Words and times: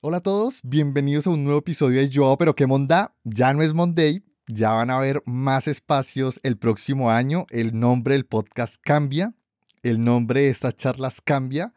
Hola 0.00 0.18
a 0.18 0.20
todos, 0.20 0.60
bienvenidos 0.62 1.26
a 1.26 1.30
un 1.30 1.42
nuevo 1.42 1.58
episodio 1.58 1.98
de 1.98 2.08
Yo, 2.08 2.36
pero 2.38 2.54
qué 2.54 2.68
monda. 2.68 3.16
Ya 3.24 3.52
no 3.52 3.64
es 3.64 3.74
Monday, 3.74 4.22
ya 4.46 4.70
van 4.70 4.90
a 4.90 4.98
haber 4.98 5.24
más 5.26 5.66
espacios 5.66 6.38
el 6.44 6.56
próximo 6.56 7.10
año. 7.10 7.46
El 7.50 7.76
nombre 7.76 8.14
del 8.14 8.24
podcast 8.24 8.76
cambia, 8.80 9.34
el 9.82 10.04
nombre 10.04 10.42
de 10.42 10.50
estas 10.50 10.76
charlas 10.76 11.20
cambia. 11.20 11.74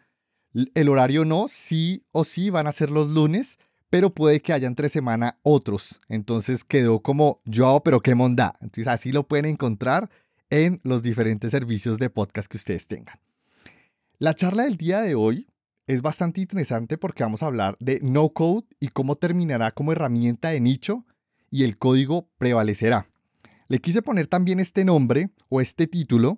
El 0.54 0.90
horario 0.90 1.26
no, 1.26 1.48
sí 1.48 2.06
o 2.12 2.24
sí 2.24 2.52
van 2.52 2.68
a 2.68 2.74
ser 2.74 2.92
los 2.92 3.10
lunes, 3.10 3.58
pero 3.90 4.14
puede 4.14 4.40
que 4.40 4.54
haya 4.54 4.68
entre 4.68 4.90
semana 4.90 5.40
otros. 5.42 6.00
Entonces 6.08 6.64
quedó 6.64 7.00
como 7.00 7.42
Yo, 7.46 7.82
pero 7.84 8.02
qué 8.02 8.14
monda. 8.14 8.54
Entonces 8.62 8.86
así 8.86 9.12
lo 9.12 9.28
pueden 9.28 9.46
encontrar 9.46 10.12
en 10.52 10.80
los 10.84 11.02
diferentes 11.02 11.50
servicios 11.50 11.98
de 11.98 12.12
podcast 12.12 12.48
que 12.52 12.58
ustedes 12.58 12.86
tengan. 12.86 13.20
La 14.20 14.36
charla 14.36 14.66
del 14.66 14.78
día 14.78 15.02
de 15.02 15.16
hoy 15.16 15.48
es 15.94 16.02
bastante 16.02 16.40
interesante 16.40 16.98
porque 16.98 17.24
vamos 17.24 17.44
a 17.44 17.48
hablar 17.48 17.76
de 17.82 18.00
no 18.02 18.30
code 18.30 18.66
y 18.80 18.88
cómo 18.88 19.18
terminará 19.18 19.72
como 19.72 19.92
herramienta 19.92 20.50
de 20.50 20.62
nicho 20.62 21.06
y 21.50 21.66
el 21.66 21.78
código 21.78 22.30
prevalecerá. 22.38 23.08
Le 23.68 23.80
quise 23.80 24.02
poner 24.02 24.28
también 24.28 24.62
este 24.62 24.86
nombre 24.86 25.32
o 25.50 25.60
este 25.60 25.88
título 25.88 26.38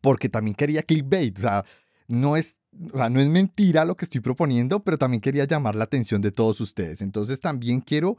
porque 0.00 0.28
también 0.28 0.54
quería 0.54 0.82
clickbait, 0.82 1.38
o 1.38 1.42
sea, 1.42 1.64
no 2.08 2.36
es, 2.36 2.56
no 2.72 3.20
es 3.20 3.28
mentira 3.28 3.84
lo 3.84 3.96
que 3.96 4.04
estoy 4.04 4.20
proponiendo, 4.20 4.82
pero 4.82 4.98
también 4.98 5.20
quería 5.20 5.44
llamar 5.44 5.76
la 5.76 5.84
atención 5.84 6.20
de 6.20 6.32
todos 6.32 6.60
ustedes. 6.60 7.02
Entonces 7.02 7.40
también 7.40 7.80
quiero 7.80 8.16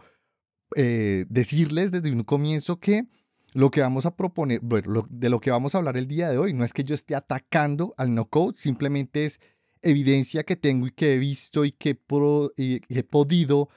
eh, 0.78 1.26
decirles 1.28 1.92
desde 1.92 2.10
un 2.10 2.24
comienzo 2.24 2.80
que 2.80 3.06
lo 3.54 3.70
que 3.70 3.82
vamos 3.82 4.06
a 4.06 4.16
proponer, 4.16 4.62
bueno, 4.62 5.06
de 5.10 5.30
lo 5.30 5.42
que 5.42 5.52
vamos 5.52 5.76
a 5.76 5.80
hablar 5.80 5.98
el 5.98 6.08
día 6.08 6.30
de 6.30 6.38
hoy, 6.38 6.54
no 6.54 6.64
es 6.64 6.72
que 6.72 6.86
yo 6.86 6.96
esté 6.96 7.16
atacando 7.16 7.92
al 7.98 8.16
no 8.16 8.30
code, 8.30 8.54
simplemente 8.58 9.26
es 9.26 9.42
evidencia 9.82 10.44
que 10.44 10.56
tengo 10.56 10.88
y 10.88 10.92
que 10.92 11.14
he 11.14 11.18
visto 11.18 11.66
y 11.66 11.72
que 11.72 11.98
he 12.90 13.04
podido 13.04 13.70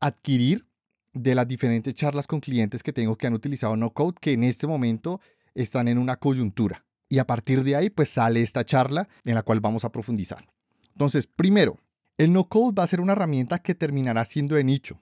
adquirir 0.00 0.66
de 1.12 1.34
las 1.34 1.46
diferentes 1.46 1.94
charlas 1.94 2.26
con 2.26 2.40
clientes 2.40 2.82
que 2.82 2.92
tengo 2.92 3.16
que 3.16 3.26
han 3.26 3.34
utilizado 3.34 3.76
no 3.76 3.92
code, 3.92 4.16
que 4.20 4.32
en 4.32 4.44
este 4.44 4.66
momento 4.66 5.20
están 5.54 5.88
en 5.88 5.98
una 5.98 6.16
coyuntura. 6.16 6.84
Y 7.08 7.18
a 7.18 7.26
partir 7.26 7.64
de 7.64 7.76
ahí, 7.76 7.90
pues 7.90 8.08
sale 8.10 8.40
esta 8.40 8.64
charla 8.64 9.08
en 9.24 9.34
la 9.34 9.42
cual 9.42 9.60
vamos 9.60 9.84
a 9.84 9.90
profundizar. 9.90 10.48
Entonces, 10.92 11.26
primero, 11.26 11.78
el 12.18 12.32
no 12.32 12.48
code 12.48 12.74
va 12.78 12.84
a 12.84 12.88
ser 12.88 13.00
una 13.00 13.12
herramienta 13.12 13.58
que 13.58 13.74
terminará 13.74 14.24
siendo 14.24 14.54
de 14.54 14.64
nicho. 14.64 15.00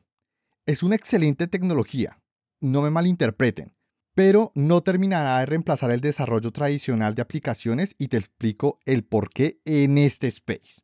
Es 0.65 0.83
una 0.83 0.97
excelente 0.97 1.47
tecnología, 1.47 2.21
no 2.61 2.83
me 2.83 2.91
malinterpreten 2.91 3.78
pero 4.19 4.51
no 4.57 4.81
terminará 4.81 5.39
de 5.39 5.47
reemplazar 5.47 5.93
el 5.93 6.01
desarrollo 6.01 6.51
tradicional 6.51 7.15
de 7.15 7.23
aplicaciones 7.23 7.95
y 7.99 8.09
te 8.09 8.17
explico 8.17 8.81
el 8.85 9.05
por 9.05 9.31
qué 9.31 9.61
en 9.65 9.97
este 9.97 10.27
space. 10.27 10.83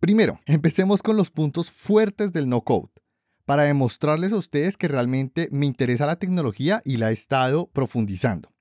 Primero, 0.00 0.40
empecemos 0.46 1.00
con 1.00 1.16
los 1.16 1.30
puntos 1.30 1.70
fuertes 1.70 2.32
del 2.32 2.48
no 2.48 2.62
code, 2.62 2.90
para 3.44 3.62
demostrarles 3.62 4.32
a 4.32 4.38
ustedes 4.38 4.76
que 4.76 4.88
realmente 4.88 5.48
me 5.52 5.66
interesa 5.66 6.04
la 6.04 6.18
tecnología 6.18 6.82
y 6.84 6.96
la 6.96 7.10
he 7.10 7.12
estado 7.12 7.68
profundizando. 7.68 8.52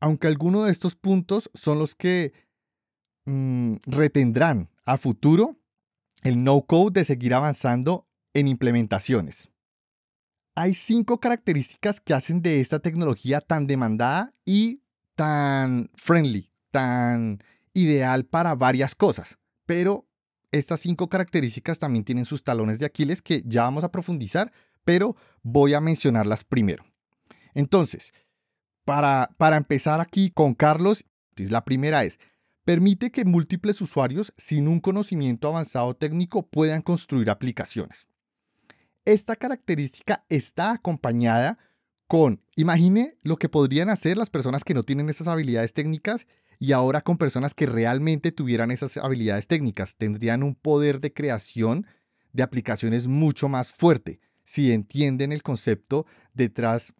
Aunque 0.00 0.26
algunos 0.26 0.64
de 0.64 0.72
estos 0.72 0.94
puntos 0.94 1.50
son 1.52 1.78
los 1.78 1.94
que 1.94 2.32
mm, 3.26 3.74
retendrán 3.84 4.70
a 4.86 4.96
futuro 4.96 5.58
el 6.22 6.42
no 6.42 6.62
code 6.62 7.00
de 7.00 7.04
seguir 7.04 7.34
avanzando 7.34 8.08
en 8.32 8.48
implementaciones. 8.48 9.50
Hay 10.56 10.74
cinco 10.74 11.18
características 11.18 12.00
que 12.00 12.14
hacen 12.14 12.40
de 12.40 12.60
esta 12.60 12.78
tecnología 12.78 13.40
tan 13.40 13.66
demandada 13.66 14.32
y 14.44 14.82
tan 15.16 15.90
friendly, 15.94 16.50
tan 16.70 17.42
ideal 17.72 18.24
para 18.24 18.54
varias 18.54 18.94
cosas. 18.94 19.38
Pero 19.66 20.06
estas 20.52 20.78
cinco 20.80 21.08
características 21.08 21.80
también 21.80 22.04
tienen 22.04 22.24
sus 22.24 22.44
talones 22.44 22.78
de 22.78 22.86
Aquiles 22.86 23.20
que 23.20 23.42
ya 23.44 23.62
vamos 23.62 23.82
a 23.82 23.90
profundizar, 23.90 24.52
pero 24.84 25.16
voy 25.42 25.74
a 25.74 25.80
mencionarlas 25.80 26.44
primero. 26.44 26.84
Entonces, 27.54 28.12
para, 28.84 29.34
para 29.38 29.56
empezar 29.56 30.00
aquí 30.00 30.30
con 30.30 30.54
Carlos, 30.54 31.04
la 31.36 31.64
primera 31.64 32.04
es, 32.04 32.20
permite 32.64 33.10
que 33.10 33.24
múltiples 33.24 33.80
usuarios 33.80 34.32
sin 34.36 34.68
un 34.68 34.78
conocimiento 34.78 35.48
avanzado 35.48 35.94
técnico 35.94 36.46
puedan 36.46 36.82
construir 36.82 37.28
aplicaciones. 37.28 38.06
Esta 39.04 39.36
característica 39.36 40.24
está 40.28 40.72
acompañada 40.72 41.58
con, 42.06 42.40
imagine 42.56 43.18
lo 43.22 43.36
que 43.36 43.48
podrían 43.48 43.90
hacer 43.90 44.16
las 44.16 44.30
personas 44.30 44.64
que 44.64 44.74
no 44.74 44.82
tienen 44.82 45.10
esas 45.10 45.28
habilidades 45.28 45.74
técnicas 45.74 46.26
y 46.58 46.72
ahora 46.72 47.02
con 47.02 47.18
personas 47.18 47.54
que 47.54 47.66
realmente 47.66 48.32
tuvieran 48.32 48.70
esas 48.70 48.96
habilidades 48.96 49.46
técnicas. 49.46 49.96
Tendrían 49.96 50.42
un 50.42 50.54
poder 50.54 51.00
de 51.00 51.12
creación 51.12 51.86
de 52.32 52.42
aplicaciones 52.42 53.06
mucho 53.06 53.48
más 53.48 53.72
fuerte 53.72 54.20
si 54.44 54.72
entienden 54.72 55.32
el 55.32 55.42
concepto 55.42 56.06
detrás 56.32 56.94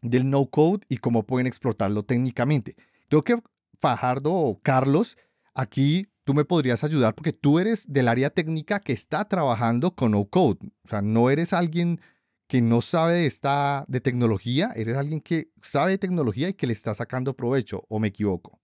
del 0.00 0.30
no 0.30 0.46
code 0.46 0.86
y 0.88 0.98
cómo 0.98 1.26
pueden 1.26 1.46
explotarlo 1.46 2.04
técnicamente. 2.04 2.76
Creo 3.08 3.24
que 3.24 3.42
Fajardo 3.80 4.32
o 4.32 4.60
Carlos 4.60 5.16
aquí 5.54 6.08
tú 6.24 6.34
me 6.34 6.44
podrías 6.44 6.84
ayudar 6.84 7.14
porque 7.14 7.32
tú 7.32 7.58
eres 7.58 7.90
del 7.92 8.08
área 8.08 8.30
técnica 8.30 8.80
que 8.80 8.92
está 8.92 9.24
trabajando 9.26 9.94
con 9.94 10.12
no 10.12 10.24
code. 10.24 10.58
O 10.84 10.88
sea, 10.88 11.02
no 11.02 11.30
eres 11.30 11.52
alguien 11.52 12.00
que 12.48 12.60
no 12.60 12.80
sabe 12.82 13.14
de, 13.14 13.26
esta, 13.26 13.84
de 13.88 14.00
tecnología, 14.00 14.72
eres 14.76 14.96
alguien 14.96 15.20
que 15.20 15.50
sabe 15.62 15.92
de 15.92 15.98
tecnología 15.98 16.50
y 16.50 16.54
que 16.54 16.66
le 16.66 16.74
está 16.74 16.94
sacando 16.94 17.34
provecho, 17.34 17.84
o 17.88 17.98
me 17.98 18.08
equivoco. 18.08 18.60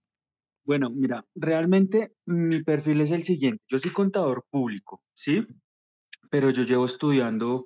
Bueno, 0.63 0.91
mira, 0.91 1.25
realmente 1.33 2.13
mi 2.27 2.61
perfil 2.61 3.01
es 3.01 3.11
el 3.11 3.23
siguiente. 3.23 3.63
Yo 3.67 3.79
soy 3.79 3.91
contador 3.91 4.45
público, 4.51 5.01
¿sí? 5.13 5.47
Pero 6.29 6.51
yo 6.51 6.61
llevo 6.63 6.85
estudiando 6.85 7.65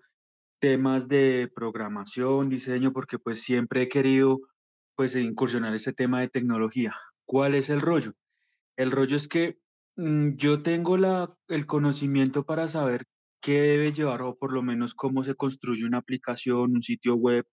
temas 0.60 1.10
de 1.10 1.52
programación, 1.54 2.48
diseño, 2.48 2.94
porque 2.94 3.20
pues 3.20 3.42
siempre 3.42 3.82
he 3.82 3.90
querido 3.90 4.40
pues 4.96 5.18
incursionar 5.18 5.74
ese 5.74 5.92
tema 5.92 6.22
de 6.22 6.30
tecnología. 6.30 6.94
¿Cuál 7.26 7.56
es 7.56 7.70
el 7.70 7.82
rollo? 7.82 8.14
El 8.78 8.92
rollo 8.92 9.18
es 9.18 9.28
que 9.28 9.58
yo 9.96 10.62
tengo 10.64 10.98
la, 10.98 11.36
el 11.48 11.66
conocimiento 11.66 12.46
para 12.46 12.68
saber 12.68 13.06
qué 13.42 13.62
debe 13.62 13.92
llevar 13.94 14.22
o 14.22 14.38
por 14.38 14.54
lo 14.54 14.64
menos 14.64 14.94
cómo 14.96 15.24
se 15.24 15.36
construye 15.36 15.86
una 15.86 16.00
aplicación, 16.00 16.76
un 16.76 16.82
sitio 16.82 17.16
web, 17.16 17.46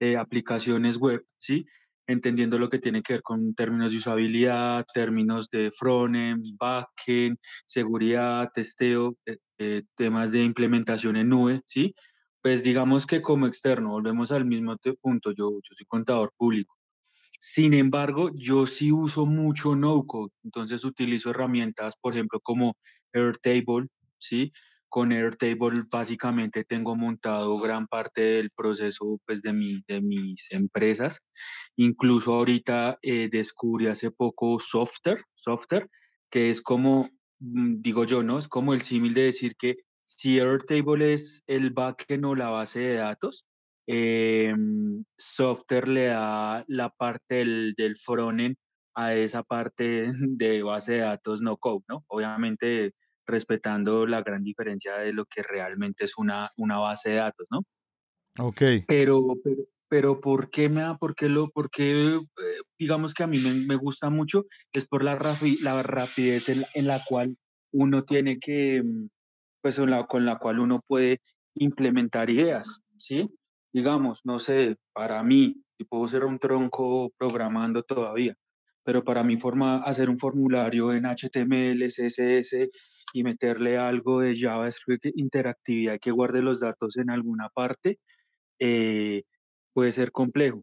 eh, 0.00 0.16
aplicaciones 0.16 0.98
web, 0.98 1.24
¿sí? 1.38 1.66
Entendiendo 2.08 2.58
lo 2.58 2.68
que 2.70 2.78
tiene 2.78 3.02
que 3.02 3.14
ver 3.14 3.22
con 3.22 3.54
términos 3.54 3.92
de 3.92 3.98
usabilidad, 3.98 4.86
términos 4.94 5.50
de 5.50 5.70
frontend, 5.72 6.44
backend, 6.58 7.38
seguridad, 7.66 8.50
testeo, 8.54 9.16
eh, 9.26 9.38
eh, 9.58 9.82
temas 9.96 10.32
de 10.32 10.42
implementación 10.44 11.16
en 11.16 11.28
nube, 11.30 11.62
¿sí? 11.66 11.94
Pues 12.42 12.62
digamos 12.62 13.06
que 13.06 13.22
como 13.22 13.46
externo, 13.46 13.90
volvemos 13.90 14.32
al 14.32 14.44
mismo 14.46 14.76
punto, 15.00 15.32
yo, 15.32 15.50
yo 15.50 15.74
soy 15.76 15.86
contador 15.86 16.32
público. 16.36 16.75
Sin 17.40 17.74
embargo, 17.74 18.30
yo 18.34 18.66
sí 18.66 18.92
uso 18.92 19.26
mucho 19.26 19.74
no-code, 19.76 20.32
entonces 20.44 20.84
utilizo 20.84 21.30
herramientas, 21.30 21.94
por 22.00 22.14
ejemplo, 22.14 22.40
como 22.40 22.76
Airtable, 23.12 23.88
¿sí? 24.18 24.52
Con 24.88 25.12
Airtable 25.12 25.82
básicamente 25.90 26.64
tengo 26.64 26.96
montado 26.96 27.58
gran 27.58 27.86
parte 27.86 28.20
del 28.20 28.50
proceso 28.50 29.20
pues, 29.26 29.42
de, 29.42 29.52
mi, 29.52 29.82
de 29.86 30.00
mis 30.00 30.50
empresas. 30.52 31.20
Incluso 31.76 32.34
ahorita 32.34 32.98
eh, 33.02 33.28
descubrí 33.30 33.88
hace 33.88 34.10
poco 34.10 34.58
Software, 34.60 35.24
Software, 35.34 35.88
que 36.30 36.50
es 36.50 36.62
como, 36.62 37.10
mm, 37.40 37.82
digo 37.82 38.04
yo, 38.04 38.22
¿no? 38.22 38.38
Es 38.38 38.48
como 38.48 38.74
el 38.74 38.82
símil 38.82 39.14
de 39.14 39.24
decir 39.24 39.56
que 39.56 39.76
si 40.04 40.38
Airtable 40.38 41.12
es 41.12 41.42
el 41.46 41.70
backend 41.70 42.24
o 42.24 42.34
la 42.34 42.48
base 42.48 42.80
de 42.80 42.94
datos, 42.94 43.44
eh, 43.86 44.54
Software 45.16 45.88
le 45.88 46.06
da 46.06 46.64
la 46.68 46.90
parte 46.90 47.36
del, 47.36 47.74
del 47.76 47.96
frontend 47.96 48.56
a 48.94 49.14
esa 49.14 49.42
parte 49.42 50.12
de 50.12 50.62
base 50.62 50.94
de 50.94 50.98
datos 51.00 51.42
no 51.42 51.56
code, 51.56 51.84
¿no? 51.88 52.04
Obviamente 52.08 52.92
respetando 53.26 54.06
la 54.06 54.22
gran 54.22 54.42
diferencia 54.42 54.98
de 54.98 55.12
lo 55.12 55.26
que 55.26 55.42
realmente 55.42 56.04
es 56.04 56.16
una, 56.16 56.50
una 56.56 56.78
base 56.78 57.10
de 57.10 57.16
datos, 57.16 57.46
¿no? 57.50 57.62
Ok. 58.38 58.62
Pero, 58.86 59.22
pero, 59.42 59.64
pero 59.88 60.20
¿por 60.20 60.50
qué 60.50 60.68
me 60.68 60.82
da, 60.82 60.96
por 60.96 61.14
qué 61.14 61.28
lo, 61.28 61.50
por 61.50 61.70
qué, 61.70 62.16
eh, 62.16 62.60
digamos 62.78 63.14
que 63.14 63.22
a 63.22 63.26
mí 63.26 63.38
me, 63.38 63.52
me, 63.66 63.76
gusta 63.76 64.10
mucho? 64.10 64.46
Es 64.72 64.86
por 64.86 65.02
la, 65.02 65.16
rafi, 65.16 65.58
la 65.62 65.82
rapidez 65.82 66.48
en 66.48 66.60
la, 66.62 66.68
en 66.74 66.86
la, 66.86 67.02
cual 67.08 67.36
uno 67.72 68.04
tiene 68.04 68.38
que, 68.38 68.82
pues 69.60 69.76
con 69.76 69.90
la, 69.90 70.06
con 70.06 70.24
la 70.24 70.38
cual 70.38 70.60
uno 70.60 70.82
puede 70.86 71.20
implementar 71.54 72.30
ideas, 72.30 72.82
¿sí? 72.96 73.28
Digamos, 73.76 74.22
no 74.24 74.38
sé, 74.38 74.76
para 74.94 75.22
mí, 75.22 75.62
si 75.76 75.84
puedo 75.84 76.08
ser 76.08 76.24
un 76.24 76.38
tronco 76.38 77.12
programando 77.18 77.82
todavía, 77.82 78.34
pero 78.82 79.04
para 79.04 79.22
mí 79.22 79.36
forma, 79.36 79.76
hacer 79.82 80.08
un 80.08 80.16
formulario 80.18 80.94
en 80.94 81.04
HTML, 81.04 81.86
CSS 81.88 82.70
y 83.12 83.22
meterle 83.22 83.76
algo 83.76 84.20
de 84.20 84.34
JavaScript, 84.34 85.04
interactividad 85.16 85.98
que 86.00 86.10
guarde 86.10 86.40
los 86.40 86.58
datos 86.58 86.96
en 86.96 87.10
alguna 87.10 87.50
parte, 87.50 87.98
eh, 88.58 89.24
puede 89.74 89.92
ser 89.92 90.10
complejo, 90.10 90.62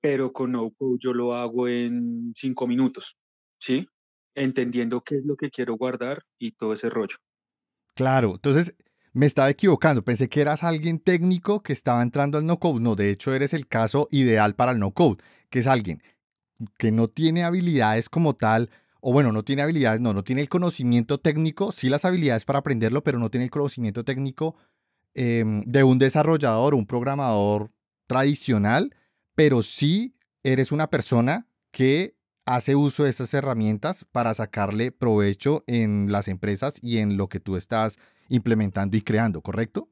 pero 0.00 0.32
con 0.32 0.52
NoCode 0.52 0.96
yo 0.98 1.12
lo 1.12 1.34
hago 1.34 1.68
en 1.68 2.32
cinco 2.34 2.66
minutos, 2.66 3.18
¿sí? 3.58 3.86
Entendiendo 4.34 5.02
qué 5.02 5.16
es 5.16 5.26
lo 5.26 5.36
que 5.36 5.50
quiero 5.50 5.74
guardar 5.74 6.22
y 6.38 6.52
todo 6.52 6.72
ese 6.72 6.88
rollo. 6.88 7.16
Claro, 7.94 8.36
entonces 8.36 8.74
me 9.12 9.26
estaba 9.26 9.50
equivocando, 9.50 10.04
pensé 10.04 10.28
que 10.28 10.40
eras 10.40 10.62
alguien 10.62 10.98
técnico 10.98 11.62
que 11.62 11.72
estaba 11.72 12.02
entrando 12.02 12.38
al 12.38 12.46
no-code. 12.46 12.80
No, 12.80 12.94
de 12.94 13.10
hecho 13.10 13.34
eres 13.34 13.54
el 13.54 13.66
caso 13.66 14.08
ideal 14.10 14.54
para 14.54 14.72
el 14.72 14.78
no-code, 14.78 15.22
que 15.48 15.60
es 15.60 15.66
alguien 15.66 16.02
que 16.78 16.92
no 16.92 17.08
tiene 17.08 17.44
habilidades 17.44 18.08
como 18.08 18.34
tal, 18.34 18.70
o 19.00 19.12
bueno, 19.12 19.32
no 19.32 19.42
tiene 19.42 19.62
habilidades, 19.62 20.00
no, 20.00 20.12
no 20.12 20.22
tiene 20.22 20.42
el 20.42 20.48
conocimiento 20.48 21.18
técnico, 21.18 21.72
sí 21.72 21.88
las 21.88 22.04
habilidades 22.04 22.44
para 22.44 22.58
aprenderlo, 22.58 23.02
pero 23.02 23.18
no 23.18 23.30
tiene 23.30 23.44
el 23.44 23.50
conocimiento 23.50 24.04
técnico 24.04 24.56
em, 25.14 25.62
de 25.64 25.82
un 25.82 25.98
desarrollador, 25.98 26.74
un 26.74 26.86
programador 26.86 27.70
tradicional, 28.06 28.94
pero 29.34 29.62
sí 29.62 30.14
eres 30.42 30.70
una 30.70 30.88
persona 30.88 31.46
que 31.70 32.14
hace 32.44 32.74
uso 32.74 33.04
de 33.04 33.10
esas 33.10 33.32
herramientas 33.32 34.04
para 34.12 34.34
sacarle 34.34 34.92
provecho 34.92 35.64
en 35.66 36.10
las 36.10 36.28
empresas 36.28 36.78
y 36.82 36.98
en 36.98 37.16
lo 37.16 37.28
que 37.28 37.40
tú 37.40 37.56
estás 37.56 37.98
implementando 38.30 38.96
y 38.96 39.02
creando, 39.02 39.42
¿correcto? 39.42 39.90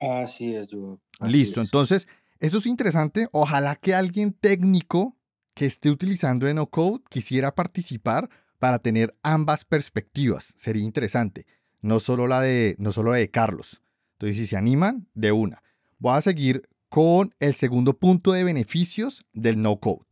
Así 0.00 0.56
es, 0.56 0.66
yo. 0.66 0.98
Listo, 1.20 1.60
entonces, 1.60 2.08
eso 2.40 2.58
es 2.58 2.66
interesante. 2.66 3.28
Ojalá 3.32 3.76
que 3.76 3.94
alguien 3.94 4.32
técnico 4.32 5.16
que 5.54 5.66
esté 5.66 5.90
utilizando 5.90 6.52
no 6.52 6.66
code 6.66 7.02
quisiera 7.08 7.54
participar 7.54 8.28
para 8.58 8.78
tener 8.78 9.12
ambas 9.22 9.64
perspectivas. 9.64 10.54
Sería 10.56 10.82
interesante. 10.82 11.46
No 11.82 12.00
solo 12.00 12.26
la 12.26 12.40
de, 12.40 12.76
no 12.78 12.92
solo 12.92 13.12
la 13.12 13.18
de 13.18 13.30
Carlos. 13.30 13.82
Entonces, 14.14 14.38
si 14.38 14.46
se 14.46 14.56
animan, 14.56 15.08
de 15.14 15.32
una. 15.32 15.62
Voy 15.98 16.16
a 16.16 16.22
seguir 16.22 16.68
con 16.88 17.34
el 17.38 17.54
segundo 17.54 17.98
punto 17.98 18.32
de 18.32 18.44
beneficios 18.44 19.24
del 19.32 19.60
no 19.60 19.78
code. 19.80 20.06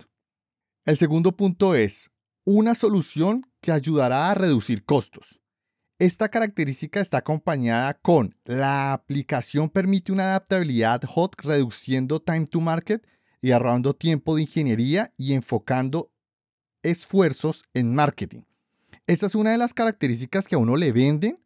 El 0.84 0.96
segundo 0.96 1.36
punto 1.36 1.74
es 1.74 2.10
una 2.44 2.74
solución 2.74 3.42
que 3.60 3.72
ayudará 3.72 4.30
a 4.30 4.34
reducir 4.34 4.84
costos. 4.84 5.37
Esta 6.00 6.28
característica 6.28 7.00
está 7.00 7.18
acompañada 7.18 7.94
con 7.94 8.36
la 8.44 8.92
aplicación 8.92 9.68
permite 9.68 10.12
una 10.12 10.30
adaptabilidad 10.30 11.02
hot 11.02 11.34
reduciendo 11.42 12.22
time 12.22 12.46
to 12.46 12.60
market 12.60 13.04
y 13.42 13.50
ahorrando 13.50 13.96
tiempo 13.96 14.36
de 14.36 14.42
ingeniería 14.42 15.12
y 15.16 15.32
enfocando 15.32 16.12
esfuerzos 16.84 17.64
en 17.74 17.96
marketing. 17.96 18.42
Esta 19.08 19.26
es 19.26 19.34
una 19.34 19.50
de 19.50 19.58
las 19.58 19.74
características 19.74 20.46
que 20.46 20.54
a 20.54 20.58
uno 20.58 20.76
le 20.76 20.92
venden 20.92 21.40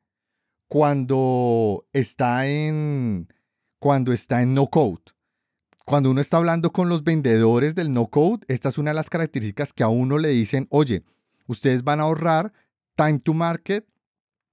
cuando 0.69 1.87
está 1.95 2.47
en 2.47 3.33
cuando 3.79 4.13
está 4.13 4.43
en 4.43 4.53
no 4.53 4.67
code. 4.69 5.01
Cuando 5.87 6.11
uno 6.11 6.21
está 6.21 6.37
hablando 6.37 6.73
con 6.73 6.91
los 6.91 7.05
vendedores 7.05 7.75
del 7.75 7.91
no 7.91 8.09
code, 8.09 8.45
esta 8.49 8.69
es 8.69 8.77
una 8.77 8.91
de 8.91 8.97
las 8.97 9.09
características 9.09 9.73
que 9.73 9.83
a 9.83 9.89
uno 9.89 10.19
le 10.19 10.29
dicen, 10.29 10.67
"Oye, 10.69 11.05
ustedes 11.47 11.85
van 11.85 12.01
a 12.01 12.03
ahorrar 12.03 12.53
time 12.97 13.19
to 13.19 13.33
market 13.33 13.89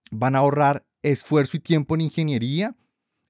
van 0.09 0.35
a 0.35 0.39
ahorrar 0.39 0.85
esfuerzo 1.01 1.57
y 1.57 1.59
tiempo 1.59 1.95
en 1.95 2.01
ingeniería 2.01 2.75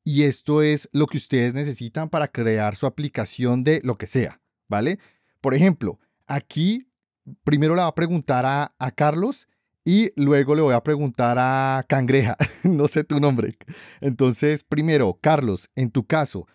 y 0.03 0.23
esto 0.23 0.61
es 0.61 0.89
lo 0.91 1.07
que 1.07 1.17
ustedes 1.17 1.53
necesitan 1.53 2.09
para 2.09 2.27
crear 2.27 2.75
su 2.75 2.85
aplicación 2.85 3.63
de 3.63 3.81
lo 3.83 3.97
que 3.97 4.07
sea, 4.07 4.41
¿vale? 4.67 4.99
Por 5.41 5.53
ejemplo, 5.53 5.99
aquí 6.25 6.87
primero 7.43 7.75
le 7.75 7.81
voy 7.81 7.89
a 7.89 7.95
preguntar 7.95 8.45
a, 8.45 8.73
a 8.79 8.91
Carlos 8.91 9.47
y 9.85 10.11
luego 10.15 10.55
le 10.55 10.61
voy 10.61 10.73
a 10.73 10.83
preguntar 10.83 11.37
a 11.39 11.85
Cangreja, 11.87 12.37
no 12.63 12.87
sé 12.87 13.03
tu 13.03 13.19
nombre. 13.19 13.57
Entonces, 14.01 14.63
primero, 14.63 15.17
Carlos, 15.21 15.69
en 15.75 15.91
tu 15.91 16.05
caso, 16.05 16.47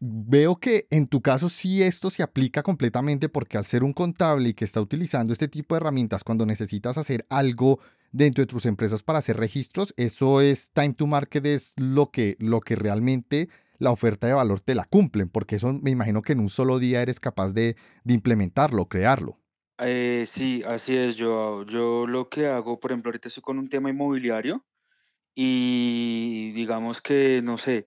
veo 0.00 0.56
que 0.56 0.86
en 0.90 1.06
tu 1.06 1.20
caso 1.20 1.48
sí 1.48 1.82
esto 1.82 2.10
se 2.10 2.22
aplica 2.22 2.62
completamente 2.62 3.28
porque 3.28 3.58
al 3.58 3.64
ser 3.64 3.84
un 3.84 3.92
contable 3.92 4.50
y 4.50 4.54
que 4.54 4.64
está 4.64 4.80
utilizando 4.80 5.32
este 5.32 5.48
tipo 5.48 5.74
de 5.74 5.80
herramientas 5.80 6.24
cuando 6.24 6.46
necesitas 6.46 6.98
hacer 6.98 7.26
algo 7.30 7.80
dentro 8.12 8.42
de 8.42 8.46
tus 8.46 8.66
empresas 8.66 9.02
para 9.02 9.18
hacer 9.18 9.36
registros, 9.36 9.94
eso 9.96 10.40
es 10.40 10.70
time 10.72 10.94
to 10.94 11.06
market, 11.06 11.44
es 11.46 11.74
lo 11.76 12.10
que, 12.10 12.36
lo 12.38 12.60
que 12.60 12.76
realmente 12.76 13.48
la 13.78 13.90
oferta 13.90 14.26
de 14.26 14.32
valor 14.32 14.60
te 14.60 14.74
la 14.74 14.84
cumplen, 14.84 15.28
porque 15.28 15.56
eso 15.56 15.72
me 15.72 15.90
imagino 15.90 16.22
que 16.22 16.32
en 16.32 16.40
un 16.40 16.48
solo 16.48 16.78
día 16.78 17.02
eres 17.02 17.20
capaz 17.20 17.52
de, 17.52 17.76
de 18.04 18.14
implementarlo, 18.14 18.86
crearlo. 18.86 19.38
Eh, 19.78 20.24
sí, 20.26 20.62
así 20.66 20.96
es. 20.96 21.16
Yo, 21.16 21.64
yo 21.66 22.06
lo 22.06 22.28
que 22.28 22.46
hago, 22.46 22.80
por 22.80 22.92
ejemplo, 22.92 23.10
ahorita 23.10 23.28
estoy 23.28 23.42
con 23.42 23.58
un 23.58 23.68
tema 23.68 23.90
inmobiliario 23.90 24.64
y 25.34 26.52
digamos 26.52 27.02
que, 27.02 27.42
no 27.42 27.58
sé, 27.58 27.84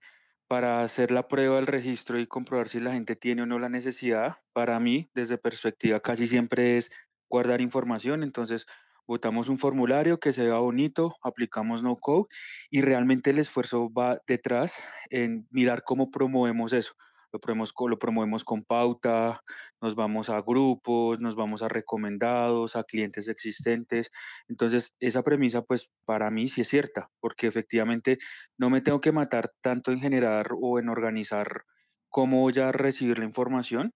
para 0.50 0.80
hacer 0.80 1.12
la 1.12 1.28
prueba 1.28 1.54
del 1.54 1.68
registro 1.68 2.18
y 2.18 2.26
comprobar 2.26 2.68
si 2.68 2.80
la 2.80 2.92
gente 2.92 3.14
tiene 3.14 3.42
o 3.42 3.46
no 3.46 3.60
la 3.60 3.68
necesidad, 3.68 4.38
para 4.52 4.80
mí, 4.80 5.08
desde 5.14 5.38
perspectiva, 5.38 6.00
casi 6.00 6.26
siempre 6.26 6.76
es 6.76 6.90
guardar 7.28 7.60
información. 7.60 8.24
Entonces, 8.24 8.66
Botamos 9.10 9.48
un 9.48 9.58
formulario 9.58 10.20
que 10.20 10.32
se 10.32 10.44
vea 10.44 10.58
bonito, 10.58 11.16
aplicamos 11.20 11.82
no 11.82 11.96
code 11.96 12.28
y 12.70 12.80
realmente 12.80 13.30
el 13.30 13.40
esfuerzo 13.40 13.92
va 13.92 14.20
detrás 14.28 14.88
en 15.08 15.48
mirar 15.50 15.82
cómo 15.82 16.12
promovemos 16.12 16.72
eso. 16.72 16.92
Lo 17.32 17.40
promovemos, 17.40 17.74
lo 17.88 17.98
promovemos 17.98 18.44
con 18.44 18.64
pauta, 18.64 19.40
nos 19.80 19.94
vamos 19.94 20.30
a 20.30 20.40
grupos, 20.42 21.20
nos 21.20 21.36
vamos 21.36 21.62
a 21.62 21.68
recomendados, 21.68 22.76
a 22.76 22.84
clientes 22.84 23.28
existentes. 23.28 24.10
Entonces, 24.48 24.94
esa 25.00 25.22
premisa, 25.22 25.62
pues 25.62 25.90
para 26.04 26.30
mí 26.30 26.48
sí 26.48 26.62
es 26.62 26.68
cierta, 26.68 27.10
porque 27.20 27.46
efectivamente 27.46 28.18
no 28.58 28.70
me 28.70 28.80
tengo 28.80 29.00
que 29.00 29.12
matar 29.12 29.52
tanto 29.60 29.92
en 29.92 30.00
generar 30.00 30.48
o 30.60 30.78
en 30.78 30.88
organizar 30.88 31.62
cómo 32.08 32.40
voy 32.40 32.58
a 32.58 32.72
recibir 32.72 33.18
la 33.18 33.24
información 33.24 33.92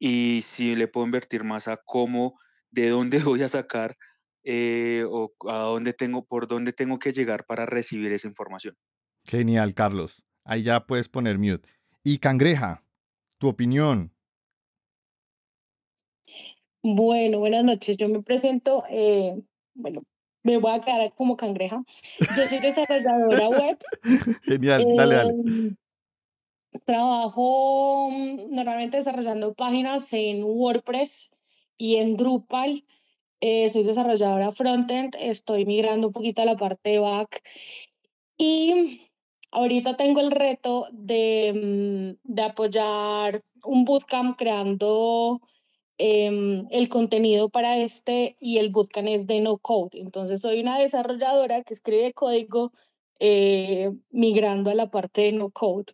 y 0.00 0.40
sí 0.42 0.74
le 0.74 0.88
puedo 0.88 1.06
invertir 1.06 1.44
más 1.44 1.68
a 1.68 1.76
cómo 1.84 2.38
de 2.70 2.88
dónde 2.88 3.18
voy 3.22 3.42
a 3.42 3.48
sacar 3.48 3.96
eh, 4.42 5.04
o 5.08 5.32
a 5.48 5.58
dónde 5.58 5.92
tengo, 5.92 6.24
por 6.24 6.46
dónde 6.46 6.72
tengo 6.72 6.98
que 6.98 7.12
llegar 7.12 7.44
para 7.46 7.66
recibir 7.66 8.10
esa 8.12 8.26
información. 8.26 8.74
Genial, 9.24 9.74
Carlos. 9.74 10.24
Ahí 10.44 10.62
ya 10.62 10.86
puedes 10.86 11.08
poner 11.08 11.38
mute. 11.38 11.68
Y 12.02 12.18
Cangreja, 12.18 12.82
tu 13.38 13.48
opinión. 13.48 14.12
Bueno, 16.82 17.40
buenas 17.40 17.62
noches. 17.62 17.98
Yo 17.98 18.08
me 18.08 18.22
presento, 18.22 18.84
eh, 18.88 19.38
bueno, 19.74 20.02
me 20.42 20.56
voy 20.56 20.72
a 20.72 20.80
quedar 20.80 21.12
como 21.14 21.36
cangreja. 21.36 21.82
Yo 22.36 22.44
soy 22.48 22.58
desarrolladora 22.58 23.48
web. 23.50 23.78
Genial, 24.44 24.84
dale, 24.96 25.14
dale. 25.14 25.30
Em, 25.30 25.76
trabajo 26.86 28.08
mm, 28.10 28.54
normalmente 28.54 28.96
desarrollando 28.96 29.52
páginas 29.52 30.10
en 30.14 30.42
WordPress 30.42 31.30
y 31.76 31.96
en 31.96 32.16
Drupal. 32.16 32.86
Eh, 33.42 33.68
soy 33.68 33.84
desarrolladora 33.84 34.50
frontend, 34.52 35.16
estoy 35.18 35.64
migrando 35.64 36.08
un 36.08 36.12
poquito 36.12 36.42
a 36.42 36.46
la 36.46 36.56
parte 36.56 36.90
de 36.90 36.98
back 36.98 37.42
y 38.36 39.09
ahorita 39.50 39.96
tengo 39.96 40.20
el 40.20 40.30
reto 40.30 40.86
de, 40.92 42.16
mm, 42.24 42.32
de 42.32 42.42
apoyar 42.42 43.42
un 43.64 43.84
bootcamp 43.84 44.36
creando 44.38 45.40
em, 45.98 46.64
el 46.70 46.88
contenido 46.88 47.50
para 47.50 47.76
este 47.78 48.36
y 48.40 48.58
el 48.58 48.70
bootcamp 48.70 49.08
es 49.08 49.26
de 49.26 49.40
no 49.40 49.58
code. 49.58 49.98
Entonces 50.00 50.40
soy 50.40 50.60
una 50.60 50.78
desarrolladora 50.78 51.62
que 51.62 51.74
escribe 51.74 52.12
código 52.14 52.72
eh, 53.20 53.92
migrando 54.10 54.70
a 54.70 54.74
la 54.74 54.90
parte 54.90 55.22
de 55.22 55.32
no 55.32 55.50
code. 55.50 55.92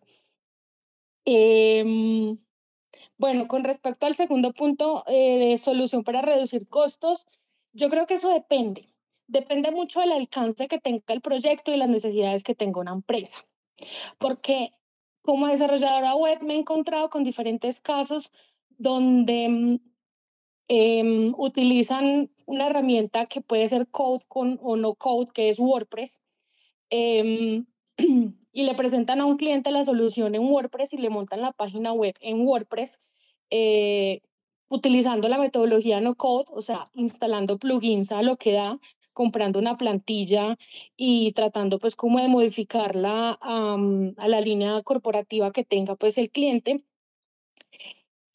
Eh, 1.25 1.83
bueno, 3.17 3.47
con 3.47 3.63
respecto 3.63 4.05
al 4.05 4.15
segundo 4.15 4.53
punto 4.53 5.03
eh, 5.07 5.39
de 5.39 5.57
solución 5.57 6.03
para 6.03 6.21
reducir 6.21 6.67
costos, 6.67 7.27
yo 7.73 7.89
creo 7.89 8.05
que 8.07 8.15
eso 8.15 8.29
depende. 8.29 8.85
Depende 9.27 9.71
mucho 9.71 9.99
del 9.99 10.11
alcance 10.11 10.67
que 10.67 10.79
tenga 10.79 11.03
el 11.13 11.21
proyecto 11.21 11.73
y 11.73 11.77
las 11.77 11.89
necesidades 11.89 12.43
que 12.43 12.55
tenga 12.55 12.79
una 12.79 12.93
empresa. 12.93 13.45
Porque 14.17 14.71
como 15.21 15.47
desarrolladora 15.47 16.15
web 16.15 16.41
me 16.41 16.55
he 16.55 16.57
encontrado 16.57 17.09
con 17.09 17.23
diferentes 17.23 17.81
casos 17.81 18.31
donde 18.77 19.79
em, 20.69 21.33
utilizan 21.37 22.31
una 22.45 22.67
herramienta 22.67 23.25
que 23.25 23.41
puede 23.41 23.67
ser 23.67 23.87
code 23.89 24.23
con, 24.27 24.59
o 24.61 24.77
no 24.77 24.95
code, 24.95 25.31
que 25.33 25.49
es 25.49 25.59
WordPress. 25.59 26.21
Em, 26.89 27.65
y 28.53 28.63
le 28.63 28.75
presentan 28.75 29.19
a 29.21 29.25
un 29.25 29.37
cliente 29.37 29.71
la 29.71 29.83
solución 29.83 30.35
en 30.35 30.43
WordPress 30.43 30.93
y 30.93 30.97
le 30.97 31.09
montan 31.09 31.41
la 31.41 31.51
página 31.51 31.91
web 31.91 32.15
en 32.21 32.47
WordPress 32.47 33.01
eh, 33.49 34.21
utilizando 34.69 35.29
la 35.29 35.37
metodología 35.37 36.01
no 36.01 36.15
code, 36.15 36.45
o 36.51 36.61
sea, 36.61 36.85
instalando 36.93 37.57
plugins 37.57 38.11
a 38.11 38.21
lo 38.21 38.37
que 38.37 38.51
da, 38.51 38.79
comprando 39.17 39.57
una 39.57 39.77
plantilla 39.77 40.59
y 40.95 41.31
tratando 41.31 41.79
pues 41.79 41.95
como 41.95 42.19
de 42.19 42.27
modificarla 42.27 43.31
a 43.41 44.27
la 44.27 44.41
línea 44.41 44.83
corporativa 44.83 45.51
que 45.51 45.63
tenga 45.63 45.95
pues 45.95 46.19
el 46.19 46.29
cliente 46.29 46.83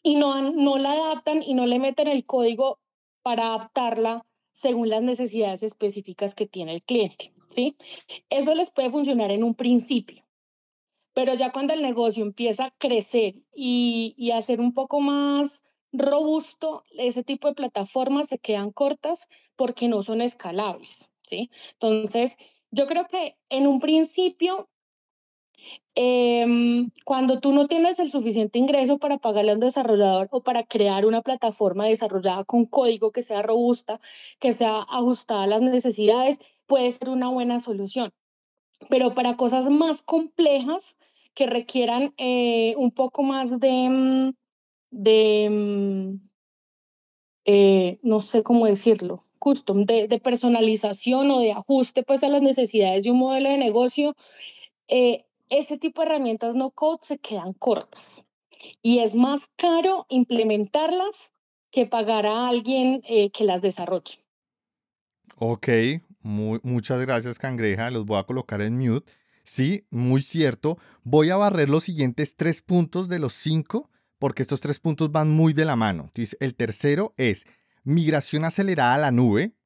y 0.02 0.16
no, 0.16 0.50
no 0.50 0.78
la 0.78 0.90
adaptan 0.90 1.40
y 1.44 1.54
no 1.54 1.66
le 1.66 1.78
meten 1.78 2.08
el 2.08 2.24
código 2.24 2.80
para 3.22 3.46
adaptarla 3.46 4.26
según 4.50 4.88
las 4.88 5.04
necesidades 5.04 5.62
específicas 5.62 6.34
que 6.34 6.46
tiene 6.46 6.74
el 6.74 6.82
cliente, 6.82 7.32
¿sí? 7.46 7.76
Eso 8.28 8.52
les 8.56 8.70
puede 8.70 8.90
funcionar 8.90 9.30
en 9.30 9.44
un 9.44 9.54
principio, 9.54 10.24
pero 11.14 11.32
ya 11.34 11.52
cuando 11.52 11.74
el 11.74 11.82
negocio 11.82 12.24
empieza 12.24 12.64
a 12.64 12.70
crecer 12.76 13.36
y, 13.54 14.14
y 14.18 14.32
a 14.32 14.42
ser 14.42 14.60
un 14.60 14.74
poco 14.74 14.98
más 14.98 15.62
robusto, 15.92 16.84
ese 16.98 17.22
tipo 17.24 17.48
de 17.48 17.54
plataformas 17.54 18.28
se 18.28 18.38
quedan 18.38 18.70
cortas 18.72 19.28
porque 19.56 19.88
no 19.88 20.02
son 20.02 20.20
escalables, 20.22 21.10
¿sí? 21.26 21.50
Entonces, 21.74 22.36
Yo 22.74 22.86
creo 22.86 23.06
que 23.06 23.36
en 23.50 23.66
un 23.66 23.80
principio 23.80 24.70
Em, 25.94 26.90
cuando 27.04 27.38
tú 27.40 27.52
no 27.52 27.66
tienes 27.66 27.98
el 27.98 28.10
suficiente 28.10 28.58
ingreso 28.58 28.98
para 28.98 29.18
pagarle 29.18 29.52
a 29.52 29.54
un 29.54 29.60
desarrollador 29.60 30.28
o 30.30 30.42
para 30.42 30.62
crear 30.62 31.04
una 31.04 31.20
plataforma 31.20 31.84
desarrollada 31.84 32.44
con 32.44 32.64
código 32.64 33.12
que 33.12 33.22
sea 33.22 33.42
robusta, 33.42 34.00
que 34.40 34.52
sea 34.54 34.78
ajustada 34.80 35.42
a 35.42 35.46
las 35.46 35.60
necesidades, 35.60 36.40
puede 36.66 36.90
ser 36.90 37.10
una 37.10 37.28
buena 37.28 37.60
solución. 37.60 38.12
Pero 38.90 39.14
para 39.14 39.36
cosas 39.36 39.68
más 39.70 40.02
complejas 40.02 40.96
que 41.34 41.46
requieran 41.46 42.14
eh, 42.18 42.74
un 42.78 42.90
poco 42.92 43.22
más 43.22 43.60
de, 43.60 43.88
mm, 43.90 44.34
de 44.92 45.48
mm, 45.50 46.28
eh, 47.44 47.98
no 48.02 48.20
sé 48.20 48.44
cómo 48.44 48.66
decirlo, 48.66 49.24
custom, 49.40 49.84
de, 49.84 50.20
personalización 50.22 51.30
o 51.32 51.40
de 51.40 51.50
ajuste 51.50 52.04
pues 52.04 52.22
a 52.22 52.28
las 52.28 52.40
necesidades 52.40 53.02
de 53.02 53.10
un 53.10 53.18
modelo 53.18 53.48
de 53.48 53.58
negocio, 53.58 54.14
eh, 54.86 55.24
ese 55.48 55.76
tipo 55.76 56.00
de 56.00 56.08
herramientas 56.08 56.54
no 56.54 56.70
code 56.70 56.98
se 57.02 57.18
quedan 57.18 57.52
cortas 57.52 58.24
y 58.80 59.00
es 59.00 59.16
más 59.16 59.50
caro 59.56 60.06
implementarlas 60.08 61.32
que 61.72 61.86
pagar 61.86 62.26
a 62.26 62.48
alguien 62.48 63.02
eh, 63.08 63.30
que 63.30 63.44
las 63.44 63.60
desarrolle. 63.60 64.24
Ok, 65.36 65.68
muchas 66.22 67.00
gracias 67.00 67.38
Cangreja, 67.40 67.90
los 67.90 68.06
voy 68.06 68.18
a 68.18 68.24
colocar 68.24 68.62
en 68.62 68.78
mute. 68.78 69.10
Sí, 69.42 69.84
muy 69.90 70.22
cierto. 70.22 70.78
Voy 71.02 71.30
a 71.30 71.36
barrer 71.36 71.68
los 71.68 71.82
siguientes 71.82 72.36
tres 72.36 72.62
puntos 72.62 73.08
de 73.08 73.18
los 73.18 73.32
cinco 73.32 73.90
porque 74.22 74.42
estos 74.42 74.60
tres 74.60 74.78
puntos 74.78 75.10
van 75.10 75.30
muy 75.30 75.52
de 75.52 75.64
la 75.64 75.74
mano. 75.74 76.12
El 76.38 76.54
tercero 76.54 77.12
es 77.16 77.44
migración 77.82 78.44
acelerada 78.44 78.94
a 78.94 78.98
la 78.98 79.10
nube. 79.10 79.56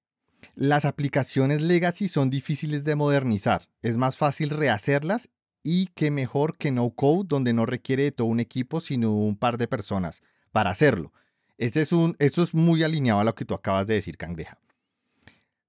Las 0.54 0.86
aplicaciones 0.86 1.60
legacy 1.60 2.08
son 2.08 2.30
difíciles 2.30 2.82
de 2.82 2.96
modernizar. 2.96 3.68
Es 3.82 3.98
más 3.98 4.16
fácil 4.16 4.48
rehacerlas 4.48 5.28
y 5.62 5.88
qué 5.88 6.10
mejor 6.10 6.56
que 6.56 6.72
no 6.72 6.88
code 6.88 7.26
donde 7.28 7.52
no 7.52 7.66
requiere 7.66 8.04
de 8.04 8.12
todo 8.12 8.28
un 8.28 8.40
equipo 8.40 8.80
sino 8.80 9.12
un 9.12 9.36
par 9.36 9.58
de 9.58 9.68
personas 9.68 10.22
para 10.52 10.70
hacerlo. 10.70 11.12
Ese 11.58 11.82
es 11.82 11.90
eso 12.18 12.42
es 12.42 12.54
muy 12.54 12.82
alineado 12.82 13.20
a 13.20 13.24
lo 13.24 13.34
que 13.34 13.44
tú 13.44 13.52
acabas 13.52 13.86
de 13.86 13.92
decir, 13.92 14.16
Cangreja. 14.16 14.58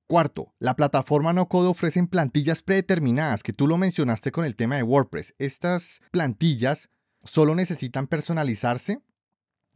Cuarto, 0.07 0.53
la 0.59 0.77
plataforma 0.77 1.33
no 1.33 1.49
code 1.49 1.67
ofrece 1.67 2.01
plantillas 2.07 2.63
predeterminadas, 2.63 3.43
que 3.43 3.51
tú 3.51 3.67
lo 3.67 3.75
mencionaste 3.75 4.31
con 4.31 4.45
el 4.45 4.55
tema 4.55 4.77
de 4.77 4.83
WordPress. 4.83 5.35
Estas 5.39 5.99
plantillas 6.09 6.89
solo 7.23 7.55
necesitan 7.55 8.07
personalizarse 8.07 9.01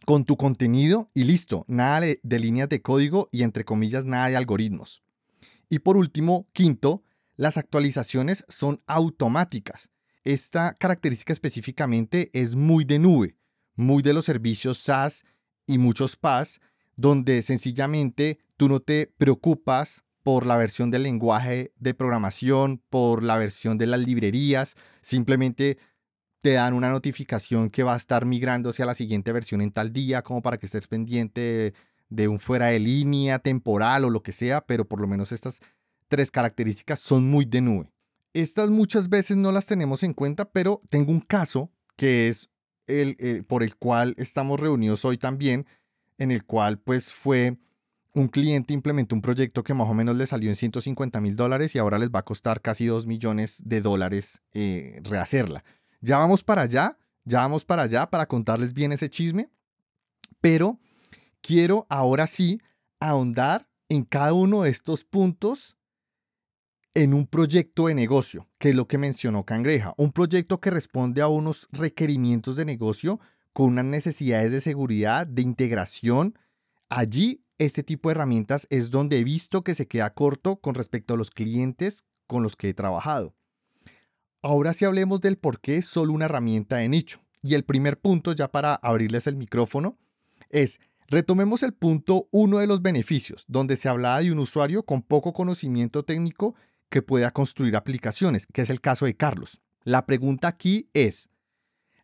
con 0.05 0.25
tu 0.25 0.37
contenido 0.37 1.09
y 1.13 1.25
listo, 1.25 1.65
nada 1.67 2.01
de, 2.01 2.19
líneas 2.23 2.69
de 2.69 2.81
código 2.81 3.29
y 3.31 3.43
entre 3.43 3.65
comillas 3.65 4.05
nada 4.05 4.29
de 4.29 4.37
algoritmos. 4.37 5.03
Y 5.69 5.79
por 5.79 5.97
último, 5.97 6.47
quinto, 6.53 7.03
las 7.35 7.57
actualizaciones 7.57 8.43
son 8.47 8.81
automáticas. 8.87 9.89
Esta 10.23 10.73
característica 10.73 11.33
específicamente 11.33 12.29
es 12.33 12.55
muy 12.55 12.83
de 12.83 12.99
nube, 12.99 13.37
muy 13.75 14.03
de 14.03 14.13
los 14.13 14.25
servicios 14.25 14.77
SaaS 14.79 15.23
y 15.65 15.77
muchos 15.77 16.15
PaaS, 16.15 16.61
donde 16.95 17.41
sencillamente 17.41 18.39
tú 18.57 18.69
no 18.69 18.79
te 18.79 19.07
preocupas 19.17 20.03
por 20.23 20.45
la 20.45 20.57
versión 20.57 20.91
del 20.91 21.03
lenguaje 21.03 21.73
de 21.79 21.93
programación, 21.93 22.81
por 22.89 23.23
la 23.23 23.37
versión 23.37 23.77
de 23.77 23.87
las 23.87 24.01
librerías, 24.01 24.75
simplemente 25.01 25.77
te 26.41 26.53
dan 26.53 26.73
una 26.73 26.89
notificación 26.89 27.69
que 27.69 27.83
va 27.83 27.93
a 27.93 27.97
estar 27.97 28.25
migrando 28.25 28.71
hacia 28.71 28.85
la 28.85 28.95
siguiente 28.95 29.31
versión 29.31 29.61
en 29.61 29.71
tal 29.71 29.93
día, 29.93 30.23
como 30.23 30.41
para 30.41 30.57
que 30.57 30.65
estés 30.65 30.87
pendiente 30.87 31.73
de 32.09 32.27
un 32.27 32.39
fuera 32.39 32.67
de 32.67 32.79
línea, 32.79 33.39
temporal 33.39 34.05
o 34.05 34.09
lo 34.09 34.23
que 34.23 34.31
sea, 34.31 34.65
pero 34.65 34.85
por 34.85 34.99
lo 34.99 35.07
menos 35.07 35.31
estas 35.31 35.59
tres 36.07 36.31
características 36.31 36.99
son 36.99 37.25
muy 37.25 37.45
de 37.45 37.61
nube. 37.61 37.93
Estas 38.33 38.69
muchas 38.69 39.07
veces 39.07 39.37
no 39.37 39.51
las 39.51 39.65
tenemos 39.65 40.03
en 40.03 40.13
cuenta, 40.13 40.49
pero 40.49 40.81
tengo 40.89 41.11
un 41.11 41.21
caso 41.21 41.71
que 41.95 42.27
es 42.27 42.49
el, 42.87 43.45
por 43.47 43.63
el 43.63 43.75
cual 43.77 44.15
estamos 44.17 44.59
reunidos 44.59 45.05
hoy 45.05 45.17
también, 45.17 45.65
en 46.17 46.31
el 46.31 46.43
cual 46.43 46.79
pues 46.79 47.13
fue 47.13 47.57
un 48.13 48.27
cliente 48.27 48.73
implementó 48.73 49.15
un 49.15 49.21
proyecto 49.21 49.63
que 49.63 49.73
más 49.73 49.89
o 49.89 49.93
menos 49.93 50.17
le 50.17 50.27
salió 50.27 50.49
en 50.49 50.55
150 50.55 51.21
mil 51.21 51.35
dólares 51.35 51.75
y 51.75 51.79
ahora 51.79 51.97
les 51.97 52.09
va 52.09 52.19
a 52.19 52.25
costar 52.25 52.61
casi 52.61 52.85
2 52.85 53.07
millones 53.07 53.61
de 53.63 53.81
dólares 53.81 54.41
eh, 54.53 54.99
rehacerla. 55.03 55.63
Ya 56.01 56.17
vamos 56.17 56.43
para 56.43 56.63
allá, 56.63 56.97
ya 57.23 57.39
vamos 57.39 57.63
para 57.63 57.83
allá 57.83 58.09
para 58.09 58.25
contarles 58.25 58.73
bien 58.73 58.91
ese 58.91 59.09
chisme, 59.09 59.49
pero 60.41 60.79
quiero 61.41 61.85
ahora 61.89 62.27
sí 62.27 62.59
ahondar 62.99 63.69
en 63.87 64.03
cada 64.03 64.33
uno 64.33 64.63
de 64.63 64.69
estos 64.69 65.03
puntos 65.03 65.77
en 66.93 67.13
un 67.13 67.25
proyecto 67.25 67.87
de 67.87 67.95
negocio, 67.95 68.49
que 68.57 68.69
es 68.69 68.75
lo 68.75 68.87
que 68.87 68.97
mencionó 68.97 69.45
Cangreja, 69.45 69.93
un 69.97 70.11
proyecto 70.11 70.59
que 70.59 70.71
responde 70.71 71.21
a 71.21 71.27
unos 71.27 71.67
requerimientos 71.71 72.55
de 72.55 72.65
negocio 72.65 73.19
con 73.53 73.67
unas 73.67 73.85
necesidades 73.85 74.51
de 74.51 74.61
seguridad, 74.61 75.27
de 75.27 75.41
integración. 75.41 76.37
Allí, 76.89 77.45
este 77.57 77.83
tipo 77.83 78.09
de 78.09 78.13
herramientas 78.13 78.65
es 78.69 78.89
donde 78.89 79.19
he 79.19 79.23
visto 79.23 79.63
que 79.63 79.75
se 79.75 79.87
queda 79.87 80.13
corto 80.13 80.57
con 80.57 80.73
respecto 80.73 81.13
a 81.13 81.17
los 81.17 81.29
clientes 81.29 82.03
con 82.27 82.43
los 82.43 82.55
que 82.55 82.69
he 82.69 82.73
trabajado. 82.73 83.35
Ahora 84.43 84.73
sí 84.73 84.85
hablemos 84.85 85.21
del 85.21 85.37
por 85.37 85.59
qué 85.59 85.77
es 85.77 85.85
solo 85.85 86.13
una 86.13 86.25
herramienta 86.25 86.77
de 86.77 86.89
nicho. 86.89 87.21
Y 87.43 87.53
el 87.53 87.63
primer 87.63 87.99
punto, 87.99 88.33
ya 88.33 88.51
para 88.51 88.75
abrirles 88.75 89.27
el 89.27 89.35
micrófono, 89.35 89.97
es 90.49 90.79
retomemos 91.07 91.61
el 91.63 91.73
punto 91.73 92.27
uno 92.31 92.57
de 92.57 92.67
los 92.67 92.81
beneficios, 92.81 93.45
donde 93.47 93.75
se 93.75 93.89
hablaba 93.89 94.21
de 94.21 94.31
un 94.31 94.39
usuario 94.39 94.83
con 94.83 95.01
poco 95.01 95.33
conocimiento 95.33 96.03
técnico 96.03 96.55
que 96.89 97.01
pueda 97.01 97.31
construir 97.31 97.75
aplicaciones, 97.75 98.47
que 98.47 98.61
es 98.61 98.69
el 98.69 98.81
caso 98.81 99.05
de 99.05 99.15
Carlos. 99.15 99.61
La 99.83 100.05
pregunta 100.05 100.47
aquí 100.47 100.89
es, 100.93 101.29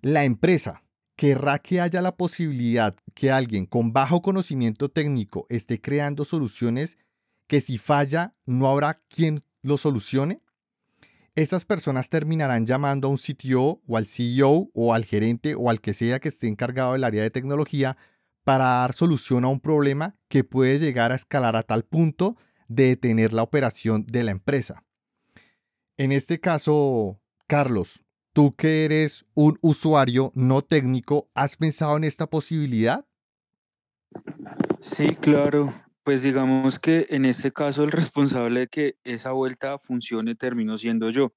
¿la 0.01 0.23
empresa 0.23 0.83
querrá 1.15 1.59
que 1.59 1.81
haya 1.81 2.01
la 2.01 2.15
posibilidad 2.15 2.95
que 3.13 3.31
alguien 3.31 3.65
con 3.65 3.93
bajo 3.93 4.21
conocimiento 4.21 4.89
técnico 4.89 5.47
esté 5.49 5.81
creando 5.81 6.23
soluciones 6.23 6.97
que 7.47 7.61
si 7.61 7.77
falla 7.77 8.35
no 8.45 8.67
habrá 8.67 9.01
quien 9.09 9.43
lo 9.61 9.77
solucione? 9.77 10.41
Esas 11.37 11.65
personas 11.65 12.09
terminarán 12.09 12.65
llamando 12.65 13.07
a 13.07 13.11
un 13.11 13.17
CTO 13.17 13.79
o 13.87 13.95
al 13.95 14.07
CEO 14.07 14.71
o 14.73 14.95
al 14.95 15.05
gerente 15.05 15.53
o 15.53 15.69
al 15.69 15.81
que 15.81 15.93
sea 15.93 16.19
que 16.19 16.29
esté 16.29 16.47
encargado 16.47 16.93
del 16.93 17.03
área 17.03 17.21
de 17.21 17.29
tecnología 17.29 17.95
para 18.43 18.63
dar 18.63 18.93
solución 18.93 19.45
a 19.45 19.47
un 19.47 19.59
problema 19.59 20.15
que 20.29 20.43
puede 20.43 20.79
llegar 20.79 21.11
a 21.11 21.15
escalar 21.15 21.55
a 21.55 21.61
tal 21.61 21.83
punto 21.83 22.37
de 22.67 22.87
detener 22.87 23.33
la 23.33 23.43
operación 23.43 24.03
de 24.07 24.23
la 24.23 24.31
empresa. 24.31 24.83
En 25.97 26.11
este 26.11 26.39
caso, 26.39 27.21
Carlos, 27.45 28.03
tú 28.33 28.55
que 28.55 28.83
eres 28.85 29.23
un 29.35 29.59
usuario 29.61 30.31
no 30.33 30.63
técnico, 30.63 31.29
¿has 31.35 31.55
pensado 31.55 31.97
en 31.97 32.03
esta 32.03 32.25
posibilidad? 32.25 33.05
Sí, 34.81 35.13
claro. 35.13 35.71
Pues 36.07 36.23
digamos 36.23 36.79
que 36.79 37.05
en 37.09 37.25
este 37.25 37.51
caso 37.51 37.83
el 37.83 37.91
responsable 37.91 38.61
de 38.61 38.67
que 38.67 38.95
esa 39.03 39.33
vuelta 39.33 39.77
funcione 39.77 40.35
terminó 40.35 40.77
siendo 40.77 41.09
yo, 41.09 41.33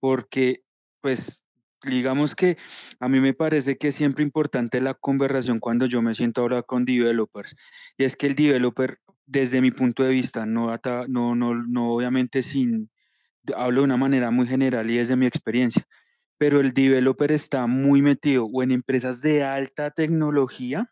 porque 0.00 0.62
pues 1.02 1.44
digamos 1.82 2.34
que 2.34 2.56
a 2.98 3.10
mí 3.10 3.20
me 3.20 3.34
parece 3.34 3.76
que 3.76 3.88
es 3.88 3.94
siempre 3.94 4.24
importante 4.24 4.80
la 4.80 4.94
conversación 4.94 5.58
cuando 5.58 5.84
yo 5.84 6.00
me 6.00 6.14
siento 6.14 6.40
ahora 6.40 6.62
con 6.62 6.86
developers, 6.86 7.56
y 7.98 8.04
es 8.04 8.16
que 8.16 8.28
el 8.28 8.36
developer 8.36 9.00
desde 9.26 9.60
mi 9.60 9.70
punto 9.70 10.02
de 10.02 10.12
vista, 10.12 10.46
no, 10.46 10.74
no, 11.08 11.34
no, 11.34 11.54
no 11.54 11.92
obviamente 11.92 12.42
sin, 12.42 12.90
hablo 13.54 13.82
de 13.82 13.84
una 13.84 13.98
manera 13.98 14.30
muy 14.30 14.46
general 14.46 14.90
y 14.90 14.96
desde 14.96 15.16
mi 15.16 15.26
experiencia, 15.26 15.86
pero 16.38 16.62
el 16.62 16.72
developer 16.72 17.32
está 17.32 17.66
muy 17.66 18.00
metido 18.00 18.46
o 18.46 18.62
en 18.62 18.70
empresas 18.70 19.20
de 19.20 19.44
alta 19.44 19.90
tecnología 19.90 20.90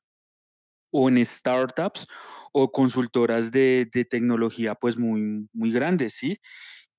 o 0.96 1.08
en 1.08 1.24
startups 1.26 2.06
o 2.52 2.70
consultoras 2.70 3.50
de, 3.50 3.88
de 3.92 4.04
tecnología 4.04 4.76
pues 4.76 4.96
muy, 4.96 5.48
muy 5.52 5.72
grandes, 5.72 6.14
¿sí? 6.14 6.38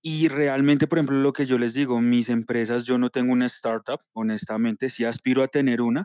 Y 0.01 0.27
realmente, 0.27 0.85
por 0.85 0.97
ejemplo, 0.97 1.17
lo 1.17 1.31
que 1.31 1.45
yo 1.45 1.57
les 1.57 1.73
digo, 1.73 2.01
mis 2.01 2.27
empresas, 2.27 2.83
yo 2.83 2.97
no 2.97 3.09
tengo 3.09 3.31
una 3.31 3.45
startup, 3.45 4.01
honestamente, 4.11 4.89
sí 4.89 5.05
aspiro 5.05 5.43
a 5.43 5.47
tener 5.47 5.81
una, 5.81 6.03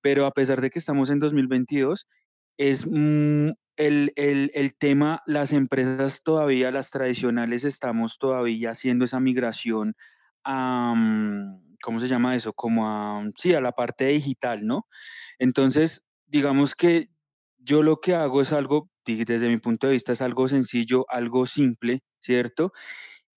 pero 0.00 0.26
a 0.26 0.32
pesar 0.32 0.60
de 0.60 0.68
que 0.68 0.80
estamos 0.80 1.10
en 1.10 1.20
2022, 1.20 2.08
es 2.56 2.84
el, 2.86 4.12
el, 4.16 4.76
tema, 4.76 5.22
las 5.24 5.52
empresas 5.52 6.22
todavía, 6.24 6.72
las 6.72 6.90
tradicionales, 6.90 7.62
estamos 7.62 8.18
todavía 8.18 8.72
haciendo 8.72 9.04
esa 9.04 9.20
migración 9.20 9.94
a, 10.42 10.92
¿cómo 11.80 12.00
se 12.00 12.08
llama 12.08 12.34
eso? 12.34 12.52
Como 12.52 12.88
a, 12.88 13.22
sí, 13.36 13.54
a 13.54 13.60
la 13.60 13.70
parte 13.70 14.06
digital, 14.06 14.66
¿no? 14.66 14.88
Entonces, 15.38 16.02
digamos 16.26 16.74
que 16.74 17.10
yo 17.68 17.82
lo 17.82 18.00
que 18.00 18.14
hago 18.14 18.40
es 18.40 18.52
algo, 18.52 18.88
desde 19.04 19.48
mi 19.50 19.58
punto 19.58 19.86
de 19.86 19.92
vista, 19.92 20.12
es 20.12 20.22
algo 20.22 20.48
sencillo, 20.48 21.04
algo 21.10 21.46
simple, 21.46 22.00
¿cierto? 22.18 22.72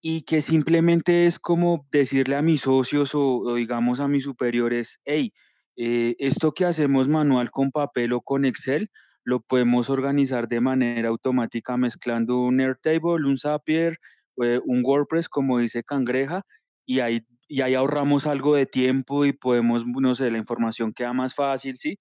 Y 0.02 0.22
que 0.24 0.42
simplemente 0.42 1.28
es 1.28 1.38
como 1.38 1.86
decirle 1.92 2.38
a 2.38 2.42
mis 2.42 2.62
socios 2.62 3.12
o, 3.14 3.56
digamos 3.56 4.00
a 4.00 4.08
mis 4.08 4.24
superiores, 4.24 5.00
hey, 5.04 5.34
eh, 5.76 6.16
esto 6.20 6.54
que 6.54 6.66
hacemos 6.66 7.10
manual 7.10 7.52
con 7.52 7.72
papel 7.72 8.14
o 8.14 8.22
con 8.22 8.46
Excel, 8.46 8.90
lo 9.26 9.42
podemos 9.42 9.90
organizar 9.90 10.48
de 10.48 10.62
manera 10.62 11.10
automática 11.10 11.76
mezclando 11.78 12.40
un 12.40 12.62
Airtable, 12.62 13.28
un 13.28 13.38
Zapier, 13.38 13.98
eh, 14.44 14.62
un 14.66 14.82
WordPress, 14.86 15.28
como 15.28 15.58
dice 15.60 15.84
Cangreja, 15.84 16.44
y 16.86 17.02
ahí, 17.02 17.20
y 17.50 17.62
ahí 17.62 17.76
ahorramos 17.76 18.28
algo 18.28 18.56
de 18.56 18.66
tiempo 18.66 19.26
y 19.26 19.34
podemos, 19.34 19.84
no 19.86 20.16
sé, 20.16 20.32
la 20.32 20.38
información 20.38 20.94
queda 20.94 21.12
más 21.14 21.36
fácil, 21.36 21.78
¿sí? 21.78 22.00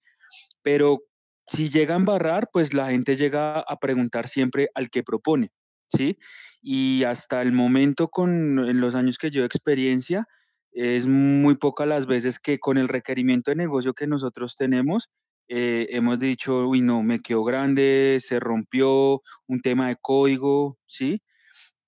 Pero 0.63 0.99
si 1.47 1.69
llega 1.69 1.95
a 1.95 1.97
embarrar, 1.97 2.49
pues 2.51 2.73
la 2.73 2.89
gente 2.89 3.15
llega 3.15 3.59
a 3.59 3.77
preguntar 3.77 4.27
siempre 4.27 4.69
al 4.75 4.89
que 4.89 5.03
propone, 5.03 5.51
¿sí? 5.87 6.17
Y 6.61 7.03
hasta 7.03 7.41
el 7.41 7.51
momento, 7.51 8.09
con, 8.09 8.59
en 8.69 8.81
los 8.81 8.95
años 8.95 9.17
que 9.17 9.31
llevo 9.31 9.45
experiencia, 9.45 10.25
es 10.71 11.07
muy 11.07 11.55
pocas 11.55 11.87
las 11.87 12.05
veces 12.05 12.39
que 12.39 12.59
con 12.59 12.77
el 12.77 12.87
requerimiento 12.87 13.51
de 13.51 13.55
negocio 13.57 13.93
que 13.93 14.07
nosotros 14.07 14.55
tenemos, 14.55 15.09
eh, 15.49 15.87
hemos 15.91 16.19
dicho, 16.19 16.67
uy, 16.67 16.81
no, 16.81 17.03
me 17.03 17.19
quedó 17.19 17.43
grande, 17.43 18.19
se 18.21 18.39
rompió 18.39 19.21
un 19.47 19.61
tema 19.61 19.89
de 19.89 19.97
código, 20.01 20.77
¿sí? 20.87 21.21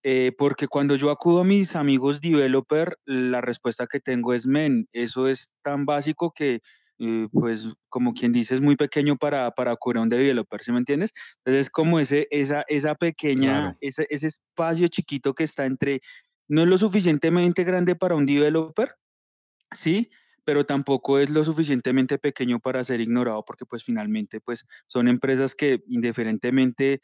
Eh, 0.03 0.33
porque 0.37 0.67
cuando 0.67 0.97
yo 0.97 1.11
acudo 1.11 1.41
a 1.41 1.45
mis 1.45 1.77
amigos 1.77 2.19
developer, 2.19 2.97
la 3.05 3.39
respuesta 3.39 3.87
que 3.87 4.01
tengo 4.01 4.33
es, 4.33 4.45
men, 4.45 4.87
eso 4.91 5.29
es 5.29 5.51
tan 5.61 5.85
básico 5.85 6.33
que, 6.35 6.59
eh, 6.99 7.27
pues, 7.33 7.67
como 7.89 8.13
quien 8.13 8.31
dice, 8.31 8.55
es 8.55 8.61
muy 8.61 8.75
pequeño 8.75 9.15
para, 9.17 9.51
para 9.51 9.71
a 9.73 10.01
un 10.01 10.09
developer, 10.09 10.61
¿sí 10.63 10.71
me 10.71 10.79
entiendes? 10.79 11.11
Entonces 11.37 11.67
es 11.67 11.69
como 11.69 11.99
ese, 11.99 12.27
esa, 12.31 12.63
esa 12.67 12.95
pequeña, 12.95 13.61
Claro. 13.61 13.77
ese, 13.81 14.07
ese 14.09 14.27
espacio 14.27 14.87
chiquito 14.87 15.33
que 15.33 15.43
está 15.45 15.65
entre, 15.65 16.01
no 16.47 16.63
es 16.63 16.67
lo 16.69 16.77
suficientemente 16.77 17.63
grande 17.63 17.95
para 17.95 18.15
un 18.15 18.25
developer, 18.25 18.89
sí, 19.71 20.09
pero 20.45 20.65
tampoco 20.65 21.19
es 21.19 21.29
lo 21.29 21.43
suficientemente 21.43 22.17
pequeño 22.17 22.59
para 22.59 22.83
ser 22.83 23.01
ignorado, 23.01 23.43
porque 23.45 23.65
pues 23.65 23.83
finalmente 23.83 24.41
pues 24.41 24.65
son 24.87 25.07
empresas 25.07 25.55
que 25.55 25.81
indiferentemente 25.87 27.01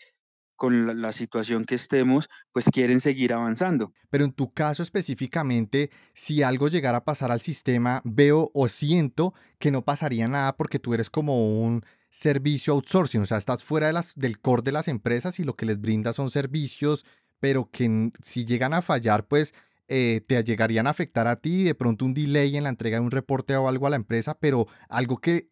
con 0.59 1.01
la, 1.01 1.11
situación 1.13 1.63
que 1.63 1.75
estemos, 1.75 2.29
pues 2.51 2.65
quieren 2.65 2.99
seguir 2.99 3.33
avanzando. 3.33 3.93
Pero 4.09 4.25
en 4.25 4.33
tu 4.33 4.53
caso 4.53 4.83
específicamente, 4.83 5.89
si 6.13 6.43
algo 6.43 6.67
llegara 6.67 6.99
a 6.99 7.05
pasar 7.05 7.31
al 7.31 7.39
sistema, 7.39 8.01
veo 8.03 8.51
o 8.53 8.67
siento 8.67 9.33
que 9.57 9.71
no 9.71 9.85
pasaría 9.85 10.27
nada 10.27 10.57
porque 10.57 10.77
tú 10.77 10.93
eres 10.93 11.09
como 11.09 11.61
un 11.61 11.83
servicio 12.11 12.73
outsourcing, 12.73 13.21
o 13.21 13.25
sea, 13.25 13.37
estás 13.37 13.63
fuera 13.63 13.89
del 14.15 14.39
core 14.39 14.61
de 14.63 14.73
las 14.73 14.89
empresas 14.89 15.39
y 15.39 15.45
lo 15.45 15.55
que 15.55 15.65
les 15.65 15.79
brindas 15.79 16.17
son 16.17 16.29
servicios, 16.29 17.05
pero 17.39 17.69
que 17.71 18.11
si 18.21 18.43
llegan 18.43 18.73
a 18.73 18.81
fallar, 18.81 19.27
pues 19.27 19.53
eh, 19.87 20.21
te 20.27 20.43
llegarían 20.43 20.87
a 20.87 20.89
afectar 20.89 21.27
a 21.27 21.37
ti, 21.37 21.63
de 21.63 21.73
pronto 21.73 22.03
un 22.03 22.13
delay 22.13 22.57
en 22.57 22.63
la 22.63 22.69
entrega 22.69 22.97
de 22.97 23.05
un 23.05 23.11
reporte 23.11 23.55
o 23.55 23.69
algo 23.69 23.87
a 23.87 23.91
la 23.91 23.95
empresa, 23.95 24.37
pero 24.37 24.67
algo 24.89 25.19
que 25.19 25.49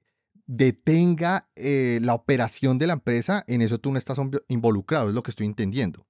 detenga 0.48 1.50
eh, 1.56 2.00
la 2.01 2.13
operación 2.16 2.80
de 2.80 2.88
la 2.88 2.94
empresa, 2.94 3.44
en 3.48 3.62
eso 3.62 3.80
tú 3.80 3.92
no 3.92 3.98
estás 3.98 4.18
invo- 4.20 4.44
involucrado, 4.48 5.10
es 5.10 5.16
lo 5.16 5.24
que 5.24 5.32
estoy 5.32 5.46
entendiendo. 5.46 6.08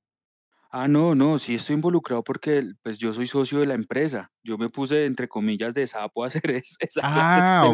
Ah, 0.70 0.88
no, 0.90 1.16
no, 1.16 1.38
sí 1.38 1.56
estoy 1.56 1.76
involucrado 1.76 2.24
porque 2.24 2.74
pues 2.84 2.98
yo 2.98 3.14
soy 3.14 3.26
socio 3.28 3.60
de 3.60 3.66
la 3.68 3.74
empresa. 3.74 4.32
Yo 4.44 4.58
me 4.58 4.70
puse 4.70 5.06
entre 5.06 5.28
comillas 5.30 5.74
de 5.74 5.88
sapo 5.88 6.24
a 6.24 6.28
hacer 6.46 6.52
es- 6.52 6.76
esa 6.80 7.04
clase 7.04 7.42
de 7.42 7.44
Ah, 7.60 7.72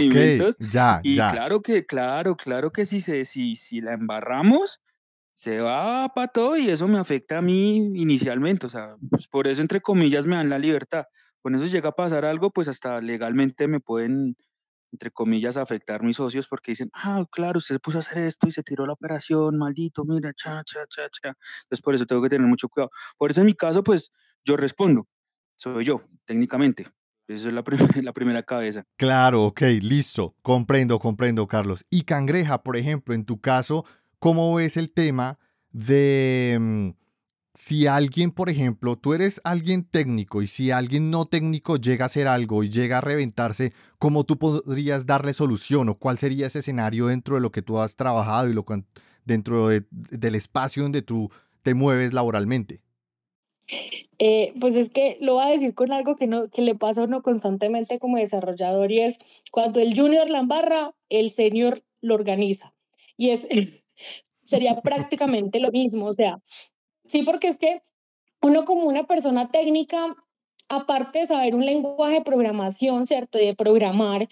ya, 0.60 1.02
y 1.02 1.16
ya. 1.16 1.30
claro 1.30 1.62
que, 1.62 1.86
claro, 1.86 2.36
claro 2.38 2.72
que 2.72 2.86
si 2.86 3.00
se, 3.02 3.26
si, 3.26 3.56
si 3.56 3.82
la 3.82 3.94
embarramos, 3.94 4.80
se 5.32 5.60
va 5.62 6.10
para 6.16 6.28
todo 6.30 6.58
y 6.58 6.70
eso 6.70 6.88
me 6.88 7.00
afecta 7.00 7.40
a 7.40 7.42
mí 7.42 7.78
inicialmente. 7.96 8.68
O 8.68 8.70
sea, 8.70 8.96
pues 9.14 9.28
por 9.28 9.48
eso 9.48 9.62
entre 9.62 9.82
comillas 9.82 10.26
me 10.28 10.36
dan 10.36 10.50
la 10.50 10.60
libertad. 10.60 11.06
Con 11.42 11.56
eso 11.56 11.66
llega 11.66 11.90
a 11.90 11.92
pasar 11.94 12.26
algo, 12.26 12.52
pues 12.52 12.68
hasta 12.70 13.02
legalmente 13.02 13.68
me 13.68 13.80
pueden 13.82 14.38
entre 14.94 15.10
comillas, 15.10 15.58
afectar 15.58 16.04
mis 16.04 16.18
socios 16.18 16.48
porque 16.48 16.72
dicen, 16.72 16.90
ah, 16.94 17.26
claro, 17.32 17.58
usted 17.58 17.76
se 17.76 17.80
puso 17.80 17.98
a 17.98 18.02
hacer 18.02 18.20
esto 18.20 18.48
y 18.48 18.52
se 18.52 18.62
tiró 18.62 18.86
la 18.86 18.94
operación, 18.94 19.58
maldito, 19.58 20.06
mira, 20.06 20.32
cha, 20.34 20.64
cha, 20.64 20.86
cha, 20.88 21.10
cha. 21.10 21.34
Entonces, 21.64 21.82
por 21.82 21.96
eso 21.96 22.06
tengo 22.06 22.22
que 22.22 22.30
tener 22.30 22.48
mucho 22.48 22.70
cuidado. 22.70 22.92
Por 23.18 23.32
eso 23.32 23.42
en 23.42 23.48
mi 23.48 23.54
caso, 23.54 23.84
pues, 23.84 24.12
yo 24.46 24.56
respondo, 24.56 25.08
soy 25.56 25.84
yo, 25.84 26.04
técnicamente. 26.26 26.86
Esa 27.28 27.48
es 27.48 27.54
la, 27.54 27.64
la 28.04 28.14
primera 28.14 28.44
cabeza. 28.44 28.84
Claro, 28.98 29.46
ok, 29.46 29.62
listo. 29.82 30.36
Comprendo, 30.44 31.00
comprendo, 31.00 31.48
Carlos. 31.48 31.86
Y 31.90 32.04
Cangreja, 32.04 32.62
por 32.62 32.78
ejemplo, 32.78 33.16
en 33.16 33.26
tu 33.26 33.42
caso, 33.42 33.86
¿cómo 34.20 34.54
ves 34.54 34.78
el 34.78 34.94
tema 34.94 35.40
de 35.72 36.58
mm, 36.62 36.90
si 37.54 37.86
alguien, 37.88 38.32
por 38.32 38.50
ejemplo, 38.50 38.98
tú 38.98 39.14
eres 39.14 39.40
alguien 39.44 39.84
técnico 39.84 40.42
y 40.42 40.48
si 40.48 40.72
alguien 40.72 41.12
no 41.12 41.26
técnico 41.26 41.78
llega 41.78 42.06
a 42.06 42.08
hacer 42.08 42.28
algo 42.28 42.64
y 42.64 42.70
llega 42.70 42.98
a 42.98 43.02
reventarse, 43.02 43.74
¿cómo 44.00 44.24
tú 44.24 44.38
podrías 44.40 45.06
darle 45.06 45.34
solución 45.34 45.90
o 45.90 45.98
cuál 46.00 46.18
sería 46.18 46.48
ese 46.48 46.60
escenario 46.60 47.08
dentro 47.08 47.36
de 47.36 47.42
lo 47.42 47.52
que 47.52 47.62
tú 47.62 47.80
has 47.80 47.96
trabajado 47.96 48.50
y 48.50 48.54
lo 48.54 48.66
dentro 49.26 49.68
de- 49.68 49.86
del 49.92 50.36
espacio 50.36 50.84
donde 50.84 51.04
tú 51.04 51.30
te 51.62 51.76
mueves 51.76 52.12
laboralmente? 52.14 52.82
Eh, 54.20 54.54
pues 54.60 54.76
es 54.76 54.90
que 54.90 55.18
lo 55.22 55.36
voy 55.36 55.46
a 55.46 55.50
decir 55.50 55.74
con 55.74 55.92
algo 55.92 56.16
que, 56.16 56.28
no, 56.28 56.50
que 56.50 56.62
le 56.62 56.76
pasa 56.76 57.02
a 57.02 57.06
uno 57.06 57.22
constantemente 57.22 58.00
como 58.00 58.18
desarrollador 58.18 58.92
y 58.92 59.00
es 59.02 59.18
cuando 59.52 59.80
el 59.80 59.96
junior 59.96 60.30
la 60.30 60.40
embarra, 60.40 60.94
el 61.10 61.30
senior 61.30 61.82
lo 62.02 62.16
organiza. 62.16 62.74
Y 63.16 63.30
es, 63.30 63.48
sería 64.44 64.82
prácticamente 64.82 65.60
lo 65.60 65.72
mismo, 65.72 66.06
o 66.08 66.14
sea, 66.14 66.42
sí, 67.06 67.24
porque 67.24 67.48
es 67.48 67.58
que 67.58 67.82
uno 68.42 68.66
como 68.66 68.84
una 68.84 69.06
persona 69.06 69.50
técnica, 69.50 70.16
aparte 70.70 71.20
de 71.20 71.28
saber 71.28 71.56
un 71.56 71.66
lenguaje 71.66 72.16
de 72.16 72.22
programación, 72.22 73.06
¿cierto? 73.06 73.40
Y 73.40 73.46
de 73.46 73.56
programar, 73.56 74.28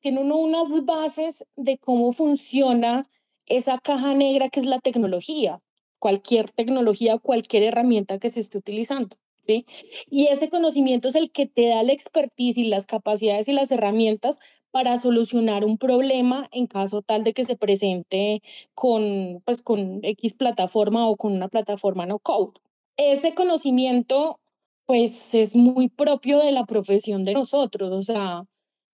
tiene 0.00 0.20
uno 0.20 0.36
unas 0.36 0.84
bases 0.84 1.44
de 1.56 1.78
cómo 1.78 2.12
funciona 2.12 3.04
esa 3.46 3.78
caja 3.78 4.14
negra 4.14 4.48
que 4.48 4.60
es 4.60 4.66
la 4.66 4.80
tecnología, 4.80 5.60
cualquier 5.98 6.50
tecnología, 6.50 7.18
cualquier 7.18 7.62
herramienta 7.64 8.18
que 8.18 8.30
se 8.30 8.40
esté 8.40 8.58
utilizando. 8.58 9.16
¿Sí? 9.44 9.66
Y 10.08 10.28
ese 10.28 10.48
conocimiento 10.48 11.08
es 11.08 11.16
el 11.16 11.32
que 11.32 11.46
te 11.46 11.66
da 11.66 11.82
la 11.82 11.92
expertise 11.92 12.58
y 12.58 12.68
las 12.68 12.86
capacidades 12.86 13.48
y 13.48 13.52
las 13.52 13.72
herramientas 13.72 14.38
para 14.72 14.98
solucionar 14.98 15.64
un 15.64 15.78
problema 15.78 16.48
en 16.52 16.66
caso 16.66 17.02
tal 17.02 17.24
de 17.24 17.34
que 17.34 17.44
se 17.44 17.56
presente 17.56 18.42
con, 18.74 19.42
pues, 19.44 19.62
con 19.62 20.00
X 20.02 20.34
plataforma 20.34 21.06
o 21.08 21.16
con 21.16 21.32
una 21.34 21.48
plataforma 21.48 22.06
no 22.06 22.18
code. 22.18 22.54
Ese 22.96 23.34
conocimiento, 23.34 24.40
pues, 24.86 25.34
es 25.34 25.54
muy 25.56 25.88
propio 25.88 26.40
de 26.40 26.52
la 26.52 26.64
profesión 26.66 27.22
de 27.24 27.34
nosotros, 27.34 27.92
o 27.92 28.02
sea, 28.02 28.44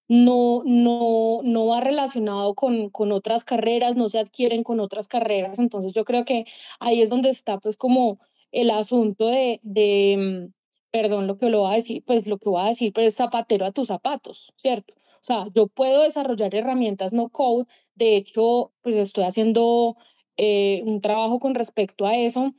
no, 0.09 0.63
no, 0.67 1.41
no 1.45 1.67
va 1.67 1.81
relacionado 1.81 2.55
con, 2.55 2.91
con 2.91 3.13
otras 3.13 3.45
carreras, 3.45 3.97
no 3.97 4.09
se 4.09 4.19
adquieren 4.19 4.65
con 4.65 4.81
otras 4.81 5.09
carreras, 5.09 5.59
entonces 5.59 5.93
yo 5.95 6.05
creo 6.05 6.25
que 6.25 6.45
ahí 6.81 7.03
es 7.03 7.11
donde 7.11 7.31
está, 7.31 7.59
pues, 7.59 7.77
como 7.77 8.19
el 8.53 8.71
asunto 8.71 9.29
de, 9.29 9.61
de 9.63 10.49
mm, 10.51 10.55
perdón, 10.91 11.27
lo 11.27 11.39
que 11.39 11.51
lo 11.51 11.61
voy 11.61 11.73
a 11.73 11.77
decir, 11.77 12.03
pues 12.07 12.27
lo 12.27 12.39
que 12.39 12.49
voy 12.49 12.63
a 12.63 12.69
decir, 12.69 12.93
pues 12.93 13.09
es 13.09 13.15
zapatero 13.17 13.67
a 13.67 13.73
tus 13.73 13.89
zapatos, 13.89 14.53
¿cierto? 14.57 14.95
O 15.21 15.25
sea, 15.25 15.45
yo 15.55 15.67
puedo 15.67 16.03
desarrollar 16.03 16.55
herramientas 16.55 17.13
no 17.13 17.29
code, 17.29 17.67
de 17.95 18.17
hecho, 18.17 18.73
pues 18.83 18.97
estoy 18.97 19.25
haciendo 19.25 19.97
eh, 20.37 20.83
un 20.87 21.01
trabajo 21.01 21.41
con 21.41 21.55
respecto 21.55 22.07
a 22.07 22.17
eso, 22.17 22.55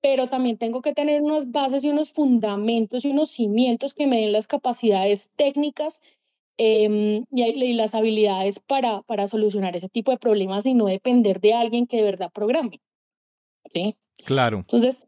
pero 0.00 0.28
también 0.28 0.58
tengo 0.58 0.82
que 0.82 0.92
tener 0.92 1.22
unas 1.22 1.50
bases 1.50 1.84
y 1.84 1.90
unos 1.90 2.12
fundamentos 2.12 3.04
y 3.04 3.10
unos 3.10 3.30
cimientos 3.30 3.94
que 3.94 4.06
me 4.06 4.20
den 4.20 4.32
las 4.32 4.46
capacidades 4.46 5.30
técnicas 5.36 6.00
em, 6.58 7.24
y, 7.30 7.42
y 7.42 7.72
las 7.72 7.94
habilidades 7.94 8.58
para, 8.60 9.02
para 9.02 9.28
solucionar 9.28 9.76
ese 9.76 9.88
tipo 9.88 10.10
de 10.10 10.18
problemas 10.18 10.66
y 10.66 10.74
no 10.74 10.86
depender 10.86 11.40
de 11.40 11.54
alguien 11.54 11.86
que 11.86 11.98
de 11.98 12.02
verdad 12.02 12.30
programe, 12.32 12.80
¿sí? 13.70 13.96
Claro, 14.24 14.58
Entonces, 14.58 15.06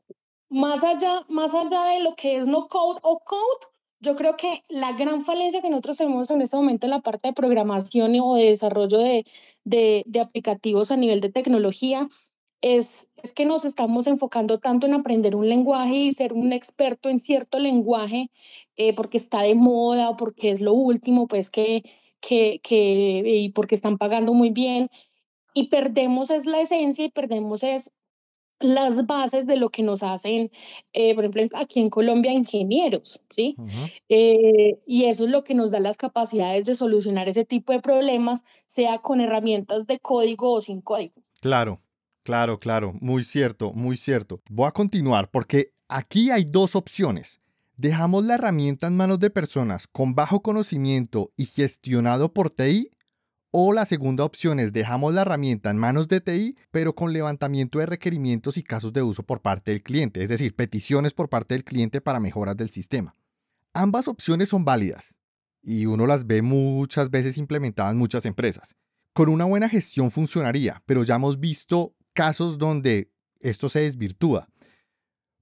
más 0.48 0.82
allá, 0.84 1.24
más 1.28 1.52
allá 1.54 1.84
de 1.86 2.00
lo 2.00 2.14
que 2.14 2.36
es 2.36 2.46
no 2.46 2.68
code 2.68 3.00
o 3.02 3.18
code, 3.18 3.73
yo 4.04 4.16
creo 4.16 4.36
que 4.36 4.62
la 4.68 4.92
gran 4.92 5.22
falencia 5.22 5.62
que 5.62 5.70
nosotros 5.70 5.96
tenemos 5.96 6.30
en 6.30 6.42
este 6.42 6.56
momento 6.56 6.86
en 6.86 6.90
la 6.90 7.00
parte 7.00 7.28
de 7.28 7.34
programación 7.34 8.14
o 8.20 8.34
de 8.36 8.50
desarrollo 8.50 8.98
de, 8.98 9.24
de, 9.64 10.04
de 10.06 10.20
aplicativos 10.20 10.90
a 10.90 10.96
nivel 10.96 11.20
de 11.20 11.30
tecnología 11.30 12.08
es, 12.60 13.08
es 13.22 13.34
que 13.34 13.44
nos 13.44 13.64
estamos 13.64 14.06
enfocando 14.06 14.58
tanto 14.58 14.86
en 14.86 14.94
aprender 14.94 15.36
un 15.36 15.48
lenguaje 15.48 15.96
y 15.96 16.12
ser 16.12 16.32
un 16.32 16.52
experto 16.52 17.08
en 17.10 17.18
cierto 17.18 17.58
lenguaje 17.58 18.30
eh, 18.76 18.94
porque 18.94 19.18
está 19.18 19.42
de 19.42 19.54
moda 19.54 20.10
o 20.10 20.16
porque 20.16 20.50
es 20.50 20.60
lo 20.60 20.72
último, 20.72 21.26
pues 21.26 21.50
que, 21.50 21.82
que, 22.20 22.60
que, 22.62 23.22
y 23.26 23.50
porque 23.50 23.74
están 23.74 23.98
pagando 23.98 24.32
muy 24.34 24.50
bien. 24.50 24.88
Y 25.54 25.68
perdemos 25.68 26.30
es 26.30 26.46
la 26.46 26.60
esencia 26.60 27.04
y 27.04 27.10
perdemos 27.10 27.62
es 27.62 27.92
las 28.64 29.07
bases 29.07 29.46
de 29.46 29.57
lo 29.57 29.70
que 29.70 29.83
nos 29.83 30.03
hacen, 30.03 30.50
eh, 30.92 31.14
por 31.14 31.24
ejemplo, 31.24 31.59
aquí 31.59 31.81
en 31.81 31.90
Colombia, 31.90 32.33
ingenieros, 32.33 33.20
¿sí? 33.31 33.57
Eh, 34.09 34.79
y 34.87 35.05
eso 35.05 35.24
es 35.24 35.31
lo 35.31 35.44
que 35.44 35.55
nos 35.55 35.70
da 35.70 35.81
las 35.81 35.96
capacidades 35.96 36.64
de 36.66 36.74
solucionar 36.74 37.29
ese 37.29 37.44
tipo 37.44 37.72
de 37.72 37.81
problemas, 37.81 38.44
sea 38.66 38.98
con 38.98 39.20
herramientas 39.20 39.87
de 39.87 39.98
código 39.98 40.53
o 40.53 40.62
sin 40.62 40.81
código. 40.81 41.14
claro, 41.40 41.81
claro, 42.22 42.59
claro, 42.59 42.94
muy 43.00 43.22
cierto, 43.22 43.72
muy 43.72 43.96
cierto. 43.96 44.40
Voy 44.48 44.66
a 44.66 44.72
continuar 44.72 45.31
porque 45.31 45.72
aquí 45.88 46.31
hay 46.31 46.44
dos 46.44 46.74
opciones. 46.74 47.40
Dejamos 47.77 48.24
la 48.24 48.35
herramienta 48.35 48.87
en 48.87 48.96
manos 48.96 49.18
de 49.18 49.31
personas 49.31 49.88
con 49.88 50.14
bajo 50.14 50.42
conocimiento 50.42 51.33
y 51.37 51.46
gestionado 51.46 52.33
por 52.33 52.50
TI 52.50 52.93
O 53.56 53.72
la 53.72 53.86
segunda 53.86 54.24
opción 54.24 54.58
es 54.58 54.72
dejamos 54.72 55.14
la 55.14 55.20
herramienta 55.20 55.70
en 55.70 55.76
manos 55.76 56.08
de 56.08 56.20
TI, 56.20 56.58
pero 56.72 56.96
con 56.96 57.12
levantamiento 57.12 57.78
de 57.78 57.86
requerimientos 57.86 58.56
y 58.56 58.64
casos 58.64 58.92
de 58.92 59.04
uso 59.04 59.22
por 59.22 59.42
parte 59.42 59.70
del 59.70 59.80
cliente, 59.80 60.24
es 60.24 60.28
decir, 60.28 60.56
peticiones 60.56 61.14
por 61.14 61.28
parte 61.28 61.54
del 61.54 61.62
cliente 61.62 62.00
para 62.00 62.18
mejoras 62.18 62.56
del 62.56 62.70
sistema. 62.70 63.14
Ambas 63.72 64.08
opciones 64.08 64.48
son 64.48 64.64
válidas 64.64 65.14
y 65.62 65.86
uno 65.86 66.04
las 66.04 66.26
ve 66.26 66.42
muchas 66.42 67.10
veces 67.10 67.38
implementadas 67.38 67.92
en 67.92 67.98
muchas 67.98 68.26
empresas. 68.26 68.74
Con 69.12 69.28
una 69.28 69.44
buena 69.44 69.68
gestión 69.68 70.10
funcionaría, 70.10 70.82
pero 70.84 71.04
ya 71.04 71.14
hemos 71.14 71.38
visto 71.38 71.94
casos 72.12 72.58
donde 72.58 73.12
esto 73.38 73.68
se 73.68 73.82
desvirtúa. 73.82 74.48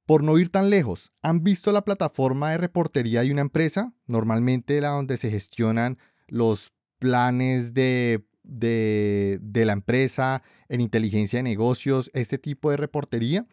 Por 0.05 0.23
no 0.23 0.37
ir 0.37 0.51
tan 0.51 0.69
lejos, 0.69 1.13
¿han 1.23 1.43
visto 1.43 1.73
la 1.73 1.83
plataforma 1.83 2.51
de 2.51 2.59
reportería 2.59 3.23
de 3.23 3.33
una 3.33 3.41
empresa? 3.41 3.95
Normalmente 4.05 4.83
la 4.83 4.91
donde 4.91 5.17
se 5.17 5.31
gestionan 5.31 5.97
los 6.29 6.75
planes 7.03 7.75
de, 7.75 8.25
de, 8.45 9.65
la 9.67 9.73
empresa 9.73 10.45
en 10.69 10.81
inteligencia 10.81 11.41
de 11.41 11.43
negocios, 11.43 12.13
este 12.15 12.39
tipo 12.39 12.71
de 12.71 12.77
reportería. 12.77 13.45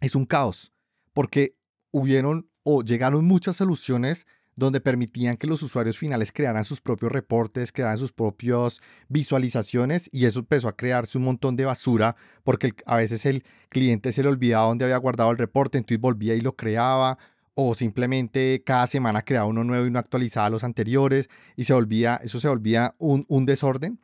Es 0.00 0.14
un 0.14 0.24
caos, 0.24 0.72
porque 1.12 1.58
hubieron 1.90 2.48
o 2.62 2.82
llegaron 2.82 3.26
muchas 3.26 3.56
soluciones 3.56 4.26
donde 4.56 4.80
permitían 4.80 5.36
que 5.36 5.46
los 5.46 5.62
usuarios 5.62 5.98
finales 5.98 6.32
crearan 6.32 6.64
sus 6.64 6.80
propios 6.80 7.12
reportes, 7.12 7.70
crearan 7.70 7.98
sus 7.98 8.12
propias 8.12 8.80
visualizaciones 9.08 10.08
y 10.10 10.24
eso 10.24 10.38
empezó 10.38 10.68
a 10.68 10.76
crearse 10.76 11.18
un 11.18 11.24
montón 11.24 11.56
de 11.56 11.66
basura 11.66 12.16
porque 12.44 12.72
a 12.86 12.96
veces 12.96 13.26
el 13.26 13.44
cliente 13.68 14.10
se 14.12 14.22
le 14.22 14.30
olvidaba 14.30 14.68
dónde 14.68 14.86
había 14.86 14.96
guardado 14.96 15.30
el 15.32 15.38
reporte, 15.38 15.76
entonces 15.76 16.00
volvía 16.00 16.34
y 16.34 16.40
lo 16.40 16.56
creaba 16.56 17.18
o 17.54 17.74
simplemente 17.74 18.62
cada 18.64 18.86
semana 18.86 19.22
creaba 19.22 19.46
uno 19.46 19.64
nuevo 19.64 19.86
y 19.86 19.90
no 19.90 19.98
actualizaba 19.98 20.50
los 20.50 20.64
anteriores 20.64 21.28
y 21.56 21.64
se 21.64 21.72
volvía, 21.72 22.20
eso 22.22 22.40
se 22.40 22.48
volvía 22.48 22.94
un, 22.98 23.24
un 23.28 23.46
desorden. 23.46 24.00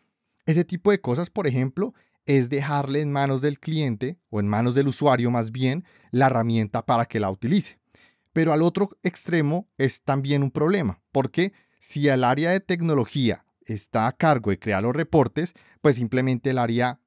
Ese 0.46 0.64
tipo 0.64 0.90
de 0.90 1.00
cosas, 1.00 1.30
por 1.30 1.46
ejemplo, 1.46 1.94
es 2.26 2.48
dejarle 2.48 3.00
en 3.00 3.12
manos 3.12 3.40
del 3.40 3.58
cliente 3.58 4.18
o 4.30 4.40
en 4.40 4.48
manos 4.48 4.74
del 4.74 4.88
usuario 4.88 5.30
más 5.30 5.50
bien 5.50 5.84
la 6.10 6.26
herramienta 6.26 6.86
para 6.86 7.06
que 7.06 7.20
la 7.20 7.30
utilice. 7.30 7.78
Pero 8.32 8.52
al 8.52 8.62
otro 8.62 8.90
extremo 9.02 9.68
es 9.78 10.02
también 10.02 10.42
un 10.42 10.50
problema, 10.50 11.02
porque 11.10 11.52
si 11.80 12.08
el 12.08 12.22
área 12.22 12.50
de 12.50 12.60
tecnología 12.60 13.44
está 13.64 14.06
a 14.06 14.12
cargo 14.12 14.50
de 14.50 14.58
crear 14.58 14.82
los 14.82 14.94
reportes, 14.94 15.54
pues 15.80 15.96
simplemente 15.96 16.50
el 16.50 16.58
área 16.58 17.00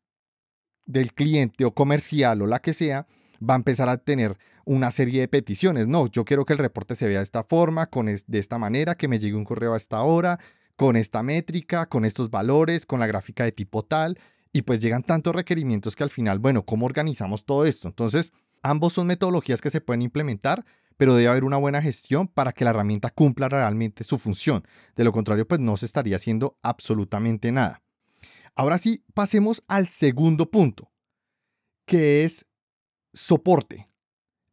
del 0.86 1.13
cliente 1.13 1.63
o 1.63 1.73
comercial 1.73 2.41
o 2.41 2.47
la 2.47 2.60
que 2.60 2.73
sea 2.73 3.08
va 3.47 3.56
a 3.56 3.58
empezar 3.58 3.89
a 3.89 3.97
tener 3.97 4.38
una 4.65 4.91
serie 4.91 5.21
de 5.21 5.27
peticiones. 5.27 5.88
No, 5.88 6.08
yo 6.08 6.25
quiero 6.25 6.45
que 6.45 6.53
el 6.53 6.60
reporte 6.60 6.95
se 6.95 7.08
vea 7.08 7.19
de 7.19 7.23
esta 7.23 7.43
forma, 7.43 7.88
con 7.88 8.06
de 8.06 8.39
esta 8.39 8.58
manera, 8.58 8.95
que 8.95 9.08
me 9.08 9.19
llegue 9.19 9.36
un 9.36 9.45
correo 9.45 9.73
a 9.73 9.77
esta 9.77 10.01
hora, 10.01 10.39
con 10.75 10.95
esta 10.95 11.23
métrica, 11.23 11.88
con 11.88 12.06
estos 12.06 12.29
valores, 12.29 12.86
con 12.86 12.99
la 12.99 13.08
gráfica 13.08 13.43
de 13.43 13.51
tipo 13.51 13.84
tal. 13.84 14.17
Y 14.51 14.62
pues 14.62 14.79
llegan 14.79 15.03
tantos 15.03 15.36
requerimientos 15.36 15.95
que 15.95 16.03
al 16.03 16.10
final, 16.10 16.39
bueno, 16.39 16.63
¿cómo 16.63 16.86
organizamos 16.86 17.43
todo 17.45 17.65
esto? 17.65 17.88
Entonces, 17.88 18.32
ambos 18.62 18.93
son 18.93 19.08
metodologías 19.08 19.62
que 19.62 19.69
se 19.69 19.82
pueden 19.82 20.03
implementar, 20.03 20.63
pero 20.95 21.15
debe 21.15 21.29
haber 21.29 21.43
una 21.43 21.58
buena 21.58 21.82
gestión 21.82 22.27
para 22.27 22.53
que 22.53 22.63
la 22.63 22.69
herramienta 22.69 23.10
cumpla 23.10 23.49
realmente 23.49 24.03
su 24.03 24.17
función. 24.17 24.63
De 24.95 25.03
lo 25.03 25.12
contrario, 25.12 25.47
pues 25.47 25.60
no 25.60 25.75
se 25.75 25.88
estaría 25.88 26.15
haciendo 26.15 26.58
absolutamente 26.62 27.51
nada. 27.51 27.82
Ahora 28.56 28.77
sí, 28.77 29.03
pasemos 29.15 29.63
al 29.67 29.88
segundo 29.88 30.51
punto, 30.51 30.91
que 31.88 32.23
es 32.23 32.45
soporte. 33.13 33.89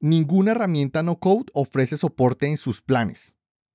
Ninguna 0.00 0.52
herramienta 0.52 1.02
no 1.02 1.18
code 1.18 1.46
ofrece 1.52 1.96
soporte 1.96 2.46
en 2.46 2.56
sus 2.56 2.80
planes. 2.80 3.34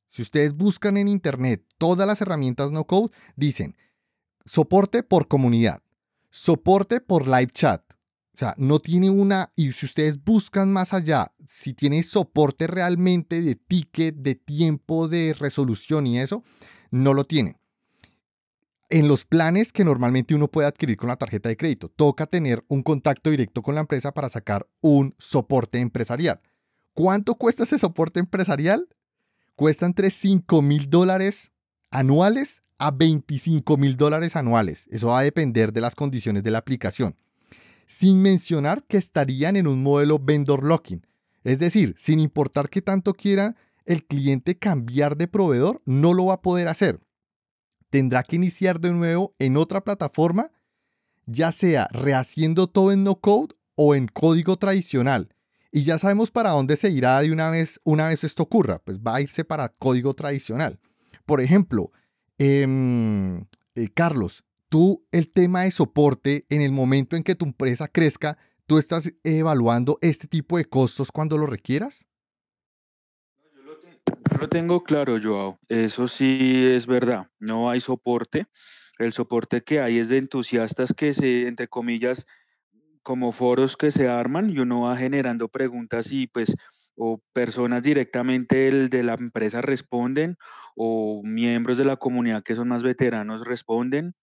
Si 0.10 0.22
ustedes 0.22 0.56
buscan 0.56 0.98
en 0.98 1.08
internet 1.08 1.66
todas 1.78 2.08
las 2.08 2.22
herramientas 2.22 2.72
no 2.72 2.86
code, 2.86 3.12
dicen 3.36 3.76
soporte 4.46 5.04
por 5.04 5.28
comunidad, 5.28 5.82
soporte 6.30 7.02
por 7.02 7.28
live 7.28 7.50
chat, 7.52 7.84
o 8.36 8.38
sea, 8.38 8.54
no 8.58 8.80
tiene 8.80 9.10
una, 9.10 9.52
y 9.56 9.72
si 9.72 9.86
ustedes 9.86 10.24
buscan 10.24 10.72
más 10.72 10.94
allá, 10.94 11.34
si 11.46 11.74
tiene 11.74 12.04
soporte 12.04 12.68
realmente 12.68 13.42
de 13.42 13.56
ticket, 13.56 14.16
de 14.16 14.36
tiempo 14.36 15.08
de 15.08 15.34
resolución 15.34 16.06
y 16.06 16.20
eso, 16.20 16.44
no 16.92 17.14
lo 17.14 17.24
tiene. 17.24 17.58
En 18.90 19.08
los 19.08 19.26
planes 19.26 19.74
que 19.74 19.84
normalmente 19.84 20.36
uno 20.36 20.48
puede 20.48 20.68
adquirir 20.68 20.98
con 20.98 21.10
la 21.10 21.16
tarjeta 21.16 21.50
de 21.50 21.58
crédito, 21.58 21.90
toca 21.90 22.28
tener 22.28 22.64
un 22.68 22.84
contacto 22.84 23.32
directo 23.32 23.62
con 23.64 23.76
la 23.76 23.82
empresa 23.82 24.14
para 24.14 24.30
sacar 24.30 24.68
un 24.82 25.16
soporte 25.18 25.80
empresarial. 25.80 26.40
¿Cuánto 26.94 27.36
cuesta 27.36 27.64
ese 27.64 27.80
soporte 27.80 28.20
empresarial? 28.20 28.88
Cuesta 29.56 29.86
entre 29.86 30.12
5 30.12 30.62
mil 30.62 30.90
dólares 30.90 31.52
anuales 31.90 32.62
a 32.78 32.92
25 32.92 33.78
mil 33.78 33.98
dólares 33.98 34.36
anuales. 34.36 34.86
Eso 34.90 35.08
va 35.08 35.20
a 35.20 35.24
depender 35.24 35.74
de 35.74 35.82
las 35.82 35.96
condiciones 35.96 36.44
de 36.44 36.52
la 36.52 36.60
aplicación 36.60 37.16
sin 37.86 38.22
mencionar 38.22 38.84
que 38.84 38.98
estarían 38.98 39.56
en 39.56 39.68
un 39.68 39.82
modelo 39.82 40.20
vendor 40.20 40.64
locking. 40.64 41.06
Es 41.44 41.60
decir, 41.60 41.96
sin 41.98 42.20
importar 42.20 42.70
que 42.70 42.82
tanto 42.82 43.14
quiera 43.14 43.56
el 43.86 44.06
cliente 44.06 44.58
cambiar 44.58 45.16
de 45.16 45.28
proveedor, 45.28 45.82
no 45.86 46.14
lo 46.14 46.26
va 46.26 46.36
a 46.36 46.42
poder 46.42 46.68
hacer. 46.68 47.00
Tendrá 47.90 48.24
que 48.24 48.36
iniciar 48.36 48.80
de 48.80 48.92
nuevo 48.92 49.36
en 49.40 49.58
otra 49.58 49.84
plataforma, 49.84 50.52
ya 51.26 51.52
sea 51.52 51.88
rehaciendo 51.92 52.68
todo 52.68 52.92
en 52.92 53.04
no 53.04 53.16
code 53.16 53.56
o 53.76 53.96
en 53.96 54.08
código 54.08 54.58
tradicional. 54.58 55.30
Y 55.72 55.84
ya 55.84 56.00
sabemos 56.00 56.32
para 56.32 56.52
dónde 56.52 56.78
se 56.78 56.90
irá 56.90 57.20
de 57.20 57.32
una 57.32 57.50
vez, 57.50 57.82
una 57.84 58.08
vez 58.08 58.24
esto 58.24 58.44
ocurra, 58.44 58.80
pues 58.80 59.00
va 59.00 59.16
a 59.16 59.22
irse 59.22 59.44
para 59.44 59.70
código 59.70 60.14
tradicional. 60.14 60.80
Por 61.26 61.42
ejemplo, 61.42 61.92
em, 62.38 63.46
eh, 63.76 63.90
Carlos, 63.94 64.44
tú 64.70 65.06
el 65.12 65.30
tema 65.32 65.64
de 65.64 65.72
soporte 65.72 66.44
en 66.50 66.62
el 66.62 66.72
momento 66.72 67.16
en 67.16 67.24
que 67.24 67.36
tu 67.36 67.46
empresa 67.46 67.88
crezca, 67.88 68.38
tú 68.68 68.78
estás 68.78 69.14
evaluando 69.24 69.98
este 70.02 70.28
tipo 70.28 70.58
de 70.58 70.66
costos 70.66 71.12
cuando 71.12 71.38
lo 71.38 71.46
requieras? 71.46 72.08
Lo, 74.40 74.50
tengo 74.50 74.84
claro, 74.84 75.18
Joao. 75.22 75.60
Eso 75.70 76.08
sí 76.08 76.66
es 76.68 76.88
verdad. 76.88 77.28
No 77.40 77.70
hay 77.70 77.80
soporte. 77.80 78.48
El 78.98 79.14
soporte 79.14 79.64
que 79.64 79.82
hay 79.82 79.98
es 79.98 80.10
de 80.10 80.18
entusiastas 80.18 80.94
que 80.94 81.14
se, 81.14 81.48
entre 81.48 81.68
comillas, 81.68 82.26
como 83.04 83.32
foros 83.32 83.78
que 83.78 83.92
se 83.92 84.10
arman 84.10 84.50
y 84.50 84.60
uno 84.60 84.82
va 84.82 84.98
generando 84.98 85.48
preguntas 85.48 86.12
y 86.12 86.28
pues 86.28 86.56
o 86.98 87.22
personas 87.34 87.84
directamente 87.84 88.72
de 88.88 89.04
la 89.04 89.14
empresa 89.16 89.62
responden 89.62 90.38
o 90.76 91.22
miembros 91.24 91.78
de 91.78 91.86
la 91.86 91.98
comunidad 91.98 92.42
que 92.42 92.56
son 92.56 92.70
más 92.70 92.84
veteranos 92.84 93.46
responden 93.46 94.16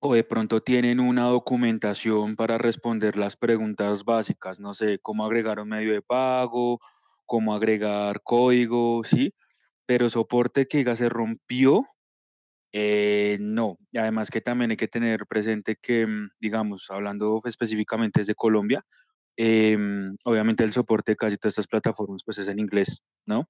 o 0.00 0.14
de 0.14 0.24
pronto 0.24 0.62
tienen 0.62 1.00
una 1.00 1.24
documentación 1.24 2.36
para 2.36 2.58
responder 2.58 3.16
las 3.16 3.36
preguntas 3.36 4.04
básicas, 4.04 4.60
no 4.60 4.74
sé, 4.74 5.00
cómo 5.00 5.24
agregar 5.24 5.58
un 5.58 5.68
medio 5.68 5.92
de 5.92 6.02
pago, 6.02 6.78
cómo 7.28 7.54
agregar 7.54 8.22
código, 8.24 9.04
¿sí? 9.04 9.34
Pero 9.86 10.10
soporte 10.10 10.66
que 10.68 10.78
diga 10.78 10.96
se 10.96 11.10
rompió, 11.10 11.86
eh, 12.72 13.38
no. 13.40 13.78
Además 13.96 14.30
que 14.30 14.40
también 14.40 14.70
hay 14.72 14.76
que 14.76 14.88
tener 14.88 15.26
presente 15.28 15.76
que, 15.80 16.06
mm, 16.06 16.30
digamos, 16.40 16.86
hablando 16.90 17.40
específicamente 17.46 18.20
desde 18.20 18.34
Colombia, 18.34 18.84
em, 19.36 20.16
obviamente 20.24 20.64
el 20.64 20.72
soporte 20.72 21.12
de 21.12 21.16
casi 21.16 21.36
todas 21.38 21.52
estas 21.54 21.68
plataformas 21.68 22.22
pues 22.24 22.38
es 22.38 22.48
en 22.48 22.58
inglés, 22.60 23.02
¿no? 23.26 23.48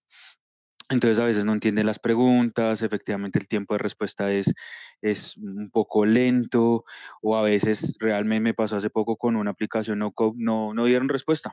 Entonces 0.91 1.19
a 1.19 1.25
veces 1.25 1.45
no 1.45 1.53
entienden 1.53 1.85
las 1.87 1.99
preguntas, 1.99 2.81
efectivamente 2.83 3.39
el 3.39 3.49
tiempo 3.49 3.75
de 3.75 3.79
respuesta 3.79 4.33
es, 4.33 4.55
es 5.03 5.37
un 5.37 5.71
poco 5.71 6.07
lento 6.07 6.85
o 7.23 7.37
a 7.37 7.43
veces 7.43 7.93
realmente 8.01 8.41
me 8.43 8.55
pasó 8.55 8.77
hace 8.77 8.89
poco 8.91 9.17
con 9.17 9.37
una 9.37 9.51
aplicación 9.51 9.99
no, 9.99 10.15
no, 10.37 10.75
no 10.75 10.85
dieron 10.87 11.11
respuesta. 11.11 11.53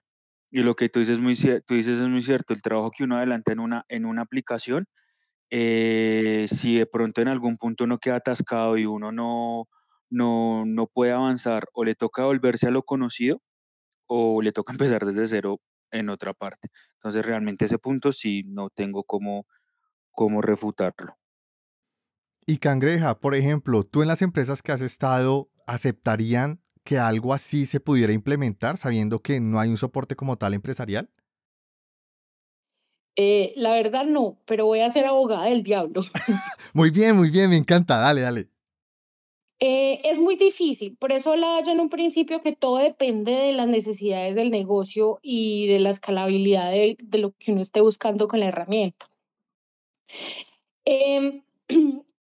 Y 0.51 0.63
lo 0.63 0.75
que 0.75 0.89
tú 0.89 0.99
dices, 0.99 1.19
muy, 1.19 1.35
tú 1.35 1.73
dices 1.75 1.99
es 1.99 2.07
muy 2.07 2.21
cierto, 2.21 2.53
el 2.53 2.61
trabajo 2.61 2.91
que 2.91 3.03
uno 3.03 3.17
adelanta 3.17 3.51
en 3.51 3.59
una, 3.59 3.85
en 3.89 4.05
una 4.05 4.21
aplicación, 4.21 4.87
eh, 5.49 6.47
si 6.49 6.77
de 6.77 6.85
pronto 6.85 7.21
en 7.21 7.27
algún 7.27 7.57
punto 7.57 7.83
uno 7.83 7.99
queda 7.99 8.17
atascado 8.17 8.77
y 8.77 8.85
uno 8.85 9.11
no, 9.11 9.67
no, 10.09 10.65
no 10.65 10.87
puede 10.87 11.11
avanzar 11.11 11.65
o 11.73 11.83
le 11.83 11.95
toca 11.95 12.25
volverse 12.25 12.67
a 12.67 12.71
lo 12.71 12.83
conocido 12.83 13.41
o 14.07 14.41
le 14.41 14.51
toca 14.51 14.73
empezar 14.99 15.05
desde 15.05 15.27
cero 15.27 15.59
en 15.91 16.09
otra 16.09 16.33
parte. 16.33 16.69
Entonces, 16.95 17.25
realmente 17.25 17.65
ese 17.65 17.77
punto 17.77 18.11
sí 18.11 18.43
no 18.47 18.69
tengo 18.69 19.03
cómo, 19.03 19.45
cómo 20.11 20.41
refutarlo. 20.41 21.17
Y 22.47 22.57
Cangreja, 22.57 23.19
por 23.19 23.33
ejemplo, 23.33 23.83
tú 23.83 24.01
en 24.01 24.07
las 24.07 24.21
empresas 24.21 24.61
que 24.61 24.71
has 24.71 24.81
estado, 24.81 25.49
¿aceptarían 25.65 26.61
que 26.85 26.99
algo 26.99 27.33
así 27.33 27.65
se 27.65 27.81
pudiera 27.81 28.13
implementar 28.13 28.77
sabiendo 28.77 29.21
que 29.21 29.41
no 29.41 29.59
hay 29.59 29.69
un 29.69 29.77
soporte 29.77 30.15
como 30.15 30.37
tal 30.37 30.53
empresarial? 30.53 31.09
Eh, 33.17 33.53
la 33.55 33.71
verdad 33.71 34.05
no, 34.05 34.37
pero 34.45 34.65
voy 34.65 34.81
a 34.81 34.91
ser 34.91 35.05
abogada 35.05 35.45
del 35.45 35.63
diablo. 35.63 36.01
muy 36.73 36.91
bien, 36.91 37.17
muy 37.17 37.29
bien, 37.29 37.49
me 37.49 37.57
encanta, 37.57 37.97
dale, 37.97 38.21
dale. 38.21 38.49
Eh, 39.59 40.01
es 40.03 40.19
muy 40.19 40.35
difícil, 40.35 40.97
por 40.97 41.13
eso 41.13 41.31
hablaba 41.31 41.63
yo 41.63 41.71
en 41.71 41.79
un 41.79 41.89
principio 41.89 42.41
que 42.41 42.51
todo 42.51 42.77
depende 42.77 43.31
de 43.31 43.53
las 43.53 43.67
necesidades 43.67 44.35
del 44.35 44.51
negocio 44.51 45.19
y 45.21 45.67
de 45.67 45.79
la 45.79 45.91
escalabilidad 45.91 46.71
de, 46.71 46.97
lo 47.17 47.31
que 47.31 47.53
uno 47.53 47.61
esté 47.61 47.79
buscando 47.79 48.27
con 48.27 48.41
la 48.41 48.47
herramienta. 48.47 49.07
Em, 50.83 51.41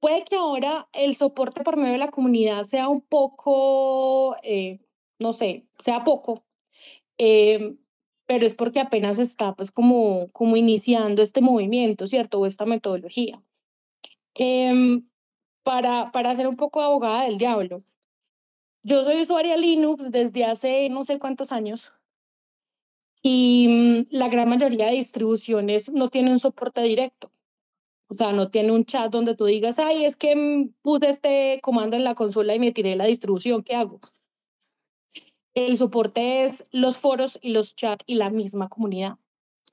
Puede 0.00 0.24
que 0.24 0.36
ahora 0.36 0.88
el 0.92 1.14
soporte 1.14 1.62
por 1.62 1.76
medio 1.76 1.92
de 1.92 1.98
la 1.98 2.10
comunidad 2.10 2.64
sea 2.64 2.88
un 2.88 3.02
poco, 3.02 4.36
eh, 4.42 4.80
no 5.18 5.32
sé, 5.32 5.62
sea 5.78 6.04
poco, 6.04 6.44
em, 7.18 7.78
pero 8.26 8.46
es 8.46 8.54
porque 8.54 8.80
apenas 8.80 9.18
está 9.18 9.54
pues 9.54 9.70
como, 9.72 10.30
como 10.32 10.56
iniciando 10.56 11.22
este 11.22 11.42
movimiento, 11.42 12.06
¿cierto? 12.06 12.40
O 12.40 12.46
esta 12.46 12.66
metodología. 12.66 13.42
Em, 14.34 15.08
para, 15.64 16.10
para 16.12 16.34
ser 16.36 16.48
un 16.48 16.56
poco 16.56 16.80
abogada 16.82 17.24
del 17.24 17.38
diablo, 17.38 17.84
yo 18.82 19.04
soy 19.04 19.20
usuaria 19.22 19.56
Linux 19.56 20.10
desde 20.10 20.44
hace 20.44 20.88
no 20.90 21.04
sé 21.04 21.18
cuántos 21.18 21.52
años 21.52 21.92
y 23.22 24.06
mm, 24.10 24.16
la 24.16 24.28
gran 24.28 24.48
mayoría 24.48 24.86
de 24.86 24.92
distribuciones 24.92 25.90
no 25.92 26.08
tienen 26.08 26.38
soporte 26.38 26.82
directo. 26.82 27.30
O 28.10 28.14
sea, 28.14 28.32
no 28.32 28.50
tiene 28.50 28.72
un 28.72 28.84
chat 28.84 29.08
donde 29.12 29.36
tú 29.36 29.44
digas, 29.44 29.78
ay, 29.78 30.04
es 30.04 30.16
que 30.16 30.34
mm, 30.34 30.74
puse 30.82 31.08
este 31.08 31.60
comando 31.62 31.96
en 31.96 32.02
la 32.02 32.16
consola 32.16 32.52
y 32.54 32.58
me 32.58 32.72
tiré 32.72 32.96
la 32.96 33.04
distribución, 33.04 33.62
¿qué 33.62 33.76
hago? 33.76 34.00
El 35.54 35.78
soporte 35.78 36.44
es 36.44 36.66
los 36.72 36.98
foros 36.98 37.38
y 37.40 37.50
los 37.50 37.76
chats 37.76 38.04
y 38.08 38.16
la 38.16 38.28
misma 38.30 38.68
comunidad. 38.68 39.12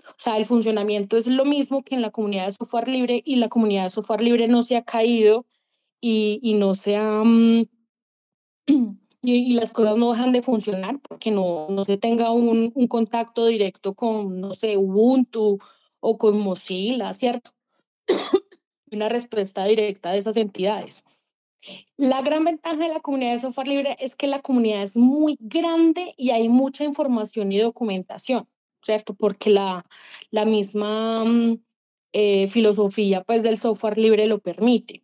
O 0.07 0.19
sea, 0.19 0.37
el 0.37 0.45
funcionamiento 0.45 1.17
es 1.17 1.25
lo 1.25 1.45
mismo 1.45 1.83
que 1.83 1.95
en 1.95 2.03
la 2.03 2.11
comunidad 2.11 2.45
de 2.45 2.51
software 2.51 2.87
libre 2.87 3.23
y 3.25 3.37
la 3.37 3.49
comunidad 3.49 3.85
de 3.85 3.89
software 3.89 4.21
libre 4.21 4.47
no 4.47 4.61
se 4.61 4.77
ha 4.77 4.83
caído 4.83 5.47
y, 5.99 6.53
no 6.59 6.75
se 6.75 6.95
ha... 6.95 7.23
Mm, 7.23 7.63
y, 9.23 9.53
las 9.53 9.71
cosas 9.71 9.97
no 9.97 10.11
dejan 10.11 10.31
de 10.31 10.43
funcionar 10.43 10.99
porque 11.01 11.31
no, 11.31 11.69
no 11.71 11.83
se 11.83 11.97
tenga 11.97 12.29
un, 12.29 12.71
un 12.75 12.87
contacto 12.87 13.47
directo 13.47 13.95
con, 13.95 14.39
no 14.39 14.53
sé, 14.53 14.77
Ubuntu 14.77 15.57
o 15.99 16.17
con 16.19 16.39
Mozilla, 16.39 17.13
¿cierto? 17.15 17.56
una 18.91 19.09
respuesta 19.09 19.65
directa 19.65 20.11
de 20.11 20.19
esas 20.19 20.37
entidades. 20.37 21.03
La 21.97 22.21
gran 22.21 22.45
ventaja 22.45 22.77
de 22.77 22.89
la 22.89 22.99
comunidad 22.99 23.33
de 23.33 23.39
software 23.39 23.67
libre 23.67 23.97
es 23.99 24.15
que 24.15 24.27
la 24.27 24.41
comunidad 24.41 24.83
es 24.83 24.95
muy 24.95 25.37
grande 25.39 26.13
y 26.17 26.29
hay 26.29 26.49
mucha 26.49 26.83
información 26.83 27.51
y 27.51 27.57
documentación, 27.57 28.47
¿cierto? 28.83 29.15
Porque 29.15 29.49
la, 29.49 29.85
la 30.31 30.45
misma 30.45 31.25
mm, 31.25 31.59
eh, 32.13 32.47
filosofía 32.47 33.23
pues, 33.23 33.43
del 33.43 33.57
software 33.57 33.97
libre 33.97 34.27
lo 34.27 34.39
permite. 34.39 35.03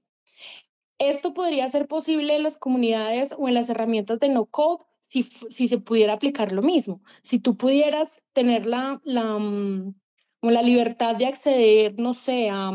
Esto 0.99 1.33
podría 1.33 1.67
ser 1.67 1.87
posible 1.87 2.35
en 2.35 2.43
las 2.43 2.57
comunidades 2.57 3.35
o 3.37 3.47
en 3.47 3.55
las 3.55 3.69
herramientas 3.69 4.19
de 4.19 4.29
no 4.29 4.45
code 4.45 4.85
si, 5.01 5.23
si 5.23 5.67
se 5.67 5.79
pudiera 5.79 6.13
aplicar 6.13 6.51
lo 6.51 6.61
mismo. 6.61 7.01
Si 7.23 7.39
tú 7.39 7.57
pudieras 7.57 8.23
tener 8.31 8.67
la, 8.67 9.01
la, 9.03 9.37
mm, 10.43 10.49
la 10.49 10.61
libertad 10.61 11.15
de 11.15 11.25
acceder, 11.27 11.95
no 11.99 12.13
sé, 12.13 12.49
a, 12.51 12.71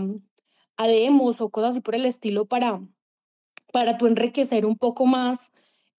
demos 0.86 1.40
o 1.40 1.50
cosas 1.50 1.70
así 1.70 1.80
por 1.80 1.94
el 1.94 2.06
estilo 2.06 2.46
para, 2.46 2.80
para 3.72 3.98
tú 3.98 4.06
enriquecer 4.06 4.66
un 4.66 4.76
poco 4.76 5.06
más 5.06 5.52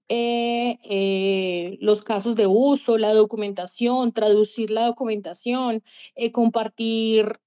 eh, 0.10 0.80
eh, 0.84 1.78
los 1.82 2.02
casos 2.04 2.36
de 2.36 2.48
uso, 2.48 2.98
la 2.98 3.14
documentación, 3.14 4.12
traducir 4.12 4.72
la 4.72 4.86
documentación, 4.88 5.84
eh, 6.16 6.32
compartir 6.32 7.40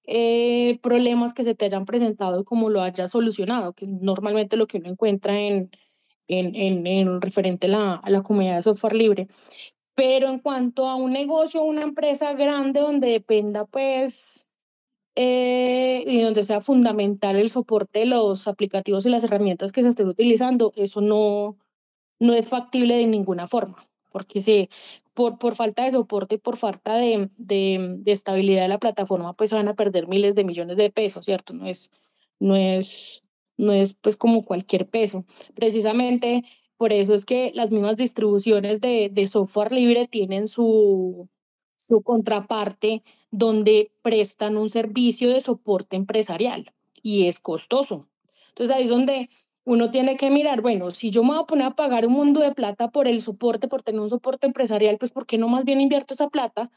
problemas 0.82 1.34
que 1.34 1.44
se 1.44 1.54
te 1.54 1.64
hayan 1.64 1.86
presentado 1.86 2.40
y 2.40 2.44
cómo 2.44 2.70
lo 2.70 2.82
hayas 2.82 3.10
solucionado, 3.10 3.72
que 3.74 3.86
normalmente 3.86 4.56
lo 4.56 4.66
que 4.66 4.78
uno 4.78 4.90
encuentra 4.90 5.40
en, 5.40 5.70
en, 6.28 6.54
en, 6.54 6.86
en 6.86 7.20
referente 7.20 7.68
la, 7.68 7.94
a 7.94 8.10
la 8.10 8.22
comunidad 8.22 8.56
de 8.56 8.62
software 8.62 8.94
libre. 8.94 9.26
Pero 9.94 10.28
en 10.28 10.38
cuanto 10.38 10.88
a 10.88 10.96
un 10.96 11.12
negocio, 11.12 11.62
una 11.62 11.82
empresa 11.82 12.32
grande 12.34 12.80
donde 12.80 13.10
dependa 13.10 13.66
pues 13.66 14.48
eh, 15.14 16.04
y 16.06 16.20
donde 16.22 16.44
sea 16.44 16.60
fundamental 16.62 17.36
el 17.36 17.50
soporte 17.50 18.00
de 18.00 18.06
los 18.06 18.48
aplicativos 18.48 19.04
y 19.04 19.10
las 19.10 19.24
herramientas 19.24 19.70
que 19.70 19.82
se 19.82 19.90
estén 19.90 20.08
utilizando, 20.08 20.72
eso 20.76 21.02
no, 21.02 21.58
no 22.18 22.32
es 22.32 22.48
factible 22.48 22.96
de 22.96 23.06
ninguna 23.06 23.46
forma, 23.46 23.76
porque 24.10 24.40
si 24.40 24.70
por, 25.12 25.38
por 25.38 25.54
falta 25.54 25.84
de 25.84 25.90
soporte 25.90 26.36
y 26.36 26.38
por 26.38 26.56
falta 26.56 26.96
de, 26.96 27.28
de, 27.36 27.96
de, 27.98 28.12
estabilidad 28.12 28.62
de 28.62 28.68
la 28.68 28.78
plataforma, 28.78 29.34
pues 29.34 29.52
van 29.52 29.68
a 29.68 29.74
perder 29.74 30.08
miles 30.08 30.34
de 30.34 30.44
millones 30.44 30.78
de 30.78 30.90
pesos, 30.90 31.26
¿cierto? 31.26 31.52
No 31.52 31.66
es, 31.66 31.90
no 32.38 32.56
es, 32.56 33.22
no 33.58 33.72
es 33.72 33.94
pues 33.94 34.16
como 34.16 34.44
cualquier 34.44 34.88
peso. 34.88 35.24
Precisamente 35.54 36.44
por 36.82 36.92
eso 36.92 37.14
es 37.14 37.24
que 37.24 37.52
las 37.54 37.70
mismas 37.70 37.96
distribuciones 37.96 38.80
de, 38.80 39.08
de 39.08 39.28
software 39.28 39.70
libre 39.70 40.08
tienen 40.08 40.48
su, 40.48 41.28
su 41.76 42.02
contraparte 42.02 43.04
donde 43.30 43.92
prestan 44.02 44.56
un 44.56 44.68
servicio 44.68 45.28
de 45.28 45.40
soporte 45.40 45.94
empresarial 45.94 46.72
y 47.00 47.28
es 47.28 47.38
costoso. 47.38 48.08
Entonces 48.48 48.74
ahí 48.74 48.82
es 48.82 48.88
donde 48.88 49.28
uno 49.62 49.92
tiene 49.92 50.16
que 50.16 50.28
mirar, 50.28 50.60
bueno, 50.60 50.90
si 50.90 51.10
yo 51.10 51.22
me 51.22 51.28
voy 51.28 51.38
a 51.44 51.46
poner 51.46 51.66
a 51.66 51.76
pagar 51.76 52.04
un 52.04 52.14
mundo 52.14 52.40
de 52.40 52.52
plata 52.52 52.90
por 52.90 53.06
el 53.06 53.20
soporte, 53.20 53.68
por 53.68 53.84
tener 53.84 54.00
un 54.00 54.10
soporte 54.10 54.48
empresarial, 54.48 54.98
pues 54.98 55.12
¿por 55.12 55.24
qué 55.24 55.38
no 55.38 55.46
más 55.46 55.64
bien 55.64 55.80
invierto 55.80 56.14
esa 56.14 56.30
plata 56.30 56.68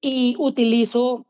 y 0.00 0.34
utilizo, 0.40 1.24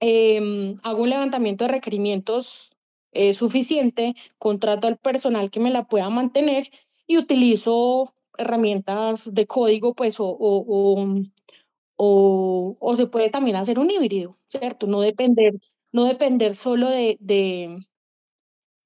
eh, 0.00 0.74
hago 0.84 1.02
un 1.02 1.10
levantamiento 1.10 1.64
de 1.64 1.72
requerimientos 1.72 2.76
eh, 3.12 3.32
suficiente, 3.32 4.14
contrato 4.38 4.88
al 4.88 4.98
personal 4.98 5.50
que 5.50 5.58
me 5.58 5.70
la 5.70 5.86
pueda 5.88 6.10
mantener 6.10 6.70
y 7.06 7.18
utilizo 7.18 8.12
herramientas 8.38 9.32
de 9.32 9.46
código, 9.46 9.94
pues, 9.94 10.20
o, 10.20 10.26
o, 10.26 10.64
o 10.66 11.22
o, 11.96 12.76
o 12.78 12.96
se 12.96 13.06
puede 13.06 13.30
también 13.30 13.56
hacer 13.56 13.78
un 13.78 13.90
híbrido, 13.90 14.36
¿cierto? 14.46 14.86
No 14.86 15.00
depender, 15.00 15.54
no 15.92 16.04
depender 16.04 16.54
solo 16.54 16.88
de, 16.88 17.16
de, 17.20 17.78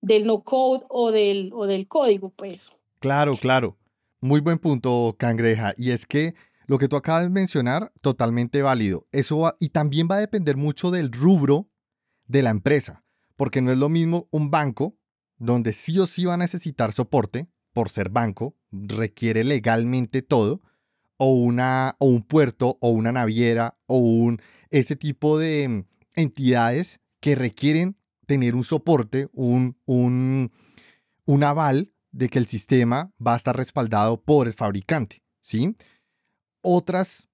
del 0.01 0.27
no 0.27 0.43
code 0.43 0.85
o 0.89 1.11
del, 1.11 1.51
o 1.53 1.67
del 1.67 1.89
código, 1.89 2.31
pues. 2.31 2.73
Claro, 3.01 3.37
claro. 3.37 3.77
Muy 4.21 4.41
buen 4.41 4.59
punto, 4.59 5.17
Cangreja. 5.19 5.73
Y 5.77 5.91
es 5.91 6.07
que 6.07 6.35
lo 6.67 6.79
que 6.79 6.89
tú 6.89 6.97
acabas 6.97 7.25
de 7.25 7.31
mencionar, 7.31 7.93
totalmente 8.01 8.63
válido. 8.63 9.07
Eso 9.13 9.39
va, 9.39 9.57
y 9.59 9.71
también 9.71 10.09
va 10.11 10.17
a 10.17 10.21
depender 10.21 10.57
mucho 10.57 10.91
del 10.91 11.11
rubro 11.11 11.69
de 12.27 12.43
la 12.43 12.51
empresa, 12.51 13.03
porque 13.37 13.61
no 13.61 13.73
es 13.73 13.79
lo 13.79 13.89
mismo 13.89 14.29
un 14.31 14.51
banco 14.51 14.97
donde 15.39 15.73
sí 15.73 15.99
o 15.99 16.07
sí 16.07 16.27
va 16.27 16.35
a 16.35 16.37
necesitar 16.37 16.93
soporte 16.93 17.49
por 17.73 17.91
ser 17.91 18.09
banco, 18.09 18.57
requiere 18.71 19.45
legalmente 19.45 20.23
todo, 20.23 20.61
o, 21.17 21.35
una, 21.35 21.97
o 21.99 22.07
un 22.07 22.23
puerto 22.23 22.79
o 22.81 22.91
una 22.91 23.13
naviera 23.13 23.77
o 23.87 23.99
un, 23.99 24.41
ese 24.71 24.97
tipo 24.97 25.39
de 25.39 25.69
mm, 25.69 25.85
entidades 26.15 27.01
que 27.21 27.35
requieren 27.35 27.97
tener 28.27 28.55
un 28.55 28.65
soporte, 28.65 29.29
un, 29.33 29.77
un, 29.85 30.51
un 31.27 31.45
aval 31.45 31.93
de 32.11 32.29
que 32.31 32.39
el 32.39 32.47
sistema 32.47 33.13
va 33.25 33.35
a 33.35 33.37
estar 33.37 33.55
respaldado 33.55 34.23
por 34.23 34.47
el 34.47 34.55
fabricante, 34.55 35.23
¿sí? 35.43 35.77
Otras 36.63 37.29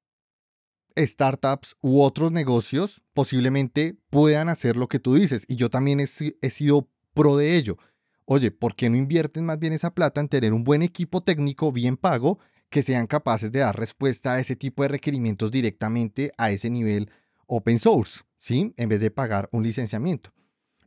startups 0.99 1.77
u 1.81 2.01
otros 2.01 2.33
negocios 2.33 3.03
posiblemente 3.13 3.97
puedan 4.11 4.49
hacer 4.49 4.77
lo 4.77 4.89
que 4.89 4.99
tú 4.99 5.15
dices 5.15 5.45
y 5.47 5.57
yo 5.57 5.71
también 5.71 6.01
he, 6.01 6.07
he 6.41 6.51
sido 6.51 6.89
pro 7.15 7.37
de 7.37 7.57
ello. 7.57 7.77
Oye, 8.29 8.51
¿por 8.51 8.75
qué 8.75 8.91
no 8.91 8.97
invierten 8.97 9.45
más 9.47 9.59
bien 9.61 9.73
esa 9.73 9.95
plata 9.95 10.21
en 10.21 10.29
tener 10.29 10.53
un 10.53 10.65
buen 10.65 10.83
equipo 10.83 11.23
técnico 11.23 11.71
bien 11.71 11.97
pago 11.97 12.41
que 12.71 12.83
sean 12.83 13.07
capaces 13.07 13.53
de 13.53 13.61
dar 13.61 13.79
respuesta 13.79 14.35
a 14.35 14.41
ese 14.41 14.57
tipo 14.57 14.83
de 14.83 14.89
requerimientos 14.89 15.53
directamente 15.53 16.33
a 16.37 16.51
ese 16.51 16.69
nivel 16.69 17.11
open 17.47 17.79
source, 17.79 18.23
¿sí? 18.39 18.75
En 18.77 18.89
vez 18.89 19.01
de 19.01 19.13
pagar 19.13 19.49
un 19.53 19.63
licenciamiento. 19.63 20.33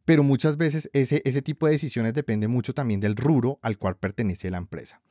Pero 0.03 0.21
muchas 0.21 0.57
veces 0.57 0.89
ese, 0.91 1.21
ese 1.23 1.41
tipo 1.41 1.65
de 1.65 1.73
decisiones 1.73 2.13
depende 2.13 2.49
mucho 2.49 2.73
también 2.73 2.99
del 2.99 3.15
rubro 3.15 3.57
al 3.61 3.77
cual 3.77 3.95
pertenece 3.95 4.51
la 4.51 4.57
empresa. 4.57 5.01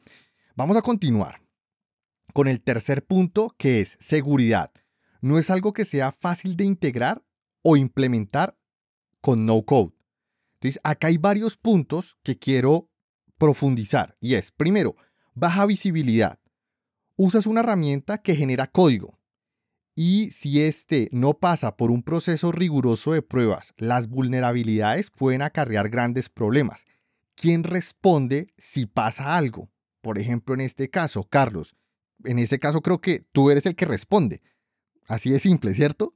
Vamos 0.54 0.76
a 0.76 0.82
continuar 0.82 1.40
con 2.34 2.46
el 2.46 2.60
tercer 2.60 3.06
punto 3.06 3.54
que 3.56 3.80
es 3.80 3.96
seguridad. 4.00 4.70
No 5.22 5.38
es 5.38 5.48
algo 5.48 5.72
que 5.72 5.86
sea 5.86 6.12
fácil 6.12 6.56
de 6.56 6.64
integrar 6.64 7.24
o 7.62 7.78
implementar 7.78 8.58
con 9.22 9.46
no 9.46 9.62
code. 9.62 9.97
Entonces, 10.60 10.80
acá 10.82 11.08
hay 11.08 11.18
varios 11.18 11.56
puntos 11.56 12.16
que 12.22 12.38
quiero 12.38 12.90
profundizar 13.38 14.16
y 14.20 14.34
es, 14.34 14.50
primero, 14.50 14.96
baja 15.34 15.64
visibilidad 15.66 16.40
usas 17.18 17.46
una 17.46 17.60
herramienta 17.60 18.18
que 18.18 18.36
genera 18.36 18.68
código. 18.68 19.18
Y 19.94 20.30
si 20.30 20.62
este 20.62 21.08
no 21.10 21.34
pasa 21.34 21.76
por 21.76 21.90
un 21.90 22.04
proceso 22.04 22.52
riguroso 22.52 23.12
de 23.12 23.22
pruebas, 23.22 23.74
las 23.76 24.08
vulnerabilidades 24.08 25.10
pueden 25.10 25.42
acarrear 25.42 25.88
grandes 25.88 26.28
problemas. 26.28 26.84
¿Quién 27.34 27.64
responde 27.64 28.46
si 28.56 28.86
pasa 28.86 29.36
algo? 29.36 29.68
Por 30.00 30.18
ejemplo, 30.18 30.54
en 30.54 30.60
este 30.60 30.88
caso, 30.88 31.24
Carlos. 31.24 31.74
En 32.24 32.38
este 32.38 32.60
caso 32.60 32.80
creo 32.80 33.00
que 33.00 33.26
tú 33.32 33.50
eres 33.50 33.66
el 33.66 33.74
que 33.74 33.84
responde. 33.84 34.40
Así 35.08 35.30
de 35.30 35.40
simple, 35.40 35.74
¿cierto? 35.74 36.14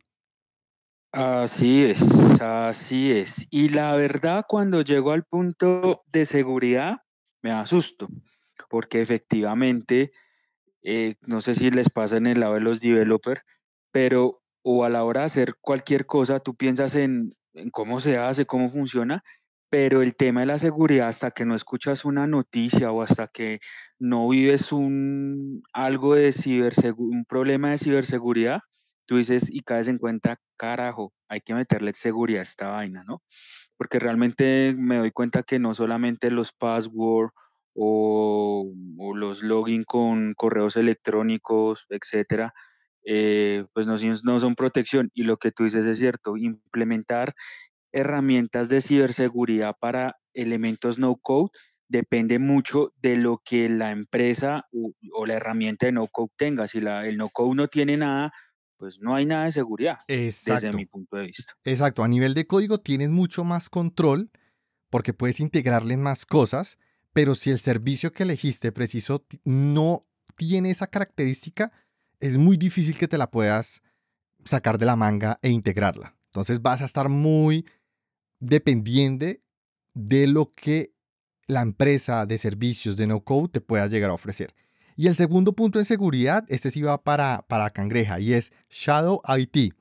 Así 1.12 1.84
es, 1.84 2.00
así 2.40 3.12
es. 3.12 3.46
Y 3.50 3.68
la 3.68 3.94
verdad, 3.96 4.46
cuando 4.48 4.80
llego 4.80 5.12
al 5.12 5.24
punto 5.24 6.02
de 6.06 6.24
seguridad, 6.24 7.02
me 7.42 7.50
asusto, 7.50 8.08
porque 8.70 9.02
efectivamente 9.02 10.10
eh, 10.82 11.16
no 11.20 11.42
sé 11.42 11.54
si 11.54 11.70
les 11.70 11.90
pasa 11.90 12.16
en 12.16 12.26
el 12.26 12.40
lado 12.40 12.54
de 12.54 12.60
los 12.60 12.80
developers, 12.80 13.42
pero 13.90 14.42
o 14.62 14.84
a 14.84 14.88
la 14.88 15.04
hora 15.04 15.20
de 15.20 15.26
hacer 15.26 15.54
cualquier 15.60 16.06
cosa, 16.06 16.40
tú 16.40 16.54
piensas 16.54 16.94
en, 16.94 17.30
cómo 17.72 18.00
se 18.00 18.16
hace, 18.16 18.46
cómo 18.46 18.70
funciona, 18.70 19.22
pero 19.68 20.00
el 20.00 20.16
tema 20.16 20.40
de 20.40 20.46
la 20.46 20.58
seguridad, 20.58 21.08
hasta 21.08 21.30
que 21.30 21.44
no 21.44 21.54
escuchas 21.54 22.06
una 22.06 22.26
noticia 22.26 22.90
o 22.90 23.02
hasta 23.02 23.28
que 23.28 23.60
no 23.98 24.28
vives 24.30 24.72
un, 24.72 25.62
algo 25.74 26.14
de 26.14 26.32
un 26.96 27.26
problema 27.26 27.70
de 27.72 27.78
ciberseguridad, 27.78 28.60
tú 29.06 29.16
dices 29.16 29.48
y 29.52 29.62
caes 29.62 29.88
en 29.88 29.98
cuenta, 29.98 30.38
carajo, 30.56 31.12
hay 31.28 31.40
que 31.40 31.54
meterle 31.54 31.92
seguridad 31.94 32.40
a 32.40 32.44
esta 32.44 32.70
vaina, 32.70 33.04
¿no? 33.04 33.22
Porque 33.76 33.98
realmente 33.98 34.74
me 34.76 34.98
doy 34.98 35.12
cuenta 35.12 35.42
que 35.42 35.58
no 35.58 35.74
solamente 35.74 36.30
los 36.30 36.52
passwords 36.52 37.32
o, 37.74 38.70
los 39.14 39.42
login 39.42 39.84
con 39.84 40.34
correos 40.34 40.76
electrónicos, 40.76 41.86
etcétera, 41.88 42.52
eh, 43.04 43.64
pues 43.72 43.86
no, 43.86 43.96
no 44.24 44.40
son 44.40 44.54
protección. 44.54 45.10
Y 45.14 45.24
lo 45.24 45.36
que 45.38 45.52
tú 45.52 45.64
dices 45.64 45.84
es 45.86 45.98
cierto, 45.98 46.36
implementar 46.36 47.34
herramientas 47.92 48.68
de 48.68 48.80
ciberseguridad 48.80 49.76
para 49.78 50.16
elementos 50.34 50.98
no 50.98 51.16
code 51.16 51.50
depende 51.88 52.38
mucho 52.38 52.94
de 52.96 53.16
lo 53.16 53.42
que 53.44 53.68
la 53.68 53.90
empresa 53.90 54.66
o, 54.72 55.26
la 55.26 55.34
herramienta 55.34 55.86
de 55.86 55.92
no 55.92 56.06
code 56.06 56.32
tenga. 56.36 56.66
Si 56.66 56.80
la, 56.80 57.06
el 57.06 57.18
no 57.18 57.28
code 57.28 57.54
no 57.54 57.68
tiene 57.68 57.98
nada, 57.98 58.32
pues 58.82 58.98
no 58.98 59.14
hay 59.14 59.24
nada 59.24 59.44
de 59.44 59.52
seguridad 59.52 60.00
desde 60.08 60.72
mi 60.72 60.86
punto 60.86 61.16
de 61.16 61.28
vista. 61.28 61.52
Exacto, 61.62 62.02
a 62.02 62.08
nivel 62.08 62.34
de 62.34 62.48
código 62.48 62.80
tienes 62.80 63.10
mucho 63.10 63.44
más 63.44 63.70
control 63.70 64.32
porque 64.90 65.14
puedes 65.14 65.38
integrarle 65.38 65.96
más 65.96 66.26
cosas, 66.26 66.80
pero 67.12 67.36
si 67.36 67.52
el 67.52 67.60
servicio 67.60 68.12
que 68.12 68.24
elegiste 68.24 68.72
preciso 68.72 69.24
no 69.44 70.04
tiene 70.34 70.70
esa 70.72 70.88
característica, 70.88 71.70
es 72.18 72.38
muy 72.38 72.56
difícil 72.56 72.98
que 72.98 73.06
te 73.06 73.18
la 73.18 73.30
puedas 73.30 73.84
sacar 74.44 74.78
de 74.78 74.86
la 74.86 74.96
manga 74.96 75.38
e 75.42 75.50
integrarla. 75.50 76.16
Entonces 76.32 76.60
vas 76.60 76.82
a 76.82 76.86
estar 76.86 77.08
muy 77.08 77.64
dependiente 78.40 79.44
de 79.94 80.26
lo 80.26 80.50
que 80.50 80.92
la 81.46 81.60
empresa 81.60 82.26
de 82.26 82.36
servicios 82.36 82.96
de 82.96 83.06
no 83.06 83.22
code 83.22 83.48
te 83.48 83.60
pueda 83.60 83.86
llegar 83.86 84.10
a 84.10 84.14
ofrecer. 84.14 84.56
Y 84.96 85.08
el 85.08 85.16
segundo 85.16 85.52
punto 85.54 85.78
en 85.78 85.84
seguridad, 85.84 86.44
este 86.48 86.70
sí 86.70 86.82
va 86.82 87.02
para, 87.02 87.44
para 87.48 87.70
Cangreja 87.70 88.20
y 88.20 88.34
es 88.34 88.52
Shadow 88.70 89.20
IT. 89.38 89.74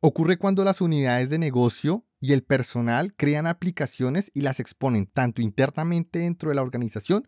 Ocurre 0.00 0.36
cuando 0.36 0.64
las 0.64 0.80
unidades 0.80 1.30
de 1.30 1.38
negocio 1.38 2.04
y 2.20 2.32
el 2.32 2.42
personal 2.42 3.14
crean 3.14 3.46
aplicaciones 3.46 4.30
y 4.34 4.40
las 4.42 4.60
exponen 4.60 5.06
tanto 5.06 5.42
internamente 5.42 6.20
dentro 6.20 6.50
de 6.50 6.56
la 6.56 6.62
organización 6.62 7.26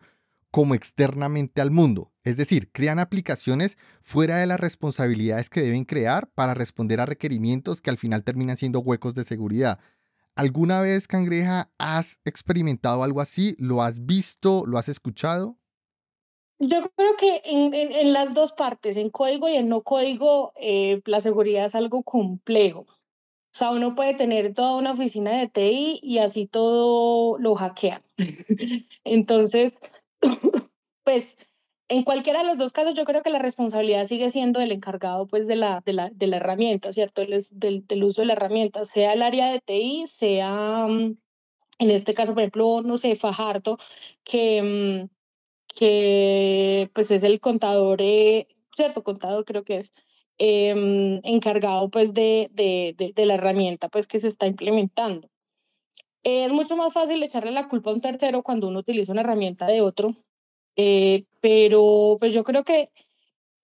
como 0.51 0.73
externamente 0.73 1.59
al 1.59 1.69
mundo. 1.69 2.13
Es 2.23 2.37
decir, 2.37 2.71
crean 2.71 2.99
aplicaciones 2.99 3.77
fuera 4.01 4.37
de 4.37 4.45
las 4.45 4.59
responsabilidades 4.59 5.49
que 5.49 5.61
deben 5.61 5.83
crear 5.83 6.29
para 6.33 6.53
responder 6.53 7.01
a 7.01 7.05
requerimientos 7.05 7.81
que 7.81 7.89
al 7.89 7.97
final 7.97 8.23
terminan 8.23 8.55
siendo 8.55 8.79
huecos 8.79 9.13
de 9.15 9.25
seguridad. 9.25 9.79
¿Alguna 10.33 10.79
vez, 10.79 11.07
Cangreja, 11.07 11.69
has 11.77 12.19
experimentado 12.23 13.03
algo 13.03 13.19
así? 13.19 13.55
¿Lo 13.59 13.83
has 13.83 14.05
visto? 14.05 14.65
¿Lo 14.65 14.77
has 14.77 14.87
escuchado? 14.87 15.57
Yo 16.59 16.81
creo 16.95 17.15
que 17.17 17.41
en, 17.43 17.73
en, 17.73 18.13
las 18.13 18.33
dos 18.33 18.53
partes, 18.53 18.95
en 18.95 19.09
código 19.09 19.49
y 19.49 19.55
en 19.55 19.67
no 19.67 19.81
código, 19.83 20.53
eh, 20.55 21.01
la 21.05 21.19
seguridad 21.19 21.65
es 21.65 21.75
algo 21.75 22.03
complejo. 22.03 22.85
O 22.89 23.57
sea, 23.57 23.71
uno 23.71 23.95
puede 23.95 24.13
tener 24.13 24.53
toda 24.53 24.75
una 24.75 24.91
oficina 24.91 25.31
de 25.37 25.47
TI 25.47 25.99
y 26.01 26.19
así 26.19 26.47
todo 26.47 27.37
lo 27.39 27.55
hackean. 27.55 28.01
Entonces, 29.03 29.79
pues 31.03 31.37
en 31.87 32.03
cualquiera 32.03 32.39
de 32.39 32.45
los 32.45 32.57
dos 32.57 32.73
casos, 32.73 32.95
yo 32.95 33.05
creo 33.05 33.21
que 33.21 33.29
la 33.29 33.39
responsabilidad 33.39 34.05
sigue 34.07 34.29
siendo 34.29 34.59
del 34.59 34.71
encargado 34.71 35.27
pues, 35.27 35.47
de, 35.47 35.55
la, 35.55 35.81
de, 35.85 35.93
la, 35.93 36.09
de 36.09 36.27
la 36.27 36.37
herramienta, 36.37 36.91
¿cierto? 36.93 37.21
Del, 37.21 37.85
del, 37.87 38.03
uso 38.03 38.21
de 38.21 38.27
la 38.27 38.33
herramienta, 38.33 38.85
sea 38.85 39.13
el 39.13 39.21
área 39.21 39.51
de 39.51 39.59
TI, 39.59 40.05
sea, 40.07 40.87
mm, 40.87 41.17
en 41.79 41.91
este 41.91 42.13
caso, 42.13 42.33
por 42.33 42.41
ejemplo, 42.41 42.81
no 42.83 42.97
sé, 42.97 43.15
Fajardo, 43.15 43.77
que, 44.23 45.07
mm, 45.07 45.14
que 45.75 46.89
pues 46.93 47.11
es 47.11 47.23
el 47.23 47.39
contador, 47.39 48.01
eh, 48.01 48.47
¿cierto? 48.75 49.03
Contador 49.03 49.45
creo 49.45 49.63
que 49.63 49.79
es, 49.79 49.91
em, 50.37 51.21
encargado 51.23 51.89
pues 51.89 52.13
de, 52.13 52.49
de, 52.53 52.95
de, 53.15 53.25
la 53.25 53.35
herramienta 53.35 53.89
pues 53.89 54.07
que 54.07 54.19
se 54.19 54.27
está 54.29 54.47
implementando. 54.47 55.29
Es 56.23 56.51
mucho 56.51 56.75
más 56.77 56.93
fácil 56.93 57.23
echarle 57.23 57.51
la 57.51 57.67
culpa 57.69 57.91
a 57.91 57.93
un 57.93 58.01
tercero 58.01 58.43
cuando 58.43 58.67
uno 58.67 58.79
utiliza 58.79 59.11
una 59.11 59.21
herramienta 59.21 59.65
de 59.67 59.81
otro 59.81 60.13
eh, 60.75 61.25
pero 61.41 62.17
pues 62.19 62.33
yo 62.33 62.43
creo 62.43 62.63
que 62.63 62.91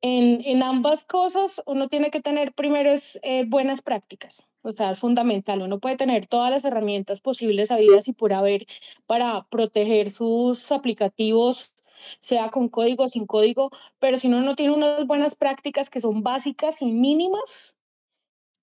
en, 0.02 0.41
en, 0.45 0.63
ambas 0.63 1.04
cosas 1.06 1.62
uno 1.65 1.89
tiene 1.89 2.12
que 2.12 2.21
tener 2.21 2.54
primero 2.54 2.91
es, 2.91 3.19
eh, 3.24 3.45
buenas 3.47 3.82
prácticas. 3.82 4.45
O 4.63 4.74
sea, 4.74 4.91
es 4.91 5.00
fundamental. 5.00 5.62
Uno 5.62 5.80
puede 5.80 5.97
tener 5.97 6.28
todas 6.28 6.52
las 6.52 6.65
herramientas 6.65 7.21
posibles, 7.21 7.71
habidas 7.71 8.08
y 8.08 8.13
por 8.13 8.34
haber, 8.34 8.67
para 9.08 9.45
proteger 9.50 10.12
sus 10.12 10.71
aplicativos, 10.71 11.74
sea 12.19 12.49
con 12.49 12.69
código 12.69 13.05
o 13.05 13.09
sin 13.09 13.25
código, 13.25 13.69
pero 13.99 14.17
si 14.17 14.27
uno 14.27 14.41
no 14.41 14.55
tiene 14.55 14.73
unas 14.73 15.05
buenas 15.05 15.35
prácticas 15.35 15.89
que 15.89 16.01
son 16.01 16.23
básicas 16.23 16.81
y 16.81 16.91
mínimas, 16.91 17.77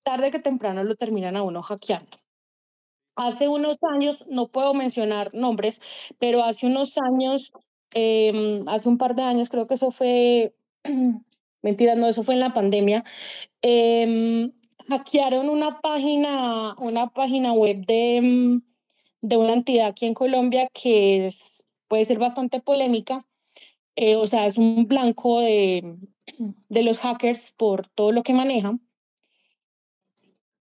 tarde 0.02 0.30
que 0.30 0.38
temprano 0.38 0.84
lo 0.84 0.96
terminan 0.96 1.36
a 1.36 1.42
uno 1.42 1.62
hackeando. 1.62 2.16
Hace 3.16 3.48
unos 3.48 3.78
años, 3.82 4.24
no 4.28 4.48
puedo 4.48 4.74
mencionar 4.74 5.34
nombres, 5.34 5.80
pero 6.18 6.44
hace 6.44 6.66
unos 6.66 6.96
años 6.98 7.52
Em, 7.94 8.68
hace 8.68 8.88
un 8.88 8.98
par 8.98 9.14
de 9.14 9.22
años, 9.22 9.48
creo 9.48 9.66
que 9.66 9.74
eso 9.74 9.90
fue, 9.90 10.54
mentira, 11.62 11.94
no, 11.94 12.06
eso 12.06 12.22
fue 12.22 12.34
en 12.34 12.40
la 12.40 12.52
pandemia, 12.52 13.02
eh, 13.62 14.50
hackearon 14.88 15.48
una 15.48 15.80
página, 15.80 16.74
una 16.78 17.08
página 17.12 17.52
web 17.52 17.84
de, 17.86 18.16
em, 18.18 18.62
de 19.22 19.36
una 19.36 19.54
entidad 19.54 19.88
aquí 19.88 20.06
en 20.06 20.14
Colombia 20.14 20.68
que 20.72 21.26
es, 21.26 21.64
puede 21.88 22.04
ser 22.04 22.18
bastante 22.18 22.60
polémica. 22.60 23.26
Eh, 24.00 24.14
o 24.14 24.28
sea, 24.28 24.46
es 24.46 24.58
un 24.58 24.86
blanco 24.86 25.40
de, 25.40 25.96
de 26.68 26.82
los 26.84 27.00
hackers 27.00 27.50
por 27.56 27.88
todo 27.88 28.12
lo 28.12 28.22
que 28.22 28.32
manejan. 28.32 28.80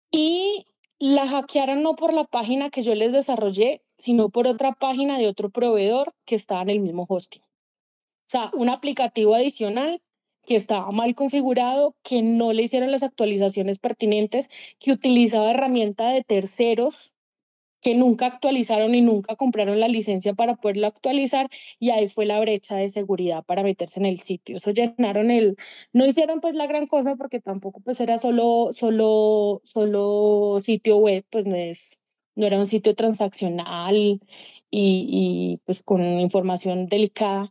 Y 0.09 0.65
la 0.97 1.27
hackearon 1.27 1.83
no 1.83 1.97
por 1.97 2.13
la 2.13 2.23
página 2.23 2.69
que 2.69 2.83
yo 2.83 2.95
les 2.95 3.11
desarrollé, 3.11 3.83
sino 3.97 4.29
por 4.29 4.47
otra 4.47 4.71
página 4.71 5.17
de 5.17 5.27
otro 5.27 5.49
proveedor 5.49 6.15
que 6.23 6.35
estaba 6.35 6.61
en 6.61 6.69
el 6.69 6.79
mismo 6.79 7.05
hosting. 7.09 7.41
O 7.41 8.29
sea, 8.29 8.49
un 8.53 8.69
aplicativo 8.69 9.35
adicional 9.35 10.01
que 10.43 10.55
estaba 10.55 10.89
mal 10.91 11.13
configurado, 11.13 11.97
que 12.03 12.21
no 12.21 12.53
le 12.53 12.63
hicieron 12.63 12.91
las 12.91 13.03
actualizaciones 13.03 13.77
pertinentes, 13.77 14.49
que 14.79 14.93
utilizaba 14.93 15.51
herramienta 15.51 16.13
de 16.13 16.23
terceros 16.23 17.11
que 17.81 17.95
nunca 17.95 18.25
actualizaron 18.27 18.95
y 18.95 19.01
nunca 19.01 19.35
compraron 19.35 19.79
la 19.79 19.87
licencia 19.87 20.33
para 20.33 20.55
poderlo 20.55 20.87
actualizar 20.87 21.49
y 21.79 21.91
ahí 21.91 22.07
fue 22.07 22.25
la 22.25 22.39
brecha 22.39 22.75
de 22.75 22.89
seguridad 22.89 23.43
para 23.45 23.63
meterse 23.63 23.99
en 23.99 24.05
el 24.05 24.19
sitio. 24.19 24.57
Eso 24.57 24.71
llenaron 24.71 25.31
el, 25.31 25.57
no 25.93 26.05
hicieron 26.05 26.41
pues 26.41 26.55
la 26.55 26.67
gran 26.67 26.87
cosa 26.87 27.15
porque 27.15 27.39
tampoco 27.39 27.79
pues 27.81 27.99
era 27.99 28.17
solo, 28.17 28.71
solo, 28.73 29.61
solo 29.63 30.59
sitio 30.61 30.97
web, 30.97 31.25
pues 31.29 31.45
no 31.45 31.55
es, 31.55 32.01
no 32.35 32.45
era 32.45 32.57
un 32.57 32.65
sitio 32.65 32.95
transaccional 32.95 34.21
y, 34.69 35.07
y 35.09 35.61
pues 35.65 35.83
con 35.83 36.01
información 36.19 36.87
delicada, 36.87 37.49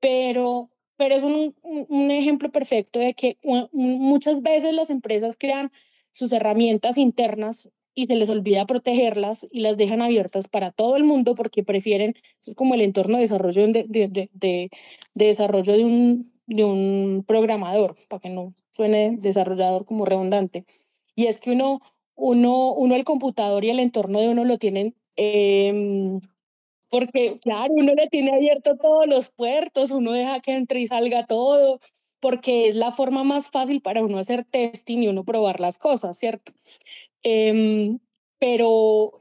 pero, 0.00 0.70
pero 0.96 1.14
es 1.14 1.22
un, 1.22 1.54
un 1.62 2.10
ejemplo 2.10 2.50
perfecto 2.50 2.98
de 2.98 3.14
que 3.14 3.38
muchas 3.72 4.42
veces 4.42 4.72
las 4.74 4.90
empresas 4.90 5.36
crean 5.38 5.70
sus 6.12 6.32
herramientas 6.32 6.98
internas 6.98 7.70
y 8.00 8.06
se 8.06 8.16
les 8.16 8.30
olvida 8.30 8.66
protegerlas 8.66 9.46
y 9.50 9.60
las 9.60 9.76
dejan 9.76 10.00
abiertas 10.00 10.48
para 10.48 10.70
todo 10.70 10.96
el 10.96 11.04
mundo 11.04 11.34
porque 11.34 11.62
prefieren, 11.62 12.14
es 12.46 12.54
como 12.54 12.74
el 12.74 12.80
entorno 12.80 13.16
de 13.16 13.22
desarrollo 13.22 13.66
de, 13.66 13.84
de, 13.86 14.08
de, 14.08 14.30
de, 14.32 14.70
desarrollo 15.14 15.76
de 15.76 15.84
un, 15.84 16.32
de 16.46 16.64
un 16.64 17.24
programador, 17.26 17.94
para 18.08 18.20
que 18.20 18.30
no 18.30 18.54
suene 18.70 19.16
desarrollador 19.20 19.84
como 19.84 20.06
redundante. 20.06 20.64
Y 21.14 21.26
es 21.26 21.38
que 21.38 21.50
uno, 21.50 21.80
uno, 22.14 22.72
uno 22.72 22.94
el 22.94 23.04
computador 23.04 23.64
y 23.64 23.70
el 23.70 23.80
entorno 23.80 24.20
de 24.20 24.30
uno 24.30 24.44
lo 24.44 24.56
tienen, 24.56 24.94
eh, 25.16 26.18
porque 26.88 27.38
claro, 27.40 27.74
uno 27.74 27.92
le 27.94 28.06
tiene 28.08 28.32
abierto 28.34 28.76
todos 28.76 29.06
los 29.06 29.30
puertos, 29.30 29.90
uno 29.90 30.12
deja 30.12 30.40
que 30.40 30.54
entre 30.54 30.80
y 30.80 30.86
salga 30.86 31.26
todo, 31.26 31.80
porque 32.20 32.68
es 32.68 32.76
la 32.76 32.92
forma 32.92 33.24
más 33.24 33.50
fácil 33.50 33.80
para 33.80 34.02
uno 34.02 34.18
hacer 34.18 34.44
testing 34.44 34.98
y 34.98 35.08
uno 35.08 35.24
probar 35.24 35.60
las 35.60 35.78
cosas, 35.78 36.18
¿cierto? 36.18 36.52
Eh, 37.24 37.98
pero, 38.38 39.20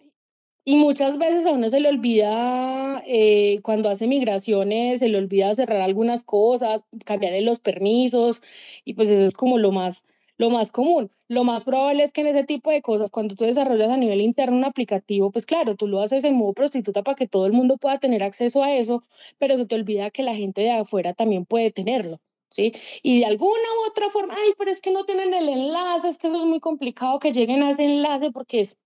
y 0.66 0.76
muchas 0.78 1.18
veces 1.20 1.46
a 1.46 1.52
uno 1.54 1.70
se 1.70 1.80
le 1.82 1.90
olvida, 1.90 3.04
eh, 3.08 3.60
cuando 3.64 3.90
hace 3.90 4.08
migraciones, 4.08 5.00
se 5.02 5.10
le 5.10 5.18
olvida 5.18 5.56
cerrar 5.56 5.82
algunas 5.82 6.24
cosas, 6.24 6.84
cambiar 7.06 7.42
los 7.44 7.62
permisos, 7.62 8.42
y 8.86 8.94
pues 8.96 9.10
eso 9.10 9.26
es 9.28 9.34
como 9.34 9.58
lo 9.60 9.72
más, 9.72 10.06
lo 10.38 10.50
más 10.52 10.72
común. 10.72 11.12
Lo 11.30 11.44
más 11.46 11.64
probable 11.66 12.04
es 12.04 12.12
que 12.14 12.22
en 12.22 12.28
ese 12.28 12.44
tipo 12.46 12.72
de 12.72 12.82
cosas, 12.82 13.12
cuando 13.12 13.36
tú 13.36 13.46
desarrollas 13.46 13.90
a 13.92 13.98
nivel 13.98 14.22
interno 14.22 14.58
un 14.58 14.66
aplicativo, 14.66 15.32
pues 15.32 15.46
claro, 15.46 15.76
tú 15.76 15.88
lo 15.88 16.02
haces 16.02 16.24
en 16.26 16.36
modo 16.36 16.54
prostituta 16.54 17.04
para 17.04 17.16
que 17.16 17.28
todo 17.28 17.46
el 17.48 17.54
mundo 17.54 17.78
pueda 17.78 18.00
tener 18.00 18.24
acceso 18.24 18.64
a 18.64 18.74
eso, 18.76 19.04
pero 19.40 19.58
se 19.58 19.66
te 19.66 19.76
olvida 19.76 20.12
que 20.12 20.24
la 20.24 20.36
gente 20.36 20.62
de 20.62 20.72
afuera 20.72 21.14
también 21.14 21.46
puede 21.46 21.72
tenerlo. 21.72 22.20
¿Sí? 22.52 22.72
Y 23.04 23.20
de 23.20 23.26
alguna 23.26 23.68
u 23.80 23.90
otra 23.90 24.10
forma, 24.10 24.34
ay, 24.36 24.54
pero 24.58 24.72
es 24.72 24.82
que 24.82 24.92
no 24.92 25.06
tienen 25.06 25.34
el 25.34 25.50
enlace, 25.50 26.10
es 26.10 26.18
que 26.18 26.28
eso 26.28 26.38
es 26.38 26.48
muy 26.48 26.60
complicado 26.60 27.20
que 27.20 27.32
lleguen 27.32 27.62
a 27.62 27.70
ese 27.72 27.86
enlace 27.86 28.32
porque 28.32 28.62
es 28.62 28.78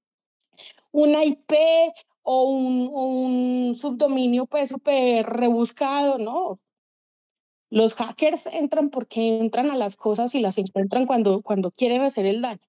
una 0.92 1.24
IP 1.24 1.54
o 2.24 2.44
un, 2.44 2.90
un 2.94 3.76
subdominio 3.76 4.46
pues 4.46 4.70
súper 4.70 5.26
rebuscado, 5.26 6.18
¿no? 6.18 6.60
Los 7.70 7.96
hackers 7.96 8.48
entran 8.48 8.90
porque 8.90 9.40
entran 9.40 9.72
a 9.72 9.76
las 9.76 9.96
cosas 9.96 10.36
y 10.36 10.42
las 10.42 10.58
encuentran 10.58 11.08
cuando, 11.08 11.42
cuando 11.42 11.72
quieren 11.72 12.02
hacer 12.02 12.26
el 12.26 12.42
daño. 12.42 12.62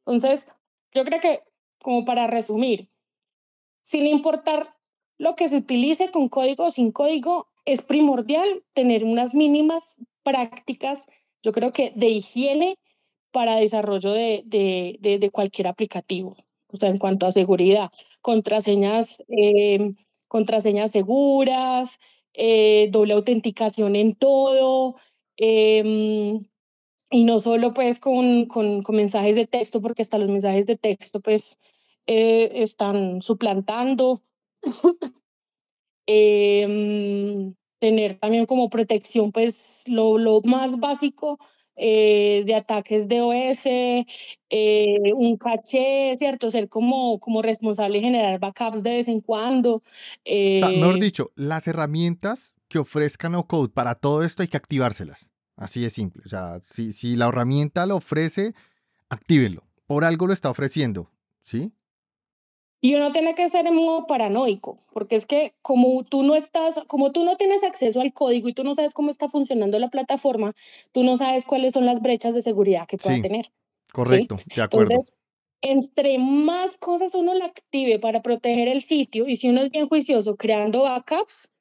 Entonces, 0.00 0.46
yo 0.92 1.04
creo 1.04 1.20
que, 1.20 1.42
como 1.82 2.04
para 2.04 2.26
resumir, 2.26 2.90
sin 3.80 4.06
importar 4.06 4.76
lo 5.16 5.34
que 5.34 5.48
se 5.48 5.56
utilice 5.56 6.10
con 6.10 6.28
código 6.28 6.66
o 6.66 6.70
sin 6.70 6.92
código, 6.92 7.48
es 7.64 7.82
primordial 7.82 8.64
tener 8.74 9.04
unas 9.04 9.34
mínimas 9.34 10.00
prácticas, 10.22 11.06
yo 11.42 11.52
creo 11.52 11.72
que 11.72 11.92
de 11.96 12.08
higiene 12.08 12.76
para 13.30 13.56
desarrollo 13.56 14.12
de, 14.12 14.42
de, 14.46 15.18
de, 15.18 15.30
cualquier 15.30 15.68
aplicativo, 15.68 16.36
o 16.68 16.76
sea, 16.76 16.88
en 16.88 16.98
cuanto 16.98 17.26
a 17.26 17.32
seguridad, 17.32 17.90
contraseñas, 18.20 19.22
eh, 19.28 19.94
contraseñas 20.28 20.90
seguras, 20.90 21.98
eh, 22.34 22.88
doble 22.90 23.14
autenticación 23.14 23.96
en 23.96 24.14
todo, 24.14 24.96
eh, 25.36 26.38
y 27.10 27.24
no 27.24 27.38
solo 27.40 27.74
pues 27.74 27.98
con, 28.00 28.46
con, 28.46 28.82
con, 28.82 28.96
mensajes 28.96 29.36
de 29.36 29.46
texto, 29.46 29.80
porque 29.80 30.02
hasta 30.02 30.18
los 30.18 30.30
mensajes 30.30 30.66
de 30.66 30.76
texto 30.76 31.20
pues 31.20 31.58
eh, 32.06 32.50
están 32.62 33.20
suplantando. 33.22 34.22
Em, 36.12 37.54
tener 37.80 38.18
también 38.18 38.46
como 38.46 38.70
protección 38.70 39.32
pues 39.32 39.82
lo, 39.88 40.18
lo 40.18 40.40
más 40.44 40.78
básico 40.78 41.38
eh, 41.82 42.42
de 42.44 42.54
ataques 42.54 43.08
de 43.08 43.22
OS, 43.22 43.64
eh, 44.50 45.12
un 45.14 45.38
caché, 45.38 46.14
¿cierto? 46.18 46.50
Ser 46.50 46.68
como, 46.68 47.18
como 47.18 47.40
responsable 47.40 47.98
y 47.98 48.02
generar 48.02 48.38
backups 48.38 48.82
de 48.82 48.90
vez 48.90 49.08
en 49.08 49.22
cuando. 49.22 49.82
Eh, 50.26 50.60
o 50.62 50.68
sea, 50.68 50.78
mejor 50.78 51.00
dicho, 51.00 51.30
las 51.36 51.66
herramientas 51.66 52.52
que 52.68 52.78
ofrezcan 52.78 53.32
no 53.32 53.46
code 53.46 53.70
para 53.70 53.94
todo 53.94 54.22
esto 54.22 54.42
hay 54.42 54.48
que 54.48 54.58
activárselas. 54.58 55.30
Así 55.56 55.80
de 55.80 55.88
simple. 55.88 56.22
O 56.26 56.28
sea, 56.28 56.60
si, 56.60 56.92
si 56.92 57.16
la 57.16 57.28
herramienta 57.28 57.86
lo 57.86 57.96
ofrece, 57.96 58.52
actívelo. 59.08 59.64
Por 59.86 60.04
algo 60.04 60.26
lo 60.26 60.34
está 60.34 60.50
ofreciendo, 60.50 61.10
¿sí? 61.42 61.72
Y 62.82 62.94
uno 62.94 63.12
tiene 63.12 63.34
que 63.34 63.48
ser 63.48 63.66
en 63.66 63.74
modo 63.74 64.06
paranoico, 64.06 64.78
porque 64.92 65.16
es 65.16 65.26
que 65.26 65.54
como 65.60 66.02
tú 66.04 66.22
no 66.22 66.34
estás, 66.34 66.80
como 66.86 67.12
tú 67.12 67.24
no 67.24 67.36
tienes 67.36 67.62
acceso 67.62 68.00
al 68.00 68.14
código 68.14 68.48
y 68.48 68.54
tú 68.54 68.64
no 68.64 68.74
sabes 68.74 68.94
cómo 68.94 69.10
está 69.10 69.28
funcionando 69.28 69.78
la 69.78 69.88
plataforma, 69.88 70.54
tú 70.92 71.04
no 71.04 71.16
sabes 71.18 71.44
cuáles 71.44 71.74
son 71.74 71.84
las 71.84 72.00
brechas 72.00 72.32
de 72.32 72.40
seguridad 72.40 72.86
que 72.86 72.96
pueda 72.96 73.20
tener. 73.20 73.52
Correcto, 73.92 74.36
de 74.56 74.62
acuerdo. 74.62 74.92
Entonces, 74.92 75.12
entre 75.60 76.18
más 76.18 76.78
cosas 76.78 77.14
uno 77.14 77.34
la 77.34 77.44
active 77.44 77.98
para 77.98 78.22
proteger 78.22 78.68
el 78.68 78.82
sitio, 78.82 79.26
y 79.28 79.36
si 79.36 79.50
uno 79.50 79.60
es 79.60 79.70
bien 79.70 79.88
juicioso 79.88 80.36
creando 80.36 80.82
backups, 80.82 81.52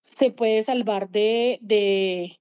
se 0.00 0.30
puede 0.30 0.62
salvar 0.62 1.10
de, 1.10 1.58
de, 1.60 2.38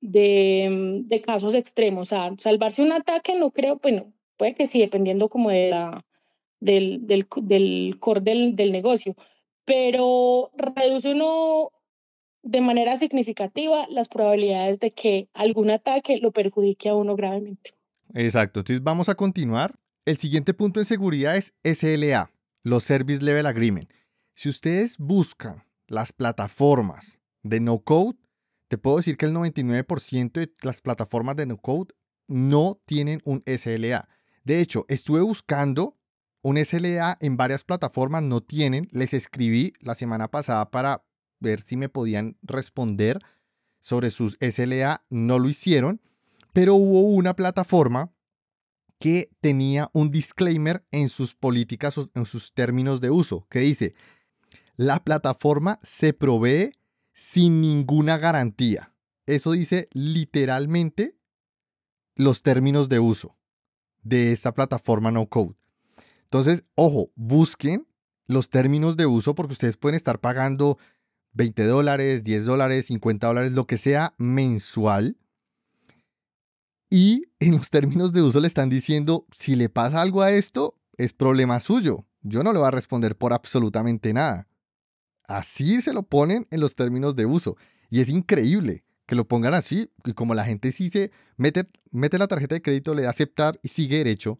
de, 0.00 1.02
de 1.04 1.20
casos 1.20 1.54
extremos. 1.54 2.08
O 2.08 2.16
sea, 2.16 2.32
salvarse 2.38 2.82
un 2.82 2.92
ataque 2.92 3.34
no 3.36 3.50
creo, 3.50 3.78
bueno, 3.80 4.12
puede 4.36 4.54
que 4.54 4.66
sí, 4.66 4.80
dependiendo 4.80 5.28
como 5.28 5.50
de 5.50 5.70
la 5.70 6.04
del, 6.60 7.06
del, 7.06 7.26
del 7.42 7.96
core 7.98 8.20
del, 8.20 8.56
del 8.56 8.72
negocio, 8.72 9.14
pero 9.64 10.50
reduce 10.56 11.12
uno 11.12 11.72
de 12.42 12.60
manera 12.60 12.96
significativa 12.96 13.86
las 13.90 14.08
probabilidades 14.08 14.78
de 14.78 14.92
que 14.92 15.28
algún 15.34 15.70
ataque 15.70 16.18
lo 16.18 16.30
perjudique 16.30 16.88
a 16.88 16.94
uno 16.94 17.16
gravemente. 17.16 17.72
Exacto, 18.14 18.60
entonces 18.60 18.82
vamos 18.82 19.08
a 19.08 19.16
continuar. 19.16 19.74
El 20.04 20.16
siguiente 20.16 20.54
punto 20.54 20.78
en 20.78 20.86
seguridad 20.86 21.36
es 21.36 21.52
SLA, 21.64 22.30
los 22.62 22.84
Service 22.84 23.22
Level 23.22 23.46
Agreement. 23.46 23.90
Si 24.36 24.48
ustedes 24.48 24.96
buscan 24.98 25.64
las 25.88 26.12
plataformas 26.12 27.20
de 27.42 27.58
no 27.58 27.80
code, 27.80 28.16
te 28.68 28.78
puedo 28.78 28.98
decir 28.98 29.16
que 29.16 29.26
el 29.26 29.34
99% 29.34 30.32
de 30.32 30.52
las 30.62 30.80
plataformas 30.82 31.36
de 31.36 31.46
no 31.46 31.56
code 31.56 31.94
no 32.28 32.80
tienen 32.86 33.20
un 33.24 33.42
SLA. 33.46 34.08
De 34.44 34.60
hecho, 34.60 34.84
estuve 34.88 35.20
buscando 35.20 35.95
un 36.46 36.64
SLA 36.64 37.18
en 37.20 37.36
varias 37.36 37.64
plataformas 37.64 38.22
no 38.22 38.40
tienen. 38.40 38.86
Les 38.92 39.14
escribí 39.14 39.72
la 39.80 39.96
semana 39.96 40.28
pasada 40.28 40.70
para 40.70 41.04
ver 41.40 41.60
si 41.60 41.76
me 41.76 41.88
podían 41.88 42.36
responder 42.40 43.18
sobre 43.80 44.10
sus 44.10 44.38
SLA. 44.40 45.04
No 45.10 45.40
lo 45.40 45.48
hicieron, 45.48 46.00
pero 46.52 46.76
hubo 46.76 47.00
una 47.00 47.34
plataforma 47.34 48.12
que 49.00 49.28
tenía 49.40 49.90
un 49.92 50.12
disclaimer 50.12 50.86
en 50.92 51.08
sus 51.08 51.34
políticas, 51.34 51.96
en 52.14 52.24
sus 52.24 52.54
términos 52.54 53.00
de 53.00 53.10
uso, 53.10 53.48
que 53.50 53.58
dice, 53.58 53.96
la 54.76 55.02
plataforma 55.02 55.80
se 55.82 56.12
provee 56.12 56.70
sin 57.12 57.60
ninguna 57.60 58.18
garantía. 58.18 58.94
Eso 59.26 59.50
dice 59.50 59.88
literalmente 59.90 61.18
los 62.14 62.44
términos 62.44 62.88
de 62.88 63.00
uso 63.00 63.36
de 64.04 64.30
esta 64.30 64.54
plataforma 64.54 65.10
no 65.10 65.26
code. 65.28 65.56
Entonces, 66.36 66.64
ojo, 66.74 67.10
busquen 67.14 67.86
los 68.26 68.50
términos 68.50 68.98
de 68.98 69.06
uso 69.06 69.34
porque 69.34 69.54
ustedes 69.54 69.78
pueden 69.78 69.96
estar 69.96 70.20
pagando 70.20 70.78
20 71.32 71.64
dólares, 71.64 72.24
10 72.24 72.44
dólares, 72.44 72.86
50 72.86 73.26
dólares, 73.26 73.52
lo 73.52 73.66
que 73.66 73.78
sea 73.78 74.14
mensual. 74.18 75.16
Y 76.90 77.24
en 77.40 77.56
los 77.56 77.70
términos 77.70 78.12
de 78.12 78.20
uso 78.20 78.40
le 78.40 78.48
están 78.48 78.68
diciendo, 78.68 79.26
si 79.34 79.56
le 79.56 79.70
pasa 79.70 80.02
algo 80.02 80.20
a 80.20 80.30
esto, 80.30 80.78
es 80.98 81.14
problema 81.14 81.58
suyo. 81.58 82.04
Yo 82.20 82.42
no 82.42 82.52
le 82.52 82.58
voy 82.58 82.68
a 82.68 82.72
responder 82.72 83.16
por 83.16 83.32
absolutamente 83.32 84.12
nada. 84.12 84.46
Así 85.24 85.80
se 85.80 85.94
lo 85.94 86.02
ponen 86.02 86.46
en 86.50 86.60
los 86.60 86.76
términos 86.76 87.16
de 87.16 87.24
uso. 87.24 87.56
Y 87.88 88.00
es 88.00 88.10
increíble 88.10 88.84
que 89.06 89.14
lo 89.14 89.26
pongan 89.26 89.54
así. 89.54 89.90
Y 90.04 90.12
como 90.12 90.34
la 90.34 90.44
gente 90.44 90.70
sí 90.72 90.90
se 90.90 91.12
mete, 91.38 91.66
mete 91.92 92.18
la 92.18 92.28
tarjeta 92.28 92.54
de 92.54 92.62
crédito, 92.62 92.94
le 92.94 93.02
da 93.02 93.10
aceptar 93.10 93.58
y 93.62 93.68
sigue 93.68 93.96
derecho, 93.96 94.38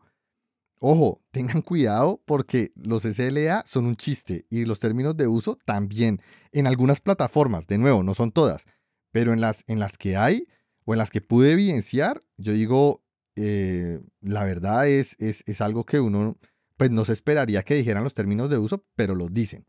Ojo, 0.79 1.23
tengan 1.31 1.63
cuidado 1.63 2.23
porque 2.27 2.73
los 2.77 3.03
SLA 3.03 3.65
son 3.67 3.87
un 3.87 3.97
chiste 3.97 4.47
y 4.51 4.65
los 4.65 4.79
términos 4.79 5.17
de 5.17 5.27
uso 5.27 5.59
también. 5.65 6.21
En 6.53 6.67
algunas 6.67 7.01
plataformas, 7.01 7.67
de 7.67 7.79
nuevo, 7.79 8.03
no 8.03 8.15
son 8.15 8.33
todas, 8.33 8.67
pero 9.11 9.33
en 9.33 9.41
las, 9.41 9.65
en 9.67 9.79
las 9.79 9.97
que 9.97 10.17
hay 10.17 10.47
o 10.85 10.95
en 10.95 10.99
las 10.99 11.11
que 11.11 11.21
pude 11.21 11.53
evidenciar, 11.53 12.23
yo 12.37 12.53
digo, 12.53 13.03
eh, 13.37 14.01
la 14.21 14.45
verdad 14.45 14.89
es, 14.89 15.17
es, 15.19 15.43
es, 15.47 15.61
algo 15.61 15.85
que 15.85 16.01
uno 16.01 16.39
pues 16.77 16.91
no 16.91 17.05
se 17.05 17.13
esperaría 17.13 17.63
que 17.63 17.75
dijeran 17.75 18.05
los 18.05 18.15
términos 18.15 18.51
de 18.51 18.59
uso, 18.59 18.85
pero 18.95 19.15
los 19.15 19.33
dicen. 19.33 19.67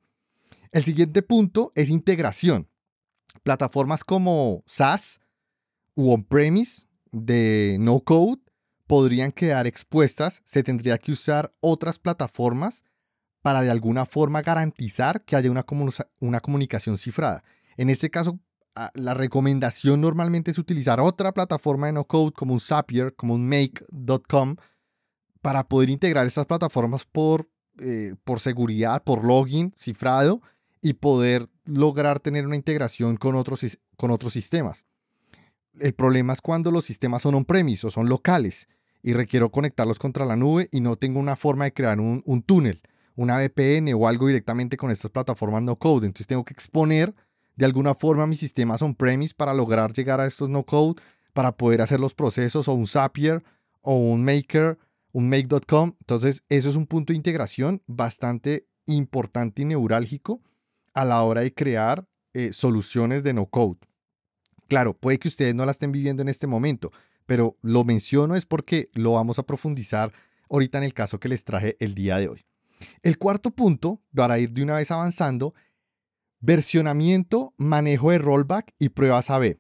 El 0.72 0.84
siguiente 0.84 1.22
punto 1.22 1.72
es 1.76 1.89
integración. 1.89 2.70
Plataformas 3.43 4.03
como 4.03 4.64
SaaS 4.68 5.22
u 5.95 6.12
on-premise 6.12 6.86
de 7.12 7.78
no 7.80 8.01
code 8.01 8.41
podrían 8.88 9.32
quedar 9.32 9.68
expuestas, 9.68 10.42
se 10.46 10.64
tendría 10.64 10.98
que 10.98 11.12
usar 11.12 11.54
otras 11.60 12.00
plataformas 12.00 12.84
para 13.42 13.62
de 13.62 13.70
alguna 13.70 14.06
forma 14.06 14.42
garantizar 14.42 15.24
que 15.24 15.36
haya 15.36 15.52
una, 15.52 15.66
una 16.20 16.40
comunicación 16.40 16.98
cifrada. 16.98 17.44
En 17.76 17.90
este 17.90 18.10
caso, 18.10 18.40
ah, 18.76 18.92
la 18.96 19.14
recomendación 19.14 20.02
normalmente 20.02 20.52
es 20.52 20.58
utilizar 20.58 21.00
otra 21.00 21.34
plataforma 21.34 21.88
de 21.88 21.94
no 21.94 22.06
code 22.06 22.32
como 22.32 22.54
un 22.54 22.60
Zapier, 22.60 23.14
como 23.14 23.36
un 23.36 23.48
make.com, 23.48 24.56
para 25.42 25.68
poder 25.68 25.90
integrar 25.90 26.26
estas 26.26 26.46
plataformas 26.46 27.06
por, 27.06 27.50
eh, 27.80 28.16
por 28.24 28.40
seguridad, 28.40 29.04
por 29.04 29.24
login 29.24 29.74
cifrado 29.78 30.42
y 30.82 30.94
poder 30.94 31.50
lograr 31.66 32.20
tener 32.20 32.46
una 32.46 32.56
integración 32.56 33.18
con 33.18 33.36
otros, 33.36 33.78
con 33.98 34.12
otros 34.12 34.34
sistemas. 34.34 34.86
El 35.80 35.94
problema 35.94 36.34
es 36.34 36.42
cuando 36.42 36.72
los 36.72 36.86
sistemas 36.86 37.22
son 37.22 37.36
on-premise 37.36 37.86
o 37.86 37.92
son 37.92 38.10
locales 38.10 38.68
y 39.08 39.14
requiero 39.14 39.51
conectarlos 39.51 39.99
contra 39.99 40.26
la 40.26 40.36
nube 40.36 40.68
y 40.70 40.82
no 40.82 40.97
tengo 40.97 41.22
una 41.22 41.38
forma 41.38 41.64
de 41.64 41.72
crear 41.72 41.97
un, 41.97 42.43
túnel, 42.45 42.82
una 43.16 43.38
VPN 43.38 43.93
o 43.93 44.05
algo 44.05 44.28
directamente 44.28 44.76
con 44.76 44.91
estas 44.91 45.12
plataformas 45.12 45.64
no 45.64 45.78
code. 45.78 46.08
Entonces 46.08 46.28
tengo 46.28 46.43
que 46.43 46.51
exponer 46.51 47.16
de 47.55 47.64
alguna 47.64 47.95
forma 47.95 48.28
mis 48.28 48.41
sistemas 48.41 48.82
on-premise 48.82 49.34
para 49.34 49.53
lograr 49.53 49.93
llegar 49.93 50.20
a 50.20 50.26
estos 50.26 50.49
no 50.49 50.64
code, 50.64 51.01
para 51.32 51.53
poder 51.53 51.82
hacer 51.82 52.01
los 52.01 52.14
procesos 52.14 52.68
o 52.68 52.74
un 52.74 52.86
Zapier 52.86 53.45
o 53.80 53.95
un 53.95 54.26
Maker, 54.26 54.78
un 55.14 55.30
Make.com. 55.30 55.93
Entonces 56.01 56.43
eso 56.49 56.68
es 56.68 56.76
un 56.76 56.86
punto 56.86 57.14
de 57.14 57.18
integración 57.18 57.82
bastante 57.88 58.68
importante 58.88 59.62
y 59.62 59.66
neurálgico 59.66 60.41
a 60.93 61.05
la 61.05 61.24
hora 61.24 61.43
de 61.43 61.53
crear 61.53 62.05
eh, 62.34 62.51
soluciones 62.51 63.24
de 63.24 63.32
no 63.32 63.45
code. 63.45 63.80
Claro, 64.68 64.97
puede 64.97 65.18
que 65.18 65.30
ustedes 65.30 65.55
no 65.55 65.66
la 65.66 65.72
estén 65.72 65.93
viviendo 65.93 66.22
en 66.22 66.28
este 66.28 66.45
momento, 66.45 66.91
pero 67.28 67.57
lo 67.61 67.84
menciono 67.84 68.36
es 68.36 68.47
porque 68.47 68.89
lo 68.93 69.11
vamos 69.11 69.38
a 69.38 69.43
profundizar 69.43 70.11
ahorita 70.49 70.80
en 70.80 70.86
el 70.86 70.95
caso 70.95 71.19
que 71.19 71.30
les 71.30 71.43
traje 71.43 71.78
el 71.80 71.93
día 71.93 72.17
de 72.17 72.30
hoy. 72.30 72.45
El 73.03 73.19
cuarto 73.19 73.51
punto, 73.51 74.01
para 74.15 74.39
ir 74.39 74.51
de 74.51 74.63
una 74.63 74.75
vez 74.75 74.89
avanzando, 74.89 75.53
versionamiento, 76.39 77.53
manejo 77.57 78.11
de 78.11 78.17
rollback 78.19 78.73
y 78.80 78.89
pruebas 78.89 79.30
AB. 79.30 79.59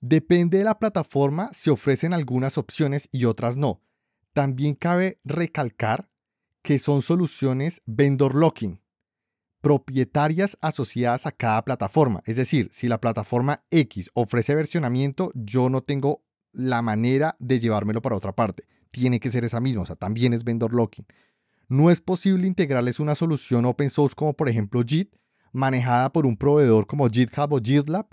Depende 0.00 0.58
de 0.58 0.64
la 0.64 0.78
plataforma, 0.78 1.50
se 1.52 1.70
ofrecen 1.70 2.12
algunas 2.12 2.58
opciones 2.58 3.08
y 3.12 3.24
otras 3.24 3.56
no. 3.56 3.80
También 4.32 4.74
cabe 4.74 5.20
recalcar 5.24 6.10
que 6.62 6.78
son 6.78 7.02
soluciones 7.02 7.82
vendor 7.86 8.34
locking. 8.34 8.80
propietarias 9.60 10.58
asociadas 10.60 11.24
a 11.24 11.30
cada 11.30 11.64
plataforma. 11.64 12.20
Es 12.26 12.34
decir, 12.34 12.68
si 12.72 12.88
la 12.88 13.00
plataforma 13.00 13.62
X 13.70 14.10
ofrece 14.12 14.56
versionamiento, 14.56 15.30
yo 15.36 15.70
no 15.70 15.82
tengo 15.82 16.24
la 16.52 16.82
manera 16.82 17.36
de 17.38 17.60
llevármelo 17.60 18.02
para 18.02 18.16
otra 18.16 18.32
parte. 18.32 18.64
Tiene 18.90 19.20
que 19.20 19.30
ser 19.30 19.44
esa 19.44 19.60
misma, 19.60 19.82
o 19.82 19.86
sea, 19.86 19.96
también 19.96 20.32
es 20.32 20.44
vendor 20.44 20.72
locking. 20.72 21.06
No 21.68 21.90
es 21.90 22.00
posible 22.00 22.46
integrarles 22.46 23.00
una 23.00 23.14
solución 23.14 23.64
open 23.64 23.90
source 23.90 24.14
como 24.14 24.34
por 24.34 24.48
ejemplo 24.48 24.82
JIT, 24.82 25.14
manejada 25.52 26.12
por 26.12 26.26
un 26.26 26.36
proveedor 26.36 26.86
como 26.86 27.08
GitHub 27.08 27.52
o 27.52 27.60
GitLab, 27.62 28.06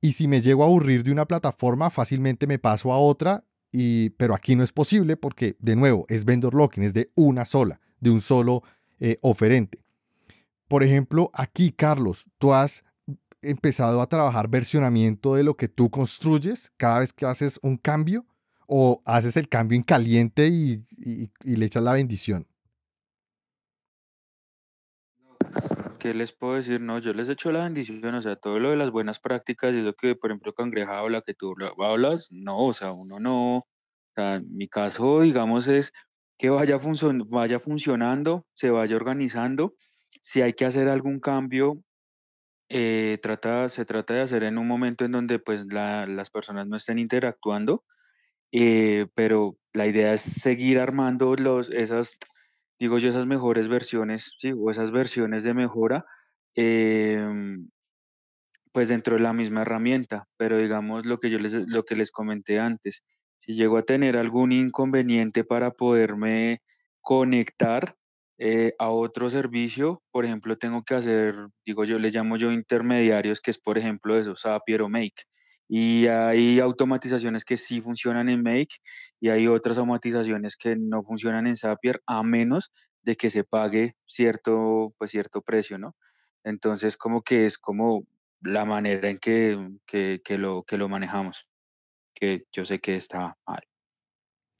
y 0.00 0.12
si 0.12 0.28
me 0.28 0.40
llego 0.40 0.62
a 0.62 0.66
aburrir 0.66 1.02
de 1.02 1.10
una 1.10 1.26
plataforma, 1.26 1.90
fácilmente 1.90 2.46
me 2.46 2.58
paso 2.58 2.92
a 2.92 2.98
otra, 2.98 3.44
y, 3.72 4.10
pero 4.10 4.34
aquí 4.34 4.54
no 4.54 4.62
es 4.62 4.72
posible 4.72 5.16
porque, 5.16 5.56
de 5.58 5.74
nuevo, 5.74 6.06
es 6.08 6.24
vendor 6.24 6.54
locking, 6.54 6.84
es 6.84 6.94
de 6.94 7.10
una 7.14 7.44
sola, 7.44 7.80
de 8.00 8.10
un 8.10 8.20
solo 8.20 8.62
eh, 9.00 9.18
oferente. 9.22 9.82
Por 10.68 10.82
ejemplo, 10.82 11.30
aquí, 11.32 11.72
Carlos, 11.72 12.26
tú 12.38 12.52
has 12.52 12.84
empezado 13.50 14.00
a 14.00 14.08
trabajar 14.08 14.48
versionamiento 14.48 15.34
de 15.34 15.44
lo 15.44 15.56
que 15.56 15.68
tú 15.68 15.90
construyes 15.90 16.72
cada 16.76 17.00
vez 17.00 17.12
que 17.12 17.26
haces 17.26 17.58
un 17.62 17.76
cambio 17.76 18.26
o 18.66 19.02
haces 19.04 19.36
el 19.36 19.48
cambio 19.48 19.76
en 19.76 19.82
caliente 19.82 20.48
y, 20.48 20.84
le 21.42 21.66
echas 21.66 21.82
la 21.82 21.92
bendición? 21.92 22.46
¿Qué 25.98 26.14
les 26.14 26.32
puedo 26.32 26.54
decir? 26.54 26.80
No, 26.80 26.98
yo 26.98 27.12
les 27.12 27.28
echo 27.28 27.50
la 27.52 27.64
bendición, 27.64 28.14
o 28.14 28.22
sea, 28.22 28.36
todo 28.36 28.58
lo 28.58 28.70
de 28.70 28.76
las 28.76 28.90
buenas 28.90 29.18
prácticas 29.18 29.72
y 29.72 29.80
eso 29.80 29.94
que, 29.94 30.14
por 30.14 30.30
ejemplo, 30.30 30.52
Cangreja 30.52 30.98
habla, 30.98 31.22
que 31.22 31.34
tú 31.34 31.54
hablas, 31.78 32.28
no, 32.30 32.66
o 32.66 32.72
sea, 32.72 32.92
uno 32.92 33.18
no, 33.18 33.56
o 33.58 33.66
sea, 34.14 34.40
mi 34.46 34.68
caso, 34.68 35.22
digamos, 35.22 35.68
es 35.68 35.92
que 36.38 36.50
vaya, 36.50 36.78
vaya 37.28 37.60
funcionando, 37.60 38.46
se 38.54 38.70
vaya 38.70 38.96
organizando, 38.96 39.74
si 40.20 40.42
hay 40.42 40.52
que 40.52 40.64
hacer 40.64 40.88
algún 40.88 41.18
cambio, 41.20 41.82
eh, 42.68 43.18
trata, 43.22 43.68
se 43.68 43.84
trata 43.84 44.14
de 44.14 44.22
hacer 44.22 44.42
en 44.42 44.58
un 44.58 44.66
momento 44.66 45.04
en 45.04 45.12
donde 45.12 45.38
pues 45.38 45.64
las 45.72 46.30
personas 46.30 46.66
no 46.66 46.76
estén 46.76 46.98
interactuando, 46.98 47.84
eh, 48.52 49.06
pero 49.14 49.56
la 49.72 49.86
idea 49.86 50.14
es 50.14 50.20
seguir 50.20 50.78
armando 50.78 51.34
los, 51.36 51.70
esas, 51.70 52.18
digo 52.78 52.98
yo, 52.98 53.08
esas 53.08 53.26
mejores 53.26 53.68
versiones, 53.68 54.34
¿sí? 54.38 54.52
o 54.56 54.70
esas 54.70 54.90
versiones 54.90 55.44
de 55.44 55.54
mejora, 55.54 56.04
em, 56.54 57.68
pues 58.72 58.88
dentro 58.88 59.16
de 59.16 59.22
la 59.22 59.32
misma 59.32 59.62
herramienta, 59.62 60.28
pero 60.36 60.58
digamos 60.58 61.06
lo 61.06 61.18
que 61.18 61.30
yo 61.30 61.38
les, 61.38 61.52
lo 61.68 61.84
que 61.84 61.96
les 61.96 62.10
comenté 62.10 62.58
antes, 62.60 63.04
si 63.38 63.54
llego 63.54 63.78
a 63.78 63.82
tener 63.82 64.16
algún 64.16 64.52
inconveniente 64.52 65.44
para 65.44 65.70
poderme 65.70 66.62
conectar, 67.00 67.96
eh, 68.38 68.72
a 68.78 68.90
otro 68.90 69.30
servicio, 69.30 70.02
por 70.10 70.24
ejemplo, 70.24 70.58
tengo 70.58 70.84
que 70.84 70.94
hacer, 70.94 71.34
digo 71.64 71.84
yo, 71.84 71.98
le 71.98 72.10
llamo 72.10 72.36
yo 72.36 72.52
intermediarios, 72.52 73.40
que 73.40 73.50
es 73.50 73.58
por 73.58 73.78
ejemplo 73.78 74.16
eso, 74.16 74.36
Zapier 74.36 74.82
o 74.82 74.88
Make. 74.88 75.24
Y 75.68 76.06
hay 76.06 76.60
automatizaciones 76.60 77.44
que 77.44 77.56
sí 77.56 77.80
funcionan 77.80 78.28
en 78.28 78.42
Make 78.42 78.76
y 79.20 79.30
hay 79.30 79.48
otras 79.48 79.78
automatizaciones 79.78 80.56
que 80.56 80.76
no 80.76 81.02
funcionan 81.02 81.46
en 81.46 81.56
Zapier 81.56 82.02
a 82.06 82.22
menos 82.22 82.70
de 83.02 83.16
que 83.16 83.30
se 83.30 83.44
pague 83.44 83.94
cierto, 84.06 84.94
pues 84.98 85.10
cierto 85.10 85.42
precio, 85.42 85.78
¿no? 85.78 85.96
Entonces, 86.44 86.96
como 86.96 87.22
que 87.22 87.46
es 87.46 87.58
como 87.58 88.06
la 88.40 88.64
manera 88.64 89.08
en 89.08 89.18
que, 89.18 89.58
que, 89.86 90.20
que 90.24 90.38
lo, 90.38 90.62
que 90.64 90.78
lo 90.78 90.88
manejamos, 90.88 91.48
que 92.14 92.44
yo 92.52 92.64
sé 92.64 92.80
que 92.80 92.96
está 92.96 93.36
mal. 93.46 93.62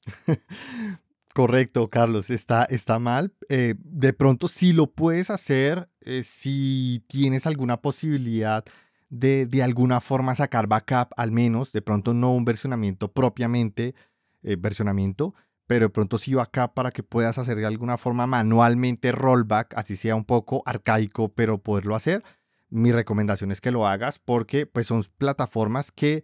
Correcto, 1.37 1.87
Carlos, 1.91 2.31
está, 2.31 2.63
está 2.63 2.97
mal. 2.97 3.31
Eh, 3.47 3.75
de 3.77 4.11
pronto, 4.11 4.47
si 4.47 4.73
lo 4.73 4.87
puedes 4.87 5.29
hacer, 5.29 5.87
eh, 6.01 6.23
si 6.23 7.03
tienes 7.05 7.45
alguna 7.45 7.79
posibilidad 7.79 8.65
de 9.11 9.45
de 9.45 9.61
alguna 9.61 10.01
forma 10.01 10.33
sacar 10.33 10.65
backup, 10.65 11.09
al 11.15 11.31
menos, 11.31 11.71
de 11.71 11.83
pronto 11.83 12.15
no 12.15 12.33
un 12.33 12.43
versionamiento 12.43 13.11
propiamente, 13.11 13.93
eh, 14.41 14.55
versionamiento, 14.57 15.35
pero 15.67 15.85
de 15.85 15.89
pronto 15.89 16.17
sí 16.17 16.33
backup 16.33 16.73
para 16.73 16.89
que 16.89 17.03
puedas 17.03 17.37
hacer 17.37 17.57
de 17.57 17.67
alguna 17.67 17.99
forma 17.99 18.25
manualmente 18.25 19.11
rollback, 19.11 19.77
así 19.77 19.95
sea 19.95 20.15
un 20.15 20.25
poco 20.25 20.63
arcaico, 20.65 21.29
pero 21.35 21.59
poderlo 21.59 21.95
hacer. 21.95 22.23
Mi 22.71 22.91
recomendación 22.91 23.51
es 23.51 23.61
que 23.61 23.69
lo 23.69 23.85
hagas 23.85 24.17
porque 24.17 24.65
pues 24.65 24.87
son 24.87 25.05
plataformas 25.19 25.91
que 25.91 26.23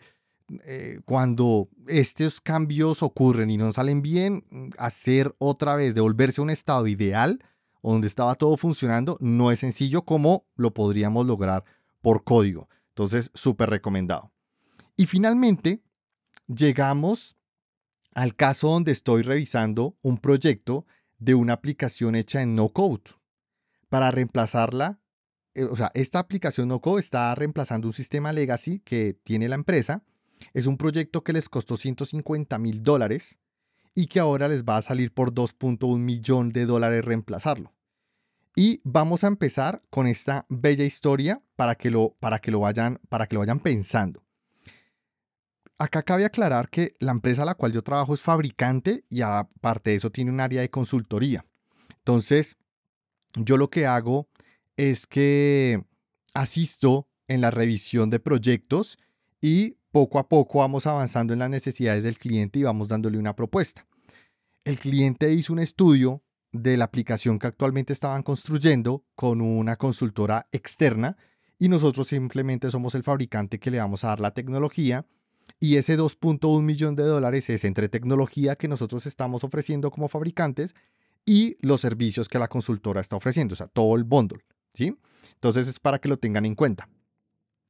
eh, 0.66 0.99
cuando 1.06 1.70
estos 1.88 2.41
cambios 2.41 3.04
ocurren 3.04 3.49
y 3.49 3.58
no 3.58 3.72
salen 3.74 4.01
bien, 4.01 4.45
mm, 4.49 4.70
hacer 4.78 5.36
otra 5.38 5.76
vez, 5.76 5.95
devolverse 5.95 6.41
a 6.41 6.43
un 6.43 6.49
estado 6.49 6.88
ideal 6.88 7.43
donde 7.82 8.08
estaba 8.08 8.36
todo 8.36 8.56
funcionando, 8.58 9.18
no 9.20 9.51
es 9.51 9.60
sencillo 9.60 10.04
como 10.04 10.45
lo 10.56 10.74
podríamos 10.74 11.28
lograr 11.28 11.66
por 12.01 12.24
código. 12.24 12.70
Entonces, 12.89 13.32
súper 13.34 13.70
recomendado. 13.70 14.32
Y 14.95 15.06
finalmente, 15.06 15.82
llegamos 16.47 17.36
al 18.14 18.36
caso 18.36 18.70
donde 18.70 18.91
estoy 18.91 19.24
revisando 19.24 19.97
un 20.01 20.18
proyecto 20.18 20.86
de 21.18 21.36
una 21.36 21.54
aplicación 21.54 22.16
hecha 22.16 22.41
en 22.41 22.54
no 22.54 22.70
code. 22.70 23.04
Para 23.89 24.12
reemplazarla, 24.12 24.99
eh, 25.56 25.64
o 25.64 25.76
sea, 25.76 25.91
esta 25.93 26.20
aplicación 26.20 26.68
no 26.68 26.80
code 26.80 26.99
está 27.01 27.34
reemplazando 27.36 27.88
un 27.88 27.93
sistema 27.93 28.32
legacy 28.32 28.80
que 28.80 29.14
tiene 29.24 29.49
la 29.49 29.56
empresa 29.56 30.04
es 30.54 30.66
un 30.68 30.78
proyecto 30.78 31.24
que 31.24 31.34
les 31.34 31.50
costó 31.50 31.78
150 31.78 32.58
mil 32.58 32.84
dólares 32.84 33.38
y 33.96 34.08
que 34.08 34.20
ahora 34.20 34.48
les 34.48 34.64
va 34.64 34.78
a 34.78 34.82
salir 34.82 35.14
por 35.14 35.34
2.1 35.34 35.98
millón 35.98 36.50
de 36.50 36.66
dólares 36.66 37.06
reemplazarlo. 37.06 37.74
Y 38.56 38.82
vamos 38.84 39.24
a 39.24 39.28
empezar 39.28 39.82
con 39.89 40.06
esta 40.08 40.46
bella 40.50 40.84
historia 40.84 41.41
para 41.56 41.76
que 41.76 41.89
lo, 41.89 42.16
para 42.20 42.39
que 42.39 42.52
lo, 42.52 42.60
vayan, 42.60 43.00
para 43.10 43.28
que 43.28 43.36
lo 43.36 43.39
vayan 43.39 43.60
pensando. 43.60 44.24
Acá 45.80 46.04
cabe 46.04 46.26
aclarar 46.26 46.70
que 46.70 46.96
la 47.00 47.12
empresa 47.12 47.41
a 47.41 47.46
la 47.46 47.56
cual 47.56 47.72
yo 47.72 47.82
trabajo 47.82 48.14
es 48.14 48.22
fabricante 48.22 49.06
y 49.10 49.22
aparte 49.22 49.89
de 49.89 49.96
eso 49.96 50.12
tiene 50.12 50.32
un 50.32 50.39
área 50.39 50.62
de 50.62 50.70
consultoría. 50.70 51.46
Entonces, 51.98 52.58
yo 53.36 53.58
lo 53.58 53.70
que 53.70 53.88
hago 53.88 54.28
es 54.78 55.08
que 55.08 55.84
asisto 56.34 57.08
en 57.28 57.41
la 57.41 57.52
revisión 57.52 58.10
de 58.10 58.20
proyectos 58.20 59.00
y 59.41 59.78
poco 59.94 60.18
a 60.18 60.28
poco 60.28 60.58
vamos 60.58 60.88
avanzando 60.88 61.34
en 61.34 61.39
las 61.39 61.52
necesidades 61.52 62.04
del 62.04 62.18
cliente 62.18 62.58
y 62.58 62.64
vamos 62.64 62.88
dándole 62.88 63.20
una 63.20 63.36
propuesta. 63.36 63.86
El 64.66 64.80
cliente 64.80 65.32
hizo 65.32 65.54
un 65.54 65.60
estudio 65.60 66.24
de 66.52 66.78
la 66.78 66.86
aplicación 66.86 67.38
que 67.38 67.46
actualmente 67.46 67.94
estaban 67.94 68.24
construyendo 68.24 69.06
con 69.14 69.39
una 69.39 69.76
consultora 69.76 70.48
externa 70.52 71.16
y 71.60 71.70
nosotros 71.70 72.08
simplemente 72.08 72.72
somos 72.72 72.96
el 72.96 73.04
fabricante 73.04 73.60
que 73.60 73.70
le 73.70 73.78
vamos 73.78 74.04
a 74.04 74.08
dar 74.08 74.20
la 74.20 74.34
tecnología 74.34 75.06
y 75.60 75.76
ese 75.76 75.96
2.1 75.96 76.64
millón 76.64 76.96
de 76.96 77.04
dólares 77.04 77.48
es 77.52 77.64
entre 77.64 77.88
tecnología 77.88 78.56
que 78.56 78.68
nosotros 78.68 79.06
estamos 79.06 79.44
ofreciendo 79.44 79.91
como 79.91 80.08
fabricantes 80.08 80.74
y 81.24 81.56
los 81.62 81.82
servicios 81.82 82.28
que 82.28 82.39
la 82.39 82.48
consultora 82.48 83.00
está 83.00 83.16
ofreciendo, 83.16 83.54
o 83.54 83.58
sea, 83.58 83.68
todo 83.68 83.96
el 83.96 84.06
bundle, 84.06 84.44
¿sí? 84.74 84.98
Entonces 85.36 85.68
es 85.68 85.80
para 85.80 86.00
que 86.00 86.10
lo 86.10 86.18
tengan 86.18 86.48
en 86.48 86.56
cuenta. 86.56 86.89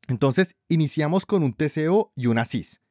Entonces, 0.07 0.55
iniciamos 0.67 1.25
con 1.25 1.43
un 1.43 1.53
TCO 1.53 2.11
y 2.15 2.27
una 2.27 2.45
CIS. 2.45 2.81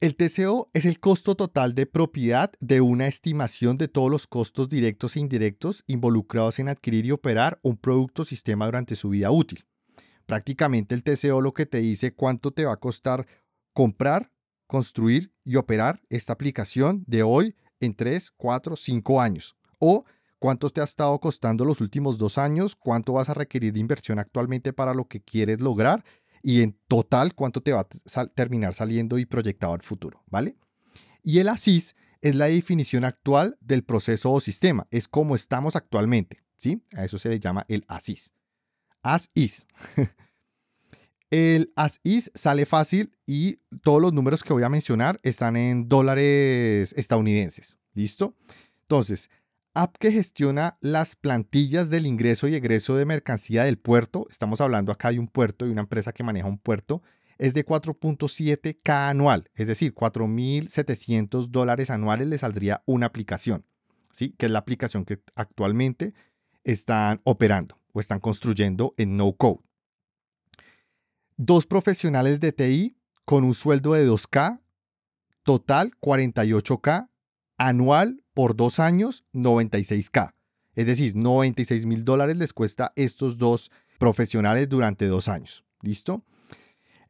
El 0.00 0.16
TCO 0.16 0.68
es 0.74 0.84
el 0.84 0.98
costo 0.98 1.36
total 1.36 1.76
de 1.76 1.86
propiedad 1.86 2.50
de 2.58 2.80
una 2.80 3.06
estimación 3.06 3.78
de 3.78 3.86
todos 3.86 4.10
los 4.10 4.26
costos 4.26 4.68
directos 4.68 5.14
e 5.14 5.20
indirectos 5.20 5.84
involucrados 5.86 6.58
en 6.58 6.68
adquirir 6.68 7.06
y 7.06 7.12
operar 7.12 7.60
un 7.62 7.76
producto 7.76 8.22
o 8.22 8.24
sistema 8.24 8.66
durante 8.66 8.96
su 8.96 9.10
vida 9.10 9.30
útil. 9.30 9.64
Prácticamente 10.26 10.96
el 10.96 11.04
TCO 11.04 11.40
lo 11.40 11.54
que 11.54 11.66
te 11.66 11.78
dice 11.78 12.14
cuánto 12.14 12.50
te 12.50 12.64
va 12.64 12.72
a 12.72 12.80
costar 12.80 13.28
comprar, 13.72 14.32
construir 14.66 15.32
y 15.44 15.54
operar 15.54 16.02
esta 16.10 16.32
aplicación 16.32 17.04
de 17.06 17.22
hoy 17.22 17.56
en 17.78 17.94
3, 17.94 18.32
4, 18.36 18.74
5 18.74 19.20
años. 19.20 19.56
O 19.78 20.04
cuánto 20.42 20.70
te 20.70 20.80
ha 20.80 20.84
estado 20.84 21.20
costando 21.20 21.64
los 21.64 21.80
últimos 21.80 22.18
dos 22.18 22.36
años, 22.36 22.74
cuánto 22.74 23.12
vas 23.12 23.28
a 23.28 23.34
requerir 23.34 23.72
de 23.72 23.78
inversión 23.78 24.18
actualmente 24.18 24.72
para 24.72 24.92
lo 24.92 25.06
que 25.06 25.22
quieres 25.22 25.60
lograr 25.60 26.04
y 26.42 26.62
en 26.62 26.76
total 26.88 27.36
cuánto 27.36 27.60
te 27.60 27.70
va 27.70 27.82
a 27.82 28.26
terminar 28.26 28.74
saliendo 28.74 29.18
y 29.18 29.24
proyectado 29.24 29.72
al 29.72 29.82
futuro, 29.82 30.24
¿vale? 30.26 30.56
Y 31.22 31.38
el 31.38 31.48
ASIS 31.48 31.94
es 32.20 32.34
la 32.34 32.46
definición 32.46 33.04
actual 33.04 33.56
del 33.60 33.84
proceso 33.84 34.32
o 34.32 34.40
sistema, 34.40 34.88
es 34.90 35.06
como 35.06 35.36
estamos 35.36 35.76
actualmente, 35.76 36.42
¿sí? 36.58 36.82
A 36.96 37.04
eso 37.04 37.18
se 37.18 37.28
le 37.28 37.38
llama 37.38 37.64
el 37.68 37.84
ASIS. 37.86 38.32
As 39.00 39.30
is. 39.34 39.64
el 41.30 41.72
as 41.76 42.00
is 42.02 42.32
sale 42.34 42.66
fácil 42.66 43.16
y 43.26 43.58
todos 43.84 44.02
los 44.02 44.12
números 44.12 44.42
que 44.42 44.52
voy 44.52 44.64
a 44.64 44.68
mencionar 44.68 45.20
están 45.22 45.54
en 45.54 45.88
dólares 45.88 46.92
estadounidenses, 46.96 47.78
¿listo? 47.94 48.34
Entonces, 48.80 49.30
app 49.74 49.96
que 49.98 50.12
gestiona 50.12 50.76
las 50.80 51.16
plantillas 51.16 51.88
del 51.90 52.06
ingreso 52.06 52.48
y 52.48 52.54
egreso 52.54 52.96
de 52.96 53.06
mercancía 53.06 53.64
del 53.64 53.78
puerto, 53.78 54.26
estamos 54.30 54.60
hablando 54.60 54.92
acá 54.92 55.10
de 55.10 55.18
un 55.18 55.28
puerto 55.28 55.66
y 55.66 55.70
una 55.70 55.82
empresa 55.82 56.12
que 56.12 56.22
maneja 56.22 56.46
un 56.46 56.58
puerto, 56.58 57.02
es 57.38 57.54
de 57.54 57.64
4.7K 57.64 59.10
anual, 59.10 59.50
es 59.54 59.66
decir, 59.66 59.94
4.700 59.94 61.48
dólares 61.48 61.90
anuales 61.90 62.28
le 62.28 62.38
saldría 62.38 62.82
una 62.86 63.06
aplicación, 63.06 63.64
¿sí? 64.12 64.34
que 64.38 64.46
es 64.46 64.52
la 64.52 64.58
aplicación 64.58 65.04
que 65.04 65.20
actualmente 65.34 66.14
están 66.64 67.20
operando. 67.24 67.78
o 67.94 68.00
están 68.00 68.20
construyendo 68.20 68.94
en 68.96 69.18
no 69.18 69.34
code. 69.34 69.60
Dos 71.36 71.66
profesionales 71.66 72.40
de 72.40 72.52
TI 72.52 72.96
con 73.26 73.44
un 73.44 73.52
sueldo 73.52 73.92
de 73.92 74.08
2K, 74.08 74.62
total 75.42 75.90
48K, 76.00 77.10
anual 77.58 78.21
por 78.34 78.56
dos 78.56 78.78
años 78.78 79.24
96K. 79.32 80.34
Es 80.74 80.86
decir, 80.86 81.14
96 81.14 81.86
mil 81.86 82.04
dólares 82.04 82.36
les 82.36 82.52
cuesta 82.52 82.92
estos 82.96 83.38
dos 83.38 83.70
profesionales 83.98 84.68
durante 84.68 85.06
dos 85.06 85.28
años. 85.28 85.64
¿Listo? 85.82 86.24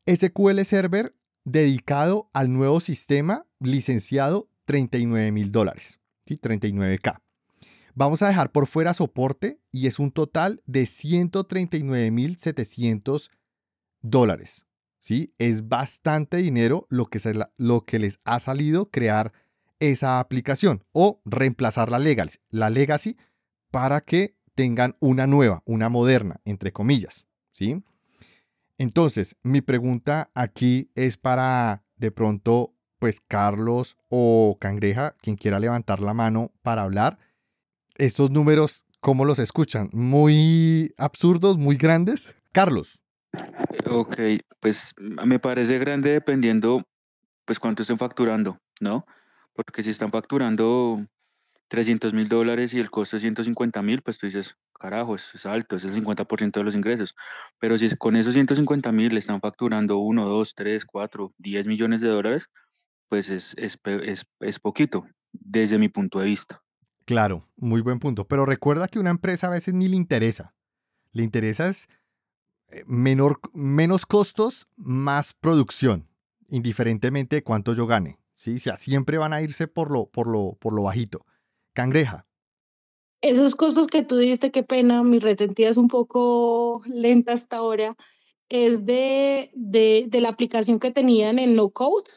SQL 0.06 0.60
Server 0.64 1.14
dedicado 1.44 2.30
al 2.32 2.52
nuevo 2.52 2.80
sistema 2.80 3.46
licenciado 3.60 4.48
39 4.64 5.32
mil 5.32 5.52
dólares. 5.52 6.00
¿sí? 6.26 6.38
39K. 6.38 7.20
Vamos 7.94 8.22
a 8.22 8.28
dejar 8.28 8.52
por 8.52 8.66
fuera 8.66 8.94
soporte 8.94 9.60
y 9.70 9.86
es 9.86 9.98
un 9.98 10.12
total 10.12 10.62
de 10.66 10.86
139 10.86 12.10
mil 12.10 12.38
700 12.38 13.30
dólares. 14.00 14.66
¿sí? 14.98 15.34
Es 15.38 15.68
bastante 15.68 16.38
dinero 16.38 16.86
lo 16.88 17.06
que, 17.06 17.20
lo 17.58 17.84
que 17.84 17.98
les 17.98 18.18
ha 18.24 18.40
salido 18.40 18.90
crear 18.90 19.32
esa 19.82 20.20
aplicación 20.20 20.84
o 20.92 21.20
reemplazar 21.24 21.90
la 21.90 21.98
legacy, 21.98 22.38
la 22.50 22.70
legacy 22.70 23.16
para 23.72 24.00
que 24.00 24.36
tengan 24.54 24.96
una 25.00 25.26
nueva, 25.26 25.62
una 25.66 25.88
moderna, 25.88 26.40
entre 26.44 26.72
comillas. 26.72 27.26
¿sí? 27.52 27.82
Entonces, 28.78 29.36
mi 29.42 29.60
pregunta 29.60 30.30
aquí 30.34 30.90
es 30.94 31.16
para 31.16 31.82
de 31.96 32.12
pronto, 32.12 32.76
pues 33.00 33.20
Carlos 33.26 33.96
o 34.08 34.56
Cangreja, 34.60 35.16
quien 35.20 35.34
quiera 35.34 35.58
levantar 35.58 35.98
la 35.98 36.14
mano 36.14 36.52
para 36.62 36.82
hablar. 36.82 37.18
Estos 37.96 38.30
números, 38.30 38.84
¿cómo 39.00 39.24
los 39.24 39.40
escuchan? 39.40 39.90
¿Muy 39.92 40.94
absurdos, 40.96 41.58
muy 41.58 41.76
grandes? 41.76 42.28
Carlos. 42.52 43.00
Ok, 43.90 44.16
pues 44.60 44.94
me 44.98 45.40
parece 45.40 45.78
grande 45.78 46.12
dependiendo, 46.12 46.82
pues 47.44 47.58
cuánto 47.58 47.82
estén 47.82 47.98
facturando, 47.98 48.58
¿no? 48.80 49.06
Porque 49.54 49.82
si 49.82 49.90
están 49.90 50.10
facturando 50.10 51.04
300 51.68 52.12
mil 52.12 52.28
dólares 52.28 52.74
y 52.74 52.80
el 52.80 52.90
costo 52.90 53.16
es 53.16 53.22
150 53.22 53.82
mil, 53.82 54.02
pues 54.02 54.18
tú 54.18 54.26
dices, 54.26 54.56
carajo, 54.78 55.14
es, 55.14 55.46
alto, 55.46 55.76
es 55.76 55.84
el 55.84 55.94
50% 55.94 56.52
de 56.52 56.64
los 56.64 56.74
ingresos. 56.74 57.14
Pero 57.58 57.78
si 57.78 57.94
con 57.96 58.16
esos 58.16 58.34
150 58.34 58.92
mil 58.92 59.12
le 59.12 59.20
están 59.20 59.40
facturando 59.40 59.98
1, 59.98 60.26
2, 60.26 60.54
3, 60.54 60.84
4, 60.84 61.34
10 61.38 61.66
millones 61.66 62.00
de 62.00 62.08
dólares, 62.08 62.50
pues 63.08 63.30
es, 63.30 63.54
es, 63.56 63.78
es 64.40 64.60
poquito, 64.60 65.06
desde 65.32 65.78
mi 65.78 65.88
punto 65.88 66.18
de 66.18 66.26
vista. 66.26 66.62
Claro, 67.04 67.48
muy 67.56 67.80
buen 67.80 67.98
punto. 67.98 68.26
Pero 68.26 68.46
recuerda 68.46 68.88
que 68.88 68.98
una 68.98 69.10
empresa 69.10 69.48
a 69.48 69.50
veces 69.50 69.74
ni 69.74 69.88
le 69.88 69.96
interesa. 69.96 70.54
Le 71.12 71.22
interesa 71.22 71.68
es 71.68 71.88
eh, 72.68 72.84
menor, 72.86 73.40
menos 73.52 74.06
costos, 74.06 74.66
más 74.76 75.34
producción, 75.34 76.08
indiferentemente 76.48 77.36
de 77.36 77.42
cuánto 77.42 77.74
yo 77.74 77.86
gane. 77.86 78.18
¿Sí? 78.42 78.56
O 78.56 78.58
sea, 78.58 78.76
siempre 78.76 79.18
van 79.18 79.32
a 79.32 79.40
irse 79.40 79.68
por 79.68 79.90
lo, 79.90 80.06
por 80.06 80.26
lo, 80.26 80.56
por 80.58 80.72
lo 80.72 80.82
bajito. 80.82 81.24
Cangreja. 81.72 82.26
Esos 83.20 83.54
costos 83.54 83.86
que 83.86 84.02
tú 84.02 84.16
diste, 84.16 84.50
qué 84.50 84.64
pena, 84.64 85.04
mi 85.04 85.20
retentía 85.20 85.68
es 85.68 85.76
un 85.76 85.86
poco 85.86 86.82
lenta 86.86 87.32
hasta 87.32 87.58
ahora, 87.58 87.96
es 88.48 88.84
de, 88.84 89.50
de, 89.54 90.06
de 90.08 90.20
la 90.20 90.30
aplicación 90.30 90.80
que 90.80 90.90
tenían 90.90 91.38
en 91.38 91.54
No 91.54 91.70
Code. 91.70 92.10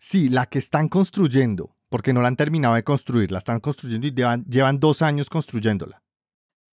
Sí, 0.00 0.28
la 0.28 0.46
que 0.46 0.58
están 0.58 0.88
construyendo, 0.88 1.76
porque 1.88 2.12
no 2.12 2.20
la 2.20 2.28
han 2.28 2.36
terminado 2.36 2.74
de 2.74 2.82
construir, 2.82 3.30
la 3.30 3.38
están 3.38 3.60
construyendo 3.60 4.08
y 4.08 4.12
llevan, 4.12 4.44
llevan 4.46 4.80
dos 4.80 5.02
años 5.02 5.30
construyéndola. 5.30 6.02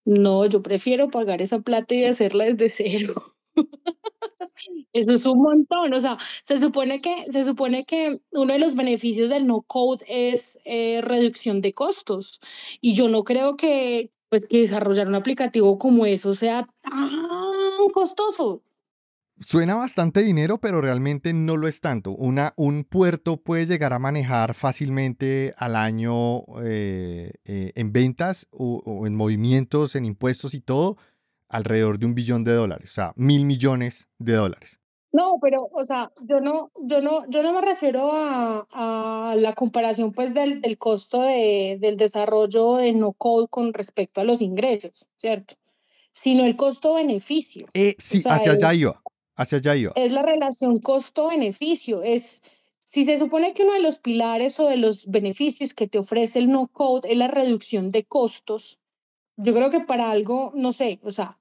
No, 0.04 0.44
yo 0.46 0.60
prefiero 0.60 1.08
pagar 1.08 1.40
esa 1.40 1.60
plata 1.60 1.94
y 1.94 2.04
hacerla 2.04 2.46
desde 2.46 2.68
cero. 2.68 3.36
Eso 4.92 5.12
es 5.12 5.24
un 5.24 5.42
montón, 5.42 5.94
o 5.94 6.00
sea, 6.00 6.18
se 6.44 6.58
supone 6.58 7.00
que, 7.00 7.24
se 7.30 7.44
supone 7.44 7.86
que 7.86 8.20
uno 8.30 8.52
de 8.52 8.58
los 8.58 8.74
beneficios 8.74 9.30
del 9.30 9.46
no 9.46 9.62
code 9.62 10.04
es 10.06 10.58
eh, 10.64 11.00
reducción 11.02 11.62
de 11.62 11.72
costos 11.72 12.40
y 12.80 12.94
yo 12.94 13.08
no 13.08 13.24
creo 13.24 13.56
que, 13.56 14.10
pues, 14.28 14.46
que 14.46 14.58
desarrollar 14.60 15.08
un 15.08 15.14
aplicativo 15.14 15.78
como 15.78 16.04
eso 16.04 16.34
sea 16.34 16.66
tan 16.82 17.92
costoso. 17.94 18.62
Suena 19.40 19.74
bastante 19.74 20.22
dinero, 20.22 20.58
pero 20.58 20.80
realmente 20.80 21.32
no 21.32 21.56
lo 21.56 21.66
es 21.66 21.80
tanto. 21.80 22.12
Una, 22.12 22.52
un 22.56 22.84
puerto 22.84 23.38
puede 23.38 23.66
llegar 23.66 23.92
a 23.92 23.98
manejar 23.98 24.54
fácilmente 24.54 25.52
al 25.56 25.74
año 25.74 26.44
eh, 26.62 27.32
eh, 27.44 27.72
en 27.74 27.92
ventas 27.92 28.46
o, 28.52 29.04
en 29.06 29.16
movimientos, 29.16 29.96
en 29.96 30.04
impuestos 30.04 30.54
y 30.54 30.60
todo, 30.60 30.96
alrededor 31.48 31.98
de 31.98 32.06
un 32.06 32.14
billón 32.14 32.44
de 32.44 32.52
dólares, 32.52 32.90
o 32.90 32.94
sea, 32.94 33.12
mil 33.16 33.44
millones 33.44 34.08
de 34.18 34.34
dólares. 34.34 34.81
No, 35.12 35.38
pero, 35.40 35.68
o 35.72 35.84
sea, 35.84 36.10
yo 36.26 36.40
no, 36.40 36.72
yo 36.80 37.00
no, 37.00 37.28
yo 37.28 37.42
no 37.42 37.52
me 37.52 37.60
refiero 37.60 38.10
a, 38.12 38.66
a 38.70 39.34
la 39.36 39.52
comparación 39.54 40.10
pues 40.12 40.32
del, 40.32 40.62
del 40.62 40.78
costo 40.78 41.20
de, 41.20 41.76
del 41.80 41.96
desarrollo 41.96 42.76
de 42.76 42.94
no 42.94 43.12
code 43.12 43.46
con 43.48 43.74
respecto 43.74 44.20
a 44.20 44.24
los 44.24 44.40
ingresos, 44.40 45.08
¿cierto? 45.16 45.54
Sino 46.12 46.44
el 46.44 46.56
costo-beneficio. 46.56 47.66
Eh, 47.74 47.94
sí, 47.98 48.22
hacia 48.24 48.52
allá 48.52 48.72
iba 48.74 49.02
hacia 49.34 49.58
allá 49.58 49.76
iba. 49.76 49.92
Es 49.96 50.12
la 50.12 50.22
relación 50.22 50.78
costo-beneficio. 50.78 52.02
Es 52.02 52.42
si 52.84 53.04
se 53.04 53.18
supone 53.18 53.54
que 53.54 53.62
uno 53.62 53.74
de 53.74 53.80
los 53.80 53.98
pilares 54.00 54.58
o 54.60 54.68
de 54.68 54.76
los 54.76 55.06
beneficios 55.06 55.74
que 55.74 55.88
te 55.88 55.98
ofrece 55.98 56.38
el 56.38 56.50
no 56.50 56.68
code 56.68 57.10
es 57.10 57.16
la 57.16 57.28
reducción 57.28 57.90
de 57.90 58.04
costos, 58.04 58.78
yo 59.36 59.54
creo 59.54 59.70
que 59.70 59.80
para 59.80 60.10
algo, 60.10 60.52
no 60.54 60.72
sé, 60.72 61.00
o 61.02 61.10
sea, 61.10 61.38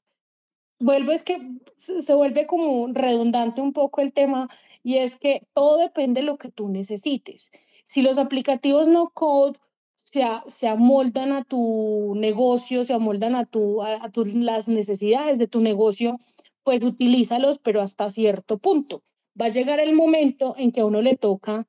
vuelve 0.82 1.14
es 1.14 1.24
que 1.24 1.40
se 1.78 2.14
vuelve 2.14 2.46
como 2.46 2.88
redundante 2.92 3.62
un 3.62 3.74
poco 3.74 4.02
el 4.02 4.14
tema 4.14 4.50
y 4.84 4.98
es 4.98 5.16
que 5.16 5.48
todo 5.54 5.78
depende 5.78 6.22
de 6.22 6.28
lo 6.28 6.38
que 6.38 6.50
tú 6.50 6.70
necesites. 6.70 7.52
Si 7.86 8.02
los 8.02 8.18
aplicativos 8.18 8.88
no 8.88 9.10
code 9.10 9.60
se, 10.04 10.24
se 10.48 10.68
amoldan 10.68 11.32
a 11.32 11.44
tu 11.44 12.14
negocio, 12.16 12.84
se 12.84 12.94
amoldan 12.94 13.36
a, 13.36 13.46
tu, 13.46 13.82
a 13.82 13.98
las 14.34 14.68
necesidades 14.68 15.38
de 15.40 15.48
tu 15.48 15.62
negocio, 15.62 16.18
pues 16.64 16.84
utilízalos, 16.84 17.60
pero 17.60 17.82
hasta 17.82 18.10
cierto 18.10 18.58
punto. 18.58 19.04
Va 19.40 19.46
a 19.46 19.50
llegar 19.50 19.80
el 19.80 19.94
momento 19.94 20.56
en 20.58 20.72
que 20.72 20.82
a 20.82 20.86
uno 20.86 21.02
le 21.02 21.16
toca 21.16 21.66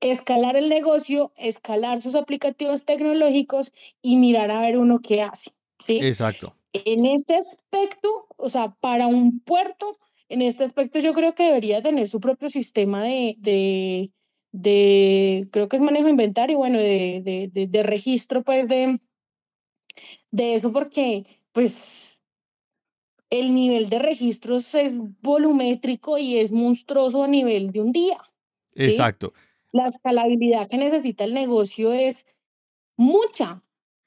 escalar 0.00 0.56
el 0.56 0.68
negocio, 0.68 1.32
escalar 1.36 2.00
sus 2.00 2.16
aplicativos 2.16 2.84
tecnológicos 2.84 3.72
y 4.02 4.16
mirar 4.16 4.50
a 4.50 4.60
ver 4.60 4.78
uno 4.78 5.00
qué 5.00 5.22
hace. 5.22 5.52
¿sí? 5.78 6.00
Exacto. 6.02 6.56
En 6.72 7.06
este 7.06 7.34
aspecto, 7.34 8.26
o 8.36 8.48
sea, 8.48 8.74
para 8.80 9.06
un 9.06 9.40
puerto, 9.40 9.96
en 10.28 10.42
este 10.42 10.64
aspecto 10.64 10.98
yo 10.98 11.12
creo 11.12 11.34
que 11.34 11.44
debería 11.44 11.82
tener 11.82 12.08
su 12.08 12.20
propio 12.20 12.48
sistema 12.48 13.02
de, 13.02 13.36
de, 13.38 14.10
de 14.52 15.48
creo 15.52 15.68
que 15.68 15.76
es 15.76 15.82
manejo 15.82 16.04
de 16.04 16.10
inventario, 16.10 16.58
bueno, 16.58 16.78
de, 16.78 17.20
de, 17.22 17.48
de, 17.52 17.66
de 17.66 17.82
registro, 17.82 18.42
pues, 18.42 18.68
de, 18.68 18.98
de 20.30 20.54
eso, 20.54 20.72
porque, 20.72 21.24
pues, 21.52 22.20
el 23.28 23.54
nivel 23.54 23.88
de 23.88 23.98
registros 23.98 24.74
es 24.74 25.00
volumétrico 25.22 26.18
y 26.18 26.36
es 26.36 26.52
monstruoso 26.52 27.22
a 27.22 27.28
nivel 27.28 27.70
de 27.70 27.80
un 27.80 27.90
día. 27.90 28.18
Exacto. 28.74 29.32
La 29.72 29.86
escalabilidad 29.86 30.68
que 30.68 30.76
necesita 30.76 31.24
el 31.24 31.32
negocio 31.32 31.94
es 31.94 32.26
mucha 32.96 33.62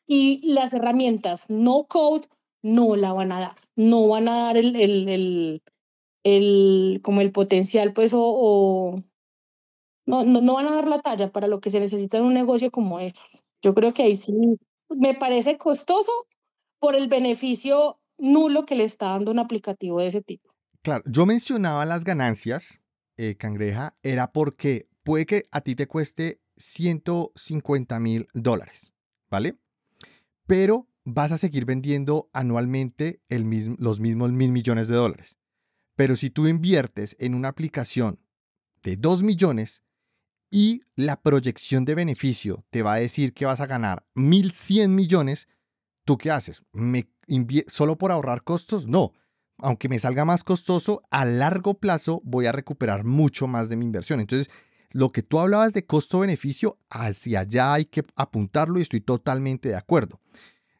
y 0.06 0.42
las 0.54 0.74
herramientas 0.74 1.50
no 1.50 1.86
code 1.88 2.28
no 2.66 2.96
la 2.96 3.14
van 3.14 3.32
a 3.32 3.40
dar, 3.40 3.56
no 3.76 4.08
van 4.08 4.28
a 4.28 4.38
dar 4.38 4.58
el, 4.58 4.76
el, 4.76 5.08
el, 5.08 5.64
el 6.24 7.00
como 7.04 7.22
el 7.22 7.32
potencial, 7.32 7.94
pues, 7.94 8.12
o, 8.16 9.00
no, 10.08 10.26
no, 10.26 10.42
no 10.42 10.56
van 10.56 10.68
a 10.68 10.74
dar 10.74 10.88
la 10.88 11.00
talla 11.00 11.32
para 11.32 11.48
lo 11.48 11.62
que 11.62 11.70
se 11.70 11.80
necesita 11.80 12.18
en 12.18 12.24
un 12.24 12.34
negocio 12.34 12.72
como 12.72 13.00
estos. 13.00 13.44
Yo 13.62 13.76
creo 13.76 13.94
que 13.94 14.02
ahí 14.02 14.16
sí 14.16 14.34
me 14.90 15.14
parece 15.14 15.58
costoso 15.58 16.12
por 16.80 16.96
el 16.96 17.08
beneficio 17.08 18.00
nulo 18.18 18.66
que 18.66 18.76
le 18.76 18.84
está 18.84 19.10
dando 19.10 19.30
un 19.30 19.40
aplicativo 19.40 20.02
de 20.02 20.08
ese 20.08 20.22
tipo. 20.24 20.50
Claro, 20.82 21.04
yo 21.06 21.28
mencionaba 21.28 21.86
las 21.86 22.04
ganancias, 22.04 22.82
eh, 23.18 23.36
Cangreja, 23.38 23.96
era 24.02 24.32
porque 24.32 24.88
puede 25.04 25.28
que 25.28 25.44
a 25.52 25.62
ti 25.62 25.76
te 25.76 25.88
cueste 25.88 26.42
150 26.58 28.00
mil 28.00 28.28
dólares, 28.34 28.94
¿vale? 29.30 29.56
Pero 30.48 30.88
vas 31.06 31.32
a 31.32 31.38
seguir 31.38 31.66
vendiendo 31.66 32.30
anualmente 32.34 33.22
los 33.30 34.00
mismos 34.00 34.32
mil 34.32 34.52
millones 34.52 34.88
de 34.88 34.96
dólares. 34.96 35.38
Pero 35.96 36.16
si 36.16 36.30
tú 36.30 36.48
inviertes 36.48 37.16
en 37.20 37.36
una 37.36 37.48
aplicación 37.48 38.20
de 38.84 38.98
2 38.98 39.24
millones 39.24 39.84
y 40.52 40.82
la 40.96 41.22
proyección 41.22 41.86
de 41.86 41.96
beneficio 41.96 42.66
te 42.70 42.82
va 42.82 42.96
a 42.96 43.00
decir 43.00 43.34
que 43.34 43.46
vas 43.46 43.62
a 43.62 43.68
ganar 43.68 44.06
1.100 44.16 44.90
millones, 44.90 45.48
¿tú 46.04 46.18
qué 46.18 46.32
haces? 46.32 46.64
¿Me 46.74 47.10
solo 47.68 47.98
por 47.98 48.12
ahorrar 48.12 48.44
costos? 48.44 48.88
No. 48.88 49.14
Aunque 49.58 49.88
me 49.88 50.00
salga 50.00 50.26
más 50.26 50.44
costoso, 50.44 51.04
a 51.12 51.24
largo 51.24 51.76
plazo 51.80 52.22
voy 52.26 52.46
a 52.46 52.52
recuperar 52.52 53.06
mucho 53.06 53.48
más 53.48 53.70
de 53.70 53.78
mi 53.78 53.86
inversión. 53.86 54.20
Entonces, 54.20 54.52
lo 54.92 55.12
que 55.12 55.24
tú 55.24 55.40
hablabas 55.40 55.72
de 55.74 55.86
costo-beneficio, 55.86 56.78
hacia 56.90 57.42
allá 57.42 57.74
hay 57.74 57.86
que 57.86 58.04
apuntarlo 58.16 58.80
y 58.80 58.82
estoy 58.82 59.02
totalmente 59.02 59.70
de 59.70 59.76
acuerdo. 59.76 60.20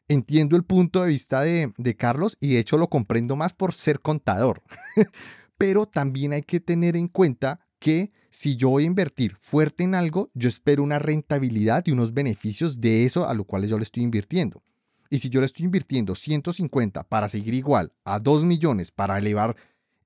Entiendo 0.08 0.56
el 0.56 0.64
punto 0.64 1.02
de 1.02 1.08
vista 1.08 1.42
de, 1.42 1.96
Carlos 1.96 2.36
y 2.40 2.54
de 2.54 2.60
hecho 2.60 2.78
lo 2.78 2.88
comprendo 2.88 3.36
más 3.36 3.52
por 3.52 3.74
ser 3.74 4.00
contador. 4.00 4.62
Pero 5.58 5.86
también 5.86 6.32
hay 6.32 6.42
que 6.42 6.60
tener 6.60 6.96
en 6.96 7.08
cuenta 7.08 7.60
que 7.78 8.10
si 8.30 8.56
yo 8.56 8.70
voy 8.70 8.84
a 8.84 8.86
invertir 8.86 9.36
fuerte 9.36 9.84
en 9.84 9.94
algo, 9.94 10.30
yo 10.34 10.48
espero 10.48 10.82
una 10.82 10.98
rentabilidad 10.98 11.84
y 11.86 11.92
unos 11.92 12.12
beneficios 12.12 12.80
de 12.80 13.04
eso 13.04 13.26
a 13.26 13.34
lo 13.34 13.44
cual 13.44 13.66
yo 13.66 13.78
le 13.78 13.84
estoy 13.84 14.02
invirtiendo. 14.02 14.62
Y 15.08 15.18
si 15.18 15.30
yo 15.30 15.40
le 15.40 15.46
estoy 15.46 15.64
invirtiendo 15.64 16.14
150 16.14 17.04
para 17.04 17.28
seguir 17.28 17.54
igual 17.54 17.92
a 18.04 18.18
2 18.18 18.44
millones 18.44 18.90
para 18.90 19.18
elevar 19.18 19.56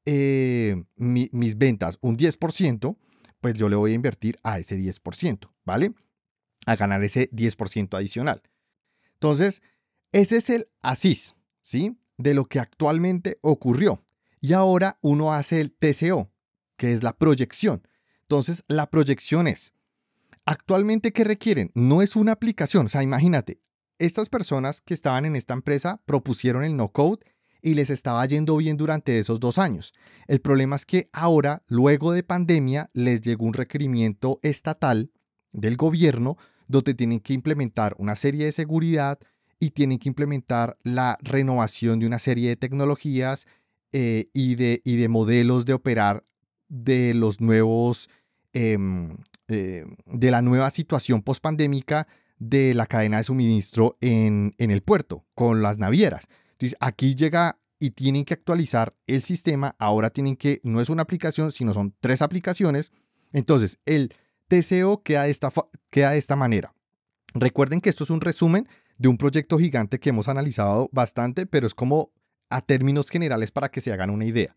eh, 0.05 0.85
mis 0.97 1.59
ventas 1.59 1.99
un 2.01 2.17
10%, 2.17 2.97
pues 3.41 3.55
yo 3.55 3.69
le 3.69 3.77
voy 3.77 3.93
a 3.93 3.95
invertir 3.95 4.39
a 4.43 4.59
ese 4.59 4.79
10%, 4.79 5.51
¿vale? 5.65 5.93
A 6.67 6.77
ganar 6.77 7.03
ese 7.03 7.31
10% 7.31 7.97
adicional. 7.97 8.43
Entonces, 9.15 9.63
ese 10.13 10.39
es 10.39 10.51
el 10.51 10.69
ASIS, 10.83 11.35
¿sí? 11.63 11.99
De 12.17 12.35
lo 12.35 12.47
que 12.47 12.59
actualmente 12.61 13.39
ocurrió. 13.43 14.05
Y 14.41 14.53
ahora 14.55 14.99
uno 15.03 15.33
hace 15.33 15.61
el 15.61 15.73
TCO, 15.73 16.31
que 16.77 16.93
es 16.93 17.03
la 17.03 17.17
proyección. 17.17 17.87
Entonces, 18.23 18.65
la 18.69 18.91
proyección 18.91 19.47
es, 19.47 19.73
actualmente, 20.47 21.13
¿qué 21.13 21.25
requieren? 21.25 21.71
No 21.75 22.03
es 22.03 22.17
una 22.17 22.33
aplicación, 22.33 22.87
o 22.87 22.89
sea, 22.89 23.03
imagínate, 23.03 23.61
estas 23.99 24.29
personas 24.29 24.81
que 24.81 24.95
estaban 24.95 25.27
en 25.27 25.37
esta 25.37 25.53
empresa 25.53 26.01
propusieron 26.07 26.65
el 26.65 26.77
no 26.77 26.91
code 26.91 27.21
y 27.63 27.75
les 27.75 27.91
estaba 27.91 28.25
yendo 28.25 28.57
bien 28.57 28.77
durante 28.77 29.19
esos 29.19 29.41
dos 29.41 29.59
años. 29.59 29.93
El 30.27 30.41
problema 30.41 30.77
es 30.77 30.87
que 30.87 31.11
ahora, 31.13 31.63
luego 31.69 32.13
de 32.13 32.23
pandemia, 32.23 32.91
les 32.95 33.21
llegó 33.21 33.45
un 33.45 33.53
requerimiento 33.53 34.41
estatal 34.43 35.13
del 35.53 35.77
gobierno 35.77 36.39
donde 36.67 36.95
tienen 36.95 37.21
que 37.21 37.35
implementar 37.35 37.95
una 37.99 38.17
serie 38.17 38.47
de 38.47 38.53
seguridad 38.53 39.19
y 39.61 39.71
tienen 39.71 39.99
que 39.99 40.09
implementar 40.09 40.79
la 40.83 41.19
renovación 41.21 42.01
de 42.01 42.07
una 42.07 42.19
serie 42.19 42.49
de 42.49 42.57
tecnologías 42.57 43.47
eh, 43.93 44.31
y, 44.33 44.55
de, 44.55 44.81
y 44.85 44.97
de 44.97 45.09
modelos 45.09 45.67
de 45.67 45.75
operar 45.75 46.25
de 46.69 47.13
los 47.13 47.41
nuevos, 47.41 48.09
em, 48.55 49.19
eh, 49.49 49.85
de 50.07 50.31
la 50.31 50.41
nueva 50.43 50.71
situación 50.71 51.23
pospandémica 51.23 52.09
de 52.39 52.73
la 52.73 52.87
cadena 52.87 53.19
de 53.19 53.25
suministro 53.25 53.99
en, 54.01 54.55
en 54.57 54.71
el 54.71 54.83
puerto 54.83 55.27
con 55.35 55.61
las 55.61 55.79
navieras. 55.79 56.27
Entonces, 56.53 56.77
aquí 56.81 57.15
llega 57.15 57.59
y 57.79 57.91
tienen 57.91 58.25
que 58.25 58.35
actualizar 58.35 58.95
el 59.07 59.23
sistema. 59.23 59.77
Ahora 59.79 60.11
tienen 60.11 60.37
que, 60.37 60.61
no 60.63 60.81
es 60.81 60.89
una 60.89 61.03
aplicación, 61.03 61.53
sino 61.53 61.75
son 61.75 61.95
tres 62.01 62.23
aplicaciones. 62.23 62.93
Entonces, 63.33 63.79
el 63.85 64.15
TCO 64.49 65.03
queda 65.03 65.25
de 65.25 65.31
esta, 65.31 65.51
queda 65.91 66.13
de 66.13 66.19
esta 66.19 66.37
manera. 66.37 66.75
Recuerden 67.35 67.81
que 67.81 67.91
esto 67.91 68.05
es 68.05 68.11
un 68.11 68.21
resumen 68.21 68.69
de 69.01 69.09
un 69.09 69.17
proyecto 69.17 69.59
gigante 69.59 69.99
que 69.99 70.11
hemos 70.11 70.29
analizado 70.29 70.91
bastante, 70.93 71.47
pero 71.47 71.67
es 71.67 71.73
como 71.73 72.13
a 72.51 72.61
términos 72.61 73.09
generales 73.09 73.51
para 73.51 73.71
que 73.71 73.81
se 73.81 73.95
hagan 73.95 74.11
una 74.11 74.27
idea. 74.27 74.55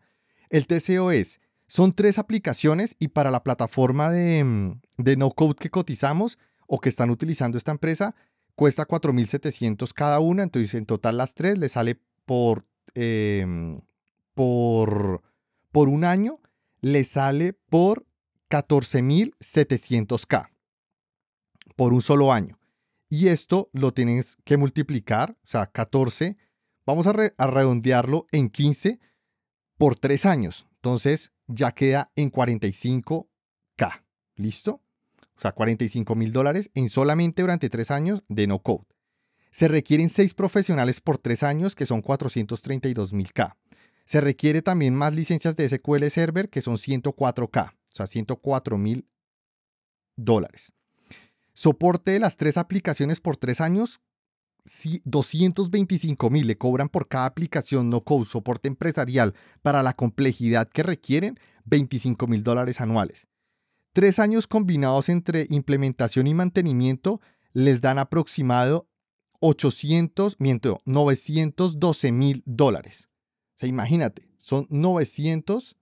El 0.50 0.66
TCO 0.66 1.12
es, 1.12 1.40
son 1.66 1.94
tres 1.94 2.18
aplicaciones 2.18 2.94
y 2.98 3.08
para 3.08 3.30
la 3.30 3.42
plataforma 3.42 4.10
de, 4.10 4.44
mm, 4.44 4.80
de 4.98 5.16
no 5.16 5.30
code 5.30 5.54
que 5.54 5.70
cotizamos 5.70 6.36
o 6.66 6.78
que 6.78 6.90
están 6.90 7.08
utilizando 7.08 7.56
esta 7.56 7.72
empresa, 7.72 8.14
cuesta 8.54 8.86
4.700 8.86 9.94
cada 9.94 10.20
una, 10.20 10.42
entonces 10.42 10.74
en 10.74 10.84
total 10.84 11.16
las 11.16 11.32
tres 11.32 11.56
le 11.56 11.70
sale 11.70 11.98
por, 12.26 12.66
em, 12.94 13.80
por, 14.34 15.22
por 15.72 15.88
un 15.88 16.04
año, 16.04 16.38
le 16.82 17.04
sale 17.04 17.54
por 17.54 18.04
14.700K 18.50 20.50
por 21.76 21.94
un 21.94 22.02
solo 22.02 22.30
año. 22.30 22.58
Y 23.14 23.28
esto 23.28 23.70
lo 23.72 23.94
tienes 23.94 24.38
que 24.44 24.56
multiplicar, 24.56 25.36
o 25.44 25.46
sea, 25.46 25.66
14 25.66 26.36
Vamos 26.86 27.06
a, 27.06 27.12
redondearlo 27.12 28.26
en 28.30 28.50
15 28.50 29.00
por 29.78 29.96
3 29.96 30.26
años. 30.26 30.66
Entonces 30.76 31.32
ya 31.46 31.72
queda 31.72 32.10
en 32.16 32.30
45K. 32.30 34.04
¿Listo? 34.36 34.82
O 35.36 35.40
sea, 35.40 35.52
45 35.52 36.14
mil 36.14 36.32
dólares 36.32 36.70
en 36.74 36.88
solamente 36.88 37.42
durante 37.42 37.70
3 37.70 37.90
años 37.92 38.24
de 38.28 38.48
no 38.48 38.58
code. 38.62 38.84
Se 39.52 39.68
requieren 39.68 40.10
6 40.10 40.34
profesionales 40.34 41.00
por 41.00 41.18
3 41.18 41.44
años, 41.44 41.76
que 41.76 41.86
son 41.86 42.02
432 42.02 43.12
mil 43.12 43.32
K. 43.32 43.56
Se 44.04 44.20
requiere 44.20 44.60
también 44.60 44.94
más 44.94 45.14
licencias 45.14 45.56
de 45.56 45.68
SQL 45.68 46.08
Server, 46.08 46.50
que 46.50 46.60
son 46.60 46.76
104K, 46.76 47.72
o 47.72 47.94
sea, 47.94 48.06
104 48.08 48.76
mil 48.76 49.08
dólares. 50.16 50.74
Soporte 51.54 52.10
de 52.10 52.18
las 52.20 52.36
tres 52.36 52.56
aplicaciones 52.58 53.20
por 53.20 53.36
3 53.36 53.60
años, 53.60 54.00
225 55.04 56.30
mil 56.30 56.46
le 56.46 56.56
cobran 56.56 56.88
por 56.88 57.06
cada 57.06 57.26
aplicación 57.26 57.90
no 57.90 58.02
code 58.02 58.24
soporte 58.24 58.68
empresarial 58.68 59.34
para 59.62 59.82
la 59.82 59.92
complejidad 59.92 60.68
que 60.68 60.82
requieren 60.82 61.38
25 61.66 62.26
mil 62.26 62.42
dólares 62.42 62.80
anuales. 62.80 63.26
Tres 63.92 64.18
años 64.18 64.46
combinados 64.46 65.08
entre 65.08 65.46
implementación 65.50 66.26
y 66.26 66.34
mantenimiento 66.34 67.20
les 67.52 67.80
dan 67.80 67.98
aproximado 67.98 68.88
800, 69.40 70.36
miento, 70.40 70.80
912 70.86 72.12
mil 72.12 72.42
dólares. 72.46 73.08
O 73.56 73.58
sea, 73.58 73.68
imagínate, 73.68 74.30
son 74.38 74.66
912 74.70 75.76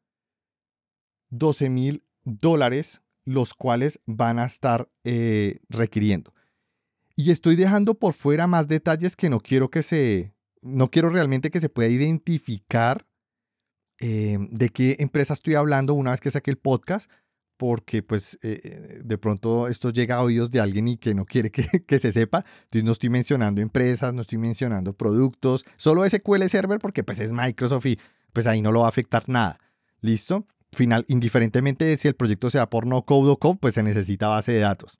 mil 1.70 2.04
dólares 2.24 3.00
los 3.24 3.54
cuales 3.54 4.00
van 4.06 4.38
a 4.38 4.46
estar 4.46 4.88
eh, 5.04 5.58
requiriendo. 5.68 6.34
Y 7.14 7.30
estoy 7.30 7.56
dejando 7.56 7.94
por 7.94 8.14
fuera 8.14 8.46
más 8.46 8.68
detalles 8.68 9.16
que 9.16 9.30
no 9.30 9.40
quiero 9.40 9.70
que 9.70 9.82
se, 9.82 10.34
no 10.60 10.90
quiero 10.90 11.10
realmente 11.10 11.50
que 11.50 11.60
se 11.60 11.68
pueda 11.68 11.88
identificar 11.88 13.06
eh, 14.00 14.38
de 14.50 14.68
qué 14.70 14.96
empresa 14.98 15.34
estoy 15.34 15.54
hablando 15.54 15.94
una 15.94 16.10
vez 16.10 16.20
que 16.20 16.30
saque 16.30 16.50
el 16.50 16.58
podcast, 16.58 17.10
porque 17.56 18.02
pues 18.02 18.38
eh, 18.42 19.00
de 19.04 19.18
pronto 19.18 19.68
esto 19.68 19.90
llega 19.90 20.16
a 20.16 20.22
oídos 20.22 20.50
de 20.50 20.58
alguien 20.58 20.88
y 20.88 20.96
que 20.96 21.14
no 21.14 21.24
quiere 21.24 21.50
que, 21.50 21.62
que, 21.86 21.98
se 21.98 22.10
sepa. 22.10 22.44
Entonces 22.62 22.84
no 22.84 22.92
estoy 22.92 23.10
mencionando 23.10 23.60
empresas, 23.60 24.12
no 24.14 24.22
estoy 24.22 24.38
mencionando 24.38 24.94
productos, 24.94 25.64
solo 25.76 26.08
SQL 26.08 26.48
Server 26.48 26.78
porque 26.78 27.04
pues 27.04 27.20
es 27.20 27.32
Microsoft 27.32 27.86
y 27.86 27.98
pues 28.32 28.46
ahí 28.46 28.62
no 28.62 28.72
lo 28.72 28.80
va 28.80 28.86
a 28.86 28.88
afectar 28.88 29.28
nada. 29.28 29.60
¿Listo? 30.00 30.46
Final, 30.72 31.04
indiferentemente 31.08 31.84
de 31.84 31.98
si 31.98 32.08
el 32.08 32.14
proyecto 32.14 32.48
sea 32.50 32.70
por 32.70 32.86
no 32.86 33.04
code 33.04 33.30
o 33.30 33.38
code, 33.38 33.58
pues 33.60 33.74
se 33.74 33.82
necesita 33.82 34.28
base 34.28 34.52
de 34.52 34.60
datos. 34.60 34.98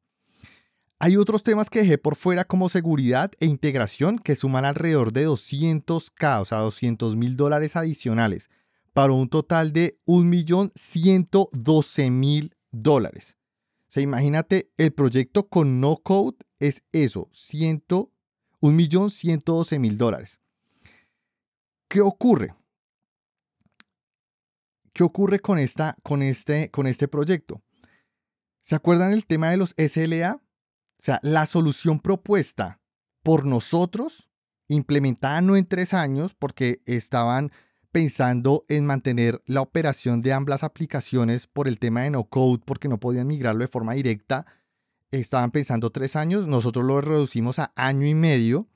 Hay 0.99 1.17
otros 1.17 1.43
temas 1.43 1.69
que 1.69 1.81
dejé 1.81 1.99
por 1.99 2.15
fuera 2.15 2.45
como 2.45 2.69
seguridad 2.69 3.33
e 3.41 3.47
integración 3.47 4.21
que 4.21 4.37
suman 4.37 4.65
alrededor 4.65 5.13
de 5.13 5.27
200k, 5.27 6.43
o 6.43 6.45
sea, 6.45 6.59
200 6.59 7.17
mil 7.17 7.37
dólares 7.37 7.75
adicionales, 7.75 8.49
para 8.93 9.13
un 9.13 9.29
total 9.29 9.73
de 9.73 9.99
1.112.000 10.07 12.55
dólares. 12.71 13.37
O 13.89 13.93
sea, 13.93 14.03
imagínate, 14.03 14.71
el 14.77 14.93
proyecto 14.93 15.49
con 15.49 15.81
no 15.81 15.97
code 15.97 16.37
es 16.61 16.85
eso, 16.93 17.29
1.112.000 17.33 19.97
dólares. 19.97 20.39
¿Qué 21.89 22.01
ocurre? 22.01 22.55
¿Qué 24.93 25.03
ocurre 25.03 25.41
con, 25.41 25.59
esta, 25.59 25.97
con, 26.03 26.23
este, 26.23 26.71
con 26.71 26.87
este 26.87 27.09
proyecto? 27.09 27.63
¿Se 28.63 28.75
acuerdan 28.75 29.13
el 29.13 29.27
tema 29.27 29.51
de 29.51 29.57
los 29.57 29.75
SLA? 29.77 30.35
O 30.37 31.03
sea, 31.05 31.19
la 31.23 31.47
solución 31.47 31.99
propuesta 31.99 32.81
por 33.23 33.45
nosotros, 33.47 34.29
implementada 34.69 35.41
no 35.41 35.57
en 35.57 35.67
tres 35.67 35.95
años, 35.95 36.35
porque 36.35 36.83
estaban 36.87 37.53
pensando 37.91 38.65
en 38.69 38.87
mantener 38.87 39.43
la 39.47 39.61
operación 39.61 40.23
de 40.23 40.33
ambas 40.33 40.65
aplicaciones 40.65 41.47
por 41.47 41.69
el 41.69 41.79
tema 41.79 42.03
de 42.03 42.11
no 42.11 42.25
code, 42.25 42.63
porque 42.65 42.89
no 42.89 42.99
podían 42.99 43.27
migrarlo 43.27 43.61
de 43.61 43.69
forma 43.69 43.95
directa. 43.95 44.47
Estaban 45.11 45.51
pensando 45.51 45.91
tres 45.91 46.17
años, 46.17 46.47
nosotros 46.47 46.85
lo 46.85 47.01
reducimos 47.01 47.59
a 47.59 47.73
año 47.77 48.07
y 48.07 48.15
medio, 48.15 48.67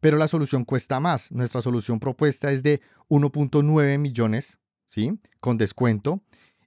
pero 0.00 0.16
la 0.16 0.28
solución 0.28 0.64
cuesta 0.64 0.98
más. 0.98 1.30
Nuestra 1.30 1.62
solución 1.62 2.00
propuesta 2.00 2.50
es 2.50 2.62
de 2.62 2.80
1.9 3.08 3.98
millones, 3.98 4.58
Con 5.40 5.58
descuento. 5.58 6.22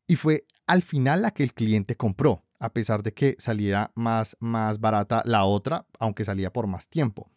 Y 0.07 0.15
fue 0.15 0.45
al 0.67 0.83
final 0.83 1.21
la 1.21 1.31
que 1.31 1.43
el 1.43 1.53
cliente 1.53 1.95
compró 1.95 2.43
a 2.59 2.73
pesar 2.73 3.03
de 3.03 3.13
que 3.13 3.35
salía 3.39 3.91
más, 3.95 4.37
más 4.39 4.79
barata 4.79 5.23
la 5.25 5.45
otra, 5.45 5.85
aunque 5.97 6.25
salía 6.25 6.51
por 6.51 6.67
más 6.67 6.87
tiempo. 6.89 7.31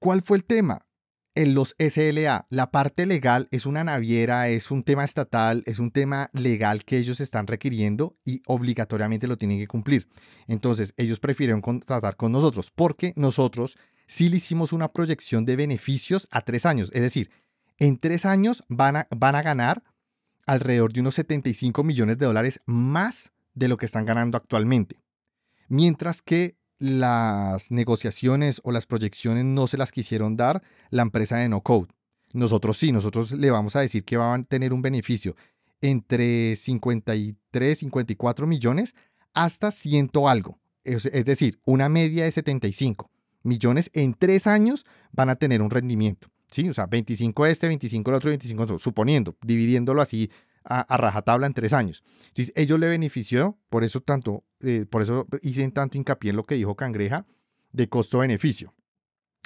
¿Cuál 0.00 0.22
fue 0.22 0.38
el 0.38 0.44
tema? 0.44 0.86
En 1.34 1.54
los 1.54 1.76
SLA, 1.78 2.46
la 2.50 2.70
parte 2.72 3.06
legal 3.06 3.46
es 3.52 3.64
una 3.64 3.84
naviera, 3.84 4.48
es 4.48 4.72
un 4.72 4.82
tema 4.82 5.04
estatal, 5.04 5.62
es 5.66 5.78
un 5.78 5.92
tema 5.92 6.30
legal 6.32 6.84
que 6.84 6.98
ellos 6.98 7.20
están 7.20 7.46
requiriendo 7.46 8.16
y 8.24 8.42
obligatoriamente 8.46 9.28
lo 9.28 9.38
tienen 9.38 9.58
que 9.58 9.68
cumplir. 9.68 10.08
Entonces, 10.48 10.94
ellos 10.96 11.20
prefieren 11.20 11.60
contratar 11.60 12.16
con 12.16 12.32
nosotros 12.32 12.72
porque 12.74 13.12
nosotros 13.14 13.76
sí 14.08 14.28
le 14.28 14.38
hicimos 14.38 14.72
una 14.72 14.92
proyección 14.92 15.44
de 15.44 15.54
beneficios 15.54 16.26
a 16.32 16.40
tres 16.40 16.66
años. 16.66 16.90
Es 16.92 17.02
decir, 17.02 17.30
en 17.78 17.98
tres 17.98 18.26
años 18.26 18.64
van 18.68 18.96
a, 18.96 19.42
ganar 19.42 19.82
alrededor 20.46 20.92
de 20.92 21.00
unos 21.00 21.14
75 21.14 21.84
millones 21.84 22.18
de 22.18 22.26
dólares 22.26 22.60
más 22.66 23.32
de 23.54 23.68
lo 23.68 23.76
que 23.76 23.86
están 23.86 24.06
ganando 24.06 24.36
actualmente. 24.36 25.00
Mientras 25.68 26.22
que 26.22 26.56
las 26.78 27.70
negociaciones 27.70 28.60
o 28.64 28.72
las 28.72 28.86
proyecciones 28.86 29.44
no 29.44 29.66
se 29.66 29.78
las 29.78 29.92
quisieron 29.92 30.36
dar 30.36 30.62
la 30.90 31.02
empresa 31.02 31.36
de 31.36 31.48
no 31.48 31.62
code. 31.62 31.88
Nosotros 32.32 32.76
sí, 32.76 32.92
nosotros 32.92 33.32
le 33.32 33.50
vamos 33.50 33.74
a 33.74 33.80
decir 33.80 34.04
que 34.04 34.16
van 34.16 34.42
a 34.42 34.44
tener 34.44 34.72
un 34.72 34.82
beneficio 34.82 35.34
entre 35.80 36.56
53, 36.56 37.78
54 37.78 38.46
millones 38.46 38.94
hasta 39.34 39.70
ciento 39.70 40.28
algo. 40.28 40.58
Es, 40.84 41.06
es 41.06 41.24
decir, 41.24 41.60
una 41.64 41.88
media 41.88 42.24
de 42.24 42.32
75 42.32 43.10
millones 43.42 43.90
en 43.92 44.14
tres 44.14 44.46
años 44.46 44.86
van 45.12 45.30
a 45.30 45.36
tener 45.36 45.62
un 45.62 45.70
rendimiento. 45.70 46.28
¿Sí? 46.50 46.68
O 46.68 46.74
sea, 46.74 46.86
25 46.86 47.46
este, 47.46 47.68
25 47.68 48.10
el 48.10 48.16
otro, 48.16 48.28
25 48.30 48.62
el 48.62 48.64
otro, 48.64 48.78
suponiendo, 48.78 49.36
dividiéndolo 49.42 50.02
así 50.02 50.30
a, 50.64 50.96
rajatabla 50.96 51.46
en 51.46 51.54
tres 51.54 51.72
años. 51.72 52.02
Entonces, 52.28 52.52
ellos 52.56 52.78
le 52.78 52.88
benefició, 52.88 53.58
por 53.70 53.84
eso 53.84 54.00
tanto, 54.00 54.44
eh, 54.60 54.86
por 54.88 55.02
eso 55.02 55.26
hice 55.42 55.68
tanto 55.70 55.96
hincapié 55.96 56.30
en 56.30 56.36
lo 56.36 56.44
que 56.44 56.56
dijo 56.56 56.74
Cangreja 56.74 57.26
de 57.72 57.88
costo-beneficio. 57.88 58.74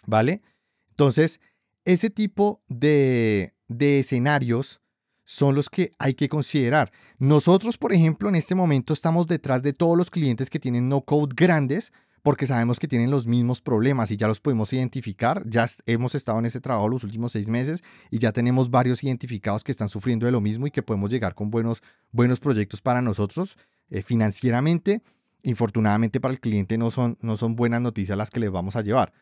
¿Vale? 0.05 0.43
Entonces, 0.91 1.41
ese 1.85 2.11
tipo 2.11 2.61
de, 2.69 3.55
de 3.69 4.01
escenarios 4.01 4.81
son 5.25 5.55
los 5.55 5.71
que 5.71 5.93
hay 5.99 6.15
que 6.15 6.29
considerar. 6.29 6.93
Nosotros, 7.19 7.79
por 7.79 7.93
ejemplo, 7.93 8.29
en 8.29 8.35
este 8.35 8.55
momento 8.55 8.93
estamos 8.93 9.27
detrás 9.27 9.63
de 9.63 9.73
todos 9.73 9.97
los 9.97 10.11
clientes 10.11 10.51
que 10.51 10.59
tienen 10.59 10.89
no 10.89 11.03
code 11.03 11.35
grandes 11.37 11.93
porque 12.23 12.47
sabemos 12.47 12.79
que 12.79 12.87
tienen 12.87 13.11
los 13.11 13.27
mismos 13.27 13.61
problemas 13.61 14.11
y 14.11 14.17
ya 14.17 14.29
los 14.29 14.41
podemos 14.41 14.73
identificar. 14.73 15.43
Ya 15.47 15.69
hemos 15.87 16.15
estado 16.15 16.39
en 16.39 16.47
ese 16.47 16.61
trabajo 16.61 16.89
los 16.89 17.05
últimos 17.05 17.33
seis 17.33 17.49
meses 17.49 17.83
y 18.11 18.19
ya 18.19 18.33
tenemos 18.33 18.71
varios 18.71 19.03
identificados 19.03 19.65
que 19.65 19.73
están 19.73 19.89
sufriendo 19.89 20.27
de 20.27 20.33
lo 20.33 20.41
mismo 20.41 20.67
y 20.67 20.71
que 20.71 20.83
podemos 20.83 21.11
llegar 21.11 21.35
con 21.35 21.51
buenos, 21.51 21.83
buenos 22.13 22.39
proyectos 22.39 22.81
para 22.81 23.03
nosotros 23.03 23.59
eh, 23.91 24.03
financieramente. 24.03 25.03
Infortunadamente 25.43 26.21
para 26.21 26.33
el 26.33 26.41
cliente 26.41 26.79
no 26.79 26.93
son, 26.93 27.19
no 27.21 27.37
son 27.37 27.57
buenas 27.57 27.81
noticias 27.81 28.17
las 28.17 28.31
que 28.31 28.39
les 28.39 28.53
vamos 28.53 28.77
a 28.77 28.83
llevar. 28.83 29.13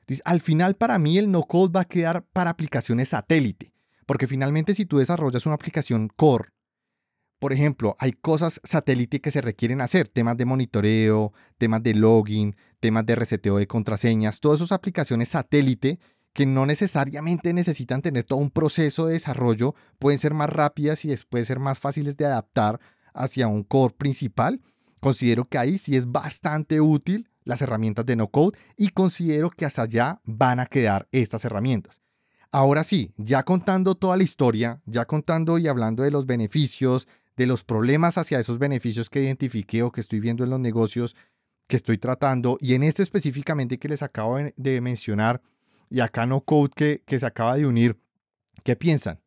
Entonces, 0.00 0.22
al 0.24 0.40
final 0.40 0.74
para 0.74 0.98
mí 0.98 1.16
el 1.18 1.30
no-code 1.30 1.72
va 1.72 1.82
a 1.82 1.84
quedar 1.84 2.24
para 2.32 2.50
aplicaciones 2.50 3.10
satélite, 3.10 3.72
porque 4.04 4.26
finalmente 4.26 4.74
si 4.74 4.84
tú 4.84 4.98
desarrollas 4.98 5.46
una 5.46 5.54
aplicación 5.54 6.08
core 6.08 6.48
por 7.38 7.52
ejemplo, 7.52 7.96
hay 7.98 8.12
cosas 8.12 8.60
satélite 8.64 9.20
que 9.20 9.30
se 9.30 9.40
requieren 9.40 9.80
hacer, 9.80 10.08
temas 10.08 10.36
de 10.36 10.44
monitoreo, 10.44 11.32
temas 11.56 11.82
de 11.82 11.94
login, 11.94 12.56
temas 12.80 13.06
de 13.06 13.14
reseteo 13.14 13.58
de 13.58 13.66
contraseñas, 13.66 14.40
todas 14.40 14.60
esas 14.60 14.72
aplicaciones 14.72 15.30
satélite 15.30 15.98
que 16.32 16.46
no 16.46 16.66
necesariamente 16.66 17.52
necesitan 17.52 18.02
tener 18.02 18.24
todo 18.24 18.38
un 18.38 18.50
proceso 18.50 19.06
de 19.06 19.14
desarrollo, 19.14 19.74
pueden 19.98 20.18
ser 20.18 20.34
más 20.34 20.50
rápidas 20.50 21.04
y 21.04 21.08
después 21.08 21.46
ser 21.46 21.58
más 21.58 21.80
fáciles 21.80 22.16
de 22.16 22.26
adaptar 22.26 22.80
hacia 23.14 23.48
un 23.48 23.64
core 23.64 23.94
principal. 23.96 24.60
Considero 25.00 25.48
que 25.48 25.58
ahí 25.58 25.78
sí 25.78 25.96
es 25.96 26.10
bastante 26.10 26.80
útil 26.80 27.28
las 27.44 27.62
herramientas 27.62 28.04
de 28.04 28.16
no 28.16 28.28
code 28.28 28.58
y 28.76 28.90
considero 28.90 29.50
que 29.50 29.64
hasta 29.64 29.82
allá 29.82 30.20
van 30.24 30.60
a 30.60 30.66
quedar 30.66 31.08
estas 31.12 31.44
herramientas. 31.44 32.02
Ahora 32.50 32.84
sí, 32.84 33.12
ya 33.16 33.42
contando 33.42 33.94
toda 33.94 34.16
la 34.16 34.22
historia, 34.22 34.80
ya 34.86 35.06
contando 35.06 35.58
y 35.58 35.66
hablando 35.66 36.02
de 36.02 36.10
los 36.10 36.24
beneficios, 36.26 37.06
de 37.38 37.46
los 37.46 37.62
problemas 37.62 38.18
hacia 38.18 38.40
esos 38.40 38.58
beneficios 38.58 39.08
que 39.08 39.22
identifiqué 39.22 39.84
o 39.84 39.92
que 39.92 40.00
estoy 40.00 40.18
viendo 40.18 40.42
en 40.42 40.50
los 40.50 40.58
negocios 40.58 41.14
que 41.68 41.76
estoy 41.76 41.96
tratando 41.96 42.58
y 42.60 42.74
en 42.74 42.82
este 42.82 43.02
específicamente 43.02 43.78
que 43.78 43.88
les 43.88 44.02
acabo 44.02 44.38
de 44.56 44.80
mencionar 44.80 45.40
y 45.88 46.00
acá 46.00 46.26
no 46.26 46.40
code 46.40 46.72
que, 46.74 47.02
que 47.06 47.18
se 47.18 47.26
acaba 47.26 47.56
de 47.56 47.66
unir, 47.66 47.96
¿qué 48.64 48.74
piensan? 48.74 49.20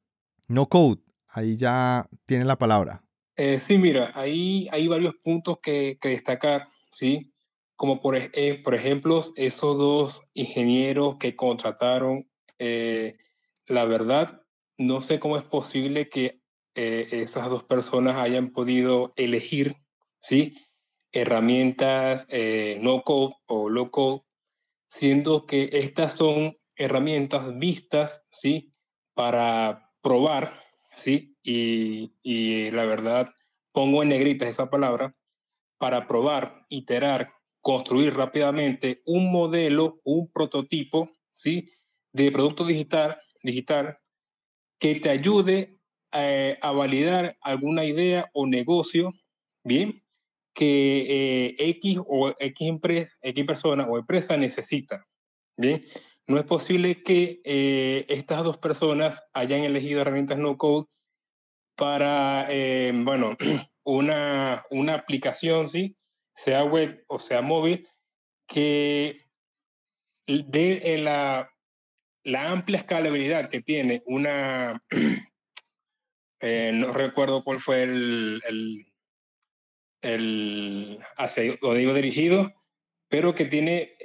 No 0.49 0.67
code, 0.67 0.99
ahí 1.29 1.55
ya 1.55 2.05
tienen 2.25 2.47
la 2.47 2.57
palabra. 2.57 3.01
Eh, 3.37 3.59
sí, 3.59 3.77
mira, 3.77 4.11
ahí 4.13 4.67
hay 4.71 4.87
varios 4.89 5.15
puntos 5.15 5.59
que, 5.63 5.97
destacar, 6.01 6.67
¿sí? 6.91 7.33
Como 7.77 8.01
por, 8.01 8.17
eh, 8.17 8.61
por 8.61 8.75
ejemplo, 8.75 9.21
esos 9.37 9.77
dos 9.77 10.21
ingenieros 10.33 11.15
que 11.17 11.37
contrataron, 11.37 12.29
eh, 12.59 13.15
la 13.67 13.85
verdad, 13.85 14.41
no 14.77 14.99
sé 14.99 15.19
cómo 15.19 15.37
es 15.37 15.43
posible 15.43 16.09
que 16.09 16.40
eh, 16.75 17.07
esas 17.11 17.49
dos 17.49 17.63
personas 17.63 18.15
hayan 18.15 18.51
podido 18.51 19.13
elegir, 19.15 19.75
¿sí? 20.21 20.55
Herramientas 21.11 22.25
eh, 22.29 22.77
no 22.81 23.03
code 23.03 23.35
o 23.47 23.69
low 23.69 23.91
siendo 24.87 25.45
que 25.45 25.69
estas 25.73 26.15
son 26.15 26.57
herramientas 26.75 27.57
vistas, 27.57 28.23
¿sí? 28.29 28.73
Para 29.13 29.91
probar, 30.01 30.63
¿sí? 30.95 31.37
Y, 31.43 32.15
y 32.21 32.71
la 32.71 32.85
verdad, 32.85 33.33
pongo 33.71 34.03
en 34.03 34.09
negritas 34.09 34.49
esa 34.49 34.69
palabra, 34.69 35.15
para 35.77 36.07
probar, 36.07 36.65
iterar, 36.69 37.33
construir 37.61 38.15
rápidamente 38.15 39.01
un 39.05 39.31
modelo, 39.31 39.99
un 40.03 40.31
prototipo, 40.31 41.11
¿sí? 41.35 41.71
De 42.13 42.31
producto 42.31 42.65
digital, 42.65 43.19
digital 43.43 43.97
que 44.79 44.95
te 44.95 45.09
ayude 45.09 45.80
eh, 46.13 46.57
a 46.61 46.71
validar 46.71 47.37
alguna 47.41 47.85
idea 47.85 48.29
o 48.33 48.47
negocio, 48.47 49.13
bien, 49.63 50.03
que 50.53 51.47
eh, 51.47 51.55
X 51.57 51.99
o 52.05 52.33
X, 52.37 52.67
empresa, 52.67 53.15
X 53.21 53.45
persona 53.45 53.87
o 53.87 53.97
empresa 53.97 54.37
necesita, 54.37 55.05
bien. 55.57 55.85
No 56.27 56.37
es 56.37 56.43
posible 56.43 57.03
que 57.03 57.41
eh, 57.43 58.05
estas 58.07 58.43
dos 58.43 58.57
personas 58.57 59.23
hayan 59.33 59.61
elegido 59.61 60.01
herramientas 60.01 60.37
no 60.37 60.57
code 60.57 60.87
para, 61.75 62.47
bueno, 62.93 63.35
una, 63.83 64.63
una 64.69 64.93
aplicación, 64.93 65.67
¿sí? 65.69 65.97
sea 66.33 66.63
web 66.63 67.03
o 67.07 67.19
sea 67.19 67.41
móvil, 67.41 67.87
que 68.47 69.21
de 70.27 70.97
la, 70.99 71.51
la 72.23 72.51
amplia 72.51 72.79
escalabilidad 72.79 73.49
que 73.49 73.61
tiene 73.61 74.01
una, 74.05 74.81
Eh, 76.41 76.71
no 76.73 76.91
recuerdo 76.91 77.43
cuál 77.43 77.59
fue 77.59 77.83
el, 77.83 78.41
el, 78.47 78.85
el 80.01 80.99
hacia 81.17 81.55
donde 81.61 81.83
iba 81.83 81.93
dirigido, 81.93 82.51
pero 83.09 83.35
que 83.35 83.45
tiene 83.45 83.95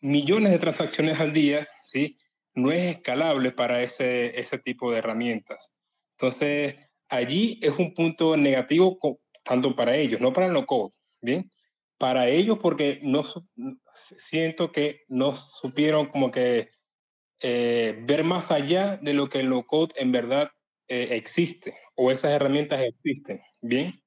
millones 0.00 0.52
de 0.52 0.58
transacciones 0.58 1.18
al 1.20 1.32
día, 1.32 1.68
¿sí? 1.82 2.18
No 2.54 2.70
es 2.70 2.96
escalable 2.96 3.52
para 3.52 3.82
ese, 3.82 4.38
ese 4.38 4.58
tipo 4.58 4.92
de 4.92 4.98
herramientas. 4.98 5.72
Entonces, 6.12 6.76
allí 7.08 7.58
es 7.62 7.78
un 7.78 7.92
punto 7.92 8.36
negativo 8.36 8.98
tanto 9.44 9.74
para 9.76 9.96
ellos, 9.96 10.20
no 10.20 10.32
para 10.32 10.46
el 10.46 10.52
no-code, 10.52 10.94
¿bien? 11.22 11.50
Para 11.98 12.28
ellos 12.28 12.58
porque 12.60 13.00
no 13.02 13.24
siento 13.92 14.70
que 14.72 15.02
no 15.08 15.34
supieron 15.34 16.06
como 16.06 16.30
que 16.30 16.70
eh, 17.40 17.98
ver 18.02 18.24
más 18.24 18.50
allá 18.50 18.96
de 18.96 19.14
lo 19.14 19.28
que 19.28 19.40
el 19.40 19.48
no-code 19.48 19.94
en 19.96 20.12
verdad 20.12 20.50
eh, 20.88 21.08
existe 21.16 21.76
o 21.96 22.10
esas 22.12 22.32
herramientas 22.32 22.82
existen, 22.82 23.40
¿bien? 23.62 24.00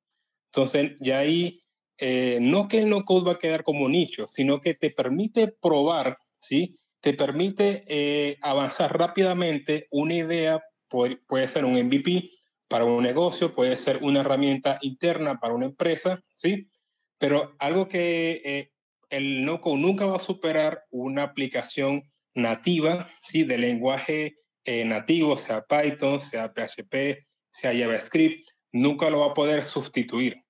Entonces, 0.53 0.93
ya 1.01 1.19
ahí, 1.19 1.61
eh, 1.97 2.39
no 2.41 2.67
que 2.67 2.79
el 2.79 2.89
no-code 2.89 3.25
va 3.25 3.33
a 3.33 3.39
quedar 3.39 3.63
como 3.63 3.89
nicho, 3.89 4.27
sino 4.29 4.61
que 4.61 4.73
te 4.75 4.89
permite 4.91 5.49
probar, 5.61 6.17
¿sí? 6.39 6.77
Te 7.01 7.13
permite 7.13 7.83
eh, 7.87 8.37
avanzar 8.41 8.97
rápidamente 8.97 9.87
una 9.91 10.15
idea, 10.15 10.61
puede, 10.89 11.17
puede 11.27 11.47
ser 11.47 11.65
un 11.65 11.73
MVP 11.73 12.31
para 12.69 12.85
un 12.85 13.03
negocio, 13.03 13.55
puede 13.55 13.77
ser 13.77 13.99
una 14.01 14.21
herramienta 14.21 14.77
interna 14.81 15.39
para 15.39 15.53
una 15.55 15.65
empresa, 15.65 16.21
¿sí? 16.33 16.69
Pero 17.17 17.55
algo 17.59 17.89
que 17.89 18.71
el 19.09 19.43
no-code 19.43 19.81
nunca 19.81 20.05
va 20.05 20.15
a 20.15 20.19
superar 20.19 20.83
una 20.91 21.23
aplicación 21.23 22.03
nativa, 22.35 23.09
¿sí? 23.23 23.43
De 23.43 23.57
lenguaje 23.57 24.37
eh, 24.69 24.85
nativo, 24.85 25.35
sea 25.35 25.65
Python, 25.65 26.19
sea 26.19 26.53
PHP, 26.53 27.25
sea 27.49 27.73
JavaScript, 27.73 28.47
nunca 28.71 29.09
lo 29.09 29.21
va 29.21 29.31
a 29.31 29.33
poder 29.33 29.63
sustituir. 29.63 30.45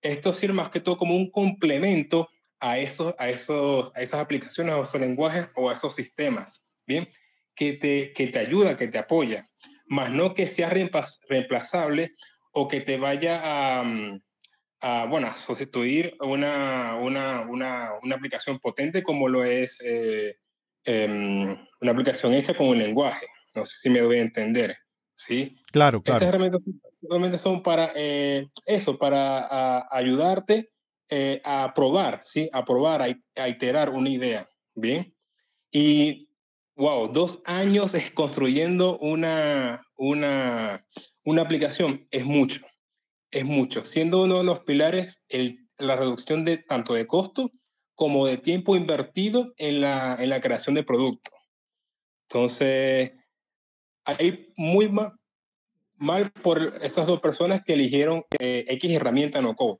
Esto 0.00 0.32
sirve 0.32 0.54
más 0.54 0.70
que 0.70 0.80
todo 0.80 0.96
como 0.96 1.14
un 1.14 1.30
complemento 1.30 2.30
a, 2.60 2.78
esos, 2.78 3.14
a, 3.18 3.28
esos, 3.28 3.92
a 3.94 4.00
esas 4.00 4.20
aplicaciones, 4.20 4.74
a 4.74 4.80
esos 4.80 4.98
lenguajes 4.98 5.48
o 5.54 5.68
a 5.68 5.74
esos 5.74 5.94
sistemas, 5.94 6.64
¿bien? 6.86 7.10
Que 7.54 7.74
te, 7.74 8.14
que 8.14 8.28
te 8.28 8.38
ayuda, 8.38 8.74
que 8.74 8.88
te 8.88 8.96
apoya, 8.96 9.50
más 9.86 10.10
no 10.10 10.32
que 10.32 10.46
sea 10.46 10.70
reemplazable 10.70 12.14
o 12.52 12.68
que 12.68 12.80
te 12.80 12.96
vaya 12.96 13.42
a, 13.44 15.04
bueno, 15.10 15.34
sustituir 15.34 16.16
una, 16.20 16.94
una, 16.94 17.42
una, 17.42 17.90
una, 18.02 18.14
aplicación 18.14 18.60
potente 18.60 19.02
como 19.02 19.28
lo 19.28 19.44
es 19.44 19.78
eh, 19.84 20.36
em, 20.84 21.54
una 21.82 21.92
aplicación 21.92 22.32
hecha 22.32 22.54
con 22.54 22.68
un 22.68 22.78
lenguaje. 22.78 23.26
No 23.54 23.66
sé 23.66 23.76
si 23.76 23.90
me 23.90 24.00
doy 24.00 24.18
a 24.18 24.22
entender. 24.22 24.76
¿sí? 25.18 25.58
Claro, 25.72 26.02
claro. 26.02 26.24
Estas 26.24 26.60
herramientas 27.02 27.40
son 27.40 27.62
para 27.62 27.92
eh, 27.96 28.48
eso, 28.64 28.98
para 28.98 29.86
ayudarte 29.90 30.70
eh, 31.10 31.40
a 31.44 31.72
probar, 31.74 32.22
¿sí? 32.24 32.48
A 32.52 32.64
probar, 32.64 33.02
a, 33.02 33.48
iterar 33.48 33.90
una 33.90 34.08
idea. 34.08 34.48
Bien. 34.74 35.14
Y, 35.72 36.30
wow, 36.76 37.08
dos 37.12 37.40
años 37.44 37.92
construyendo 38.14 38.98
una, 38.98 39.82
una, 39.96 40.86
una 41.24 41.42
aplicación 41.42 42.06
es 42.10 42.24
mucho. 42.24 42.60
Es 43.30 43.44
mucho. 43.44 43.84
Siendo 43.84 44.22
uno 44.22 44.38
de 44.38 44.44
los 44.44 44.60
pilares 44.60 45.24
el, 45.28 45.68
la 45.78 45.96
reducción 45.96 46.44
de 46.44 46.58
tanto 46.58 46.94
de 46.94 47.06
costo 47.06 47.50
como 47.94 48.26
de 48.26 48.38
tiempo 48.38 48.76
invertido 48.76 49.52
en 49.56 49.80
la, 49.80 50.16
en 50.20 50.30
la 50.30 50.40
creación 50.40 50.76
de 50.76 50.84
producto. 50.84 51.32
Entonces, 52.28 53.12
hay 54.08 54.52
muy 54.56 54.88
mal, 55.96 56.30
por 56.42 56.78
esas 56.82 57.06
dos 57.06 57.20
personas 57.20 57.62
que 57.64 57.74
eligieron 57.74 58.24
eh, 58.38 58.64
X 58.68 58.92
herramienta 58.92 59.40
no 59.40 59.54
code. 59.54 59.78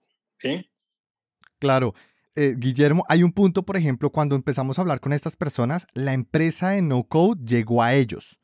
Claro. 1.58 1.94
Eh, 2.36 2.54
Guillermo, 2.56 3.04
hay 3.08 3.24
un 3.24 3.32
punto, 3.32 3.64
por 3.64 3.76
ejemplo, 3.76 4.10
cuando 4.10 4.36
empezamos 4.36 4.78
a 4.78 4.82
hablar 4.82 5.00
con 5.00 5.12
estas 5.12 5.34
personas, 5.34 5.86
la 5.94 6.12
empresa 6.12 6.70
de 6.70 6.82
no 6.82 7.04
code 7.04 7.40
llegó 7.44 7.82
a 7.82 7.94
ellos 7.94 8.38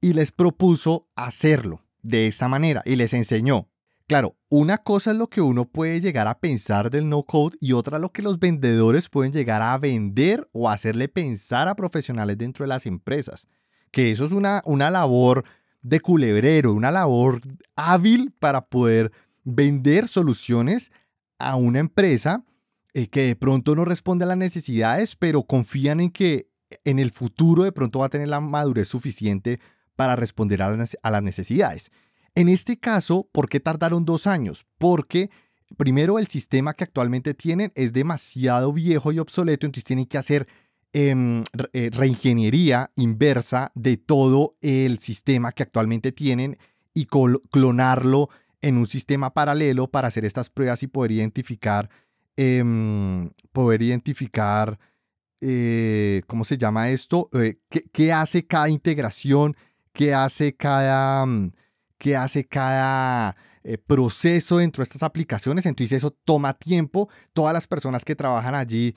y 0.00 0.12
les 0.12 0.32
propuso 0.32 1.08
hacerlo 1.14 1.82
de 2.02 2.26
esa 2.26 2.48
manera 2.48 2.82
y 2.84 2.96
les 2.96 3.14
enseñó. 3.14 3.70
Claro, 4.06 4.36
una 4.48 4.78
cosa 4.78 5.12
es 5.12 5.16
lo 5.16 5.28
que 5.28 5.40
uno 5.40 5.66
puede 5.66 6.00
llegar 6.00 6.26
a 6.26 6.40
pensar 6.40 6.90
del 6.90 7.08
no 7.08 7.22
code 7.22 7.56
y 7.60 7.72
otra 7.72 7.98
lo 7.98 8.10
que 8.10 8.22
los 8.22 8.40
vendedores 8.40 9.08
pueden 9.08 9.32
llegar 9.32 9.62
a 9.62 9.78
vender 9.78 10.48
o 10.52 10.68
hacerle 10.68 11.08
pensar 11.08 11.68
a 11.68 11.76
profesionales 11.76 12.36
dentro 12.36 12.64
de 12.64 12.68
las 12.68 12.86
empresas. 12.86 13.46
Que 13.90 14.10
eso 14.10 14.24
es 14.24 14.32
una, 14.32 14.62
una 14.64 14.90
labor 14.90 15.44
de 15.82 16.00
culebrero, 16.00 16.72
una 16.72 16.90
labor 16.90 17.40
hábil 17.76 18.32
para 18.38 18.66
poder 18.66 19.12
vender 19.44 20.08
soluciones 20.08 20.92
a 21.38 21.56
una 21.56 21.78
empresa 21.78 22.44
eh, 22.92 23.08
que 23.08 23.22
de 23.22 23.36
pronto 23.36 23.74
no 23.74 23.84
responde 23.84 24.24
a 24.24 24.28
las 24.28 24.36
necesidades, 24.36 25.16
pero 25.16 25.44
confían 25.44 26.00
en 26.00 26.10
que 26.10 26.48
en 26.84 26.98
el 26.98 27.10
futuro 27.10 27.64
de 27.64 27.72
pronto 27.72 28.00
va 28.00 28.06
a 28.06 28.10
tener 28.10 28.28
la 28.28 28.40
madurez 28.40 28.88
suficiente 28.88 29.60
para 29.96 30.16
responder 30.16 30.62
a 30.62 31.10
las 31.10 31.22
necesidades. 31.22 31.90
En 32.34 32.48
este 32.48 32.78
caso, 32.78 33.28
¿por 33.32 33.48
qué 33.48 33.60
tardaron 33.60 34.04
dos 34.04 34.26
años? 34.26 34.66
Porque 34.78 35.30
primero 35.76 36.18
el 36.18 36.28
sistema 36.28 36.74
que 36.74 36.84
actualmente 36.84 37.34
tienen 37.34 37.72
es 37.74 37.92
demasiado 37.92 38.72
viejo 38.72 39.12
y 39.12 39.18
obsoleto, 39.18 39.66
entonces 39.66 39.84
tienen 39.84 40.06
que 40.06 40.18
hacer 40.18 40.46
eh, 40.92 41.44
reingeniería 41.92 42.90
inversa 42.96 43.70
de 43.76 43.96
todo 43.96 44.56
el 44.60 44.98
sistema 44.98 45.52
que 45.52 45.62
actualmente 45.62 46.10
tienen 46.10 46.58
y 46.92 47.06
clonarlo 47.06 48.28
en 48.60 48.76
un 48.76 48.88
sistema 48.88 49.32
paralelo 49.32 49.86
para 49.88 50.08
hacer 50.08 50.24
estas 50.24 50.50
pruebas 50.50 50.82
y 50.82 50.88
poder 50.88 51.12
identificar, 51.12 51.88
em, 52.36 53.30
poder 53.52 53.82
identificar, 53.82 54.80
eh, 55.40 56.22
¿cómo 56.26 56.44
se 56.44 56.58
llama 56.58 56.90
esto? 56.90 57.30
Eh, 57.34 57.60
¿qué, 57.68 57.84
¿qué, 57.92 58.12
hace 58.12 58.44
cada 58.44 58.68
integración? 58.68 59.56
¿Qué 59.92 60.12
hace 60.12 60.54
cada... 60.56 61.24
Mm, 61.24 61.52
que 61.98 62.16
hace 62.16 62.46
cada 62.46 63.36
proceso 63.86 64.56
dentro 64.56 64.80
de 64.80 64.84
estas 64.84 65.02
aplicaciones. 65.02 65.66
Entonces 65.66 65.98
eso 65.98 66.10
toma 66.24 66.54
tiempo. 66.54 67.10
Todas 67.34 67.52
las 67.52 67.66
personas 67.66 68.06
que 68.06 68.16
trabajan 68.16 68.54
allí 68.54 68.94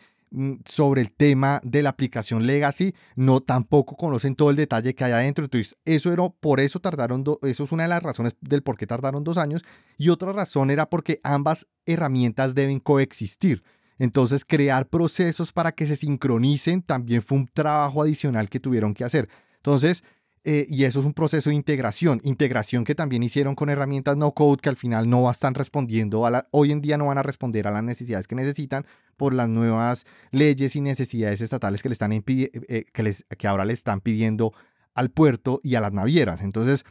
sobre 0.66 1.02
el 1.02 1.12
tema 1.12 1.62
de 1.64 1.84
la 1.84 1.90
aplicación 1.90 2.48
legacy 2.48 2.94
no 3.16 3.42
tampoco 3.42 3.96
conocen 3.96 4.36
todo 4.36 4.50
el 4.50 4.56
detalle 4.56 4.96
que 4.96 5.04
hay 5.04 5.12
adentro. 5.12 5.46
Entonces 5.46 5.78
eso 5.86 6.12
era, 6.12 6.28
por 6.30 6.60
eso 6.60 6.80
tardaron, 6.80 7.24
eso 7.44 7.64
es 7.64 7.72
una 7.72 7.84
de 7.84 7.90
las 7.90 8.04
razones 8.04 8.36
del 8.42 8.64
por 8.64 8.78
qué 8.78 8.88
tardaron 8.88 9.24
dos 9.24 9.38
años. 9.38 9.64
Y 9.98 10.10
otra 10.10 10.32
razón 10.32 10.72
era 10.72 10.90
porque 10.90 11.20
ambas 11.24 11.68
herramientas 11.86 12.56
deben 12.56 12.80
coexistir. 12.80 13.64
Entonces, 14.00 14.44
crear 14.44 14.88
procesos 14.88 15.54
para 15.54 15.72
que 15.72 15.86
se 15.86 15.96
sincronicen 15.96 16.82
también 16.82 17.22
fue 17.22 17.38
un 17.38 17.48
trabajo 17.48 18.02
adicional 18.02 18.50
que 18.50 18.60
tuvieron 18.60 18.94
que 18.94 19.04
hacer. 19.04 19.30
Entonces, 19.58 20.04
eh, 20.46 20.66
y 20.68 20.84
eso 20.84 21.00
es 21.00 21.06
un 21.06 21.14
proceso 21.14 21.50
de 21.50 21.56
integración, 21.56 22.20
integración 22.24 22.84
que 22.84 22.96
también 22.96 23.24
hicieron 23.24 23.56
con 23.56 23.70
herramientas 23.70 24.18
no 24.18 24.34
code 24.34 24.62
que 24.62 24.68
al 24.68 24.76
final 24.76 25.10
no 25.10 25.30
están 25.32 25.54
respondiendo, 25.54 26.26
a 26.26 26.48
hoy 26.52 26.74
en 26.74 26.82
día 26.82 26.98
no 26.98 27.06
van 27.06 27.18
a 27.18 27.24
responder 27.24 27.66
a 27.66 27.72
las 27.72 27.84
necesidades 27.84 28.28
que 28.28 28.36
necesitan 28.36 28.86
por 29.16 29.34
las 29.34 29.48
nuevas 29.48 30.06
leyes 30.32 30.76
y 30.76 30.82
necesidades 30.82 31.40
estatales 31.40 31.82
que, 31.82 31.88
le 31.88 31.94
están 31.94 32.12
eh, 32.12 32.24
eh, 32.28 32.86
que, 32.92 33.04
les, 33.04 33.26
que 33.38 33.48
ahora 33.48 33.64
le 33.64 33.72
están 33.72 34.02
pidiendo 34.02 34.54
al 34.94 35.12
puerto 35.12 35.62
y 35.64 35.76
a 35.76 35.82
las 35.82 35.94
navieras. 35.94 36.42
Entonces, 36.42 36.84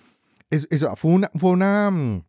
eso, 0.48 0.96
fue 0.96 1.10
una, 1.10 1.30
fue 1.34 1.50
una 1.50 1.90
mm, 1.90 2.24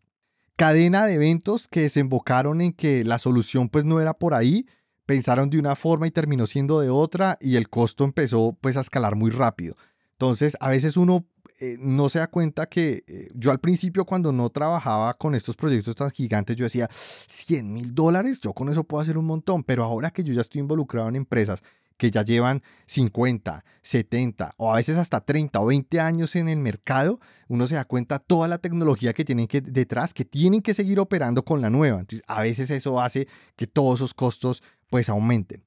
cadena 0.58 1.06
de 1.06 1.14
eventos 1.14 1.70
que 1.70 1.82
desembocaron 1.82 2.60
en 2.60 2.74
que 2.74 3.06
la 3.06 3.18
solución 3.18 3.70
pues 3.70 3.86
no 3.86 4.02
era 4.02 4.14
por 4.14 4.34
ahí, 4.34 4.66
pensaron 5.06 5.50
de 5.50 5.60
una 5.60 5.76
forma 5.78 6.06
y 6.06 6.12
terminó 6.12 6.48
siendo 6.48 6.82
de 6.82 6.90
otra 6.90 7.38
y 7.40 7.56
el 7.56 7.70
costo 7.70 8.04
empezó 8.04 8.58
pues 8.60 8.76
a 8.76 8.82
escalar 8.82 9.16
muy 9.16 9.32
rápido. 9.32 9.78
Entonces, 10.24 10.56
a 10.62 10.70
veces 10.70 10.96
uno 10.96 11.26
eh, 11.60 11.76
no 11.82 12.08
se 12.08 12.20
da 12.20 12.28
cuenta 12.28 12.68
que 12.68 13.04
eh, 13.08 13.28
yo 13.34 13.52
al 13.52 13.60
principio 13.60 14.06
cuando 14.06 14.32
no 14.32 14.50
trabajaba 14.50 15.14
con 15.16 15.36
estos 15.36 15.58
proyectos 15.58 15.96
tan 15.96 16.12
gigantes, 16.12 16.56
yo 16.56 16.64
decía, 16.64 16.88
100 16.90 17.74
mil 17.74 17.94
dólares, 17.94 18.40
yo 18.40 18.54
con 18.54 18.70
eso 18.70 18.86
puedo 18.86 19.02
hacer 19.02 19.18
un 19.18 19.26
montón, 19.26 19.66
pero 19.66 19.84
ahora 19.84 20.12
que 20.12 20.24
yo 20.24 20.34
ya 20.34 20.40
estoy 20.40 20.62
involucrado 20.62 21.10
en 21.10 21.18
empresas 21.18 21.62
que 21.98 22.10
ya 22.10 22.24
llevan 22.24 22.64
50, 22.86 23.66
70 23.82 24.54
o 24.56 24.72
a 24.72 24.78
veces 24.78 24.96
hasta 24.96 25.20
30 25.20 25.60
o 25.60 25.66
20 25.66 26.00
años 26.00 26.38
en 26.38 26.48
el 26.48 26.60
mercado, 26.60 27.20
uno 27.50 27.68
se 27.68 27.76
da 27.76 27.84
cuenta 27.84 28.20
toda 28.20 28.48
la 28.48 28.60
tecnología 28.60 29.12
que 29.12 29.26
tienen 29.26 29.48
que 29.48 29.60
detrás, 29.60 30.14
que 30.14 30.24
tienen 30.24 30.62
que 30.62 30.74
seguir 30.74 31.02
operando 31.02 31.44
con 31.44 31.60
la 31.60 31.70
nueva. 31.70 32.00
Entonces, 32.00 32.24
a 32.30 32.42
veces 32.42 32.72
eso 32.72 33.02
hace 33.02 33.28
que 33.58 33.68
todos 33.68 34.00
esos 34.00 34.14
costos 34.14 34.64
pues 34.90 35.10
aumenten. 35.10 35.66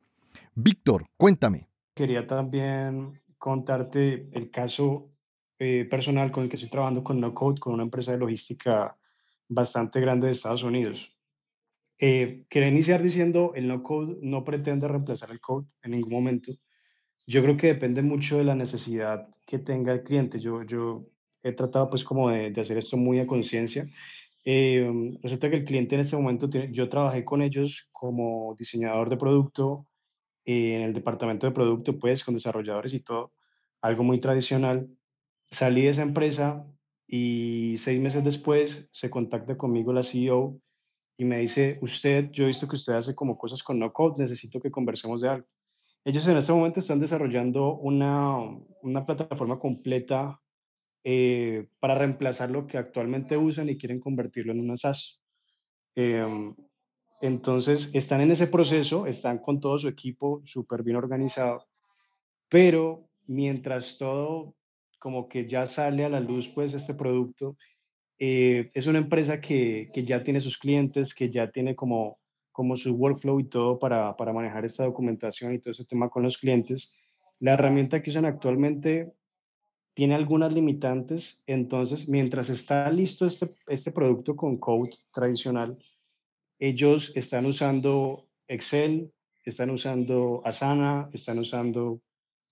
Víctor, 0.54 1.08
cuéntame. 1.18 1.68
Quería 1.94 2.26
también 2.26 3.20
contarte 3.46 4.28
el 4.32 4.50
caso 4.50 5.12
eh, 5.60 5.84
personal 5.88 6.32
con 6.32 6.42
el 6.42 6.50
que 6.50 6.56
estoy 6.56 6.68
trabajando 6.68 7.04
con 7.04 7.20
No 7.20 7.32
Code, 7.32 7.60
con 7.60 7.74
una 7.74 7.84
empresa 7.84 8.10
de 8.10 8.18
logística 8.18 8.98
bastante 9.46 10.00
grande 10.00 10.26
de 10.26 10.32
Estados 10.32 10.64
Unidos. 10.64 11.16
Eh, 11.96 12.44
quería 12.50 12.70
iniciar 12.70 13.00
diciendo, 13.00 13.52
el 13.54 13.68
No 13.68 13.84
Code 13.84 14.18
no 14.20 14.42
pretende 14.42 14.88
reemplazar 14.88 15.30
el 15.30 15.40
code 15.40 15.68
en 15.84 15.92
ningún 15.92 16.12
momento. 16.12 16.52
Yo 17.24 17.40
creo 17.44 17.56
que 17.56 17.68
depende 17.68 18.02
mucho 18.02 18.36
de 18.36 18.42
la 18.42 18.56
necesidad 18.56 19.28
que 19.46 19.60
tenga 19.60 19.92
el 19.92 20.02
cliente. 20.02 20.40
Yo, 20.40 20.64
yo 20.64 21.06
he 21.44 21.52
tratado 21.52 21.88
pues 21.88 22.02
como 22.02 22.30
de, 22.30 22.50
de 22.50 22.60
hacer 22.60 22.78
esto 22.78 22.96
muy 22.96 23.20
a 23.20 23.28
conciencia. 23.28 23.88
Eh, 24.44 24.90
resulta 25.22 25.50
que 25.50 25.56
el 25.58 25.64
cliente 25.64 25.94
en 25.94 26.00
este 26.00 26.16
momento, 26.16 26.50
tiene, 26.50 26.72
yo 26.72 26.88
trabajé 26.88 27.24
con 27.24 27.42
ellos 27.42 27.88
como 27.92 28.56
diseñador 28.58 29.08
de 29.08 29.16
producto 29.16 29.86
en 30.46 30.82
el 30.82 30.94
departamento 30.94 31.46
de 31.46 31.52
producto, 31.52 31.98
pues 31.98 32.24
con 32.24 32.34
desarrolladores 32.34 32.94
y 32.94 33.00
todo, 33.00 33.35
algo 33.86 34.02
muy 34.02 34.20
tradicional. 34.20 34.88
Salí 35.50 35.82
de 35.82 35.90
esa 35.90 36.02
empresa 36.02 36.66
y 37.06 37.76
seis 37.78 38.00
meses 38.00 38.24
después 38.24 38.88
se 38.90 39.10
contacta 39.10 39.56
conmigo 39.56 39.92
la 39.92 40.02
CEO 40.02 40.60
y 41.16 41.24
me 41.24 41.38
dice, 41.38 41.78
usted, 41.80 42.30
yo 42.30 42.44
he 42.44 42.48
visto 42.48 42.68
que 42.68 42.76
usted 42.76 42.94
hace 42.94 43.14
como 43.14 43.38
cosas 43.38 43.62
con 43.62 43.78
no 43.78 43.92
code, 43.92 44.22
necesito 44.22 44.60
que 44.60 44.70
conversemos 44.70 45.22
de 45.22 45.28
algo. 45.30 45.46
Ellos 46.04 46.26
en 46.28 46.36
este 46.36 46.52
momento 46.52 46.80
están 46.80 47.00
desarrollando 47.00 47.76
una, 47.76 48.38
una 48.82 49.06
plataforma 49.06 49.58
completa 49.58 50.40
eh, 51.02 51.68
para 51.80 51.94
reemplazar 51.94 52.50
lo 52.50 52.66
que 52.66 52.78
actualmente 52.78 53.36
usan 53.36 53.68
y 53.68 53.78
quieren 53.78 54.00
convertirlo 54.00 54.52
en 54.52 54.60
una 54.60 54.76
SaaS. 54.76 55.20
Eh, 55.94 56.54
entonces, 57.20 57.90
están 57.94 58.20
en 58.20 58.30
ese 58.30 58.46
proceso, 58.46 59.06
están 59.06 59.38
con 59.38 59.58
todo 59.58 59.78
su 59.78 59.88
equipo 59.88 60.42
súper 60.44 60.82
bien 60.82 60.96
organizado, 60.96 61.66
pero 62.48 63.08
mientras 63.26 63.98
todo 63.98 64.54
como 64.98 65.28
que 65.28 65.48
ya 65.48 65.66
sale 65.66 66.04
a 66.04 66.08
la 66.08 66.20
luz, 66.20 66.48
pues 66.48 66.74
este 66.74 66.94
producto, 66.94 67.56
eh, 68.18 68.70
es 68.74 68.86
una 68.86 68.98
empresa 68.98 69.40
que, 69.40 69.90
que, 69.92 70.04
ya 70.04 70.22
tiene 70.22 70.40
sus 70.40 70.58
clientes, 70.58 71.14
que 71.14 71.30
ya 71.30 71.50
tiene 71.50 71.76
como, 71.76 72.18
como 72.50 72.76
su 72.76 72.94
workflow 72.94 73.38
y 73.40 73.48
todo 73.48 73.78
para, 73.78 74.16
para 74.16 74.32
manejar 74.32 74.64
esta 74.64 74.84
documentación 74.84 75.54
y 75.54 75.58
todo 75.58 75.72
ese 75.72 75.84
tema 75.84 76.08
con 76.08 76.22
los 76.22 76.38
clientes. 76.38 76.96
La 77.38 77.52
herramienta 77.52 78.02
que 78.02 78.10
usan 78.10 78.24
actualmente 78.24 79.12
tiene 79.94 80.14
algunas 80.14 80.52
limitantes, 80.52 81.42
entonces 81.46 82.08
mientras 82.08 82.50
está 82.50 82.90
listo 82.90 83.26
este, 83.26 83.50
este 83.66 83.92
producto 83.92 84.36
con 84.36 84.58
code 84.58 84.90
tradicional, 85.12 85.76
ellos 86.58 87.12
están 87.14 87.46
usando 87.46 88.26
Excel, 88.48 89.12
están 89.44 89.70
usando 89.70 90.42
Asana, 90.44 91.10
están 91.12 91.38
usando 91.38 92.00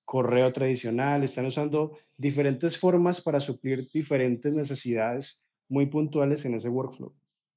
correo 0.05 0.53
tradicional, 0.53 1.25
están 1.25 1.47
usando 1.47 1.97
diferentes 2.17 2.79
formas 2.79 3.21
para 3.21 3.41
suplir 3.41 3.89
diferentes 3.93 4.53
necesidades 4.53 5.47
muy 5.69 5.87
puntuales 5.87 6.45
en 6.45 6.55
ese 6.55 6.69
workflow. 6.69 7.15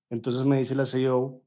Entonces 0.10 0.46
me 0.46 0.60
dice 0.60 0.76
la 0.76 0.86
CEO, 0.86 1.42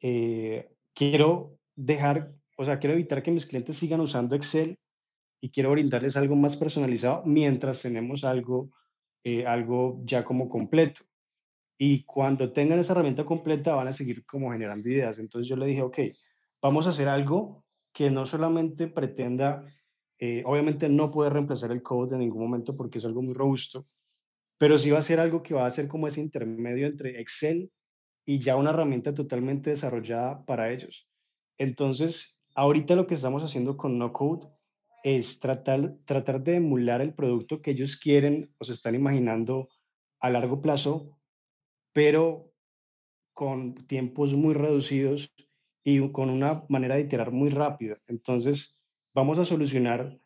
eh, 0.00 0.70
quiero 0.94 1.58
dejar, 1.74 2.34
o 2.56 2.64
sea, 2.64 2.78
quiero 2.78 2.94
evitar 2.94 3.22
que 3.22 3.30
mis 3.30 3.46
clientes 3.46 3.76
sigan 3.78 4.00
usando 4.00 4.36
Excel 4.36 4.78
y 5.40 5.50
quiero 5.50 5.70
brindarles 5.70 6.16
algo 6.16 6.36
más 6.36 6.56
personalizado 6.56 7.22
mientras 7.26 7.82
tenemos 7.82 8.24
algo, 8.24 8.70
eh, 9.24 9.46
algo 9.46 10.00
ya 10.04 10.24
como 10.24 10.48
completo. 10.48 11.02
Y 11.76 12.04
cuando 12.04 12.52
tengan 12.52 12.78
esa 12.78 12.92
herramienta 12.92 13.24
completa 13.24 13.74
van 13.74 13.88
a 13.88 13.92
seguir 13.92 14.24
como 14.26 14.52
generando 14.52 14.88
ideas. 14.88 15.18
Entonces 15.18 15.48
yo 15.48 15.56
le 15.56 15.66
dije, 15.66 15.82
ok, 15.82 15.98
vamos 16.62 16.86
a 16.86 16.90
hacer 16.90 17.08
algo 17.08 17.64
que 17.92 18.10
no 18.10 18.26
solamente 18.26 18.86
pretenda, 18.88 19.64
eh, 20.26 20.42
obviamente 20.46 20.88
no 20.88 21.10
puede 21.10 21.28
reemplazar 21.28 21.70
el 21.70 21.82
code 21.82 22.14
en 22.14 22.20
ningún 22.20 22.40
momento 22.40 22.74
porque 22.74 22.96
es 22.96 23.04
algo 23.04 23.20
muy 23.20 23.34
robusto, 23.34 23.86
pero 24.56 24.78
sí 24.78 24.90
va 24.90 25.00
a 25.00 25.02
ser 25.02 25.20
algo 25.20 25.42
que 25.42 25.52
va 25.52 25.66
a 25.66 25.70
ser 25.70 25.86
como 25.86 26.08
ese 26.08 26.22
intermedio 26.22 26.86
entre 26.86 27.20
Excel 27.20 27.70
y 28.24 28.38
ya 28.38 28.56
una 28.56 28.70
herramienta 28.70 29.12
totalmente 29.12 29.68
desarrollada 29.68 30.42
para 30.46 30.72
ellos. 30.72 31.10
Entonces, 31.58 32.40
ahorita 32.54 32.96
lo 32.96 33.06
que 33.06 33.16
estamos 33.16 33.42
haciendo 33.42 33.76
con 33.76 33.98
No 33.98 34.14
Code 34.14 34.48
es 35.02 35.40
tratar, 35.40 35.98
tratar 36.06 36.42
de 36.42 36.56
emular 36.56 37.02
el 37.02 37.12
producto 37.12 37.60
que 37.60 37.72
ellos 37.72 37.98
quieren 37.98 38.50
o 38.56 38.64
se 38.64 38.72
están 38.72 38.94
imaginando 38.94 39.68
a 40.20 40.30
largo 40.30 40.62
plazo, 40.62 41.18
pero 41.92 42.50
con 43.34 43.74
tiempos 43.74 44.32
muy 44.32 44.54
reducidos 44.54 45.30
y 45.84 46.10
con 46.12 46.30
una 46.30 46.64
manera 46.70 46.94
de 46.94 47.02
iterar 47.02 47.30
muy 47.30 47.50
rápida. 47.50 48.00
Entonces, 48.06 48.80
vamos 49.14 49.38
a 49.38 49.44
solucionar 49.44 50.20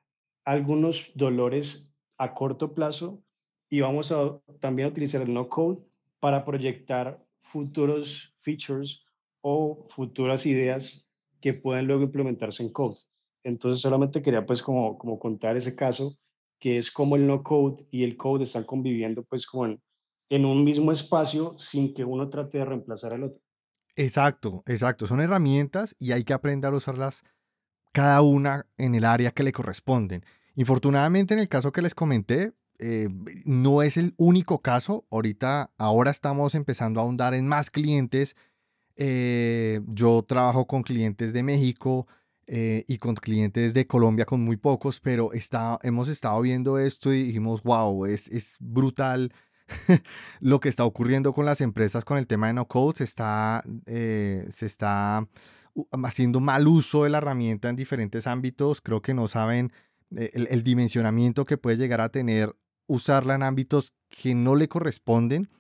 algunos 0.45 1.13
dolores 1.15 1.93
a 2.17 2.35
corto 2.35 2.75
plazo 2.75 3.23
y 3.71 3.81
vamos 3.81 4.11
a 4.13 4.41
también 4.61 4.89
utilizar 4.89 5.23
el 5.23 5.35
no 5.35 5.49
code 5.49 5.83
para 6.21 6.45
proyectar 6.45 7.23
futuros 7.43 8.35
features 8.41 9.05
o 9.43 9.87
futuras 9.89 10.47
ideas 10.47 11.07
que 11.41 11.55
pueden 11.55 11.87
luego 11.87 12.03
implementarse 12.03 12.63
en 12.63 12.73
code. 12.73 12.99
Entonces 13.45 13.81
solamente 13.81 14.23
quería 14.23 14.45
pues 14.45 14.63
como, 14.63 14.99
como 14.99 15.19
contar 15.19 15.57
ese 15.57 15.77
caso, 15.77 16.19
que 16.59 16.79
es 16.79 16.91
como 16.91 17.17
el 17.17 17.27
no 17.27 17.43
code 17.43 17.87
y 17.91 18.05
el 18.05 18.17
code 18.17 18.45
están 18.45 18.65
conviviendo 18.65 19.23
pues 19.25 19.47
como 19.47 19.67
en, 19.67 19.83
en 20.31 20.45
un 20.45 20.65
mismo 20.65 20.93
espacio 20.93 21.57
sin 21.59 21.95
que 21.95 22.05
uno 22.05 22.29
trate 22.29 22.59
de 22.59 22.65
reemplazar 22.65 23.15
al 23.15 23.25
otro. 23.25 23.43
Exacto, 23.97 24.63
exacto. 24.67 25.07
Son 25.07 25.21
herramientas 25.21 25.95
y 25.99 26.13
hay 26.13 26.25
que 26.25 26.33
aprender 26.33 26.73
a 26.73 26.77
usarlas 26.77 27.23
cada 27.93 28.23
una 28.23 28.67
en 28.77 28.95
el 28.95 29.05
área 29.05 29.31
que 29.31 29.43
le 29.43 29.53
corresponden. 29.53 30.25
Infortunadamente, 30.55 31.35
en 31.35 31.41
el 31.41 31.49
caso 31.49 31.73
que 31.73 31.83
les 31.83 31.95
comenté, 31.95 32.53
eh, 32.79 33.09
no 33.45 33.83
es 33.83 33.97
el 33.97 34.15
único 34.17 34.61
caso. 34.61 35.07
Ahorita, 35.11 35.71
ahora 35.79 36.11
estamos 36.11 36.55
empezando 36.55 37.01
a 37.01 37.03
ahondar 37.03 37.35
en 37.35 37.47
más 37.47 37.71
clientes. 37.71 38.37
Eh, 38.97 39.81
yo 39.87 40.25
trabajo 40.27 40.67
con 40.67 40.83
clientes 40.83 41.33
de 41.33 41.43
México 41.43 42.07
eh, 42.47 42.85
y 42.89 42.99
con 42.99 43.15
clientes 43.15 43.75
de 43.75 43.87
Colombia 43.87 44.25
con 44.25 44.41
muy 44.41 44.57
pocos, 44.57 45.01
pero 45.01 45.33
está, 45.33 45.79
hemos 45.83 46.09
estado 46.09 46.41
viendo 46.41 46.79
esto 46.79 47.13
y 47.13 47.25
dijimos, 47.25 47.63
wow, 47.63 48.07
es, 48.07 48.29
es 48.29 48.57
brutal 48.59 49.33
lo 50.41 50.59
que 50.61 50.69
está 50.69 50.85
ocurriendo 50.85 51.33
con 51.33 51.45
las 51.45 51.61
empresas 51.61 52.05
con 52.05 52.19
el 52.19 52.27
tema 52.27 52.49
de 52.49 52.55
no 52.55 52.67
code. 52.67 52.99
Se 52.99 53.05
está, 53.05 53.63
se 53.87 54.67
está 54.67 55.29
haciendo 56.05 56.41
mal 56.41 56.67
uso 56.67 57.05
de 57.05 57.11
la 57.11 57.19
herramienta 57.19 57.69
en 57.69 57.77
diferentes 57.77 58.27
ámbitos. 58.27 58.81
Creo 58.81 59.03
que 59.03 59.15
no 59.15 59.29
saben 59.29 59.73
el, 60.11 60.63
dimensionamiento 60.63 61.45
que 61.45 61.59
puede 61.59 61.77
llegar 61.77 62.01
a 62.01 62.09
tener 62.09 62.57
usarla 62.87 63.35
en 63.35 63.43
ámbitos 63.43 63.93
que 64.09 64.35
no 64.35 64.57
le 64.57 64.69
corresponden 64.69 65.51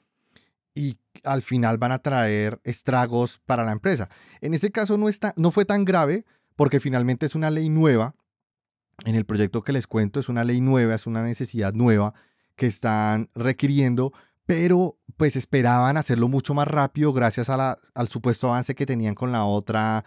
y 0.75 0.99
al 1.25 1.43
final 1.43 1.77
van 1.77 1.93
a 1.93 1.99
traer 1.99 2.61
estragos 2.65 3.41
para 3.45 3.65
la 3.65 3.73
empresa. 3.73 4.09
En 4.41 4.55
este 4.55 4.71
caso 4.71 4.97
no, 4.97 5.09
está, 5.09 5.35
no 5.37 5.51
fue 5.51 5.65
tan 5.65 5.85
grave 5.85 6.25
porque 6.57 6.81
finalmente 6.81 7.27
es 7.27 7.35
una 7.35 7.51
ley 7.51 7.69
nueva. 7.69 8.15
En 9.05 9.15
el 9.15 9.25
proyecto 9.25 9.63
que 9.63 9.73
les 9.73 9.87
cuento 9.87 10.19
es 10.21 10.29
una 10.29 10.45
ley 10.45 10.61
nueva, 10.61 10.95
es 10.95 11.07
una 11.07 11.23
necesidad 11.23 11.73
nueva 11.73 12.15
que 12.57 12.67
están 12.67 13.31
requiriendo, 13.35 14.13
pero 14.49 14.97
pues 15.19 15.37
esperaban 15.37 15.99
hacerlo 15.99 16.27
mucho 16.27 16.55
más 16.55 16.67
rápido 16.67 17.13
gracias 17.13 17.51
al 17.51 18.09
supuesto 18.09 18.49
avance 18.49 18.75
que 18.75 18.87
tenían 18.87 19.15
con 19.15 19.31
la 19.31 19.45
otra, 19.45 20.07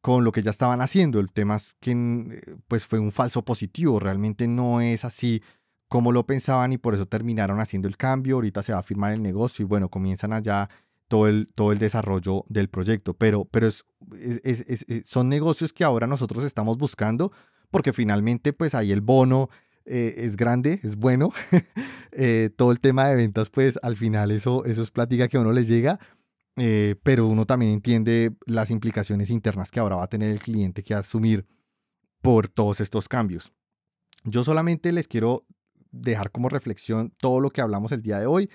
con 0.00 0.24
lo 0.24 0.32
que 0.32 0.40
ya 0.40 0.48
estaban 0.48 0.80
haciendo. 0.80 1.20
El 1.20 1.30
tema 1.30 1.56
es 1.56 1.74
que 1.78 1.90
eh, 1.90 2.56
pues 2.68 2.86
fue 2.86 2.98
un 3.00 3.12
falso 3.12 3.44
positivo, 3.44 4.00
realmente 4.00 4.48
no 4.48 4.80
es 4.80 5.04
así 5.04 5.42
como 5.88 6.10
lo 6.10 6.24
pensaban 6.24 6.72
y 6.72 6.78
por 6.78 6.94
eso 6.94 7.04
terminaron 7.04 7.60
haciendo 7.60 7.86
el 7.86 7.98
cambio. 7.98 8.36
Ahorita 8.36 8.62
se 8.62 8.72
va 8.72 8.78
a 8.78 8.82
firmar 8.82 9.12
el 9.12 9.20
negocio 9.20 9.62
y 9.62 9.66
bueno, 9.66 9.90
comienzan 9.90 10.32
allá 10.32 10.70
todo 11.06 11.28
el, 11.28 11.50
todo 11.54 11.70
el 11.70 11.78
desarrollo 11.78 12.46
del 12.48 12.70
proyecto. 12.70 13.12
Pero, 13.12 13.44
pero 13.44 13.66
es, 13.66 13.84
son 15.04 15.28
negocios 15.28 15.74
que 15.74 15.84
ahora 15.84 16.06
nosotros 16.06 16.44
estamos 16.44 16.78
buscando 16.78 17.30
porque 17.70 17.92
finalmente 17.92 18.54
pues 18.54 18.74
ahí 18.74 18.90
el 18.90 19.02
bono 19.02 19.50
eh, 19.84 20.14
es 20.18 20.36
grande, 20.36 20.80
es 20.82 20.96
bueno. 20.96 21.32
Eh, 22.14 22.50
todo 22.54 22.72
el 22.72 22.80
tema 22.80 23.08
de 23.08 23.16
ventas 23.16 23.48
pues 23.48 23.78
al 23.82 23.96
final 23.96 24.32
eso, 24.32 24.66
eso 24.66 24.82
es 24.82 24.90
plática 24.90 25.28
que 25.28 25.38
a 25.38 25.40
uno 25.40 25.50
les 25.50 25.66
llega. 25.66 25.98
Eh, 26.56 26.96
pero 27.02 27.26
uno 27.26 27.46
también 27.46 27.72
entiende 27.72 28.36
las 28.44 28.70
implicaciones 28.70 29.30
internas 29.30 29.70
que 29.70 29.80
ahora 29.80 29.96
va 29.96 30.04
a 30.04 30.08
tener 30.08 30.28
el 30.28 30.38
cliente 30.38 30.82
que 30.82 30.92
asumir 30.92 31.46
por 32.20 32.50
todos 32.50 32.82
estos 32.82 33.08
cambios. 33.08 33.54
Yo 34.24 34.44
solamente 34.44 34.92
les 34.92 35.08
quiero 35.08 35.46
dejar 35.90 36.30
como 36.30 36.48
reflexión 36.48 37.14
todo 37.18 37.40
lo 37.40 37.50
que 37.50 37.62
hablamos 37.62 37.92
el 37.92 38.02
día 38.02 38.18
de 38.18 38.26
hoy. 38.26 38.50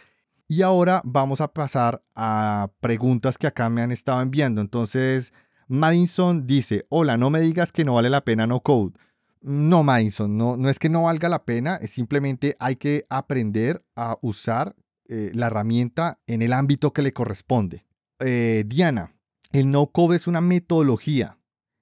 Y 0.47 0.61
ahora 0.61 1.01
vamos 1.03 1.41
a 1.41 1.51
pasar 1.51 2.03
a 2.15 2.71
preguntas 2.79 3.37
que 3.37 3.47
acá 3.47 3.69
me 3.69 3.81
han 3.81 3.91
estado 3.91 4.21
enviando. 4.21 4.61
Entonces, 4.61 5.33
Madison 5.67 6.47
dice, 6.47 6.85
hola, 6.89 7.17
no 7.17 7.29
me 7.29 7.41
digas 7.41 7.71
que 7.71 7.83
no 7.83 7.95
vale 7.95 8.09
la 8.09 8.23
pena 8.23 8.47
no 8.47 8.61
code. 8.61 8.93
No, 9.41 9.83
Madison, 9.83 10.37
no, 10.37 10.57
no 10.57 10.69
es 10.69 10.79
que 10.79 10.89
no 10.89 11.03
valga 11.03 11.29
la 11.29 11.45
pena, 11.45 11.77
es 11.77 11.91
simplemente 11.91 12.55
hay 12.59 12.75
que 12.75 13.05
aprender 13.09 13.83
a 13.95 14.17
usar 14.21 14.75
eh, 15.07 15.31
la 15.33 15.47
herramienta 15.47 16.19
en 16.27 16.41
el 16.41 16.53
ámbito 16.53 16.91
que 16.91 17.01
le 17.01 17.13
corresponde. 17.13 17.85
Eh, 18.19 18.63
Diana, 18.67 19.13
el 19.51 19.71
no 19.71 19.87
code 19.87 20.17
es 20.17 20.27
una 20.27 20.41
metodología 20.41 21.37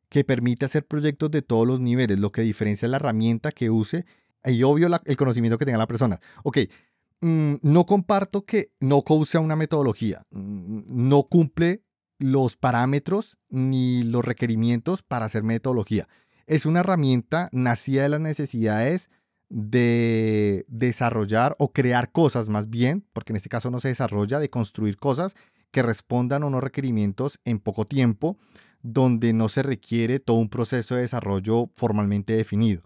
que 0.09 0.23
permite 0.23 0.65
hacer 0.65 0.85
proyectos 0.85 1.31
de 1.31 1.41
todos 1.41 1.67
los 1.67 1.79
niveles, 1.79 2.19
lo 2.19 2.31
que 2.31 2.41
diferencia 2.41 2.87
la 2.87 2.97
herramienta 2.97 3.51
que 3.51 3.69
use 3.69 4.05
y 4.43 4.63
obvio 4.63 4.87
el 5.05 5.17
conocimiento 5.17 5.57
que 5.57 5.65
tenga 5.65 5.77
la 5.77 5.87
persona. 5.87 6.19
Ok, 6.43 6.59
mm, 7.21 7.55
no 7.61 7.85
comparto 7.85 8.45
que 8.45 8.71
no 8.79 9.01
code 9.01 9.25
sea 9.25 9.41
una 9.41 9.55
metodología. 9.55 10.25
Mm, 10.29 10.83
no 10.87 11.23
cumple 11.23 11.81
los 12.19 12.55
parámetros 12.55 13.37
ni 13.49 14.03
los 14.03 14.23
requerimientos 14.23 15.03
para 15.03 15.25
hacer 15.25 15.43
metodología. 15.43 16.07
Es 16.47 16.65
una 16.65 16.81
herramienta 16.81 17.49
nacida 17.51 18.03
de 18.03 18.09
las 18.09 18.19
necesidades 18.19 19.09
de 19.49 20.65
desarrollar 20.67 21.55
o 21.59 21.71
crear 21.71 22.11
cosas 22.11 22.49
más 22.49 22.69
bien, 22.69 23.05
porque 23.13 23.33
en 23.33 23.37
este 23.37 23.49
caso 23.49 23.71
no 23.71 23.79
se 23.79 23.89
desarrolla, 23.89 24.39
de 24.39 24.49
construir 24.49 24.97
cosas 24.97 25.35
que 25.71 25.83
respondan 25.83 26.43
a 26.43 26.47
unos 26.47 26.63
requerimientos 26.63 27.39
en 27.45 27.59
poco 27.59 27.85
tiempo, 27.85 28.37
donde 28.81 29.33
no 29.33 29.49
se 29.49 29.63
requiere 29.63 30.19
todo 30.19 30.37
un 30.37 30.49
proceso 30.49 30.95
de 30.95 31.01
desarrollo 31.01 31.69
formalmente 31.75 32.33
definido 32.33 32.83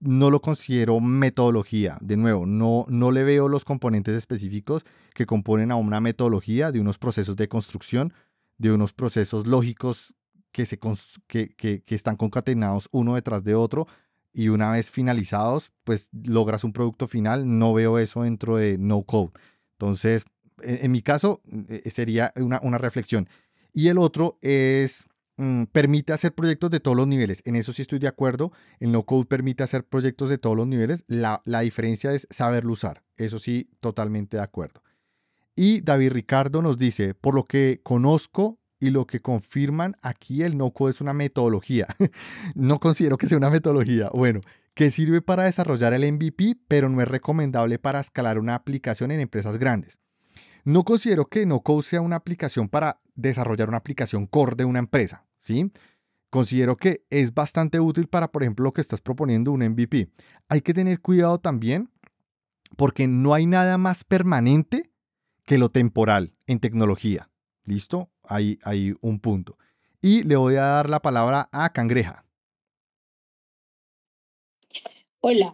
no 0.00 0.30
lo 0.30 0.40
considero 0.40 0.98
metodología. 1.00 1.98
De 2.00 2.16
nuevo, 2.16 2.46
no, 2.46 2.86
no 2.88 3.12
le 3.12 3.22
veo 3.22 3.48
los 3.48 3.64
componentes 3.64 4.16
específicos 4.16 4.84
que 5.14 5.26
componen 5.26 5.70
a 5.70 5.76
una 5.76 6.00
metodología 6.00 6.72
de 6.72 6.80
unos 6.80 6.98
procesos 6.98 7.36
de 7.36 7.48
construcción, 7.48 8.12
de 8.58 8.72
unos 8.72 8.92
procesos 8.92 9.46
lógicos 9.46 10.14
que, 10.52 10.66
se, 10.66 10.78
que, 11.26 11.54
que, 11.56 11.82
que 11.82 11.94
están 11.94 12.16
concatenados 12.16 12.88
uno 12.92 13.14
detrás 13.14 13.44
de 13.44 13.54
otro 13.54 13.86
y 14.32 14.48
una 14.48 14.72
vez 14.72 14.90
finalizados, 14.90 15.72
pues 15.84 16.08
logras 16.12 16.64
un 16.64 16.72
producto 16.72 17.08
final. 17.08 17.58
No 17.58 17.74
veo 17.74 17.98
eso 17.98 18.22
dentro 18.22 18.56
de 18.56 18.78
no 18.78 19.02
code. 19.02 19.32
Entonces, 19.72 20.24
e, 20.62 20.80
en, 20.82 20.92
mi 20.92 21.02
caso, 21.02 21.42
e, 21.68 21.90
sería 21.90 22.32
una, 22.36 22.60
una 22.62 22.78
reflexión. 22.78 23.28
Y 23.72 23.88
el 23.88 23.98
otro 23.98 24.38
es 24.40 25.06
Mm, 25.40 25.64
permite 25.72 26.12
hacer 26.12 26.34
proyectos 26.34 26.70
de 26.70 26.80
todos 26.80 26.94
los 26.94 27.06
niveles. 27.06 27.40
En 27.46 27.56
eso 27.56 27.72
sí 27.72 27.80
estoy 27.80 27.98
de 27.98 28.08
acuerdo. 28.08 28.52
El 28.78 28.92
no 28.92 29.06
code 29.06 29.24
permite 29.24 29.62
hacer 29.62 29.86
proyectos 29.86 30.28
de 30.28 30.36
todos 30.36 30.54
los 30.54 30.66
niveles. 30.66 31.02
La, 31.06 31.40
la 31.46 31.60
diferencia 31.60 32.12
es 32.12 32.26
saberlo 32.28 32.74
usar. 32.74 33.02
Eso 33.16 33.38
sí, 33.38 33.70
totalmente 33.80 34.36
de 34.36 34.42
acuerdo. 34.42 34.82
Y 35.56 35.80
David 35.80 36.12
Ricardo 36.12 36.60
nos 36.60 36.76
dice, 36.76 37.14
por 37.14 37.34
lo 37.34 37.46
que 37.46 37.80
conozco 37.82 38.59
y 38.80 38.90
lo 38.90 39.06
que 39.06 39.20
confirman 39.20 39.96
aquí, 40.00 40.42
el 40.42 40.56
no 40.56 40.70
code 40.72 40.92
es 40.92 41.00
una 41.00 41.12
metodología. 41.12 41.86
no 42.54 42.80
considero 42.80 43.18
que 43.18 43.28
sea 43.28 43.38
una 43.38 43.50
metodología. 43.50 44.08
Bueno, 44.12 44.40
que 44.74 44.90
sirve 44.90 45.20
para 45.20 45.44
desarrollar 45.44 45.92
el 45.92 46.10
MVP, 46.10 46.56
pero 46.66 46.88
no 46.88 47.00
es 47.02 47.08
recomendable 47.08 47.78
para 47.78 48.00
escalar 48.00 48.38
una 48.38 48.54
aplicación 48.54 49.10
en 49.10 49.20
empresas 49.20 49.58
grandes. 49.58 49.98
No 50.64 50.84
considero 50.84 51.26
que 51.26 51.46
no 51.46 51.60
code 51.60 51.82
sea 51.82 52.00
una 52.00 52.16
aplicación 52.16 52.68
para 52.68 53.00
desarrollar 53.14 53.68
una 53.68 53.78
aplicación 53.78 54.26
core 54.26 54.56
de 54.56 54.64
una 54.64 54.78
empresa. 54.78 55.26
¿sí? 55.38 55.70
Considero 56.30 56.76
que 56.76 57.04
es 57.10 57.34
bastante 57.34 57.80
útil 57.80 58.08
para, 58.08 58.32
por 58.32 58.42
ejemplo, 58.42 58.64
lo 58.64 58.72
que 58.72 58.80
estás 58.80 59.00
proponiendo 59.00 59.52
un 59.52 59.60
MVP. 59.60 60.10
Hay 60.48 60.62
que 60.62 60.74
tener 60.74 61.00
cuidado 61.00 61.38
también 61.38 61.90
porque 62.76 63.08
no 63.08 63.34
hay 63.34 63.46
nada 63.46 63.78
más 63.78 64.04
permanente 64.04 64.90
que 65.44 65.58
lo 65.58 65.70
temporal 65.70 66.32
en 66.46 66.60
tecnología. 66.60 67.28
¿Listo? 67.64 68.10
Ahí 68.30 68.58
hay 68.62 68.94
un 69.00 69.18
punto. 69.18 69.58
Y 70.00 70.22
le 70.22 70.36
voy 70.36 70.54
a 70.54 70.62
dar 70.62 70.88
la 70.88 71.00
palabra 71.00 71.48
a 71.50 71.72
Cangreja. 71.72 72.24
Hola. 75.20 75.52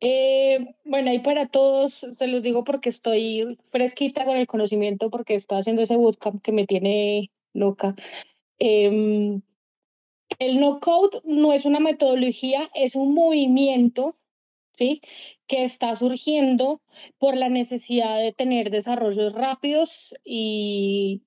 Eh, 0.00 0.74
bueno, 0.84 1.10
ahí 1.10 1.18
para 1.18 1.46
todos, 1.46 2.06
se 2.14 2.26
los 2.28 2.42
digo 2.42 2.64
porque 2.64 2.88
estoy 2.88 3.58
fresquita 3.70 4.24
con 4.24 4.36
el 4.38 4.46
conocimiento, 4.46 5.10
porque 5.10 5.34
estoy 5.34 5.58
haciendo 5.58 5.82
ese 5.82 5.96
bootcamp 5.96 6.42
que 6.42 6.52
me 6.52 6.66
tiene 6.66 7.30
loca. 7.52 7.94
Em, 8.58 9.42
el 10.38 10.60
no 10.60 10.80
code 10.80 11.20
no 11.24 11.52
es 11.52 11.66
una 11.66 11.80
metodología, 11.80 12.70
es 12.74 12.96
un 12.96 13.12
movimiento, 13.14 14.14
¿sí? 14.74 15.02
Que 15.46 15.64
está 15.64 15.94
surgiendo 15.94 16.80
por 17.18 17.36
la 17.36 17.50
necesidad 17.50 18.18
de 18.18 18.32
tener 18.32 18.70
desarrollos 18.70 19.34
rápidos 19.34 20.14
y 20.24 21.22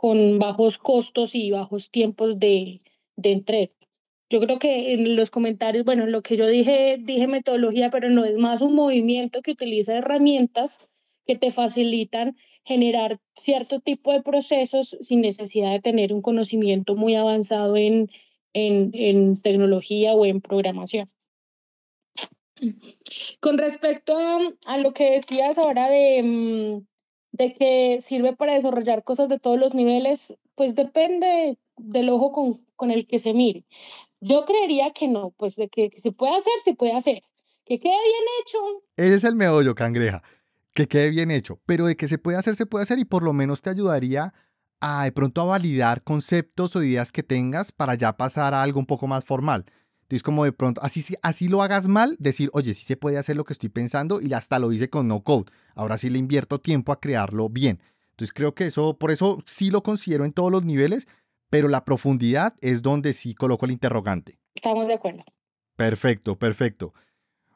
con 0.00 0.38
bajos 0.38 0.78
costos 0.78 1.34
y 1.34 1.50
bajos 1.50 1.90
tiempos 1.90 2.38
de, 2.38 2.80
de 3.16 3.32
entrega. 3.32 3.74
Yo 4.30 4.40
creo 4.40 4.58
que 4.58 4.94
en 4.94 5.14
los 5.14 5.28
comentarios, 5.28 5.84
bueno, 5.84 6.06
lo 6.06 6.22
que 6.22 6.38
yo 6.38 6.46
dije, 6.46 6.96
dije 6.98 7.26
metodología, 7.26 7.90
pero 7.90 8.08
no 8.08 8.24
es 8.24 8.38
más 8.38 8.62
un 8.62 8.74
movimiento 8.74 9.42
que 9.42 9.50
utiliza 9.50 9.94
herramientas 9.94 10.90
que 11.26 11.36
te 11.36 11.50
facilitan 11.50 12.34
generar 12.64 13.20
cierto 13.34 13.80
tipo 13.80 14.10
de 14.10 14.22
procesos 14.22 14.96
sin 15.02 15.20
necesidad 15.20 15.70
de 15.70 15.80
tener 15.80 16.14
un 16.14 16.22
conocimiento 16.22 16.94
muy 16.94 17.14
avanzado 17.14 17.76
en, 17.76 18.10
en, 18.54 18.92
en 18.94 19.38
tecnología 19.42 20.14
o 20.14 20.24
en 20.24 20.40
programación. 20.40 21.08
Con 23.40 23.58
respecto 23.58 24.16
a, 24.64 24.78
lo 24.78 24.94
que 24.94 25.10
decías 25.10 25.58
ahora 25.58 25.90
de, 25.90 26.22
mm, 26.22 26.89
de 27.32 27.52
que 27.52 28.00
sirve 28.00 28.34
para 28.34 28.54
desarrollar 28.54 29.04
cosas 29.04 29.28
de 29.28 29.38
todos 29.38 29.58
los 29.58 29.74
niveles, 29.74 30.34
pues 30.54 30.74
depende 30.74 31.58
del 31.76 32.08
ojo 32.08 32.32
con, 32.32 32.58
con 32.76 32.90
el 32.90 33.06
que 33.06 33.18
se 33.18 33.32
mire. 33.34 33.64
Yo 34.20 34.44
creería 34.44 34.90
que 34.90 35.08
no, 35.08 35.30
pues 35.36 35.56
de 35.56 35.68
que, 35.68 35.90
se 35.96 36.12
puede 36.12 36.36
hacer, 36.36 36.52
se 36.62 36.74
puede 36.74 36.92
hacer. 36.92 37.22
Que 37.64 37.80
quede 37.80 37.92
bien 37.92 38.24
hecho. 38.40 38.58
Ese 38.96 39.14
es 39.14 39.24
el 39.24 39.36
meollo, 39.36 39.74
cangreja. 39.74 40.22
Que 40.74 40.86
quede 40.86 41.08
bien 41.10 41.30
hecho. 41.30 41.60
Pero 41.66 41.86
de 41.86 41.96
que 41.96 42.08
se 42.08 42.18
puede 42.18 42.36
hacer, 42.36 42.54
se 42.56 42.66
puede 42.66 42.82
hacer 42.82 42.98
y 42.98 43.04
por 43.04 43.22
lo 43.22 43.32
menos 43.32 43.62
te 43.62 43.70
ayudaría 43.70 44.34
a 44.80 45.04
de 45.04 45.12
pronto 45.12 45.42
a 45.42 45.44
validar 45.44 46.02
conceptos 46.02 46.74
o 46.74 46.82
ideas 46.82 47.12
que 47.12 47.22
tengas 47.22 47.72
para 47.72 47.94
ya 47.94 48.16
pasar 48.16 48.54
a 48.54 48.62
algo 48.62 48.80
un 48.80 48.86
poco 48.86 49.06
más 49.06 49.24
formal. 49.24 49.64
Entonces, 50.10 50.24
como 50.24 50.42
de 50.44 50.50
pronto, 50.50 50.82
así, 50.82 51.04
así 51.22 51.46
lo 51.46 51.62
hagas 51.62 51.86
mal, 51.86 52.16
decir, 52.18 52.50
oye, 52.52 52.74
sí 52.74 52.84
se 52.84 52.96
puede 52.96 53.16
hacer 53.16 53.36
lo 53.36 53.44
que 53.44 53.52
estoy 53.52 53.68
pensando 53.68 54.20
y 54.20 54.32
hasta 54.32 54.58
lo 54.58 54.72
hice 54.72 54.90
con 54.90 55.06
no 55.06 55.22
code. 55.22 55.52
Ahora 55.76 55.98
sí 55.98 56.10
le 56.10 56.18
invierto 56.18 56.60
tiempo 56.60 56.90
a 56.90 56.98
crearlo 56.98 57.48
bien. 57.48 57.80
Entonces, 58.10 58.32
creo 58.32 58.52
que 58.52 58.66
eso, 58.66 58.98
por 58.98 59.12
eso 59.12 59.38
sí 59.46 59.70
lo 59.70 59.84
considero 59.84 60.24
en 60.24 60.32
todos 60.32 60.50
los 60.50 60.64
niveles, 60.64 61.06
pero 61.48 61.68
la 61.68 61.84
profundidad 61.84 62.54
es 62.60 62.82
donde 62.82 63.12
sí 63.12 63.36
coloco 63.36 63.66
el 63.66 63.70
interrogante. 63.70 64.40
Estamos 64.56 64.88
de 64.88 64.94
acuerdo. 64.94 65.22
Perfecto, 65.76 66.36
perfecto. 66.36 66.92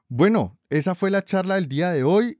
Bueno, 0.06 0.56
esa 0.70 0.94
fue 0.94 1.10
la 1.10 1.24
charla 1.24 1.56
del 1.56 1.68
día 1.68 1.90
de 1.90 2.04
hoy. 2.04 2.38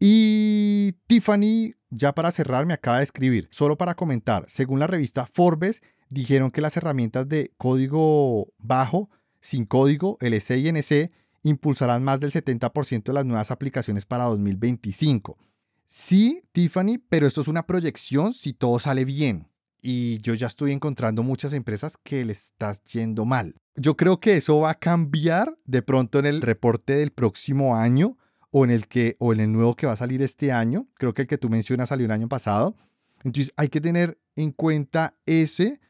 Y 0.00 0.92
Tiffany, 1.06 1.74
ya 1.90 2.14
para 2.14 2.32
cerrar, 2.32 2.64
me 2.64 2.72
acaba 2.72 2.98
de 2.98 3.04
escribir, 3.04 3.48
solo 3.50 3.76
para 3.76 3.96
comentar, 3.96 4.46
según 4.48 4.78
la 4.78 4.86
revista 4.86 5.26
Forbes, 5.26 5.82
dijeron 6.08 6.50
que 6.50 6.62
las 6.62 6.78
herramientas 6.78 7.28
de 7.28 7.52
código 7.58 8.54
bajo, 8.56 9.10
sin 9.40 9.64
código, 9.64 10.18
LC 10.20 10.58
y 10.58 10.68
NC, 10.68 11.10
impulsarán 11.42 12.02
más 12.02 12.20
del 12.20 12.32
70% 12.32 13.04
de 13.04 13.12
las 13.12 13.24
nuevas 13.24 13.50
aplicaciones 13.50 14.04
para 14.04 14.24
2025. 14.24 15.38
Sí, 15.86 16.42
Tiffany, 16.52 16.98
pero 17.08 17.26
esto 17.26 17.40
es 17.40 17.48
una 17.48 17.66
proyección 17.66 18.32
si 18.32 18.52
todo 18.52 18.78
sale 18.78 19.04
bien 19.04 19.48
y 19.88 20.18
yo 20.18 20.34
ya 20.34 20.48
estoy 20.48 20.72
encontrando 20.72 21.22
muchas 21.22 21.52
empresas 21.52 21.96
que 22.02 22.24
le 22.24 22.32
estás 22.32 22.82
yendo 22.86 23.24
mal. 23.24 23.54
Yo 23.76 23.96
creo 23.96 24.18
que 24.18 24.36
eso 24.36 24.58
va 24.58 24.70
a 24.70 24.74
cambiar 24.74 25.56
de 25.64 25.80
pronto 25.80 26.18
en 26.18 26.26
el 26.26 26.42
reporte 26.42 26.94
del 26.94 27.12
próximo 27.12 27.76
año 27.76 28.18
o 28.50 28.64
en 28.64 28.72
el 28.72 28.88
que 28.88 29.14
o 29.20 29.32
en 29.32 29.38
el 29.38 29.52
nuevo 29.52 29.76
que 29.76 29.86
va 29.86 29.92
a 29.92 29.96
salir 29.96 30.22
este 30.22 30.50
año. 30.50 30.88
Creo 30.94 31.14
que 31.14 31.22
el 31.22 31.28
que 31.28 31.38
tú 31.38 31.48
mencionas 31.48 31.90
salió 31.90 32.06
el 32.06 32.10
año 32.10 32.28
pasado. 32.28 32.74
Entonces 33.22 33.52
hay 33.56 33.68
que 33.68 33.80
tener 33.80 34.18
en 34.34 34.50
cuenta 34.50 35.14
ese 35.24 35.80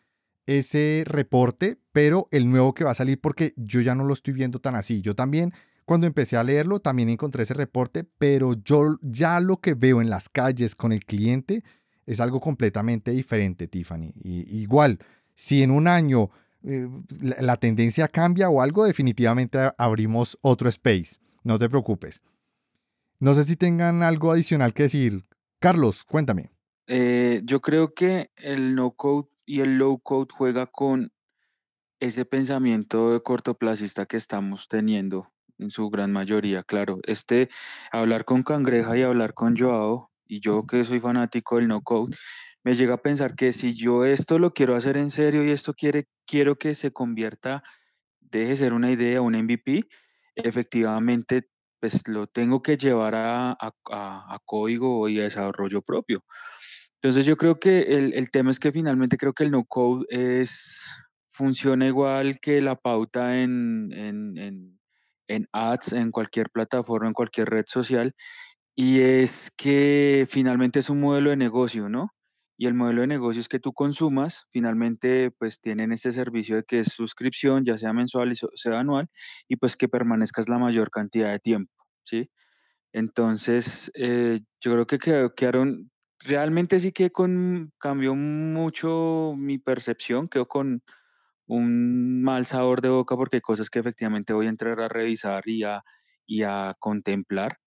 ese 0.46 1.04
reporte, 1.06 1.78
pero 1.92 2.28
el 2.30 2.48
nuevo 2.48 2.72
que 2.72 2.84
va 2.84 2.92
a 2.92 2.94
salir 2.94 3.20
porque 3.20 3.52
yo 3.56 3.80
ya 3.80 3.94
no 3.94 4.04
lo 4.04 4.14
estoy 4.14 4.32
viendo 4.34 4.60
tan 4.60 4.76
así. 4.76 5.00
Yo 5.02 5.14
también 5.14 5.52
cuando 5.86 6.08
empecé 6.08 6.36
a 6.36 6.42
leerlo 6.42 6.80
también 6.80 7.08
encontré 7.08 7.44
ese 7.44 7.54
reporte, 7.54 8.04
pero 8.18 8.54
yo 8.54 8.98
ya 9.02 9.38
lo 9.38 9.60
que 9.60 9.74
veo 9.74 10.00
en 10.00 10.10
las 10.10 10.28
calles 10.28 10.74
con 10.74 10.92
el 10.92 11.04
cliente 11.04 11.62
es 12.06 12.20
algo 12.20 12.40
completamente 12.40 13.12
diferente, 13.12 13.68
Tiffany. 13.68 14.12
Y, 14.22 14.60
igual, 14.60 14.98
si 15.34 15.62
en 15.62 15.70
un 15.70 15.86
año 15.86 16.30
eh, 16.64 16.88
la, 17.20 17.56
tendencia 17.56 18.08
cambia 18.08 18.48
o 18.48 18.62
algo, 18.62 18.84
definitivamente 18.84 19.58
abrimos 19.78 20.36
otro 20.42 20.68
space. 20.68 21.18
No 21.44 21.56
te 21.56 21.68
preocupes. 21.68 22.20
No 23.20 23.34
sé 23.34 23.44
si 23.44 23.56
tengan 23.56 24.02
algo 24.02 24.32
adicional 24.32 24.74
que 24.74 24.84
decir. 24.84 25.24
Carlos, 25.60 26.04
cuéntame. 26.04 26.50
Eh, 26.88 27.40
yo 27.44 27.60
creo 27.60 27.94
que 27.94 28.30
el 28.36 28.74
no 28.74 28.92
code 28.92 29.28
y 29.44 29.60
el 29.60 29.78
low 29.78 29.98
code 29.98 30.28
juega 30.32 30.66
con 30.66 31.12
ese 32.00 32.24
pensamiento 32.24 33.12
de 33.12 33.22
cortoplacista 33.22 34.06
que 34.06 34.16
estamos 34.16 34.68
teniendo 34.68 35.32
en 35.58 35.70
su 35.70 35.88
gran 35.90 36.12
mayoría, 36.12 36.62
claro. 36.62 37.00
Este, 37.04 37.48
hablar 37.90 38.24
con 38.24 38.42
Cangreja 38.42 38.96
y 38.96 39.02
hablar 39.02 39.34
con 39.34 39.56
Joao 39.56 40.10
y 40.26 40.40
yo 40.40 40.66
que 40.66 40.84
soy 40.84 41.00
fanático 41.00 41.56
del 41.56 41.68
no 41.68 41.82
code, 41.82 42.16
me 42.62 42.74
llega 42.74 42.94
a 42.94 43.02
pensar 43.02 43.36
que 43.36 43.52
si 43.52 43.74
yo 43.74 44.04
esto 44.04 44.38
lo 44.38 44.52
quiero 44.52 44.74
hacer 44.74 44.96
en 44.96 45.10
serio 45.10 45.44
y 45.44 45.50
esto 45.50 45.72
quiere, 45.72 46.08
quiero 46.26 46.56
que 46.56 46.74
se 46.74 46.92
convierta, 46.92 47.62
deje 48.20 48.50
de 48.50 48.56
ser 48.56 48.72
una 48.72 48.90
idea, 48.90 49.20
un 49.22 49.34
MVP, 49.34 49.84
efectivamente, 50.34 51.48
pues 51.80 52.06
lo 52.08 52.26
tengo 52.26 52.62
que 52.62 52.76
llevar 52.76 53.14
a, 53.14 53.56
a, 53.60 54.38
código 54.44 55.08
y 55.08 55.20
a 55.20 55.24
desarrollo 55.24 55.82
propio. 55.82 56.24
Entonces 57.02 57.26
yo 57.26 57.36
creo 57.36 57.58
que 57.60 57.82
el, 57.82 58.14
el, 58.14 58.30
tema 58.30 58.50
es 58.50 58.58
que 58.58 58.72
finalmente 58.72 59.16
creo 59.16 59.32
que 59.32 59.44
el 59.44 59.50
no 59.50 59.64
code 59.64 60.06
es, 60.08 60.82
funciona 61.30 61.86
igual 61.86 62.40
que 62.40 62.60
la 62.60 62.76
pauta 62.76 63.40
en, 63.42 63.92
en, 63.92 64.38
en, 64.38 64.80
en 65.28 65.46
ads, 65.52 65.92
en 65.92 66.10
cualquier 66.10 66.50
plataforma, 66.50 67.08
en 67.08 67.12
cualquier 67.12 67.50
red 67.50 67.64
social, 67.66 68.14
y 68.74 69.00
es 69.00 69.52
que 69.56 70.26
finalmente 70.28 70.80
es 70.80 70.90
un 70.90 71.00
modelo 71.00 71.30
de 71.30 71.36
negocio, 71.36 71.88
¿no? 71.88 72.10
Y 72.58 72.66
el 72.66 72.74
modelo 72.74 73.02
de 73.02 73.06
negocio 73.06 73.40
es 73.40 73.48
que 73.48 73.58
tú 73.58 73.72
consumas, 73.72 74.46
finalmente 74.50 75.30
pues 75.38 75.60
tienen 75.60 75.92
este 75.92 76.12
servicio 76.12 76.56
de 76.56 76.64
que 76.64 76.80
es 76.80 76.88
suscripción, 76.88 77.64
ya 77.64 77.76
sea 77.76 77.92
mensual 77.92 78.32
o 78.32 78.56
sea 78.56 78.80
anual, 78.80 79.08
y 79.48 79.56
pues 79.56 79.76
que 79.76 79.88
permanezcas 79.88 80.48
la 80.48 80.58
mayor 80.58 80.90
cantidad 80.90 81.30
de 81.32 81.38
tiempo, 81.38 81.72
¿sí? 82.04 82.30
Entonces, 82.92 83.90
eh, 83.94 84.40
yo 84.60 84.72
creo 84.72 84.86
que 84.86 84.98
quedaron, 85.36 85.90
realmente 86.20 86.80
sí 86.80 86.92
que 86.92 87.10
con, 87.10 87.72
cambió 87.78 88.14
mucho 88.14 89.34
mi 89.36 89.58
percepción, 89.58 90.28
quedó 90.28 90.46
con 90.48 90.82
un 91.46 92.22
mal 92.22 92.46
sabor 92.46 92.80
de 92.82 92.88
boca 92.90 93.16
porque 93.16 93.36
hay 93.38 93.42
cosas 93.42 93.70
que 93.70 93.78
efectivamente 93.80 94.32
voy 94.32 94.46
a 94.46 94.50
entrar 94.50 94.80
a 94.80 94.88
revisar 94.88 95.42
y 95.48 95.64
a, 95.64 95.82
y 96.26 96.42
a 96.42 96.72
contemplar 96.80 97.58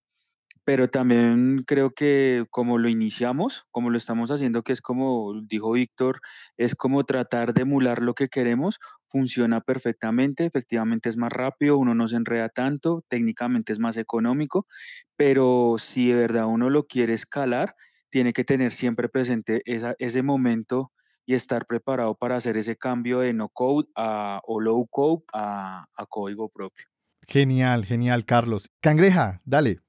pero 0.70 0.88
también 0.88 1.64
creo 1.66 1.96
que 1.96 2.46
como 2.52 2.78
lo 2.78 2.90
iniciamos, 2.90 3.66
como 3.72 3.90
lo 3.90 3.98
estamos 3.98 4.30
haciendo, 4.30 4.62
que 4.62 4.72
es 4.72 4.82
como 4.82 5.34
dijo 5.42 5.72
Víctor, 5.72 6.22
es 6.58 6.76
como 6.76 7.06
tratar 7.06 7.56
de 7.56 7.64
emular 7.64 8.04
lo 8.04 8.14
que 8.14 8.28
queremos, 8.28 8.78
funciona 9.08 9.62
perfectamente, 9.62 10.46
efectivamente 10.46 11.10
es 11.10 11.18
más 11.18 11.32
rápido, 11.32 11.80
uno 11.80 11.96
no 11.96 12.08
se 12.08 12.18
enreda 12.18 12.50
tanto, 12.50 13.04
técnicamente 13.08 13.74
es 13.74 13.80
más 13.80 13.98
económico, 13.98 14.68
pero 15.16 15.78
si 15.80 16.10
de 16.10 16.18
verdad 16.18 16.46
uno 16.46 16.70
lo 16.70 16.86
quiere 16.86 17.16
escalar, 17.16 17.74
tiene 18.10 18.34
que 18.34 18.44
tener 18.44 18.72
siempre 18.72 19.10
presente 19.10 19.62
ese 19.66 20.24
momento 20.24 20.92
y 21.26 21.36
estar 21.36 21.66
preparado 21.66 22.16
para 22.16 22.36
hacer 22.36 22.58
ese 22.58 22.76
cambio 22.76 23.20
de 23.20 23.34
no 23.34 23.50
code 23.50 23.88
a, 23.96 24.42
o 24.46 24.60
low 24.60 24.88
code 24.88 25.24
a 25.34 25.86
código 26.10 26.50
propio. 26.50 26.86
Genial, 27.28 27.86
genial, 27.86 28.26
Carlos. 28.26 28.72
Cangreja, 28.82 29.40
dale. 29.46 29.82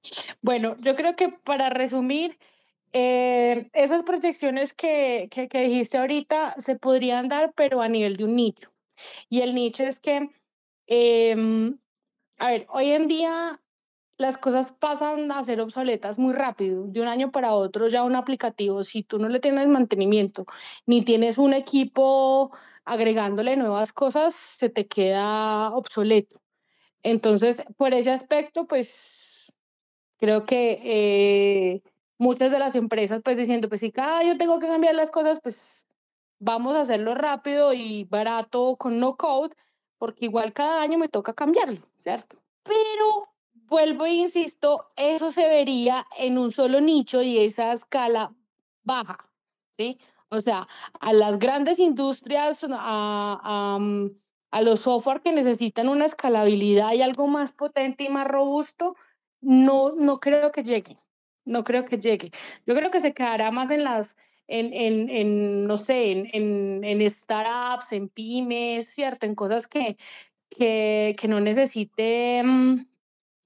Bueno, 0.43 0.77
yo 0.81 0.95
creo 0.95 1.17
que 1.17 1.31
para 1.31 1.71
resumir, 1.71 2.39
eh, 2.93 3.71
esas 3.73 4.03
proyecciones 4.03 4.75
que, 4.75 5.29
que, 5.31 5.61
dijiste 5.61 5.97
ahorita 5.97 6.55
se 6.59 6.77
podrían 6.77 7.29
dar, 7.29 7.53
pero 7.55 7.83
a 7.83 7.89
nivel 7.89 8.17
de 8.17 8.25
un 8.25 8.35
nicho. 8.35 8.73
Y 9.29 9.43
el 9.43 9.55
nicho 9.55 9.85
es 9.85 10.01
que, 10.01 10.29
em, 10.87 11.79
a 12.39 12.51
ver, 12.51 12.67
hoy 12.71 12.91
en 12.91 13.07
día 13.07 13.61
las 14.21 14.37
cosas 14.37 14.73
pasan 14.73 15.33
a 15.33 15.43
ser 15.43 15.63
obsoletas 15.63 16.19
muy 16.19 16.35
rápido. 16.35 16.85
De 16.87 17.01
un 17.01 17.09
año 17.09 17.33
para 17.33 17.55
otro 17.55 17.89
ya 17.89 18.05
un 18.05 18.17
aplicativo, 18.17 18.85
si 18.85 19.03
tú 19.03 19.19
no 19.19 19.31
le 19.31 19.41
tienes 19.41 19.67
mantenimiento, 19.67 20.45
ni 20.87 21.03
tienes 21.03 21.39
un 21.39 21.55
equipo 21.55 22.51
agregándole 22.85 23.57
nuevas 23.57 23.95
cosas, 23.95 24.35
se 24.35 24.69
te 24.69 24.87
queda 24.87 25.71
obsoleto. 25.71 26.41
Entonces, 27.03 27.65
por 27.79 27.95
ese 27.95 28.11
aspecto, 28.11 28.67
pues 28.67 29.55
creo 30.19 30.45
que 30.45 30.81
eh, 30.85 31.83
muchas 32.19 32.53
de 32.53 32.59
las 32.59 32.75
empresas, 32.77 33.23
pues 33.25 33.39
diciendo, 33.39 33.71
pues 33.71 33.81
si 33.81 33.91
cada 33.91 34.19
año 34.19 34.37
tengo 34.37 34.59
que 34.59 34.69
cambiar 34.69 34.95
las 34.95 35.11
cosas, 35.11 35.41
pues 35.43 35.87
vamos 36.41 36.77
a 36.77 36.83
hacerlo 36.83 37.15
rápido 37.15 37.73
y 37.75 38.05
barato 38.05 38.77
con 38.77 39.01
no 39.01 39.17
code, 39.17 39.55
porque 39.99 40.27
igual 40.27 40.53
cada 40.53 40.83
año 40.83 40.99
me 40.99 41.09
toca 41.09 41.33
cambiarlo, 41.33 41.81
¿cierto? 41.97 42.37
Pero 42.65 43.31
vuelvo 43.71 44.05
e 44.05 44.13
insisto, 44.15 44.89
eso 44.97 45.31
se 45.31 45.49
vería 45.49 46.05
en 46.19 46.37
un 46.37 46.51
solo 46.51 46.81
nicho 46.81 47.23
y 47.23 47.39
esa 47.39 47.73
escala 47.73 48.35
baja, 48.83 49.31
¿sí? 49.77 49.99
O 50.29 50.41
sea, 50.41 50.69
a 51.01 51.13
las 51.13 51.39
grandes 51.39 51.79
industrias, 51.79 52.67
a, 52.69 53.79
mm, 53.81 54.09
a 54.51 54.63
los 54.63 54.81
software 54.81 55.23
que 55.23 55.33
necesitan 55.33 55.89
una 55.89 56.07
escalabilidad 56.07 56.93
y 56.93 57.03
algo 57.03 57.29
más 57.29 57.53
potente 57.53 58.05
y 58.05 58.09
más 58.09 58.27
robusto, 58.27 58.97
no, 59.41 59.93
no 59.97 60.19
creo 60.19 60.53
que 60.53 60.65
llegue. 60.65 60.97
No 61.45 61.65
creo 61.65 61.85
que 61.85 61.99
llegue. 61.99 62.31
Yo 62.67 62.75
creo 62.75 62.91
que 62.91 63.01
se 63.01 63.15
quedará 63.15 63.51
más 63.51 63.71
en 63.71 63.85
las, 63.85 64.17
en, 64.47 64.73
en, 64.75 65.09
en 65.11 65.67
no 65.67 65.79
sé, 65.79 66.13
en, 66.13 66.85
en, 66.85 67.11
startups, 67.11 67.93
en 67.93 68.09
pymes, 68.09 68.89
¿cierto? 68.89 69.27
En 69.27 69.35
cosas 69.35 69.67
que, 69.67 69.97
que, 70.51 71.17
que 71.19 71.29
no 71.29 71.41
necesite, 71.41 72.43
mm, 72.45 72.85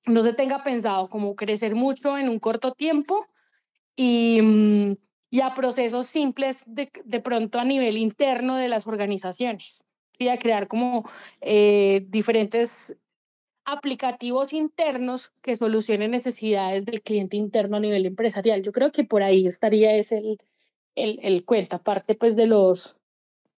no 0.07 0.23
se 0.23 0.33
tenga 0.33 0.63
pensado 0.63 1.09
como 1.09 1.35
crecer 1.35 1.75
mucho 1.75 2.19
en 2.19 2.29
un 2.29 2.39
corto 2.39 2.73
tiempo 2.73 3.25
y, 3.97 4.41
mm, 4.43 4.97
y 5.31 5.41
a 5.41 5.55
procesos 5.55 6.07
simples 6.07 6.65
de, 6.67 6.91
de 7.05 7.21
pronto 7.21 7.59
a 7.59 7.65
nivel 7.65 7.97
interno 7.97 8.57
de 8.57 8.69
las 8.69 8.87
organizaciones. 8.87 9.85
¿sí? 10.13 10.29
A 10.29 10.39
crear 10.39 10.69
como 10.69 11.09
eh, 11.41 12.05
diferentes 12.09 12.97
aplicativos 13.65 14.53
internos 14.53 15.33
que 15.43 15.57
solucionen 15.57 16.11
necesidades 16.11 16.85
del 16.85 17.03
cliente 17.03 17.37
interno 17.37 17.79
a 17.79 17.81
nivel 17.81 18.07
empresarial. 18.07 18.63
Yo 18.63 18.73
creo 18.73 18.93
que 18.93 19.05
por 19.05 19.23
ahí 19.23 19.47
estaría 19.47 19.97
el, 19.97 20.39
el, 20.95 21.19
el 21.23 21.45
cuento, 21.45 21.77
aparte 21.77 22.15
pues 22.15 22.37
de 22.37 22.47
los, 22.47 22.99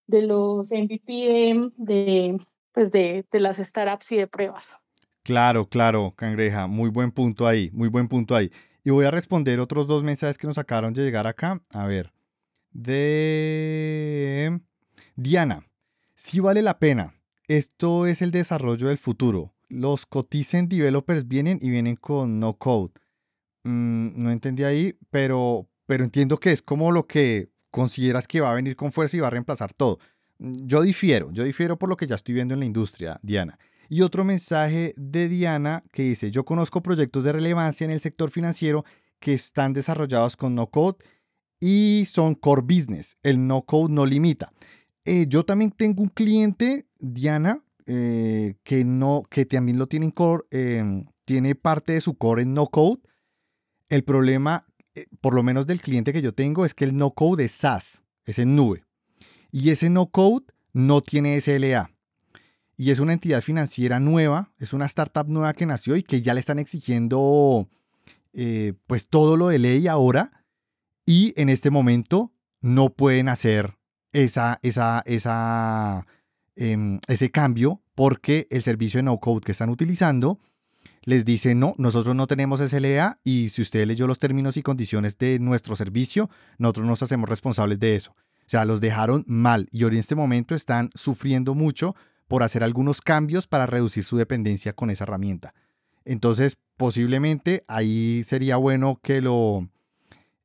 de 0.07 0.23
los 0.23 0.71
MVP 0.71 1.71
de, 1.77 2.39
pues 2.73 2.91
de, 2.93 3.27
de 3.31 3.41
las 3.41 3.57
startups 3.57 4.13
y 4.13 4.17
de 4.17 4.29
pruebas. 4.29 4.86
Claro, 5.27 5.69
claro, 5.69 6.15
Cangreja, 6.17 6.67
muy 6.67 6.89
buen 6.89 7.11
punto 7.11 7.47
ahí, 7.47 7.71
muy 7.73 7.89
buen 7.89 8.09
punto 8.09 8.37
ahí. 8.37 8.51
Y 8.85 8.91
voy 8.91 9.05
a 9.05 9.11
responder 9.11 9.59
otros 9.59 9.87
dos 9.87 10.05
mensajes 10.05 10.39
que 10.39 10.47
nos 10.47 10.59
acabaron 10.59 10.95
de 10.95 11.03
llegar 11.03 11.27
acá. 11.27 11.61
A 11.71 11.87
ver, 11.87 12.13
de 12.71 14.61
Diana, 15.17 15.67
sí 16.15 16.41
vale 16.41 16.63
la 16.63 16.79
pena. 16.79 17.15
Esto 17.49 18.07
es 18.07 18.23
el 18.23 18.31
desarrollo 18.31 18.89
del 18.89 18.99
futuro 18.99 19.57
los 19.69 20.07
Cotizen 20.07 20.69
developers 20.69 21.27
vienen 21.27 21.59
y 21.61 21.71
vienen 21.71 21.97
con 21.97 22.39
no 22.39 22.57
code. 22.59 22.93
Mm, 23.65 24.23
no 24.23 24.31
entendí 24.31 24.65
ahí, 24.65 24.97
pero, 25.11 25.69
pero 25.87 26.05
entiendo 26.05 26.39
que 26.39 26.53
es 26.53 26.63
como 26.63 26.93
lo 26.93 27.07
que 27.07 27.51
consideras 27.71 28.27
que 28.27 28.41
va 28.41 28.51
a 28.53 28.55
venir 28.55 28.77
con 28.77 28.93
fuerza 28.93 29.17
y 29.17 29.21
va 29.21 29.27
a 29.29 29.31
reemplazar 29.31 29.73
todo. 29.73 29.99
Mm, 30.39 30.67
yo 30.67 30.83
difiero, 30.83 31.31
yo 31.33 31.45
difiero 31.45 31.79
por 31.79 31.89
lo 31.89 31.97
que 31.97 32.07
ya 32.07 32.15
estoy 32.15 32.35
viendo 32.35 32.55
en 32.55 32.61
la 32.61 32.67
industria, 32.67 33.19
Diana. 33.23 33.59
Y 33.89 34.03
otro 34.03 34.25
mensaje 34.25 34.95
de 34.97 35.29
Diana 35.29 35.85
que 35.93 36.03
dice, 36.03 36.31
yo 36.31 36.45
conozco 36.45 36.83
proyectos 36.83 37.25
de 37.25 37.33
relevancia 37.33 37.85
en 37.85 37.91
el 37.91 38.01
sector 38.01 38.31
financiero 38.31 38.85
que 39.21 39.35
están 39.35 39.73
desarrollados 39.73 40.37
con 40.37 40.55
no 40.55 40.69
code 40.69 40.97
y 41.61 42.05
son 42.11 42.35
core 42.35 42.63
business. 42.63 43.17
El 43.23 43.47
no 43.47 43.63
code 43.63 43.93
no 43.93 44.07
limita. 44.07 44.53
Eh, 45.05 45.27
yo 45.29 45.45
también 45.45 45.71
tengo 45.71 46.03
un 46.03 46.09
cliente, 46.09 46.87
Diana, 46.99 47.63
eh, 47.87 48.57
que, 48.65 48.85
no, 48.85 49.23
que 49.31 49.47
también 49.47 49.79
lo 49.79 49.87
tiene 49.87 50.13
core, 50.13 50.45
em, 50.51 51.07
tiene 51.25 51.55
parte 51.55 51.93
de 51.93 52.01
su 52.01 52.17
core 52.17 52.43
en 52.43 52.53
no 52.53 52.69
code. 52.69 53.01
El 53.89 54.03
problema, 54.03 54.67
eh, 54.95 55.07
por 55.21 55.35
lo 55.35 55.43
menos 55.45 55.67
del 55.67 55.81
cliente 55.81 56.13
que 56.13 56.23
yo 56.23 56.35
tengo, 56.35 56.65
es 56.65 56.75
que 56.75 56.85
el 56.85 56.97
no 56.97 57.13
code 57.13 57.45
es 57.45 57.53
SaaS, 57.53 58.03
es 58.25 58.41
en 58.41 58.57
nube. 58.57 58.83
Y 59.53 59.71
ese 59.71 59.91
no 59.91 60.11
code 60.11 60.47
no 60.73 61.01
tiene 61.03 61.41
SLA. 61.41 61.96
Y 62.77 62.91
es 62.91 63.01
una 63.01 63.13
entidad 63.13 63.43
financiera 63.43 64.01
nueva, 64.01 64.53
es 64.59 64.73
una 64.73 64.87
startup 64.87 65.29
nueva 65.29 65.55
que 65.55 65.67
nació 65.67 65.97
y 65.97 66.03
que 66.03 66.21
ya 66.21 66.35
le 66.35 66.41
están 66.41 66.59
exigiendo 66.59 67.69
eh, 68.33 68.75
pues 68.87 69.09
todo 69.09 69.37
lo 69.37 69.49
de 69.49 69.59
ley 69.59 69.89
ahora. 69.89 70.45
Y 71.07 71.33
en 71.41 71.49
este 71.49 71.71
momento 71.71 72.33
no 72.61 72.91
pueden 72.91 73.29
hacer 73.29 73.79
esa, 74.13 74.59
esa, 74.63 75.03
esa 75.07 76.07
Em, 76.59 77.01
ese 77.07 77.31
cambio 77.31 77.83
porque 77.95 78.49
el 78.51 78.63
servicio 78.63 78.97
de 78.97 79.03
no 79.03 79.21
code 79.21 79.43
que 79.43 79.53
están 79.53 79.69
utilizando 79.69 80.41
les 81.03 81.27
dice 81.27 81.55
no, 81.55 81.75
nosotros 81.77 82.17
no 82.17 82.27
tenemos 82.27 82.61
SLA 82.61 83.21
y 83.23 83.51
si 83.51 83.61
usted 83.61 83.87
leyó 83.87 84.07
los 84.07 84.19
términos 84.19 84.57
y 84.57 84.63
condiciones 84.63 85.19
de 85.19 85.39
nuestro 85.39 85.77
servicio, 85.77 86.31
nosotros 86.57 86.87
nos 86.87 87.03
hacemos 87.03 87.29
responsables 87.29 87.79
de 87.79 87.95
eso. 87.95 88.13
O 88.13 88.49
sea, 88.49 88.65
los 88.65 88.81
dejaron 88.81 89.23
mal 89.29 89.69
y 89.71 89.85
hoy 89.85 89.93
en 89.93 89.99
este 89.99 90.15
momento 90.15 90.55
están 90.55 90.89
sufriendo 90.95 91.55
mucho 91.55 91.95
por 92.29 92.43
hacer 92.43 92.63
algunos 92.63 93.01
cambios 93.01 93.47
para 93.47 93.67
reducir 93.67 94.05
su 94.05 94.17
dependencia 94.17 94.73
con 94.73 94.91
esa 94.91 95.05
herramienta. 95.05 95.55
Entonces, 96.05 96.57
posiblemente 96.77 97.65
ahí 97.69 98.25
sería 98.27 98.57
bueno 98.57 99.01
que 99.03 99.21
lo... 99.21 99.69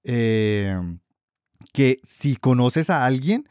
Eh, 0.03 0.75
que 1.73 1.99
si 2.03 2.35
conoces 2.35 2.89
a 2.89 3.05
alguien, 3.05 3.47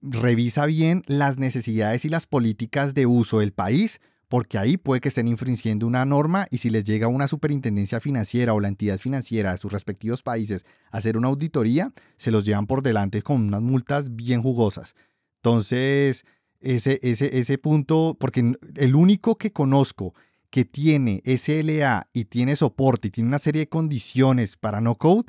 revisa 0.00 0.66
bien 0.66 1.02
las 1.06 1.38
necesidades 1.38 2.04
y 2.04 2.08
las 2.08 2.26
políticas 2.26 2.94
de 2.94 3.06
uso 3.06 3.38
del 3.38 3.52
país, 3.52 4.00
porque 4.28 4.58
ahí 4.58 4.76
puede 4.76 5.00
que 5.00 5.08
estén 5.08 5.28
infringiendo 5.28 5.86
una 5.86 6.04
norma 6.04 6.46
y 6.50 6.58
si 6.58 6.68
les 6.68 6.84
llega 6.84 7.08
una 7.08 7.28
superintendencia 7.28 8.00
financiera 8.00 8.54
o 8.54 8.60
la 8.60 8.68
entidad 8.68 8.98
financiera 8.98 9.52
de 9.52 9.58
sus 9.58 9.72
respectivos 9.72 10.22
países 10.22 10.66
a 10.90 10.98
hacer 10.98 11.16
una 11.16 11.28
auditoría, 11.28 11.92
se 12.16 12.30
los 12.30 12.44
llevan 12.44 12.66
por 12.66 12.82
delante 12.82 13.22
con 13.22 13.42
unas 13.42 13.62
multas 13.62 14.14
bien 14.14 14.42
jugosas. 14.42 14.94
Entonces, 15.36 16.24
ese, 16.64 16.98
ese, 17.02 17.38
ese 17.38 17.58
punto, 17.58 18.16
porque 18.18 18.54
el 18.76 18.94
único 18.94 19.36
que 19.36 19.52
conozco 19.52 20.14
que 20.50 20.64
tiene 20.64 21.22
SLA 21.24 22.08
y 22.12 22.26
tiene 22.26 22.56
soporte 22.56 23.08
y 23.08 23.10
tiene 23.10 23.28
una 23.28 23.38
serie 23.38 23.60
de 23.60 23.68
condiciones 23.68 24.56
para 24.56 24.80
no 24.80 24.96
code 24.96 25.24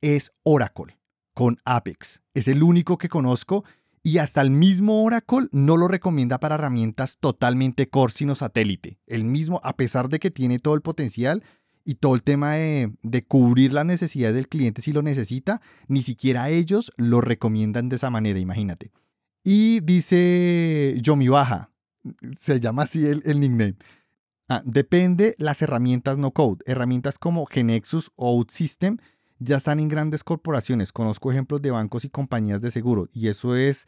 es 0.00 0.32
Oracle 0.42 0.98
con 1.34 1.58
Apex. 1.64 2.20
Es 2.34 2.48
el 2.48 2.62
único 2.62 2.98
que 2.98 3.08
conozco 3.08 3.64
y 4.02 4.18
hasta 4.18 4.40
el 4.40 4.50
mismo 4.50 5.04
Oracle 5.04 5.48
no 5.52 5.76
lo 5.76 5.88
recomienda 5.88 6.40
para 6.40 6.56
herramientas 6.56 7.18
totalmente 7.18 7.88
core 7.88 8.12
sino 8.12 8.34
satélite. 8.34 8.98
El 9.06 9.24
mismo, 9.24 9.60
a 9.64 9.76
pesar 9.76 10.08
de 10.08 10.18
que 10.18 10.30
tiene 10.30 10.58
todo 10.58 10.74
el 10.74 10.82
potencial 10.82 11.42
y 11.84 11.94
todo 11.94 12.14
el 12.14 12.22
tema 12.22 12.54
de, 12.54 13.24
cubrir 13.26 13.72
las 13.72 13.86
necesidades 13.86 14.34
del 14.34 14.48
cliente 14.48 14.82
si 14.82 14.92
lo 14.92 15.02
necesita, 15.02 15.60
ni 15.88 16.02
siquiera 16.02 16.50
ellos 16.50 16.92
lo 16.96 17.20
recomiendan 17.20 17.88
de 17.88 17.96
esa 17.96 18.10
manera, 18.10 18.38
imagínate. 18.38 18.90
Y 19.44 19.80
dice 19.80 20.96
Yomi 21.00 21.28
Baja, 21.28 21.70
se 22.40 22.60
llama 22.60 22.82
así 22.82 23.06
el, 23.06 23.22
el 23.24 23.40
nickname. 23.40 23.76
Ah, 24.48 24.62
depende 24.64 25.34
las 25.38 25.60
herramientas 25.60 26.16
no 26.16 26.32
code. 26.32 26.64
Herramientas 26.66 27.18
como 27.18 27.46
Genexus 27.46 28.10
o 28.16 28.30
OutSystem 28.30 28.96
ya 29.38 29.58
están 29.58 29.80
en 29.80 29.88
grandes 29.88 30.24
corporaciones. 30.24 30.92
Conozco 30.92 31.30
ejemplos 31.30 31.62
de 31.62 31.70
bancos 31.70 32.04
y 32.04 32.10
compañías 32.10 32.60
de 32.60 32.70
seguro 32.70 33.08
y 33.12 33.28
eso 33.28 33.56
es 33.56 33.86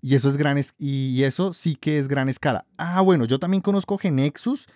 y 0.00 0.14
eso 0.14 0.28
es 0.28 0.36
gran 0.36 0.60
y 0.78 1.22
eso 1.24 1.52
sí 1.52 1.74
que 1.74 1.98
es 1.98 2.08
gran 2.08 2.28
escala. 2.28 2.66
Ah, 2.76 3.00
bueno, 3.00 3.24
yo 3.24 3.38
también 3.38 3.62
conozco 3.62 3.98
Genexus, 3.98 4.68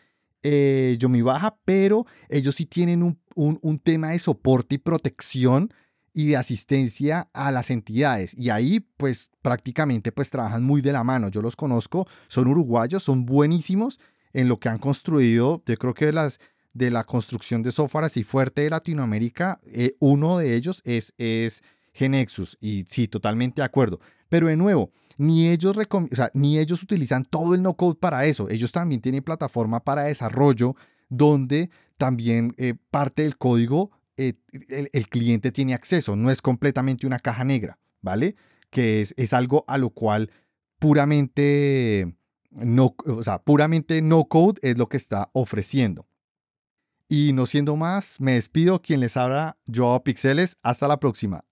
eh, 0.43 0.99
baja, 1.23 1.57
pero 1.65 2.07
ellos 2.29 2.57
sí 2.57 2.67
tienen 2.67 3.03
un, 3.03 3.19
un, 3.37 3.79
tema 3.79 4.09
de 4.09 4.19
soporte 4.19 4.77
y 4.77 4.79
protección 4.79 5.73
y 6.13 6.27
de 6.27 6.37
asistencia 6.37 7.29
a 7.33 7.51
las 7.51 7.71
entidades. 7.71 8.35
Y 8.35 8.51
ahí 8.51 8.81
pues 8.81 9.31
prácticamente 9.43 10.13
pues 10.13 10.31
trabajan 10.31 10.65
muy 10.65 10.81
de 10.81 10.93
la 10.93 11.05
mano. 11.05 11.29
Yo 11.29 11.43
los 11.43 11.57
conozco, 11.57 12.07
son 12.29 12.49
uruguayos, 12.49 13.03
son 13.03 13.27
buenísimos 13.27 14.01
en 14.33 14.49
lo 14.49 14.59
que 14.59 14.69
han 14.69 14.79
construido. 14.79 15.63
Yo 15.67 15.77
creo 15.77 15.95
que 15.95 16.13
las, 16.13 16.41
de 16.73 16.91
la 16.91 17.05
construcción 17.05 17.63
de 17.63 17.73
software 17.73 18.05
así 18.05 18.25
fuerte 18.25 18.63
de 18.63 18.71
Latinoamérica, 18.71 19.61
eh, 19.67 19.97
uno 19.99 20.39
de 20.39 20.57
ellos 20.57 20.83
es, 20.85 21.15
es 21.19 21.63
Genexus. 21.93 22.57
Y 22.61 22.85
sí, 22.89 23.09
totalmente 23.09 23.61
de 23.61 23.67
acuerdo. 23.67 24.01
Pero 24.29 24.47
de 24.47 24.57
nuevo, 24.57 24.93
ni 25.19 25.49
ellos, 25.49 25.77
ni 26.35 26.59
ellos 26.59 26.83
utilizan 26.83 27.25
todo 27.25 27.55
el 27.55 27.63
no-code 27.63 27.97
para 27.97 28.25
eso. 28.27 28.49
Ellos 28.49 28.73
también 28.73 29.01
tienen 29.01 29.23
plataforma 29.23 29.81
para 29.81 30.05
desarrollo 30.05 30.77
donde 31.09 31.71
también 31.99 32.55
eh, 32.57 32.75
parte 32.91 33.23
del 33.23 33.37
código 33.37 33.91
eh, 34.21 34.35
el, 34.93 35.09
cliente 35.09 35.51
tiene 35.51 35.73
acceso. 35.73 36.15
No 36.15 36.31
es 36.31 36.43
completamente 36.43 37.07
una 37.07 37.19
caja 37.19 37.43
negra, 37.43 37.79
¿vale? 38.03 38.37
Que 38.69 39.01
es, 39.01 39.33
algo 39.33 39.65
a 39.67 39.79
lo 39.79 39.91
cual 39.91 40.31
puramente 40.79 42.15
no, 42.51 42.95
o 43.07 43.23
sea, 43.23 43.43
puramente 43.43 44.03
no 44.03 44.27
code 44.27 44.61
es 44.63 44.77
lo 44.77 44.91
que 44.91 44.99
está 44.99 45.31
ofreciendo. 45.33 46.07
Y 47.09 47.33
no 47.33 47.47
siendo 47.47 47.77
más, 47.77 48.21
me 48.21 48.35
despido. 48.35 48.83
Quien 48.83 49.01
les 49.01 49.17
habla, 49.17 49.57
Joao 49.75 50.05
Pixeles. 50.05 50.59
Hasta 50.63 50.87
la 50.87 51.01
próxima. 51.01 51.45